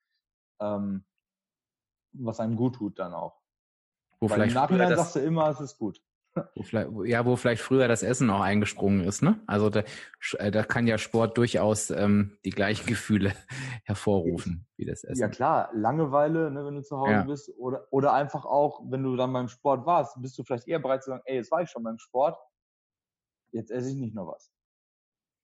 ähm, 0.60 1.06
was 2.14 2.40
einem 2.40 2.56
gut 2.56 2.76
tut 2.76 2.98
dann 3.00 3.14
auch. 3.14 3.40
Wo 4.20 4.30
Weil 4.30 4.48
im 4.48 4.54
Nachhinein 4.54 4.96
sagst 4.96 5.16
du 5.16 5.20
immer, 5.20 5.50
es 5.50 5.60
ist 5.60 5.78
gut. 5.78 6.02
Wo 6.56 6.64
vielleicht, 6.64 6.90
ja, 7.06 7.26
wo 7.26 7.36
vielleicht 7.36 7.62
früher 7.62 7.88
das 7.88 8.04
Essen 8.04 8.30
auch 8.30 8.42
eingesprungen 8.42 9.02
ist, 9.02 9.22
ne? 9.22 9.40
Also 9.48 9.70
da, 9.70 9.84
äh, 10.38 10.52
da 10.52 10.64
kann 10.64 10.88
ja 10.88 10.98
Sport 10.98 11.38
durchaus 11.38 11.90
ähm, 11.90 12.38
die 12.46 12.50
gleichen 12.52 12.86
Gefühle 12.86 13.34
hervorrufen 13.84 14.68
wie 14.78 14.86
das 14.86 15.04
Essen. 15.04 15.22
Ja 15.22 15.30
klar, 15.30 15.70
Langeweile, 15.74 16.52
ne, 16.52 16.66
wenn 16.66 16.76
du 16.76 16.84
zu 16.84 16.98
Hause 16.98 17.12
ja. 17.12 17.24
bist, 17.24 17.52
oder, 17.58 17.88
oder 17.92 18.14
einfach 18.14 18.46
auch, 18.46 18.82
wenn 18.86 19.04
du 19.04 19.16
dann 19.16 19.34
beim 19.34 19.48
Sport 19.48 19.86
warst, 19.86 20.22
bist 20.22 20.38
du 20.38 20.44
vielleicht 20.44 20.68
eher 20.68 20.80
bereit 20.80 21.04
zu 21.04 21.12
sagen, 21.12 21.24
ey, 21.26 21.36
jetzt 21.36 21.52
war 21.52 21.62
ich 21.62 21.70
schon 21.70 21.84
beim 21.84 22.00
Sport, 22.00 22.38
jetzt 23.52 23.72
esse 23.72 23.90
ich 23.90 23.96
nicht 23.96 24.16
noch 24.16 24.28
was. 24.28 24.52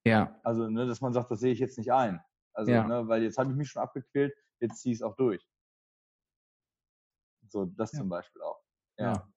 Ja. 0.06 0.40
Also, 0.44 0.70
ne, 0.70 0.86
dass 0.86 1.02
man 1.02 1.14
sagt, 1.14 1.32
das 1.32 1.40
sehe 1.40 1.54
ich 1.54 1.60
jetzt 1.60 1.78
nicht 1.78 1.92
ein. 1.92 2.22
Also, 2.54 2.72
ja. 2.72 2.88
ne, 2.88 3.08
weil 3.08 3.24
jetzt 3.24 3.38
habe 3.38 3.52
ich 3.52 3.58
mich 3.58 3.70
schon 3.70 3.82
abgequält, 3.82 4.34
jetzt 4.60 4.82
ziehe 4.82 4.94
ich 4.94 5.00
es 5.00 5.04
auch 5.04 5.16
durch. 5.16 5.48
So, 7.48 7.66
das 7.66 7.92
ja. 7.94 8.00
zum 8.00 8.10
Beispiel 8.10 8.42
auch. 8.42 8.60
ja. 8.98 9.33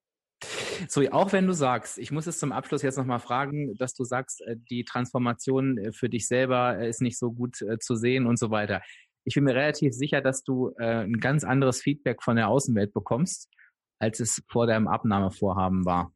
So, 0.89 1.03
auch 1.11 1.33
wenn 1.33 1.47
du 1.47 1.53
sagst, 1.53 1.99
ich 1.99 2.11
muss 2.11 2.27
es 2.27 2.39
zum 2.39 2.53
Abschluss 2.53 2.83
jetzt 2.83 2.99
nochmal 2.99 3.21
fragen, 3.21 3.75
dass 3.77 3.95
du 3.95 4.05
sagst, 4.05 4.43
äh, 4.43 4.57
die 4.71 4.85
Transformation 4.85 5.79
äh, 5.79 5.93
für 5.93 6.09
dich 6.09 6.29
selber 6.29 6.79
äh, 6.79 6.89
ist 6.89 7.01
nicht 7.01 7.19
so 7.19 7.33
gut 7.33 7.57
zu 7.57 7.97
sehen 7.97 8.27
und 8.27 8.39
so 8.39 8.51
weiter. 8.51 8.83
Ich 9.25 9.35
bin 9.35 9.45
mir 9.45 9.55
relativ 9.55 9.93
sicher, 9.93 10.21
dass 10.21 10.45
du 10.45 10.73
ein 10.77 11.19
ganz 11.19 11.43
anderes 11.43 11.83
Feedback 11.83 12.23
von 12.23 12.37
der 12.37 12.47
Außenwelt 12.47 12.93
bekommst, 12.93 13.51
als 13.99 14.21
es 14.21 14.41
vor 14.49 14.69
deinem 14.69 14.87
Abnahmevorhaben 14.87 15.85
war. 15.85 16.15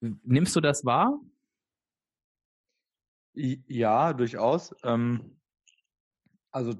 Nimmst 0.00 0.54
du 0.54 0.60
das 0.60 0.84
wahr? 0.84 1.18
Ja, 3.34 4.12
durchaus. 4.12 4.72
Ähm, 4.84 5.40
also 6.52 6.74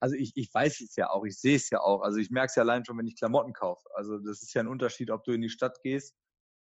also 0.00 0.16
ich, 0.16 0.32
ich 0.34 0.52
weiß 0.52 0.80
es 0.80 0.96
ja 0.96 1.10
auch, 1.10 1.24
ich 1.24 1.38
sehe 1.38 1.56
es 1.56 1.68
ja 1.70 1.80
auch. 1.80 2.00
Also 2.00 2.18
ich 2.18 2.30
merke 2.30 2.46
es 2.46 2.54
ja 2.54 2.62
allein 2.62 2.84
schon, 2.84 2.98
wenn 2.98 3.06
ich 3.06 3.16
Klamotten 3.16 3.52
kaufe. 3.52 3.86
Also 3.94 4.18
das 4.18 4.42
ist 4.42 4.54
ja 4.54 4.62
ein 4.62 4.68
Unterschied, 4.68 5.10
ob 5.10 5.24
du 5.24 5.32
in 5.32 5.42
die 5.42 5.50
Stadt 5.50 5.82
gehst 5.82 6.16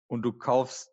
und 0.07 0.21
du 0.21 0.33
kaufst, 0.33 0.91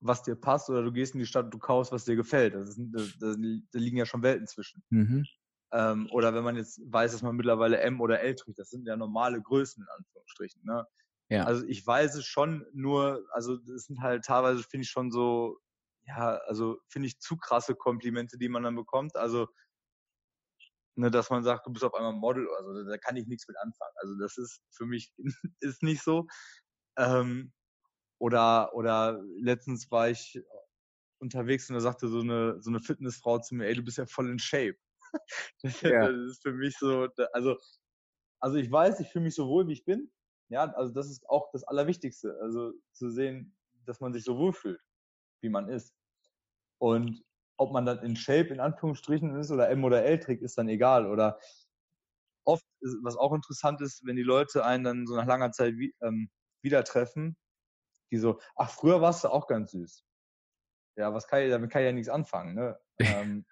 was 0.00 0.22
dir 0.22 0.34
passt, 0.34 0.68
oder 0.68 0.82
du 0.82 0.92
gehst 0.92 1.14
in 1.14 1.20
die 1.20 1.26
Stadt 1.26 1.46
und 1.46 1.54
du 1.54 1.58
kaufst, 1.58 1.92
was 1.92 2.04
dir 2.04 2.16
gefällt. 2.16 2.54
Das 2.54 2.70
ist, 2.70 2.80
da, 2.92 3.34
da 3.34 3.78
liegen 3.78 3.96
ja 3.96 4.04
schon 4.04 4.22
Welten 4.22 4.46
zwischen. 4.46 4.82
Mhm. 4.90 5.24
Ähm, 5.72 6.08
oder 6.10 6.34
wenn 6.34 6.44
man 6.44 6.56
jetzt 6.56 6.80
weiß, 6.84 7.12
dass 7.12 7.22
man 7.22 7.36
mittlerweile 7.36 7.78
M 7.78 8.00
oder 8.00 8.20
L 8.20 8.34
trägt, 8.34 8.58
das 8.58 8.70
sind 8.70 8.86
ja 8.86 8.96
normale 8.96 9.40
Größen 9.40 9.82
in 9.82 9.88
Anführungsstrichen. 9.88 10.62
Ne? 10.64 10.86
Ja. 11.28 11.44
Also 11.44 11.64
ich 11.66 11.86
weiß 11.86 12.16
es 12.16 12.24
schon, 12.24 12.66
nur, 12.72 13.24
also 13.30 13.56
das 13.56 13.84
sind 13.84 14.00
halt 14.00 14.24
teilweise, 14.24 14.62
finde 14.62 14.84
ich 14.84 14.90
schon 14.90 15.10
so, 15.10 15.58
ja, 16.06 16.36
also 16.46 16.78
finde 16.88 17.08
ich 17.08 17.18
zu 17.18 17.36
krasse 17.36 17.74
Komplimente, 17.74 18.38
die 18.38 18.48
man 18.48 18.62
dann 18.62 18.76
bekommt. 18.76 19.16
Also 19.16 19.48
ne, 20.96 21.10
dass 21.10 21.30
man 21.30 21.44
sagt, 21.44 21.66
du 21.66 21.72
bist 21.72 21.84
auf 21.84 21.94
einmal 21.94 22.12
Model, 22.12 22.48
also 22.58 22.84
da 22.84 22.98
kann 22.98 23.16
ich 23.16 23.26
nichts 23.26 23.46
mit 23.48 23.56
anfangen. 23.58 23.94
Also 23.96 24.18
das 24.18 24.36
ist 24.36 24.62
für 24.70 24.86
mich 24.86 25.12
ist 25.60 25.82
nicht 25.82 26.02
so. 26.02 26.26
Ähm, 26.98 27.52
oder 28.18 28.74
oder 28.74 29.22
letztens 29.38 29.90
war 29.90 30.08
ich 30.10 30.40
unterwegs 31.18 31.68
und 31.68 31.74
da 31.74 31.80
sagte 31.80 32.08
so 32.08 32.20
eine 32.20 32.60
so 32.62 32.70
eine 32.70 32.80
Fitnessfrau 32.80 33.38
zu 33.38 33.54
mir, 33.54 33.66
ey, 33.66 33.74
du 33.74 33.82
bist 33.82 33.98
ja 33.98 34.06
voll 34.06 34.30
in 34.30 34.38
Shape. 34.38 34.76
das, 35.62 35.80
ja. 35.82 36.08
das 36.08 36.32
ist 36.32 36.42
für 36.42 36.52
mich 36.52 36.76
so, 36.78 37.08
also 37.32 37.56
also 38.40 38.56
ich 38.56 38.70
weiß, 38.70 39.00
ich 39.00 39.08
fühle 39.08 39.24
mich 39.24 39.34
so 39.34 39.48
wohl, 39.48 39.66
wie 39.68 39.72
ich 39.72 39.84
bin. 39.84 40.10
Ja, 40.48 40.70
also 40.72 40.92
das 40.92 41.10
ist 41.10 41.28
auch 41.28 41.50
das 41.52 41.64
Allerwichtigste, 41.64 42.38
also 42.40 42.72
zu 42.92 43.10
sehen, 43.10 43.56
dass 43.84 44.00
man 44.00 44.12
sich 44.12 44.24
so 44.24 44.38
wohl 44.38 44.52
fühlt, 44.52 44.80
wie 45.42 45.48
man 45.48 45.68
ist. 45.68 45.94
Und 46.78 47.24
ob 47.56 47.72
man 47.72 47.86
dann 47.86 47.98
in 48.00 48.16
Shape 48.16 48.48
in 48.48 48.60
Anführungsstrichen 48.60 49.34
ist 49.36 49.50
oder 49.50 49.68
M 49.70 49.84
oder 49.84 50.04
L 50.04 50.18
trägt, 50.18 50.42
ist 50.42 50.58
dann 50.58 50.68
egal. 50.68 51.06
Oder 51.06 51.38
oft, 52.44 52.64
was 53.02 53.16
auch 53.16 53.32
interessant 53.32 53.80
ist, 53.80 54.04
wenn 54.06 54.16
die 54.16 54.22
Leute 54.22 54.64
einen 54.64 54.84
dann 54.84 55.06
so 55.06 55.16
nach 55.16 55.26
langer 55.26 55.52
Zeit 55.52 55.76
wie, 55.76 55.94
ähm, 56.02 56.30
wieder 56.62 56.84
treffen, 56.84 57.36
die 58.10 58.18
so, 58.18 58.40
ach, 58.54 58.70
früher 58.70 59.00
warst 59.00 59.24
du 59.24 59.28
auch 59.28 59.46
ganz 59.46 59.72
süß. 59.72 60.04
Ja, 60.96 61.12
was 61.12 61.26
kann 61.26 61.42
ich, 61.42 61.50
damit 61.50 61.70
kann 61.70 61.82
ich 61.82 61.86
ja 61.86 61.92
nichts 61.92 62.08
anfangen, 62.08 62.54
ne? 62.54 62.78
ähm, 63.00 63.44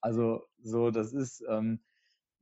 also, 0.00 0.46
so, 0.62 0.90
das 0.90 1.12
ist 1.12 1.42
ähm, 1.48 1.80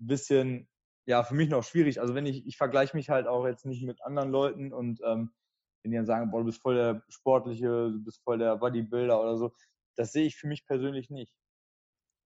ein 0.01 0.07
bisschen, 0.07 0.69
ja, 1.07 1.23
für 1.23 1.35
mich 1.35 1.49
noch 1.49 1.63
schwierig. 1.63 2.01
Also, 2.01 2.15
wenn 2.15 2.27
ich, 2.27 2.47
ich 2.47 2.57
vergleiche 2.57 2.97
mich 2.97 3.11
halt 3.11 3.27
auch 3.27 3.47
jetzt 3.47 3.67
nicht 3.67 3.83
mit 3.85 4.03
anderen 4.03 4.31
Leuten 4.31 4.73
und 4.73 5.01
ähm, 5.05 5.33
wenn 5.83 5.93
die 5.93 5.97
dann 5.97 6.07
sagen, 6.07 6.31
boah, 6.31 6.41
du 6.41 6.47
bist 6.47 6.61
voll 6.61 6.75
der 6.75 7.03
Sportliche, 7.09 7.69
du 7.69 8.03
bist 8.03 8.23
voll 8.25 8.39
der 8.39 8.57
Bodybuilder 8.57 9.21
oder 9.21 9.37
so, 9.37 9.53
das 9.97 10.13
sehe 10.13 10.27
ich 10.27 10.37
für 10.37 10.47
mich 10.47 10.67
persönlich 10.67 11.11
nicht. 11.11 11.35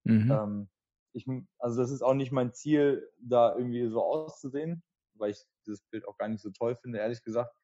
Mhm. 0.04 0.30
Ähm, 0.30 0.70
ich, 1.12 1.26
also 1.58 1.80
das 1.80 1.90
ist 1.90 2.02
auch 2.02 2.14
nicht 2.14 2.32
mein 2.32 2.52
Ziel, 2.52 3.10
da 3.18 3.54
irgendwie 3.56 3.88
so 3.88 4.02
auszusehen, 4.02 4.82
weil 5.14 5.30
ich 5.30 5.44
dieses 5.66 5.82
Bild 5.84 6.06
auch 6.06 6.16
gar 6.16 6.28
nicht 6.28 6.42
so 6.42 6.50
toll 6.50 6.76
finde, 6.76 6.98
ehrlich 6.98 7.22
gesagt. 7.22 7.54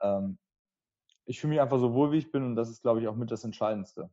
Ähm, 0.00 0.38
ich 1.24 1.40
fühle 1.40 1.52
mich 1.52 1.60
einfach 1.60 1.78
so 1.78 1.94
wohl, 1.94 2.12
wie 2.12 2.18
ich 2.18 2.32
bin 2.32 2.44
und 2.44 2.56
das 2.56 2.68
ist, 2.68 2.82
glaube 2.82 3.00
ich, 3.00 3.08
auch 3.08 3.14
mit 3.14 3.30
das 3.30 3.44
Entscheidendste. 3.44 4.10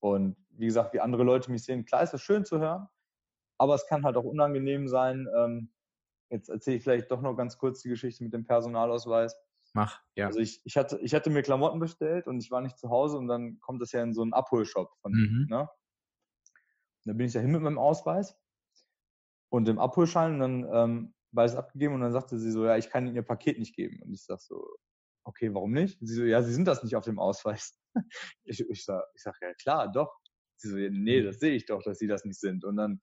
Und 0.00 0.36
wie 0.50 0.66
gesagt, 0.66 0.92
wie 0.94 1.00
andere 1.00 1.24
Leute 1.24 1.50
mich 1.50 1.64
sehen, 1.64 1.84
klar 1.84 2.02
ist 2.02 2.12
das 2.12 2.22
schön 2.22 2.44
zu 2.44 2.58
hören, 2.58 2.88
aber 3.58 3.74
es 3.74 3.86
kann 3.86 4.04
halt 4.04 4.16
auch 4.16 4.24
unangenehm 4.24 4.88
sein. 4.88 5.26
Ähm, 5.36 5.72
jetzt 6.30 6.48
erzähle 6.48 6.76
ich 6.76 6.82
vielleicht 6.82 7.10
doch 7.10 7.20
noch 7.20 7.34
ganz 7.34 7.58
kurz 7.58 7.82
die 7.82 7.88
Geschichte 7.88 8.24
mit 8.24 8.32
dem 8.32 8.44
Personalausweis. 8.44 9.36
Mach, 9.72 10.00
ja. 10.16 10.26
Also 10.26 10.40
ich, 10.40 10.60
ich, 10.64 10.76
hatte, 10.76 10.98
ich 11.02 11.14
hatte 11.14 11.30
mir 11.30 11.42
Klamotten 11.42 11.78
bestellt 11.78 12.26
und 12.26 12.40
ich 12.42 12.50
war 12.50 12.60
nicht 12.60 12.78
zu 12.78 12.90
Hause 12.90 13.18
und 13.18 13.28
dann 13.28 13.60
kommt 13.60 13.80
das 13.80 13.92
ja 13.92 14.02
in 14.02 14.12
so 14.12 14.22
einen 14.22 14.32
Abholshop 14.32 14.92
von 15.00 15.12
mhm. 15.12 15.46
ne? 15.48 15.68
dann 17.04 17.16
bin 17.16 17.26
ich 17.26 17.32
da 17.32 17.40
hin 17.40 17.52
mit 17.52 17.62
meinem 17.62 17.78
Ausweis 17.78 18.36
und 19.50 19.66
dem 19.66 19.78
Abholschein 19.78 20.34
und 20.34 20.40
dann 20.40 20.68
ähm, 20.72 21.14
war 21.32 21.44
es 21.44 21.54
abgegeben 21.54 21.94
und 21.94 22.00
dann 22.00 22.12
sagte 22.12 22.38
sie 22.38 22.50
so, 22.50 22.64
ja, 22.64 22.76
ich 22.76 22.90
kann 22.90 23.06
Ihnen 23.06 23.16
Ihr 23.16 23.22
Paket 23.22 23.58
nicht 23.58 23.74
geben. 23.74 24.00
Und 24.02 24.12
ich 24.12 24.24
sag 24.24 24.40
so, 24.40 24.64
okay, 25.24 25.54
warum 25.54 25.72
nicht? 25.72 25.98
sie 26.00 26.14
so, 26.14 26.24
ja, 26.24 26.42
Sie 26.42 26.52
sind 26.52 26.66
das 26.66 26.82
nicht 26.82 26.96
auf 26.96 27.04
dem 27.04 27.18
Ausweis. 27.18 27.78
ich, 28.44 28.60
ich 28.68 28.84
sag, 28.84 29.04
ich 29.14 29.22
sag, 29.22 29.36
ja 29.40 29.54
klar, 29.54 29.90
doch. 29.92 30.12
Sie 30.56 30.68
so, 30.68 30.76
nee, 30.76 31.20
mhm. 31.20 31.26
das 31.26 31.38
sehe 31.38 31.54
ich 31.54 31.66
doch, 31.66 31.82
dass 31.82 31.98
Sie 31.98 32.06
das 32.06 32.24
nicht 32.24 32.38
sind. 32.38 32.64
Und 32.64 32.76
dann 32.76 33.00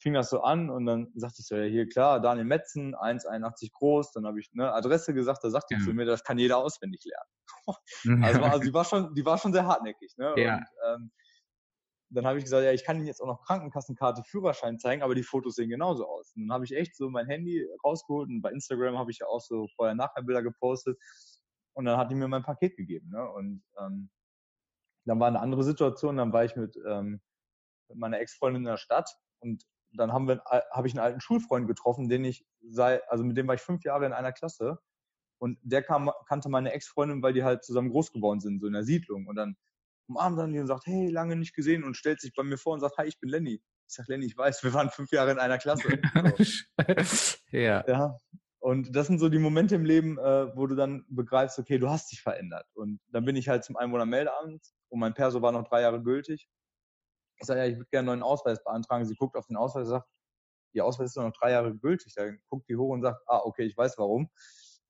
fing 0.00 0.14
das 0.14 0.30
so 0.30 0.42
an 0.42 0.70
und 0.70 0.86
dann 0.86 1.12
sagte 1.14 1.36
ich 1.40 1.46
so, 1.46 1.56
ja 1.56 1.64
hier 1.64 1.88
klar, 1.88 2.20
Daniel 2.20 2.44
Metzen, 2.44 2.94
1,81 2.94 3.72
groß, 3.72 4.12
dann 4.12 4.26
habe 4.26 4.38
ich 4.38 4.50
eine 4.52 4.72
Adresse 4.72 5.12
gesagt, 5.12 5.42
da 5.42 5.50
sagte 5.50 5.74
ja. 5.74 5.80
zu 5.80 5.92
mir, 5.92 6.04
das 6.04 6.22
kann 6.24 6.38
jeder 6.38 6.58
auswendig 6.58 7.02
lernen. 7.04 8.22
also, 8.24 8.42
also 8.42 8.58
die 8.60 8.72
war 8.74 8.84
schon, 8.84 9.14
die 9.14 9.24
war 9.24 9.38
schon 9.38 9.52
sehr 9.52 9.66
hartnäckig. 9.66 10.16
Ne? 10.16 10.34
Ja. 10.36 10.56
Und, 10.56 10.66
ähm, 10.86 11.10
dann 12.10 12.26
habe 12.26 12.38
ich 12.38 12.44
gesagt, 12.44 12.64
ja, 12.64 12.72
ich 12.72 12.84
kann 12.84 12.96
Ihnen 12.96 13.06
jetzt 13.06 13.20
auch 13.20 13.26
noch 13.26 13.42
Krankenkassenkarte, 13.42 14.22
Führerschein 14.24 14.78
zeigen, 14.78 15.02
aber 15.02 15.14
die 15.14 15.22
Fotos 15.22 15.56
sehen 15.56 15.68
genauso 15.68 16.06
aus. 16.06 16.32
Und 16.34 16.48
dann 16.48 16.54
habe 16.54 16.64
ich 16.64 16.74
echt 16.74 16.96
so 16.96 17.10
mein 17.10 17.26
Handy 17.26 17.66
rausgeholt 17.84 18.28
und 18.28 18.40
bei 18.40 18.50
Instagram 18.50 18.96
habe 18.96 19.10
ich 19.10 19.18
ja 19.18 19.26
auch 19.26 19.40
so 19.40 19.66
vorher-nachher-Bilder 19.76 20.42
gepostet 20.42 20.98
und 21.74 21.84
dann 21.84 21.98
hat 21.98 22.10
die 22.10 22.14
mir 22.14 22.28
mein 22.28 22.42
Paket 22.42 22.76
gegeben. 22.76 23.10
Ne? 23.10 23.30
Und 23.30 23.62
ähm, 23.78 24.10
dann 25.04 25.20
war 25.20 25.28
eine 25.28 25.40
andere 25.40 25.64
Situation, 25.64 26.16
dann 26.16 26.32
war 26.32 26.44
ich 26.44 26.56
mit, 26.56 26.76
ähm, 26.86 27.20
mit 27.88 27.98
meiner 27.98 28.20
Ex-Freundin 28.20 28.62
in 28.62 28.70
der 28.70 28.76
Stadt 28.78 29.10
und 29.40 29.64
dann 29.92 30.12
haben 30.12 30.28
wir, 30.28 30.42
habe 30.70 30.86
ich 30.86 30.94
einen 30.94 31.04
alten 31.04 31.20
Schulfreund 31.20 31.66
getroffen, 31.66 32.08
den 32.08 32.24
ich 32.24 32.44
sei, 32.62 33.00
also 33.08 33.24
mit 33.24 33.36
dem 33.36 33.46
war 33.48 33.54
ich 33.54 33.60
fünf 33.60 33.84
Jahre 33.84 34.06
in 34.06 34.12
einer 34.12 34.32
Klasse. 34.32 34.78
Und 35.40 35.58
der 35.62 35.82
kam, 35.82 36.10
kannte 36.26 36.48
meine 36.48 36.72
Ex-Freundin, 36.72 37.22
weil 37.22 37.32
die 37.32 37.44
halt 37.44 37.64
zusammen 37.64 37.90
groß 37.90 38.12
geworden 38.12 38.40
sind, 38.40 38.60
so 38.60 38.66
in 38.66 38.72
der 38.72 38.82
Siedlung. 38.82 39.26
Und 39.26 39.36
dann 39.36 39.56
umarmt 40.08 40.38
dann 40.38 40.52
die 40.52 40.58
und 40.58 40.66
sagt, 40.66 40.86
hey, 40.86 41.08
lange 41.10 41.36
nicht 41.36 41.54
gesehen 41.54 41.84
und 41.84 41.96
stellt 41.96 42.20
sich 42.20 42.32
bei 42.34 42.42
mir 42.42 42.58
vor 42.58 42.74
und 42.74 42.80
sagt, 42.80 42.98
hi, 42.98 43.06
ich 43.06 43.20
bin 43.20 43.30
Lenny. 43.30 43.62
Ich 43.86 43.94
sag, 43.94 44.08
Lenny, 44.08 44.26
ich 44.26 44.36
weiß, 44.36 44.64
wir 44.64 44.74
waren 44.74 44.90
fünf 44.90 45.10
Jahre 45.12 45.30
in 45.30 45.38
einer 45.38 45.58
Klasse. 45.58 45.88
So. 47.04 47.56
ja. 47.56 47.84
ja. 47.86 48.16
Und 48.60 48.94
das 48.94 49.06
sind 49.06 49.18
so 49.18 49.28
die 49.28 49.38
Momente 49.38 49.76
im 49.76 49.84
Leben, 49.84 50.18
äh, 50.18 50.54
wo 50.56 50.66
du 50.66 50.74
dann 50.74 51.04
begreifst, 51.08 51.58
okay, 51.58 51.78
du 51.78 51.88
hast 51.88 52.10
dich 52.10 52.22
verändert. 52.22 52.66
Und 52.74 53.00
dann 53.08 53.24
bin 53.24 53.36
ich 53.36 53.48
halt 53.48 53.64
zum 53.64 53.76
Einwohnermeldeamt 53.76 54.62
und 54.88 54.98
mein 54.98 55.14
Perso 55.14 55.40
war 55.42 55.52
noch 55.52 55.68
drei 55.68 55.82
Jahre 55.82 56.02
gültig. 56.02 56.48
Ich 57.40 57.46
sage, 57.46 57.60
ja, 57.60 57.66
ich 57.66 57.76
würde 57.76 57.88
gerne 57.90 58.10
einen 58.10 58.20
neuen 58.20 58.30
Ausweis 58.30 58.62
beantragen. 58.62 59.04
Sie 59.04 59.14
guckt 59.14 59.36
auf 59.36 59.46
den 59.46 59.56
Ausweis 59.56 59.86
und 59.86 59.90
sagt, 59.90 60.08
Ihr 60.72 60.84
Ausweis 60.84 61.10
ist 61.10 61.16
noch 61.16 61.32
drei 61.32 61.52
Jahre 61.52 61.74
gültig. 61.74 62.14
Dann 62.14 62.38
guckt 62.48 62.68
die 62.68 62.76
hoch 62.76 62.90
und 62.90 63.02
sagt, 63.02 63.22
ah, 63.26 63.40
okay, 63.44 63.64
ich 63.64 63.76
weiß 63.76 63.96
warum. 63.98 64.30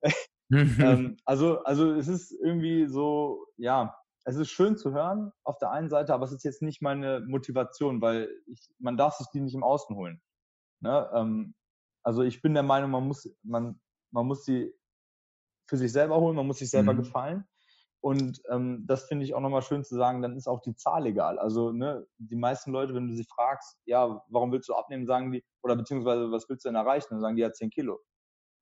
ähm, 0.51 1.17
also, 1.25 1.63
also 1.63 1.93
es 1.93 2.07
ist 2.07 2.31
irgendwie 2.31 2.87
so, 2.87 3.45
ja, 3.57 3.95
es 4.25 4.35
ist 4.35 4.49
schön 4.49 4.77
zu 4.77 4.93
hören 4.93 5.31
auf 5.43 5.57
der 5.57 5.71
einen 5.71 5.89
Seite, 5.89 6.13
aber 6.13 6.25
es 6.25 6.31
ist 6.31 6.43
jetzt 6.43 6.61
nicht 6.61 6.81
meine 6.81 7.21
Motivation, 7.21 8.01
weil 8.01 8.29
ich, 8.45 8.69
man 8.77 8.97
darf 8.97 9.15
sich 9.15 9.27
die 9.33 9.41
nicht 9.41 9.55
im 9.55 9.63
Außen 9.63 9.95
holen. 9.95 10.21
Ne? 10.81 11.09
Ähm, 11.13 11.55
also 12.03 12.23
ich 12.23 12.41
bin 12.41 12.53
der 12.53 12.63
Meinung, 12.63 12.91
man 12.91 13.07
muss, 13.07 13.29
man, 13.43 13.79
man 14.11 14.25
muss 14.27 14.45
sie 14.45 14.73
für 15.67 15.77
sich 15.77 15.91
selber 15.91 16.19
holen, 16.19 16.35
man 16.35 16.47
muss 16.47 16.59
sich 16.59 16.69
selber 16.69 16.93
mhm. 16.93 16.97
gefallen. 16.97 17.47
Und 18.01 18.41
ähm, 18.49 18.85
das 18.87 19.05
finde 19.05 19.25
ich 19.25 19.33
auch 19.33 19.41
nochmal 19.41 19.61
schön 19.61 19.83
zu 19.83 19.95
sagen, 19.95 20.21
dann 20.21 20.37
ist 20.37 20.47
auch 20.47 20.61
die 20.61 20.75
Zahl 20.75 21.05
egal. 21.05 21.37
Also 21.37 21.71
ne, 21.71 22.07
die 22.17 22.37
meisten 22.37 22.71
Leute, 22.71 22.93
wenn 22.93 23.07
du 23.07 23.15
sie 23.15 23.25
fragst, 23.25 23.77
ja, 23.85 24.23
warum 24.29 24.51
willst 24.53 24.69
du 24.69 24.73
abnehmen, 24.73 25.05
sagen 25.05 25.31
die, 25.31 25.43
oder 25.63 25.75
beziehungsweise 25.75 26.31
was 26.31 26.47
willst 26.47 26.63
du 26.63 26.69
denn 26.69 26.75
erreichen, 26.75 27.07
dann 27.09 27.19
sagen 27.19 27.35
die 27.35 27.41
ja 27.41 27.51
10 27.51 27.69
Kilo. 27.69 27.99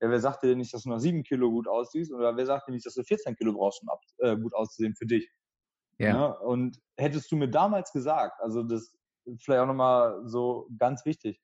Ja, 0.02 0.10
wer 0.10 0.20
sagt 0.20 0.44
dir 0.44 0.56
nicht, 0.56 0.74
dass 0.74 0.84
du 0.84 0.90
nach 0.90 1.00
7 1.00 1.24
Kilo 1.24 1.52
gut 1.52 1.68
aussiehst? 1.68 2.12
Oder 2.12 2.36
wer 2.36 2.46
sagt 2.46 2.68
dir 2.68 2.72
nicht, 2.72 2.86
dass 2.86 2.96
du 2.96 3.04
14 3.04 3.36
Kilo 3.36 3.54
brauchst, 3.54 3.82
um 3.84 3.90
ab, 3.90 4.02
äh, 4.18 4.36
gut 4.38 4.56
auszusehen 4.56 4.96
für 4.96 5.06
dich? 5.06 5.30
Ja. 6.00 6.14
Ne? 6.14 6.40
Und 6.40 6.80
hättest 6.98 7.32
du 7.32 7.36
mir 7.36 7.50
damals 7.50 7.92
gesagt, 7.92 8.42
also 8.42 8.64
das 8.64 8.96
ist 9.26 9.44
vielleicht 9.44 9.62
auch 9.62 9.68
nochmal 9.68 10.22
so 10.26 10.68
ganz 10.78 11.06
wichtig, 11.06 11.40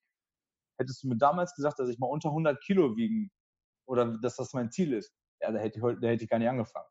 hättest 0.80 1.04
du 1.04 1.08
mir 1.10 1.18
damals 1.18 1.54
gesagt, 1.56 1.80
dass 1.80 1.90
ich 1.90 2.00
mal 2.00 2.08
unter 2.08 2.30
100 2.30 2.62
Kilo 2.64 2.96
wiegen 2.96 3.32
oder 3.88 4.18
dass 4.18 4.36
das 4.36 4.54
mein 4.54 4.72
Ziel 4.72 4.94
ist, 4.94 5.14
ja, 5.42 5.52
da 5.52 5.60
hätte 5.60 5.80
ich, 5.80 6.00
da 6.00 6.08
hätte 6.08 6.24
ich 6.24 6.30
gar 6.30 6.40
nicht 6.40 6.50
angefangen. 6.50 6.88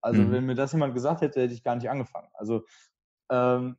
Also 0.00 0.22
mhm. 0.22 0.32
wenn 0.32 0.46
mir 0.46 0.54
das 0.54 0.72
jemand 0.72 0.94
gesagt 0.94 1.20
hätte, 1.20 1.40
hätte 1.40 1.54
ich 1.54 1.62
gar 1.62 1.76
nicht 1.76 1.90
angefangen. 1.90 2.28
Also 2.34 2.64
ähm, 3.30 3.76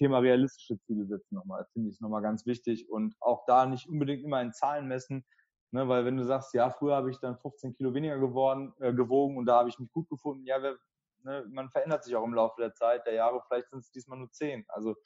Thema 0.00 0.18
realistische 0.18 0.80
Ziele 0.80 1.04
setzen 1.06 1.34
nochmal, 1.34 1.66
finde 1.72 1.90
ich 1.90 2.00
nochmal 2.00 2.22
ganz 2.22 2.46
wichtig 2.46 2.88
und 2.88 3.14
auch 3.20 3.44
da 3.46 3.66
nicht 3.66 3.88
unbedingt 3.88 4.24
immer 4.24 4.40
in 4.40 4.52
Zahlen 4.52 4.88
messen, 4.88 5.26
ne, 5.72 5.88
weil 5.88 6.04
wenn 6.04 6.16
du 6.16 6.24
sagst, 6.24 6.54
ja, 6.54 6.70
früher 6.70 6.96
habe 6.96 7.10
ich 7.10 7.18
dann 7.18 7.36
15 7.36 7.74
Kilo 7.74 7.92
weniger 7.92 8.18
geworden, 8.18 8.72
äh, 8.80 8.94
gewogen 8.94 9.36
und 9.36 9.44
da 9.44 9.58
habe 9.58 9.68
ich 9.68 9.78
mich 9.78 9.92
gut 9.92 10.08
gefunden, 10.08 10.46
ja, 10.46 10.62
wer, 10.62 10.76
ne, 11.22 11.46
man 11.50 11.70
verändert 11.70 12.04
sich 12.04 12.16
auch 12.16 12.24
im 12.24 12.32
Laufe 12.32 12.60
der 12.60 12.74
Zeit, 12.74 13.06
der 13.06 13.14
Jahre, 13.14 13.42
vielleicht 13.46 13.68
sind 13.68 13.80
es 13.80 13.90
diesmal 13.90 14.18
nur 14.18 14.30
10. 14.30 14.64
Also 14.68 14.96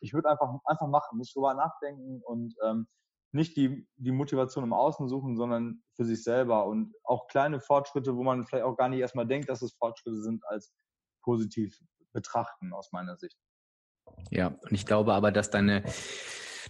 ich 0.00 0.12
würde 0.12 0.28
einfach, 0.28 0.52
einfach 0.64 0.88
machen, 0.88 1.18
nicht 1.18 1.34
drüber 1.34 1.54
nachdenken 1.54 2.20
und 2.24 2.54
ähm, 2.64 2.88
nicht 3.34 3.56
die, 3.56 3.86
die 3.96 4.12
Motivation 4.12 4.64
im 4.64 4.72
Außen 4.72 5.08
suchen, 5.08 5.36
sondern 5.36 5.82
für 5.96 6.04
sich 6.04 6.22
selber 6.22 6.66
und 6.66 6.94
auch 7.02 7.26
kleine 7.26 7.60
Fortschritte, 7.60 8.16
wo 8.16 8.22
man 8.22 8.46
vielleicht 8.46 8.64
auch 8.64 8.76
gar 8.76 8.88
nicht 8.88 9.00
erstmal 9.00 9.26
denkt, 9.26 9.48
dass 9.48 9.62
es 9.62 9.74
Fortschritte 9.74 10.22
sind, 10.22 10.42
als 10.46 10.72
positiv 11.22 11.78
betrachten 12.12 12.72
aus 12.72 12.92
meiner 12.92 13.16
Sicht. 13.16 13.36
Ja, 14.30 14.48
und 14.48 14.72
ich 14.72 14.86
glaube 14.86 15.14
aber, 15.14 15.32
dass 15.32 15.50
deine, 15.50 15.82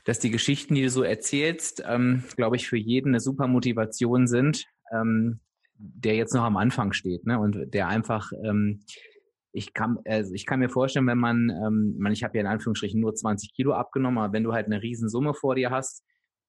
dass 0.04 0.18
die 0.20 0.30
Geschichten, 0.30 0.74
die 0.74 0.82
du 0.82 0.90
so 0.90 1.02
erzählst, 1.02 1.82
ähm, 1.86 2.24
glaube 2.36 2.56
ich, 2.56 2.68
für 2.68 2.78
jeden 2.78 3.08
eine 3.10 3.20
super 3.20 3.46
Motivation 3.46 4.26
sind, 4.26 4.64
ähm, 4.92 5.40
der 5.76 6.14
jetzt 6.14 6.34
noch 6.34 6.44
am 6.44 6.56
Anfang 6.56 6.92
steht, 6.92 7.26
ne? 7.26 7.38
Und 7.38 7.74
der 7.74 7.88
einfach 7.88 8.30
ähm, 8.44 8.84
ich 9.54 9.72
kann, 9.72 9.98
also 10.04 10.34
ich 10.34 10.46
kann 10.46 10.58
mir 10.58 10.68
vorstellen, 10.68 11.06
wenn 11.06 11.18
man, 11.18 11.48
ähm, 11.48 12.06
ich 12.10 12.24
habe 12.24 12.36
ja 12.36 12.40
in 12.40 12.48
Anführungsstrichen 12.48 13.00
nur 13.00 13.14
20 13.14 13.54
Kilo 13.54 13.72
abgenommen, 13.72 14.18
aber 14.18 14.32
wenn 14.32 14.42
du 14.42 14.52
halt 14.52 14.66
eine 14.66 14.82
Riesensumme 14.82 15.32
vor 15.32 15.54
dir 15.54 15.70
hast, 15.70 16.04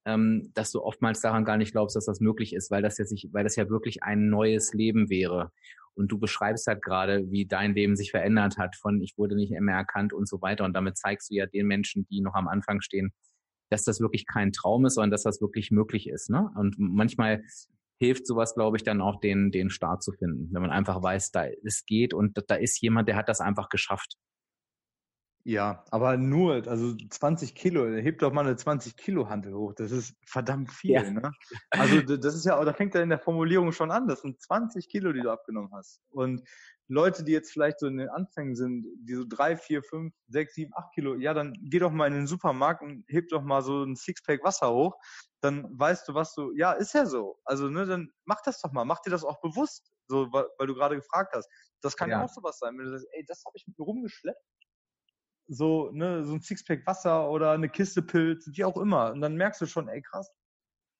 ähm, 0.05 0.51
dass 0.53 0.71
du 0.71 0.81
oftmals 0.81 1.21
daran 1.21 1.45
gar 1.45 1.57
nicht 1.57 1.71
glaubst, 1.71 1.95
dass 1.95 2.05
das 2.05 2.19
möglich 2.19 2.53
ist, 2.53 2.71
weil 2.71 2.81
das 2.81 2.97
ja 2.97 3.05
sich, 3.05 3.29
weil 3.31 3.43
das 3.43 3.55
ja 3.55 3.69
wirklich 3.69 4.03
ein 4.03 4.29
neues 4.29 4.73
Leben 4.73 5.09
wäre. 5.09 5.51
Und 5.95 6.11
du 6.11 6.19
beschreibst 6.19 6.67
halt 6.67 6.81
gerade, 6.81 7.31
wie 7.31 7.45
dein 7.45 7.73
Leben 7.73 7.95
sich 7.95 8.11
verändert 8.11 8.57
hat, 8.57 8.75
von 8.75 9.01
ich 9.01 9.17
wurde 9.17 9.35
nicht 9.35 9.51
mehr 9.59 9.75
erkannt 9.75 10.13
und 10.13 10.27
so 10.27 10.41
weiter. 10.41 10.65
Und 10.65 10.73
damit 10.73 10.97
zeigst 10.97 11.31
du 11.31 11.35
ja 11.35 11.45
den 11.45 11.67
Menschen, 11.67 12.05
die 12.07 12.21
noch 12.21 12.35
am 12.35 12.47
Anfang 12.47 12.81
stehen, 12.81 13.13
dass 13.69 13.83
das 13.83 13.99
wirklich 13.99 14.25
kein 14.27 14.51
Traum 14.51 14.85
ist, 14.85 14.95
sondern 14.95 15.11
dass 15.11 15.23
das 15.23 15.41
wirklich 15.41 15.71
möglich 15.71 16.07
ist. 16.07 16.29
Ne? 16.29 16.49
Und 16.55 16.75
manchmal 16.77 17.43
hilft 17.99 18.27
sowas, 18.27 18.53
glaube 18.55 18.77
ich, 18.77 18.83
dann 18.83 19.01
auch 19.01 19.19
den, 19.19 19.51
den 19.51 19.69
Start 19.69 20.03
zu 20.03 20.11
finden, 20.11 20.49
wenn 20.51 20.61
man 20.61 20.71
einfach 20.71 21.01
weiß, 21.01 21.31
da 21.31 21.47
es 21.63 21.85
geht 21.85 22.13
und 22.13 22.37
da 22.47 22.55
ist 22.55 22.81
jemand, 22.81 23.07
der 23.07 23.15
hat 23.15 23.29
das 23.29 23.39
einfach 23.39 23.69
geschafft. 23.69 24.17
Ja, 25.47 25.85
aber 25.91 26.17
nur, 26.17 26.67
also 26.67 26.95
20 26.95 27.53
Kilo, 27.53 27.85
hebt 27.85 28.23
doch 28.23 28.33
mal 28.33 28.45
eine 28.45 28.55
20 28.55 28.97
Kilo 28.97 29.29
Handel 29.29 29.53
hoch. 29.53 29.73
Das 29.75 29.91
ist 29.91 30.15
verdammt 30.25 30.71
viel, 30.71 30.93
ja. 30.93 31.11
ne? 31.11 31.31
Also 31.69 32.01
das 32.01 32.33
ist 32.33 32.45
ja, 32.45 32.63
da 32.65 32.73
fängt 32.73 32.95
ja 32.95 33.03
in 33.03 33.09
der 33.09 33.19
Formulierung 33.19 33.71
schon 33.71 33.91
an. 33.91 34.07
Das 34.07 34.21
sind 34.21 34.41
20 34.41 34.89
Kilo, 34.89 35.13
die 35.13 35.21
du 35.21 35.29
abgenommen 35.29 35.69
hast. 35.71 36.01
Und 36.09 36.41
Leute, 36.87 37.23
die 37.23 37.31
jetzt 37.31 37.51
vielleicht 37.51 37.79
so 37.79 37.85
in 37.85 37.97
den 37.97 38.09
Anfängen 38.09 38.55
sind, 38.55 38.87
die 38.97 39.13
so 39.13 39.23
drei, 39.27 39.55
vier, 39.55 39.83
fünf, 39.83 40.15
sechs, 40.27 40.55
sieben, 40.55 40.71
acht 40.75 40.91
Kilo, 40.95 41.13
ja, 41.13 41.35
dann 41.35 41.53
geh 41.61 41.77
doch 41.77 41.91
mal 41.91 42.07
in 42.07 42.13
den 42.13 42.27
Supermarkt 42.27 42.81
und 42.81 43.05
heb 43.07 43.27
doch 43.29 43.43
mal 43.43 43.61
so 43.61 43.83
ein 43.83 43.95
Sixpack 43.95 44.43
Wasser 44.43 44.73
hoch. 44.73 44.95
Dann 45.41 45.67
weißt 45.77 46.07
du, 46.07 46.15
was 46.15 46.33
du, 46.33 46.53
ja, 46.55 46.71
ist 46.71 46.95
ja 46.95 47.05
so. 47.05 47.37
Also, 47.45 47.69
ne, 47.69 47.85
dann 47.85 48.09
mach 48.25 48.41
das 48.41 48.61
doch 48.61 48.71
mal, 48.71 48.83
mach 48.83 49.01
dir 49.01 49.11
das 49.11 49.23
auch 49.23 49.39
bewusst, 49.41 49.91
so, 50.07 50.27
weil, 50.31 50.45
weil 50.57 50.65
du 50.65 50.73
gerade 50.73 50.95
gefragt 50.95 51.33
hast. 51.35 51.47
Das 51.81 51.95
kann 51.95 52.09
ja. 52.09 52.23
auch 52.23 52.29
sowas 52.29 52.57
sein, 52.57 52.75
wenn 52.79 52.85
du 52.85 52.91
sagst, 52.91 53.07
ey, 53.11 53.23
das 53.27 53.43
habe 53.45 53.55
ich 53.57 53.67
mit 53.67 53.77
mir 53.77 53.85
rumgeschleppt 53.85 54.41
so, 55.47 55.91
ne, 55.91 56.23
so 56.23 56.33
ein 56.33 56.41
Sixpack 56.41 56.85
Wasser 56.87 57.29
oder 57.29 57.51
eine 57.51 57.69
Kiste 57.69 58.01
Pilz, 58.01 58.49
wie 58.51 58.63
auch 58.63 58.77
immer. 58.77 59.11
Und 59.11 59.21
dann 59.21 59.35
merkst 59.35 59.61
du 59.61 59.65
schon, 59.65 59.87
ey 59.87 60.01
krass, 60.01 60.31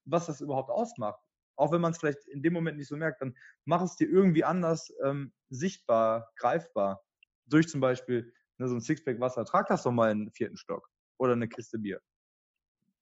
was 0.06 0.28
das 0.28 0.41
überhaupt 0.41 0.70
ausmacht. 0.70 1.20
Auch 1.58 1.72
wenn 1.72 1.82
man 1.82 1.91
es 1.91 1.98
vielleicht 1.98 2.26
in 2.28 2.43
dem 2.43 2.54
Moment 2.54 2.78
nicht 2.78 2.89
so 2.89 2.98
merkt, 2.98 3.22
dann 3.22 3.36
mach 3.66 3.82
es 3.82 3.96
dir 3.96 4.10
irgendwie 4.10 4.43
anders 4.43 4.93
ähm, 5.04 5.34
sichtbar, 5.50 6.32
greifbar. 6.36 7.02
Durch 7.48 7.68
zum 7.68 7.80
Beispiel 7.80 8.34
ne, 8.58 8.68
so 8.68 8.76
ein 8.76 8.82
Sixpack 8.82 9.20
Wasser. 9.20 9.46
Trag 9.46 9.68
das 9.68 9.84
doch 9.84 9.91
mal 9.91 10.12
in 10.12 10.26
den 10.26 10.32
vierten 10.32 10.58
Stock 10.58 10.89
oder 11.18 11.34
eine 11.34 11.48
Kiste 11.48 11.80
Bier. 11.80 12.02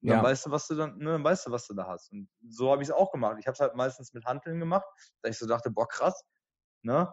Dann 0.01 0.17
ja. 0.17 0.23
weißt 0.23 0.45
du, 0.45 0.51
was 0.51 0.67
du 0.67 0.75
dann, 0.75 0.97
ne, 0.97 1.13
dann 1.13 1.23
weißt 1.23 1.47
du, 1.47 1.51
was 1.51 1.65
du 1.65 1.73
da 1.73 1.87
hast. 1.87 2.11
Und 2.11 2.29
so 2.47 2.71
habe 2.71 2.83
ich 2.83 2.89
es 2.89 2.93
auch 2.93 3.11
gemacht. 3.11 3.37
Ich 3.39 3.47
habe 3.47 3.53
es 3.53 3.59
halt 3.59 3.75
meistens 3.75 4.13
mit 4.13 4.25
Handeln 4.25 4.59
gemacht, 4.59 4.85
da 5.21 5.29
ich 5.29 5.37
so 5.37 5.47
dachte, 5.47 5.71
boah, 5.71 5.87
krass, 5.87 6.25
ne? 6.81 7.11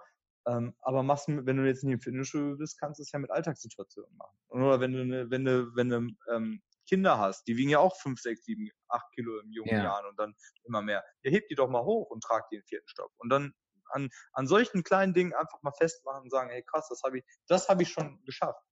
Ähm, 0.51 0.75
aber 0.81 1.03
machst, 1.03 1.29
wenn 1.29 1.57
du 1.57 1.67
jetzt 1.67 1.85
nicht 1.85 1.95
im 1.95 2.01
Fitnessstudio 2.01 2.57
bist, 2.57 2.79
kannst 2.81 2.99
du 2.99 3.03
es 3.03 3.13
ja 3.13 3.19
mit 3.19 3.31
Alltagssituationen 3.31 4.17
machen. 4.17 4.37
Oder 4.49 4.81
wenn 4.81 4.93
du, 4.93 5.31
wenn 5.31 5.45
du, 5.45 5.75
wenn 5.77 5.89
du 5.89 6.09
ähm, 6.33 6.63
Kinder 6.89 7.19
hast, 7.19 7.47
die 7.47 7.57
wiegen 7.57 7.71
ja 7.71 7.79
auch 7.79 7.97
5, 8.01 8.21
6, 8.21 8.45
7, 8.45 8.69
8 8.89 9.13
Kilo 9.15 9.39
im 9.41 9.53
jungen 9.53 9.71
ja. 9.71 9.85
Jahren 9.85 10.07
und 10.07 10.19
dann 10.19 10.35
immer 10.65 10.83
mehr. 10.83 11.05
Ja, 11.23 11.31
hebt 11.31 11.51
die 11.51 11.55
doch 11.55 11.69
mal 11.69 11.85
hoch 11.85 12.11
und 12.11 12.23
trag 12.23 12.49
die 12.49 12.57
in 12.57 12.63
den 12.63 12.67
vierten 12.67 12.89
Stock. 12.89 13.13
Und 13.19 13.29
dann 13.31 13.53
an, 13.93 14.09
an 14.33 14.47
solchen 14.47 14.83
kleinen 14.83 15.15
Dingen 15.15 15.35
einfach 15.35 15.63
mal 15.63 15.73
festmachen 15.73 16.23
und 16.23 16.31
sagen, 16.31 16.51
hey 16.51 16.65
krass, 16.65 16.89
das 16.89 17.03
habe 17.05 17.19
ich, 17.19 17.25
das 17.47 17.69
habe 17.69 17.83
ich 17.83 17.91
schon 17.91 18.23
geschafft. 18.25 18.63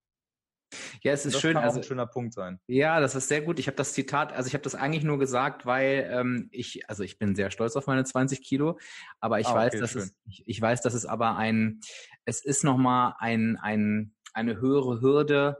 Ja, 1.02 1.12
es 1.12 1.26
ist 1.26 1.34
das 1.34 1.40
schön. 1.40 1.54
Kann 1.54 1.64
also, 1.64 1.78
ein 1.78 1.84
schöner 1.84 2.06
Punkt 2.06 2.34
sein. 2.34 2.60
Ja, 2.66 3.00
das 3.00 3.14
ist 3.14 3.28
sehr 3.28 3.42
gut. 3.42 3.58
Ich 3.58 3.66
habe 3.66 3.76
das 3.76 3.92
Zitat, 3.92 4.32
also 4.32 4.48
ich 4.48 4.54
habe 4.54 4.62
das 4.62 4.74
eigentlich 4.74 5.04
nur 5.04 5.18
gesagt, 5.18 5.66
weil 5.66 6.08
ähm, 6.10 6.48
ich, 6.52 6.88
also 6.88 7.02
ich 7.02 7.18
bin 7.18 7.34
sehr 7.34 7.50
stolz 7.50 7.76
auf 7.76 7.86
meine 7.86 8.04
20 8.04 8.42
Kilo, 8.42 8.78
aber 9.20 9.40
ich 9.40 9.46
ah, 9.46 9.54
weiß, 9.54 9.74
okay, 9.74 9.80
dass 9.80 9.92
schön. 9.92 10.02
es, 10.02 10.16
ich, 10.26 10.42
ich, 10.46 10.60
weiß, 10.60 10.82
dass 10.82 10.94
es 10.94 11.06
aber 11.06 11.36
ein, 11.36 11.80
es 12.24 12.44
ist 12.44 12.64
nochmal 12.64 13.14
ein, 13.18 13.56
ein, 13.60 14.14
eine 14.32 14.60
höhere 14.60 15.00
Hürde 15.00 15.56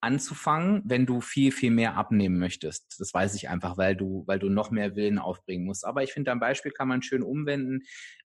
anzufangen, 0.00 0.82
wenn 0.84 1.06
du 1.06 1.22
viel, 1.22 1.50
viel 1.50 1.70
mehr 1.70 1.96
abnehmen 1.96 2.38
möchtest. 2.38 3.00
Das 3.00 3.14
weiß 3.14 3.34
ich 3.34 3.48
einfach, 3.48 3.78
weil 3.78 3.96
du, 3.96 4.24
weil 4.26 4.38
du 4.38 4.50
noch 4.50 4.70
mehr 4.70 4.96
Willen 4.96 5.18
aufbringen 5.18 5.64
musst. 5.64 5.86
Aber 5.86 6.02
ich 6.02 6.12
finde, 6.12 6.30
dein 6.30 6.40
Beispiel 6.40 6.72
kann 6.72 6.88
man 6.88 7.02
schön 7.02 7.22
umwenden 7.22 7.80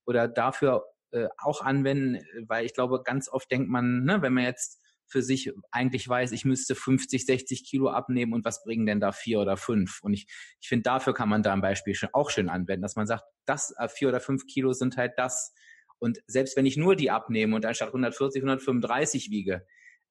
oder 0.06 0.28
dafür 0.28 0.84
äh, 1.12 1.28
auch 1.38 1.62
anwenden, 1.62 2.20
weil 2.48 2.66
ich 2.66 2.74
glaube, 2.74 3.02
ganz 3.04 3.30
oft 3.30 3.50
denkt 3.50 3.70
man, 3.70 4.04
ne, 4.04 4.22
wenn 4.22 4.34
man 4.34 4.44
jetzt 4.44 4.82
für 5.10 5.22
sich 5.22 5.52
eigentlich 5.72 6.08
weiß, 6.08 6.32
ich 6.32 6.46
müsste 6.46 6.76
50, 6.76 7.26
60 7.26 7.66
Kilo 7.66 7.90
abnehmen 7.90 8.34
und 8.34 8.46
was 8.46 8.64
bringen 8.64 8.86
denn 8.86 9.00
da 9.00 9.12
vier 9.12 9.40
oder 9.40 9.58
fünf? 9.58 10.00
Und 10.02 10.14
ich, 10.14 10.28
ich 10.62 10.68
finde, 10.68 10.84
dafür 10.84 11.14
kann 11.14 11.30
man 11.30 11.44
da 11.44 11.52
ein 11.52 11.62
Beispiel 11.62 11.96
auch 12.14 12.30
schön 12.30 12.50
anwenden, 12.50 12.84
dass 12.84 12.96
man 12.96 13.08
sagt, 13.08 13.24
das 13.46 13.74
äh, 13.78 13.90
vier 13.90 14.10
oder 14.10 14.20
fünf 14.20 14.46
Kilo 14.46 14.74
sind 14.74 14.98
halt 14.98 15.14
das. 15.18 15.54
Und 15.98 16.20
selbst 16.28 16.56
wenn 16.56 16.66
ich 16.66 16.78
nur 16.78 16.96
die 16.96 17.12
abnehme 17.12 17.56
und 17.56 17.66
anstatt 17.66 17.90
140, 17.90 18.42
135 18.42 19.32
wiege, 19.32 19.66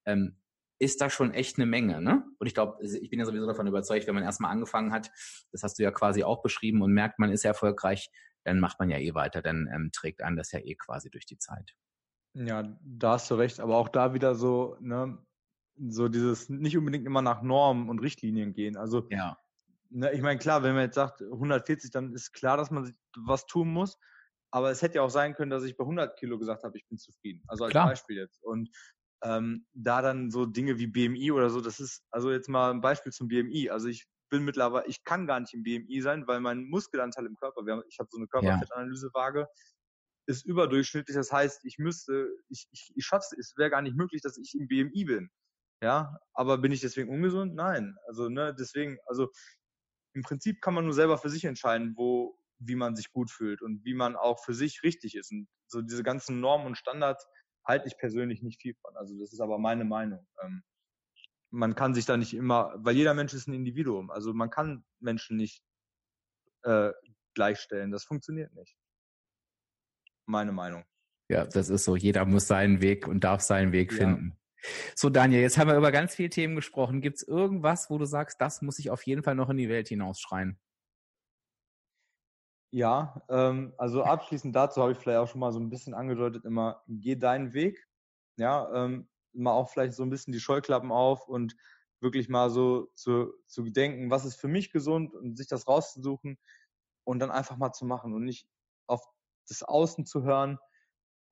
ähm, 0.04 0.36
ist 0.80 1.00
da 1.00 1.10
schon 1.10 1.32
echt 1.32 1.58
eine 1.58 1.66
Menge. 1.66 2.00
Ne? 2.00 2.24
Und 2.38 2.46
ich 2.46 2.54
glaube, 2.54 2.84
ich 2.84 3.10
bin 3.10 3.18
ja 3.18 3.24
sowieso 3.24 3.46
davon 3.46 3.66
überzeugt, 3.66 4.06
wenn 4.06 4.14
man 4.14 4.24
erstmal 4.24 4.52
angefangen 4.52 4.92
hat, 4.92 5.10
das 5.50 5.62
hast 5.62 5.78
du 5.78 5.82
ja 5.82 5.90
quasi 5.90 6.22
auch 6.22 6.42
beschrieben 6.42 6.82
und 6.82 6.92
merkt, 6.92 7.18
man 7.18 7.32
ist 7.32 7.44
erfolgreich, 7.44 8.10
dann 8.44 8.60
macht 8.60 8.78
man 8.78 8.88
ja 8.88 8.98
eh 8.98 9.14
weiter, 9.14 9.42
dann 9.42 9.68
ähm, 9.72 9.90
trägt 9.92 10.22
einen 10.22 10.36
das 10.36 10.52
ja 10.52 10.60
eh 10.60 10.76
quasi 10.76 11.10
durch 11.10 11.26
die 11.26 11.38
Zeit. 11.38 11.74
Ja, 12.46 12.62
da 12.82 13.12
hast 13.12 13.30
du 13.30 13.34
recht, 13.34 13.58
aber 13.58 13.76
auch 13.76 13.88
da 13.88 14.14
wieder 14.14 14.34
so, 14.36 14.76
ne, 14.80 15.18
so 15.76 16.08
dieses 16.08 16.48
nicht 16.48 16.76
unbedingt 16.76 17.04
immer 17.04 17.22
nach 17.22 17.42
Normen 17.42 17.88
und 17.88 17.98
Richtlinien 17.98 18.52
gehen. 18.52 18.76
Also, 18.76 19.08
ja. 19.10 19.36
ne, 19.90 20.12
ich 20.12 20.22
meine, 20.22 20.38
klar, 20.38 20.62
wenn 20.62 20.74
man 20.74 20.84
jetzt 20.84 20.94
sagt 20.94 21.20
140, 21.20 21.90
dann 21.90 22.12
ist 22.12 22.32
klar, 22.32 22.56
dass 22.56 22.70
man 22.70 22.94
was 23.16 23.46
tun 23.46 23.72
muss. 23.72 23.98
Aber 24.50 24.70
es 24.70 24.82
hätte 24.82 24.96
ja 24.96 25.02
auch 25.02 25.10
sein 25.10 25.34
können, 25.34 25.50
dass 25.50 25.64
ich 25.64 25.76
bei 25.76 25.82
100 25.82 26.18
Kilo 26.18 26.38
gesagt 26.38 26.62
habe, 26.62 26.78
ich 26.78 26.86
bin 26.86 26.96
zufrieden. 26.96 27.42
Also 27.48 27.64
als 27.64 27.72
klar. 27.72 27.88
Beispiel 27.88 28.16
jetzt. 28.16 28.42
Und 28.42 28.70
ähm, 29.22 29.66
da 29.74 30.00
dann 30.00 30.30
so 30.30 30.46
Dinge 30.46 30.78
wie 30.78 30.86
BMI 30.86 31.32
oder 31.32 31.50
so, 31.50 31.60
das 31.60 31.80
ist, 31.80 32.04
also 32.10 32.30
jetzt 32.30 32.48
mal 32.48 32.70
ein 32.70 32.80
Beispiel 32.80 33.12
zum 33.12 33.28
BMI. 33.28 33.68
Also 33.70 33.88
ich 33.88 34.06
bin 34.30 34.44
mittlerweile, 34.44 34.86
ich 34.86 35.04
kann 35.04 35.26
gar 35.26 35.40
nicht 35.40 35.54
im 35.54 35.64
BMI 35.64 36.00
sein, 36.00 36.26
weil 36.26 36.40
mein 36.40 36.64
Muskelanteil 36.64 37.26
im 37.26 37.36
Körper, 37.36 37.62
haben, 37.68 37.82
ich 37.88 37.98
habe 37.98 38.08
so 38.10 38.18
eine 38.18 38.28
Körperfettanalysewaage, 38.28 39.48
ist 40.28 40.44
überdurchschnittlich. 40.44 41.16
Das 41.16 41.32
heißt, 41.32 41.64
ich 41.64 41.78
müsste, 41.78 42.28
ich, 42.48 42.68
ich, 42.70 42.92
ich 42.94 43.04
schaffe 43.04 43.24
es, 43.32 43.38
es 43.38 43.56
wäre 43.56 43.70
gar 43.70 43.82
nicht 43.82 43.96
möglich, 43.96 44.20
dass 44.22 44.36
ich 44.36 44.54
im 44.54 44.68
BMI 44.68 45.04
bin. 45.04 45.30
Ja, 45.82 46.18
aber 46.34 46.58
bin 46.58 46.72
ich 46.72 46.80
deswegen 46.80 47.08
ungesund? 47.08 47.54
Nein. 47.54 47.96
Also, 48.06 48.28
ne, 48.28 48.54
deswegen, 48.58 48.98
also 49.06 49.30
im 50.14 50.22
Prinzip 50.22 50.60
kann 50.60 50.74
man 50.74 50.84
nur 50.84 50.94
selber 50.94 51.18
für 51.18 51.30
sich 51.30 51.44
entscheiden, 51.44 51.94
wo, 51.96 52.38
wie 52.58 52.74
man 52.74 52.94
sich 52.94 53.10
gut 53.10 53.30
fühlt 53.30 53.62
und 53.62 53.84
wie 53.84 53.94
man 53.94 54.16
auch 54.16 54.44
für 54.44 54.54
sich 54.54 54.82
richtig 54.82 55.14
ist. 55.14 55.32
Und 55.32 55.48
so 55.66 55.80
diese 55.80 56.02
ganzen 56.02 56.40
Normen 56.40 56.66
und 56.66 56.76
Standards 56.76 57.26
halte 57.64 57.86
ich 57.86 57.96
persönlich 57.98 58.42
nicht 58.42 58.60
viel 58.60 58.74
von. 58.82 58.96
Also 58.96 59.18
das 59.18 59.32
ist 59.32 59.40
aber 59.40 59.58
meine 59.58 59.84
Meinung. 59.84 60.26
Ähm, 60.42 60.62
man 61.50 61.74
kann 61.74 61.94
sich 61.94 62.04
da 62.04 62.16
nicht 62.16 62.34
immer, 62.34 62.74
weil 62.76 62.96
jeder 62.96 63.14
Mensch 63.14 63.32
ist 63.32 63.48
ein 63.48 63.54
Individuum. 63.54 64.10
Also 64.10 64.34
man 64.34 64.50
kann 64.50 64.84
Menschen 65.00 65.36
nicht 65.36 65.62
äh, 66.64 66.92
gleichstellen. 67.34 67.90
Das 67.90 68.04
funktioniert 68.04 68.52
nicht. 68.54 68.76
Meine 70.28 70.52
Meinung. 70.52 70.84
Ja, 71.30 71.46
das 71.46 71.70
ist 71.70 71.84
so. 71.84 71.96
Jeder 71.96 72.24
muss 72.26 72.46
seinen 72.46 72.82
Weg 72.82 73.08
und 73.08 73.24
darf 73.24 73.40
seinen 73.40 73.72
Weg 73.72 73.92
ja. 73.92 73.98
finden. 73.98 74.38
So, 74.94 75.08
Daniel, 75.08 75.40
jetzt 75.40 75.56
haben 75.56 75.68
wir 75.68 75.76
über 75.76 75.90
ganz 75.90 76.14
viele 76.14 76.28
Themen 76.28 76.54
gesprochen. 76.54 77.00
Gibt 77.00 77.16
es 77.16 77.22
irgendwas, 77.26 77.88
wo 77.88 77.96
du 77.96 78.04
sagst, 78.04 78.40
das 78.40 78.60
muss 78.60 78.78
ich 78.78 78.90
auf 78.90 79.04
jeden 79.04 79.22
Fall 79.22 79.34
noch 79.34 79.48
in 79.48 79.56
die 79.56 79.68
Welt 79.68 79.88
hinausschreien? 79.88 80.58
Ja, 82.70 83.22
ähm, 83.30 83.72
also 83.78 84.02
abschließend 84.02 84.54
dazu 84.54 84.82
habe 84.82 84.92
ich 84.92 84.98
vielleicht 84.98 85.18
auch 85.18 85.28
schon 85.28 85.40
mal 85.40 85.52
so 85.52 85.60
ein 85.60 85.70
bisschen 85.70 85.94
angedeutet, 85.94 86.44
immer 86.44 86.82
geh 86.86 87.16
deinen 87.16 87.54
Weg. 87.54 87.88
Ja, 88.36 88.70
ähm, 88.74 89.08
mal 89.32 89.52
auch 89.52 89.70
vielleicht 89.70 89.94
so 89.94 90.02
ein 90.02 90.10
bisschen 90.10 90.32
die 90.32 90.40
Scheuklappen 90.40 90.92
auf 90.92 91.26
und 91.26 91.56
wirklich 92.00 92.28
mal 92.28 92.50
so 92.50 92.90
zu, 92.94 93.32
zu 93.46 93.62
denken, 93.62 94.10
was 94.10 94.26
ist 94.26 94.36
für 94.36 94.48
mich 94.48 94.70
gesund 94.70 95.14
und 95.14 95.36
sich 95.36 95.46
das 95.46 95.66
rauszusuchen 95.66 96.38
und 97.04 97.18
dann 97.20 97.30
einfach 97.30 97.56
mal 97.56 97.72
zu 97.72 97.86
machen 97.86 98.12
und 98.12 98.24
nicht 98.24 98.46
auf 98.86 99.02
das 99.48 99.62
Außen 99.62 100.06
zu 100.06 100.22
hören, 100.22 100.58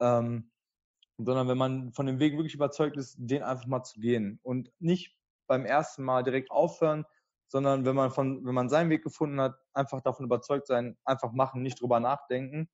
ähm, 0.01 0.51
sondern 1.19 1.49
wenn 1.49 1.59
man 1.59 1.93
von 1.93 2.07
dem 2.07 2.19
Weg 2.19 2.35
wirklich 2.35 2.55
überzeugt 2.55 2.97
ist, 2.97 3.17
den 3.19 3.43
einfach 3.43 3.67
mal 3.67 3.83
zu 3.83 4.01
gehen 4.01 4.39
und 4.43 4.71
nicht 4.79 5.17
beim 5.47 5.65
ersten 5.65 6.03
Mal 6.03 6.23
direkt 6.23 6.51
aufhören, 6.51 7.05
sondern 7.49 7.85
wenn 7.85 7.95
man 7.95 8.11
von, 8.11 8.45
wenn 8.45 8.55
man 8.55 8.69
seinen 8.69 8.91
Weg 8.91 9.03
gefunden 9.03 9.41
hat, 9.41 9.57
einfach 9.73 10.01
davon 10.01 10.27
überzeugt 10.27 10.67
sein, 10.67 10.99
einfach 11.05 11.33
machen, 11.33 11.63
nicht 11.63 11.81
drüber 11.81 12.01
nachdenken 12.01 12.69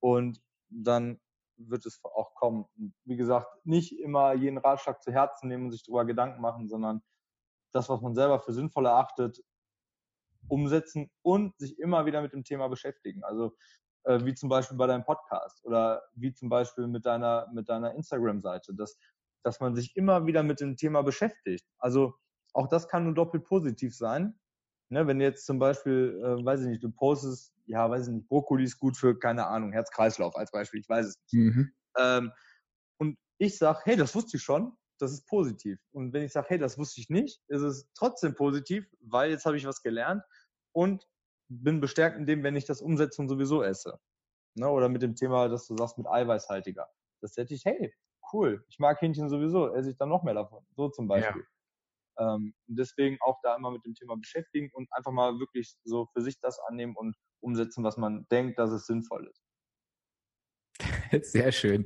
und 0.00 0.40
dann 0.68 1.20
wird 1.56 1.84
es 1.84 2.00
auch 2.02 2.34
kommen. 2.34 2.64
Wie 3.04 3.16
gesagt, 3.16 3.48
nicht 3.64 3.98
immer 3.98 4.32
jeden 4.32 4.58
Ratschlag 4.58 5.02
zu 5.02 5.12
Herzen 5.12 5.48
nehmen 5.48 5.66
und 5.66 5.72
sich 5.72 5.82
darüber 5.84 6.06
Gedanken 6.06 6.40
machen, 6.40 6.68
sondern 6.68 7.02
das, 7.72 7.88
was 7.88 8.00
man 8.00 8.14
selber 8.14 8.40
für 8.40 8.52
sinnvoll 8.52 8.86
erachtet, 8.86 9.42
umsetzen 10.48 11.10
und 11.22 11.56
sich 11.58 11.78
immer 11.78 12.06
wieder 12.06 12.22
mit 12.22 12.32
dem 12.32 12.44
Thema 12.44 12.68
beschäftigen. 12.68 13.22
Also 13.22 13.54
äh, 14.04 14.24
wie 14.24 14.34
zum 14.34 14.48
Beispiel 14.48 14.76
bei 14.76 14.86
deinem 14.86 15.04
Podcast 15.04 15.64
oder 15.64 16.02
wie 16.14 16.32
zum 16.32 16.48
Beispiel 16.48 16.86
mit 16.86 17.06
deiner, 17.06 17.48
mit 17.52 17.68
deiner 17.68 17.94
Instagram-Seite, 17.94 18.74
dass, 18.74 18.98
dass 19.42 19.60
man 19.60 19.74
sich 19.74 19.96
immer 19.96 20.26
wieder 20.26 20.42
mit 20.42 20.60
dem 20.60 20.76
Thema 20.76 21.02
beschäftigt. 21.02 21.66
Also 21.78 22.14
auch 22.52 22.68
das 22.68 22.88
kann 22.88 23.04
nur 23.04 23.14
doppelt 23.14 23.44
positiv 23.44 23.96
sein. 23.96 24.38
Ne, 24.92 25.06
wenn 25.06 25.20
jetzt 25.20 25.46
zum 25.46 25.60
Beispiel, 25.60 26.20
äh, 26.20 26.44
weiß 26.44 26.62
ich 26.62 26.66
nicht, 26.66 26.82
du 26.82 26.90
postest, 26.90 27.54
ja, 27.66 27.88
weiß 27.88 28.08
ich 28.08 28.12
nicht, 28.12 28.28
Brokkoli 28.28 28.64
ist 28.64 28.80
gut 28.80 28.96
für, 28.96 29.16
keine 29.16 29.46
Ahnung, 29.46 29.70
Herz-Kreislauf 29.70 30.34
als 30.34 30.50
Beispiel, 30.50 30.80
ich 30.80 30.88
weiß 30.88 31.06
es 31.06 31.18
nicht. 31.30 31.54
Mhm. 31.54 31.72
Ähm, 31.96 32.32
und 32.98 33.16
ich 33.38 33.56
sage, 33.56 33.78
hey, 33.84 33.96
das 33.96 34.16
wusste 34.16 34.36
ich 34.36 34.42
schon, 34.42 34.76
das 34.98 35.12
ist 35.12 35.28
positiv. 35.28 35.78
Und 35.92 36.12
wenn 36.12 36.24
ich 36.24 36.32
sage, 36.32 36.48
hey, 36.50 36.58
das 36.58 36.76
wusste 36.76 37.00
ich 37.00 37.08
nicht, 37.08 37.40
ist 37.46 37.62
es 37.62 37.88
trotzdem 37.94 38.34
positiv, 38.34 38.84
weil 39.00 39.30
jetzt 39.30 39.46
habe 39.46 39.56
ich 39.56 39.64
was 39.64 39.80
gelernt 39.82 40.24
und 40.72 41.06
bin 41.50 41.80
bestärkt 41.80 42.16
in 42.16 42.26
dem, 42.26 42.42
wenn 42.42 42.56
ich 42.56 42.64
das 42.64 42.80
umsetze 42.80 43.20
und 43.20 43.28
sowieso 43.28 43.62
esse. 43.62 43.98
Ne? 44.54 44.68
Oder 44.68 44.88
mit 44.88 45.02
dem 45.02 45.14
Thema, 45.16 45.48
dass 45.48 45.66
du 45.66 45.76
sagst, 45.76 45.98
mit 45.98 46.06
eiweißhaltiger. 46.06 46.88
Das 47.20 47.36
hätte 47.36 47.54
ich, 47.54 47.64
hey, 47.64 47.92
cool, 48.32 48.64
ich 48.68 48.78
mag 48.78 49.00
Hähnchen 49.02 49.28
sowieso, 49.28 49.74
esse 49.74 49.90
ich 49.90 49.96
dann 49.96 50.08
noch 50.08 50.22
mehr 50.22 50.34
davon. 50.34 50.64
So 50.76 50.88
zum 50.88 51.08
Beispiel. 51.08 51.44
Ja. 52.18 52.34
Ähm, 52.34 52.54
deswegen 52.66 53.18
auch 53.20 53.38
da 53.42 53.56
immer 53.56 53.70
mit 53.70 53.84
dem 53.84 53.94
Thema 53.94 54.16
beschäftigen 54.16 54.70
und 54.72 54.88
einfach 54.92 55.12
mal 55.12 55.38
wirklich 55.38 55.74
so 55.84 56.06
für 56.12 56.22
sich 56.22 56.38
das 56.40 56.58
annehmen 56.68 56.94
und 56.96 57.16
umsetzen, 57.40 57.84
was 57.84 57.96
man 57.96 58.26
denkt, 58.30 58.58
dass 58.58 58.70
es 58.70 58.86
sinnvoll 58.86 59.26
ist. 59.26 59.42
Sehr 61.22 61.50
schön. 61.50 61.84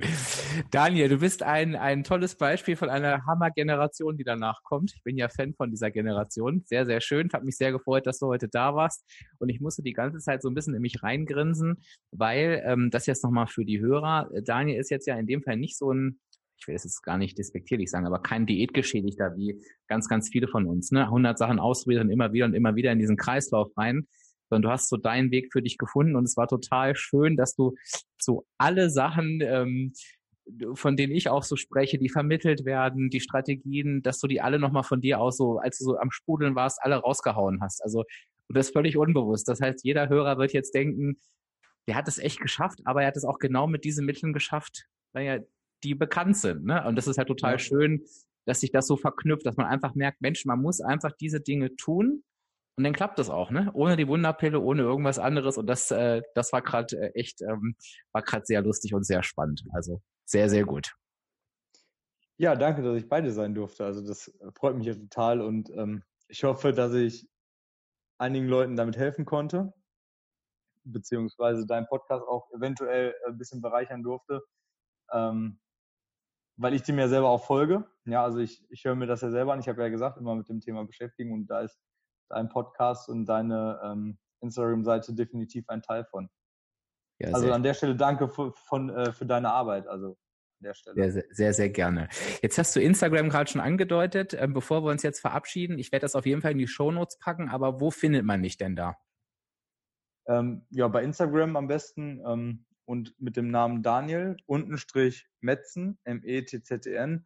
Daniel, 0.71 1.09
du 1.09 1.17
bist 1.17 1.41
ein, 1.41 1.75
ein 1.75 2.03
tolles 2.03 2.35
Beispiel 2.35 2.75
von 2.75 2.89
einer 2.89 3.25
Hammer-Generation, 3.25 4.17
die 4.17 4.23
danach 4.23 4.61
kommt. 4.63 4.93
Ich 4.95 5.03
bin 5.03 5.17
ja 5.17 5.29
Fan 5.29 5.53
von 5.53 5.71
dieser 5.71 5.89
Generation. 5.89 6.63
Sehr, 6.65 6.85
sehr 6.85 7.01
schön. 7.01 7.29
Hat 7.33 7.43
mich 7.43 7.57
sehr 7.57 7.71
gefreut, 7.71 8.05
dass 8.05 8.19
du 8.19 8.27
heute 8.27 8.47
da 8.47 8.75
warst. 8.75 9.03
Und 9.39 9.49
ich 9.49 9.61
musste 9.61 9.81
die 9.81 9.93
ganze 9.93 10.19
Zeit 10.19 10.41
so 10.41 10.49
ein 10.49 10.53
bisschen 10.53 10.75
in 10.75 10.81
mich 10.81 11.01
reingrinsen, 11.01 11.83
weil 12.11 12.63
ähm, 12.65 12.91
das 12.91 13.07
jetzt 13.07 13.23
nochmal 13.23 13.47
für 13.47 13.65
die 13.65 13.79
Hörer. 13.79 14.29
Daniel 14.43 14.79
ist 14.79 14.91
jetzt 14.91 15.07
ja 15.07 15.17
in 15.17 15.27
dem 15.27 15.41
Fall 15.41 15.57
nicht 15.57 15.77
so 15.77 15.91
ein 15.91 16.19
ich 16.57 16.69
will 16.69 16.75
es 16.75 16.85
jetzt 16.85 17.03
gar 17.03 17.17
nicht 17.17 17.37
despektierlich 17.37 17.91
sagen, 17.91 18.07
aber 18.07 18.21
kein 18.21 18.45
Diätgeschädigter 18.45 19.35
wie 19.35 19.61
ganz, 19.87 20.07
ganz 20.07 20.29
viele 20.29 20.47
von 20.47 20.65
uns. 20.65 20.89
Ne? 20.89 21.03
100 21.03 21.37
Sachen 21.37 21.59
ausprobieren, 21.59 22.09
immer 22.09 22.31
wieder 22.31 22.45
und 22.45 22.53
immer 22.53 22.75
wieder 22.75 22.93
in 22.93 22.99
diesen 22.99 23.17
Kreislauf 23.17 23.75
rein 23.75 24.07
sondern 24.49 24.69
du 24.69 24.73
hast 24.73 24.89
so 24.89 24.97
deinen 24.97 25.31
Weg 25.31 25.51
für 25.51 25.61
dich 25.61 25.77
gefunden 25.77 26.15
und 26.15 26.25
es 26.25 26.37
war 26.37 26.47
total 26.47 26.95
schön, 26.95 27.35
dass 27.35 27.55
du 27.55 27.75
so 28.25 28.45
alle 28.57 28.89
Sachen, 28.89 29.39
ähm, 29.41 29.93
von 30.73 30.95
denen 30.95 31.13
ich 31.13 31.29
auch 31.29 31.43
so 31.43 31.55
spreche, 31.55 31.97
die 31.97 32.09
vermittelt 32.09 32.65
werden, 32.65 33.09
die 33.09 33.19
Strategien, 33.19 34.01
dass 34.03 34.19
du 34.19 34.27
die 34.27 34.41
alle 34.41 34.59
nochmal 34.59 34.83
von 34.83 35.01
dir 35.01 35.19
aus 35.19 35.37
so, 35.37 35.57
als 35.57 35.79
du 35.79 35.85
so 35.85 35.97
am 35.97 36.11
Sprudeln 36.11 36.55
warst, 36.55 36.79
alle 36.81 36.97
rausgehauen 36.97 37.61
hast. 37.61 37.83
Also 37.83 38.03
und 38.47 38.57
das 38.57 38.69
völlig 38.69 38.97
unbewusst. 38.97 39.47
Das 39.47 39.61
heißt, 39.61 39.83
jeder 39.83 40.09
Hörer 40.09 40.37
wird 40.37 40.53
jetzt 40.53 40.73
denken, 40.75 41.17
der 41.87 41.95
hat 41.95 42.07
es 42.07 42.19
echt 42.19 42.39
geschafft, 42.39 42.79
aber 42.85 43.01
er 43.01 43.07
hat 43.07 43.17
es 43.17 43.25
auch 43.25 43.39
genau 43.39 43.67
mit 43.67 43.83
diesen 43.83 44.05
Mitteln 44.05 44.33
geschafft, 44.33 44.87
weil 45.13 45.25
ja 45.25 45.39
die 45.83 45.95
bekannt 45.95 46.37
sind. 46.37 46.65
Ne? 46.65 46.83
Und 46.85 46.95
das 46.95 47.07
ist 47.07 47.17
halt 47.17 47.27
total 47.27 47.53
ja. 47.53 47.59
schön, 47.59 48.03
dass 48.45 48.59
sich 48.59 48.71
das 48.71 48.87
so 48.87 48.97
verknüpft, 48.97 49.45
dass 49.45 49.57
man 49.57 49.67
einfach 49.67 49.95
merkt, 49.95 50.21
Mensch, 50.21 50.45
man 50.45 50.61
muss 50.61 50.81
einfach 50.81 51.11
diese 51.19 51.41
Dinge 51.41 51.75
tun 51.75 52.23
und 52.77 52.83
dann 52.83 52.93
klappt 52.93 53.19
das 53.19 53.29
auch, 53.29 53.51
ne? 53.51 53.71
Ohne 53.73 53.95
die 53.95 54.07
Wunderpille, 54.07 54.59
ohne 54.59 54.81
irgendwas 54.81 55.17
anderes. 55.17 55.57
Und 55.57 55.67
das, 55.67 55.91
äh, 55.91 56.21
das 56.33 56.51
war 56.51 56.61
gerade 56.61 56.97
äh, 56.97 57.11
echt, 57.19 57.41
ähm, 57.41 57.75
war 58.11 58.21
gerade 58.21 58.45
sehr 58.45 58.61
lustig 58.61 58.93
und 58.93 59.05
sehr 59.05 59.23
spannend. 59.23 59.63
Also 59.71 60.01
sehr, 60.25 60.49
sehr 60.49 60.65
gut. 60.65 60.93
Ja, 62.37 62.55
danke, 62.55 62.81
dass 62.81 62.97
ich 62.97 63.07
beide 63.07 63.31
sein 63.31 63.55
durfte. 63.55 63.85
Also 63.85 64.05
das 64.05 64.29
freut 64.55 64.75
mich 64.75 64.87
ja 64.87 64.93
total 64.93 65.39
und 65.39 65.69
ähm, 65.69 66.03
ich 66.27 66.43
hoffe, 66.43 66.73
dass 66.73 66.93
ich 66.93 67.29
einigen 68.17 68.47
Leuten 68.47 68.75
damit 68.75 68.97
helfen 68.97 69.23
konnte, 69.23 69.73
beziehungsweise 70.83 71.65
deinen 71.65 71.87
Podcast 71.87 72.25
auch 72.27 72.51
eventuell 72.51 73.15
ein 73.25 73.37
bisschen 73.37 73.61
bereichern 73.61 74.03
durfte, 74.03 74.41
ähm, 75.13 75.59
weil 76.57 76.73
ich 76.73 76.83
dem 76.83 76.99
ja 76.99 77.07
selber 77.07 77.29
auch 77.29 77.45
folge. 77.45 77.85
Ja, 78.03 78.23
also 78.25 78.39
ich, 78.39 78.65
ich 78.69 78.83
höre 78.83 78.95
mir 78.95 79.07
das 79.07 79.21
ja 79.21 79.31
selber 79.31 79.53
an. 79.53 79.61
Ich 79.61 79.69
habe 79.69 79.81
ja 79.81 79.87
gesagt, 79.87 80.17
immer 80.17 80.35
mit 80.35 80.49
dem 80.49 80.59
Thema 80.59 80.85
beschäftigen 80.85 81.31
und 81.31 81.47
da 81.47 81.61
ist 81.61 81.79
dein 82.29 82.49
Podcast 82.49 83.09
und 83.09 83.25
deine 83.25 83.79
ähm, 83.83 84.17
Instagram-Seite 84.41 85.13
definitiv 85.13 85.69
ein 85.69 85.81
Teil 85.81 86.05
von. 86.05 86.29
Ja, 87.19 87.31
also 87.31 87.51
an 87.51 87.63
der 87.63 87.73
Stelle 87.73 87.95
danke 87.95 88.27
für, 88.27 88.51
von, 88.53 88.89
äh, 88.89 89.11
für 89.11 89.25
deine 89.25 89.51
Arbeit. 89.51 89.87
Also 89.87 90.09
an 90.09 90.63
der 90.63 90.73
Stelle. 90.73 91.11
Sehr, 91.11 91.23
sehr, 91.29 91.53
sehr 91.53 91.69
gerne. 91.69 92.09
Jetzt 92.41 92.57
hast 92.57 92.75
du 92.75 92.81
Instagram 92.81 93.29
gerade 93.29 93.49
schon 93.49 93.61
angedeutet. 93.61 94.33
Ähm, 94.33 94.53
bevor 94.53 94.83
wir 94.83 94.91
uns 94.91 95.03
jetzt 95.03 95.19
verabschieden, 95.19 95.79
ich 95.79 95.91
werde 95.91 96.03
das 96.03 96.15
auf 96.15 96.25
jeden 96.25 96.41
Fall 96.41 96.51
in 96.51 96.57
die 96.57 96.67
Shownotes 96.67 97.17
packen, 97.19 97.49
aber 97.49 97.79
wo 97.79 97.91
findet 97.91 98.25
man 98.25 98.43
dich 98.43 98.57
denn 98.57 98.75
da? 98.75 98.97
Ähm, 100.27 100.65
ja, 100.71 100.87
bei 100.87 101.03
Instagram 101.03 101.55
am 101.55 101.67
besten 101.67 102.21
ähm, 102.25 102.65
und 102.85 103.19
mit 103.19 103.37
dem 103.37 103.49
Namen 103.49 103.83
Daniel, 103.83 104.37
untenstrich 104.45 105.27
Metzen, 105.41 105.99
M-E-T-Z-E-N. 106.03 107.25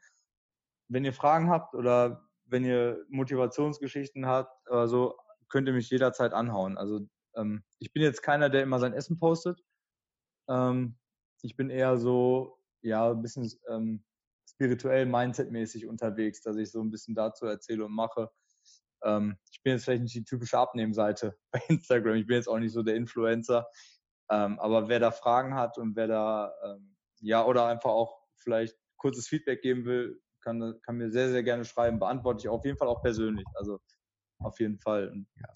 Wenn 0.90 1.06
ihr 1.06 1.14
Fragen 1.14 1.50
habt 1.50 1.76
oder 1.76 2.29
wenn 2.50 2.66
ihr 2.66 3.06
Motivationsgeschichten 3.10 4.26
habt, 4.26 4.70
also 4.70 5.16
könnt 5.50 5.68
ihr 5.68 5.74
mich 5.74 5.90
jederzeit 5.90 6.34
anhauen. 6.34 6.78
Also 6.78 7.02
ähm, 7.36 7.64
ich 7.80 7.94
bin 7.94 8.04
jetzt 8.04 8.22
keiner, 8.22 8.50
der 8.50 8.64
immer 8.64 8.80
sein 8.80 8.94
Essen 8.94 9.20
postet. 9.20 9.62
Ähm, 10.48 10.98
ich 11.42 11.56
bin 11.56 11.70
eher 11.70 11.98
so, 11.98 12.60
ja, 12.82 13.12
ein 13.12 13.22
bisschen 13.22 13.52
ähm, 13.70 14.04
spirituell, 14.50 15.06
mindsetmäßig 15.06 15.88
unterwegs, 15.88 16.42
dass 16.42 16.58
ich 16.58 16.72
so 16.72 16.82
ein 16.82 16.92
bisschen 16.92 17.16
dazu 17.16 17.46
erzähle 17.46 17.86
und 17.86 17.94
mache. 17.94 18.30
Ähm, 19.04 19.38
ich 19.52 19.62
bin 19.64 19.74
jetzt 19.74 19.86
vielleicht 19.86 20.04
nicht 20.04 20.16
die 20.16 20.26
typische 20.26 20.58
Abnehmseite 20.58 21.38
bei 21.52 21.62
Instagram. 21.68 22.16
Ich 22.16 22.28
bin 22.28 22.36
jetzt 22.36 22.48
auch 22.48 22.60
nicht 22.60 22.74
so 22.74 22.84
der 22.84 22.96
Influencer. 22.96 23.68
Ähm, 24.32 24.60
aber 24.60 24.90
wer 24.90 25.00
da 25.00 25.12
Fragen 25.12 25.56
hat 25.56 25.78
und 25.78 25.96
wer 25.96 26.08
da, 26.08 26.54
ähm, 26.64 26.96
ja, 27.22 27.46
oder 27.46 27.66
einfach 27.66 27.90
auch 27.90 28.20
vielleicht 28.36 28.78
kurzes 28.98 29.28
Feedback 29.28 29.62
geben 29.62 29.86
will, 29.86 30.22
kann, 30.42 30.76
kann 30.82 30.98
mir 30.98 31.10
sehr, 31.12 31.30
sehr 31.30 31.44
gerne 31.44 31.66
schreiben. 31.66 32.00
Beantworte 32.00 32.42
ich 32.42 32.50
auf 32.50 32.66
jeden 32.66 32.78
Fall 32.78 32.88
auch 32.88 33.02
persönlich. 33.02 33.46
Also 33.56 33.80
auf 34.40 34.60
jeden 34.60 34.80
Fall. 34.80 35.14
Ja. 35.36 35.50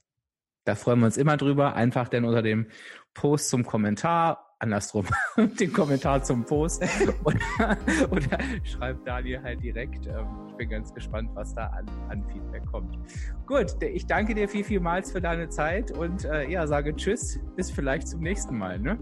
Da 0.65 0.76
freuen 0.76 0.99
wir 0.99 1.07
uns 1.07 1.18
immer 1.18 1.38
drüber. 1.38 1.76
Einfach 1.76 2.07
denn 2.07 2.26
unter 2.26 2.41
dem 2.41 2.68
Post 3.14 3.49
zum 3.49 3.65
Kommentar, 3.65 4.55
andersrum, 4.60 5.05
den 5.60 5.73
Kommentar 5.73 6.23
zum 6.23 6.45
Post 6.45 6.84
oder, 7.23 7.77
oder 8.10 8.38
schreibt 8.64 9.05
Daniel 9.07 9.41
halt 9.41 9.61
direkt. 9.61 10.07
Ähm, 10.07 10.26
ich 10.47 10.55
bin 10.55 10.69
ganz 10.69 10.93
gespannt, 10.93 11.30
was 11.34 11.53
da 11.53 11.68
an, 11.68 11.85
an 12.10 12.23
Feedback 12.31 12.65
kommt. 12.68 12.97
Gut, 13.45 13.76
ich 13.81 14.05
danke 14.07 14.34
dir 14.35 14.47
viel, 14.47 14.64
vielmals 14.64 15.11
für 15.11 15.22
deine 15.22 15.49
Zeit 15.49 15.91
und 15.91 16.26
äh, 16.26 16.49
ja, 16.49 16.65
sage 16.65 16.95
Tschüss, 16.95 17.39
bis 17.55 17.69
vielleicht 17.69 18.07
zum 18.07 18.22
nächsten 18.22 18.57
Mal. 18.57 18.80
Ne? 18.80 18.97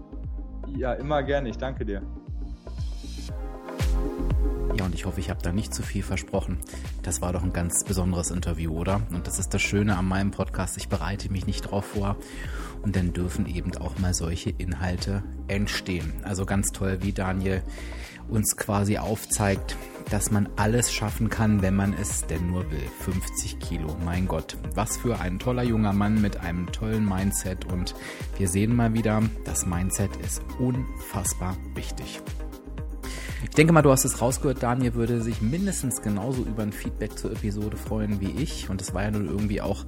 Ja, 0.66 0.94
immer 0.94 1.22
gerne. 1.22 1.48
Ich 1.48 1.58
danke 1.58 1.84
dir. 1.84 2.02
Ja, 4.76 4.86
und 4.86 4.94
ich 4.94 5.04
hoffe, 5.04 5.20
ich 5.20 5.28
habe 5.28 5.42
da 5.42 5.52
nicht 5.52 5.74
zu 5.74 5.82
viel 5.82 6.02
versprochen. 6.02 6.58
Das 7.02 7.20
war 7.20 7.32
doch 7.32 7.42
ein 7.42 7.52
ganz 7.52 7.84
besonderes 7.84 8.30
Interview, 8.30 8.72
oder? 8.72 9.02
Und 9.10 9.26
das 9.26 9.38
ist 9.38 9.52
das 9.52 9.60
Schöne 9.60 9.96
an 9.98 10.06
meinem 10.06 10.30
Podcast. 10.30 10.76
Ich 10.78 10.88
bereite 10.88 11.30
mich 11.30 11.46
nicht 11.46 11.62
drauf 11.62 11.84
vor. 11.84 12.16
Und 12.82 12.96
dann 12.96 13.12
dürfen 13.12 13.46
eben 13.46 13.76
auch 13.76 13.98
mal 13.98 14.14
solche 14.14 14.50
Inhalte 14.50 15.22
entstehen. 15.46 16.12
Also 16.24 16.46
ganz 16.46 16.72
toll, 16.72 16.98
wie 17.02 17.12
Daniel 17.12 17.62
uns 18.28 18.56
quasi 18.56 18.98
aufzeigt, 18.98 19.76
dass 20.10 20.30
man 20.30 20.48
alles 20.56 20.92
schaffen 20.92 21.28
kann, 21.28 21.62
wenn 21.62 21.76
man 21.76 21.92
es 21.94 22.26
denn 22.26 22.48
nur 22.48 22.70
will. 22.70 22.82
50 23.00 23.58
Kilo, 23.60 23.96
mein 24.04 24.26
Gott. 24.26 24.56
Was 24.74 24.96
für 24.96 25.20
ein 25.20 25.38
toller 25.38 25.62
junger 25.62 25.92
Mann 25.92 26.20
mit 26.20 26.38
einem 26.38 26.70
tollen 26.72 27.08
Mindset. 27.08 27.64
Und 27.66 27.94
wir 28.38 28.48
sehen 28.48 28.74
mal 28.74 28.94
wieder, 28.94 29.22
das 29.44 29.66
Mindset 29.66 30.10
ist 30.24 30.42
unfassbar 30.58 31.56
wichtig. 31.74 32.20
Ich 33.42 33.50
denke 33.50 33.72
mal, 33.72 33.82
du 33.82 33.90
hast 33.90 34.04
es 34.04 34.20
rausgehört, 34.20 34.62
Daniel 34.62 34.94
würde 34.94 35.20
sich 35.20 35.42
mindestens 35.42 36.00
genauso 36.00 36.42
über 36.42 36.62
ein 36.62 36.72
Feedback 36.72 37.18
zur 37.18 37.32
Episode 37.32 37.76
freuen 37.76 38.20
wie 38.20 38.30
ich. 38.30 38.70
Und 38.70 38.80
es 38.80 38.94
war 38.94 39.02
ja 39.02 39.10
nun 39.10 39.28
irgendwie 39.28 39.60
auch 39.60 39.84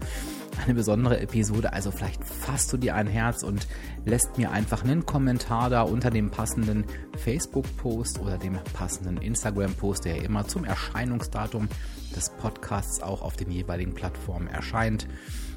eine 0.64 0.74
besondere 0.74 1.20
Episode. 1.20 1.72
Also 1.72 1.90
vielleicht 1.90 2.24
fasst 2.24 2.72
du 2.72 2.76
dir 2.76 2.94
ein 2.94 3.06
Herz 3.06 3.42
und 3.42 3.66
lässt 4.04 4.38
mir 4.38 4.50
einfach 4.50 4.84
einen 4.84 5.06
Kommentar 5.06 5.70
da 5.70 5.82
unter 5.82 6.10
dem 6.10 6.30
passenden 6.30 6.84
Facebook-Post 7.16 8.18
oder 8.20 8.38
dem 8.38 8.58
passenden 8.74 9.18
Instagram-Post, 9.18 10.04
der 10.04 10.16
ja 10.16 10.22
immer 10.22 10.46
zum 10.46 10.64
Erscheinungsdatum 10.64 11.68
des 12.14 12.30
Podcasts 12.30 13.02
auch 13.02 13.22
auf 13.22 13.36
den 13.36 13.50
jeweiligen 13.50 13.94
Plattformen 13.94 14.48
erscheint. 14.48 15.08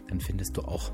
Dann 0.08 0.22
findest 0.22 0.56
du 0.56 0.62
auch 0.62 0.92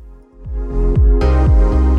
Musik 0.55 1.90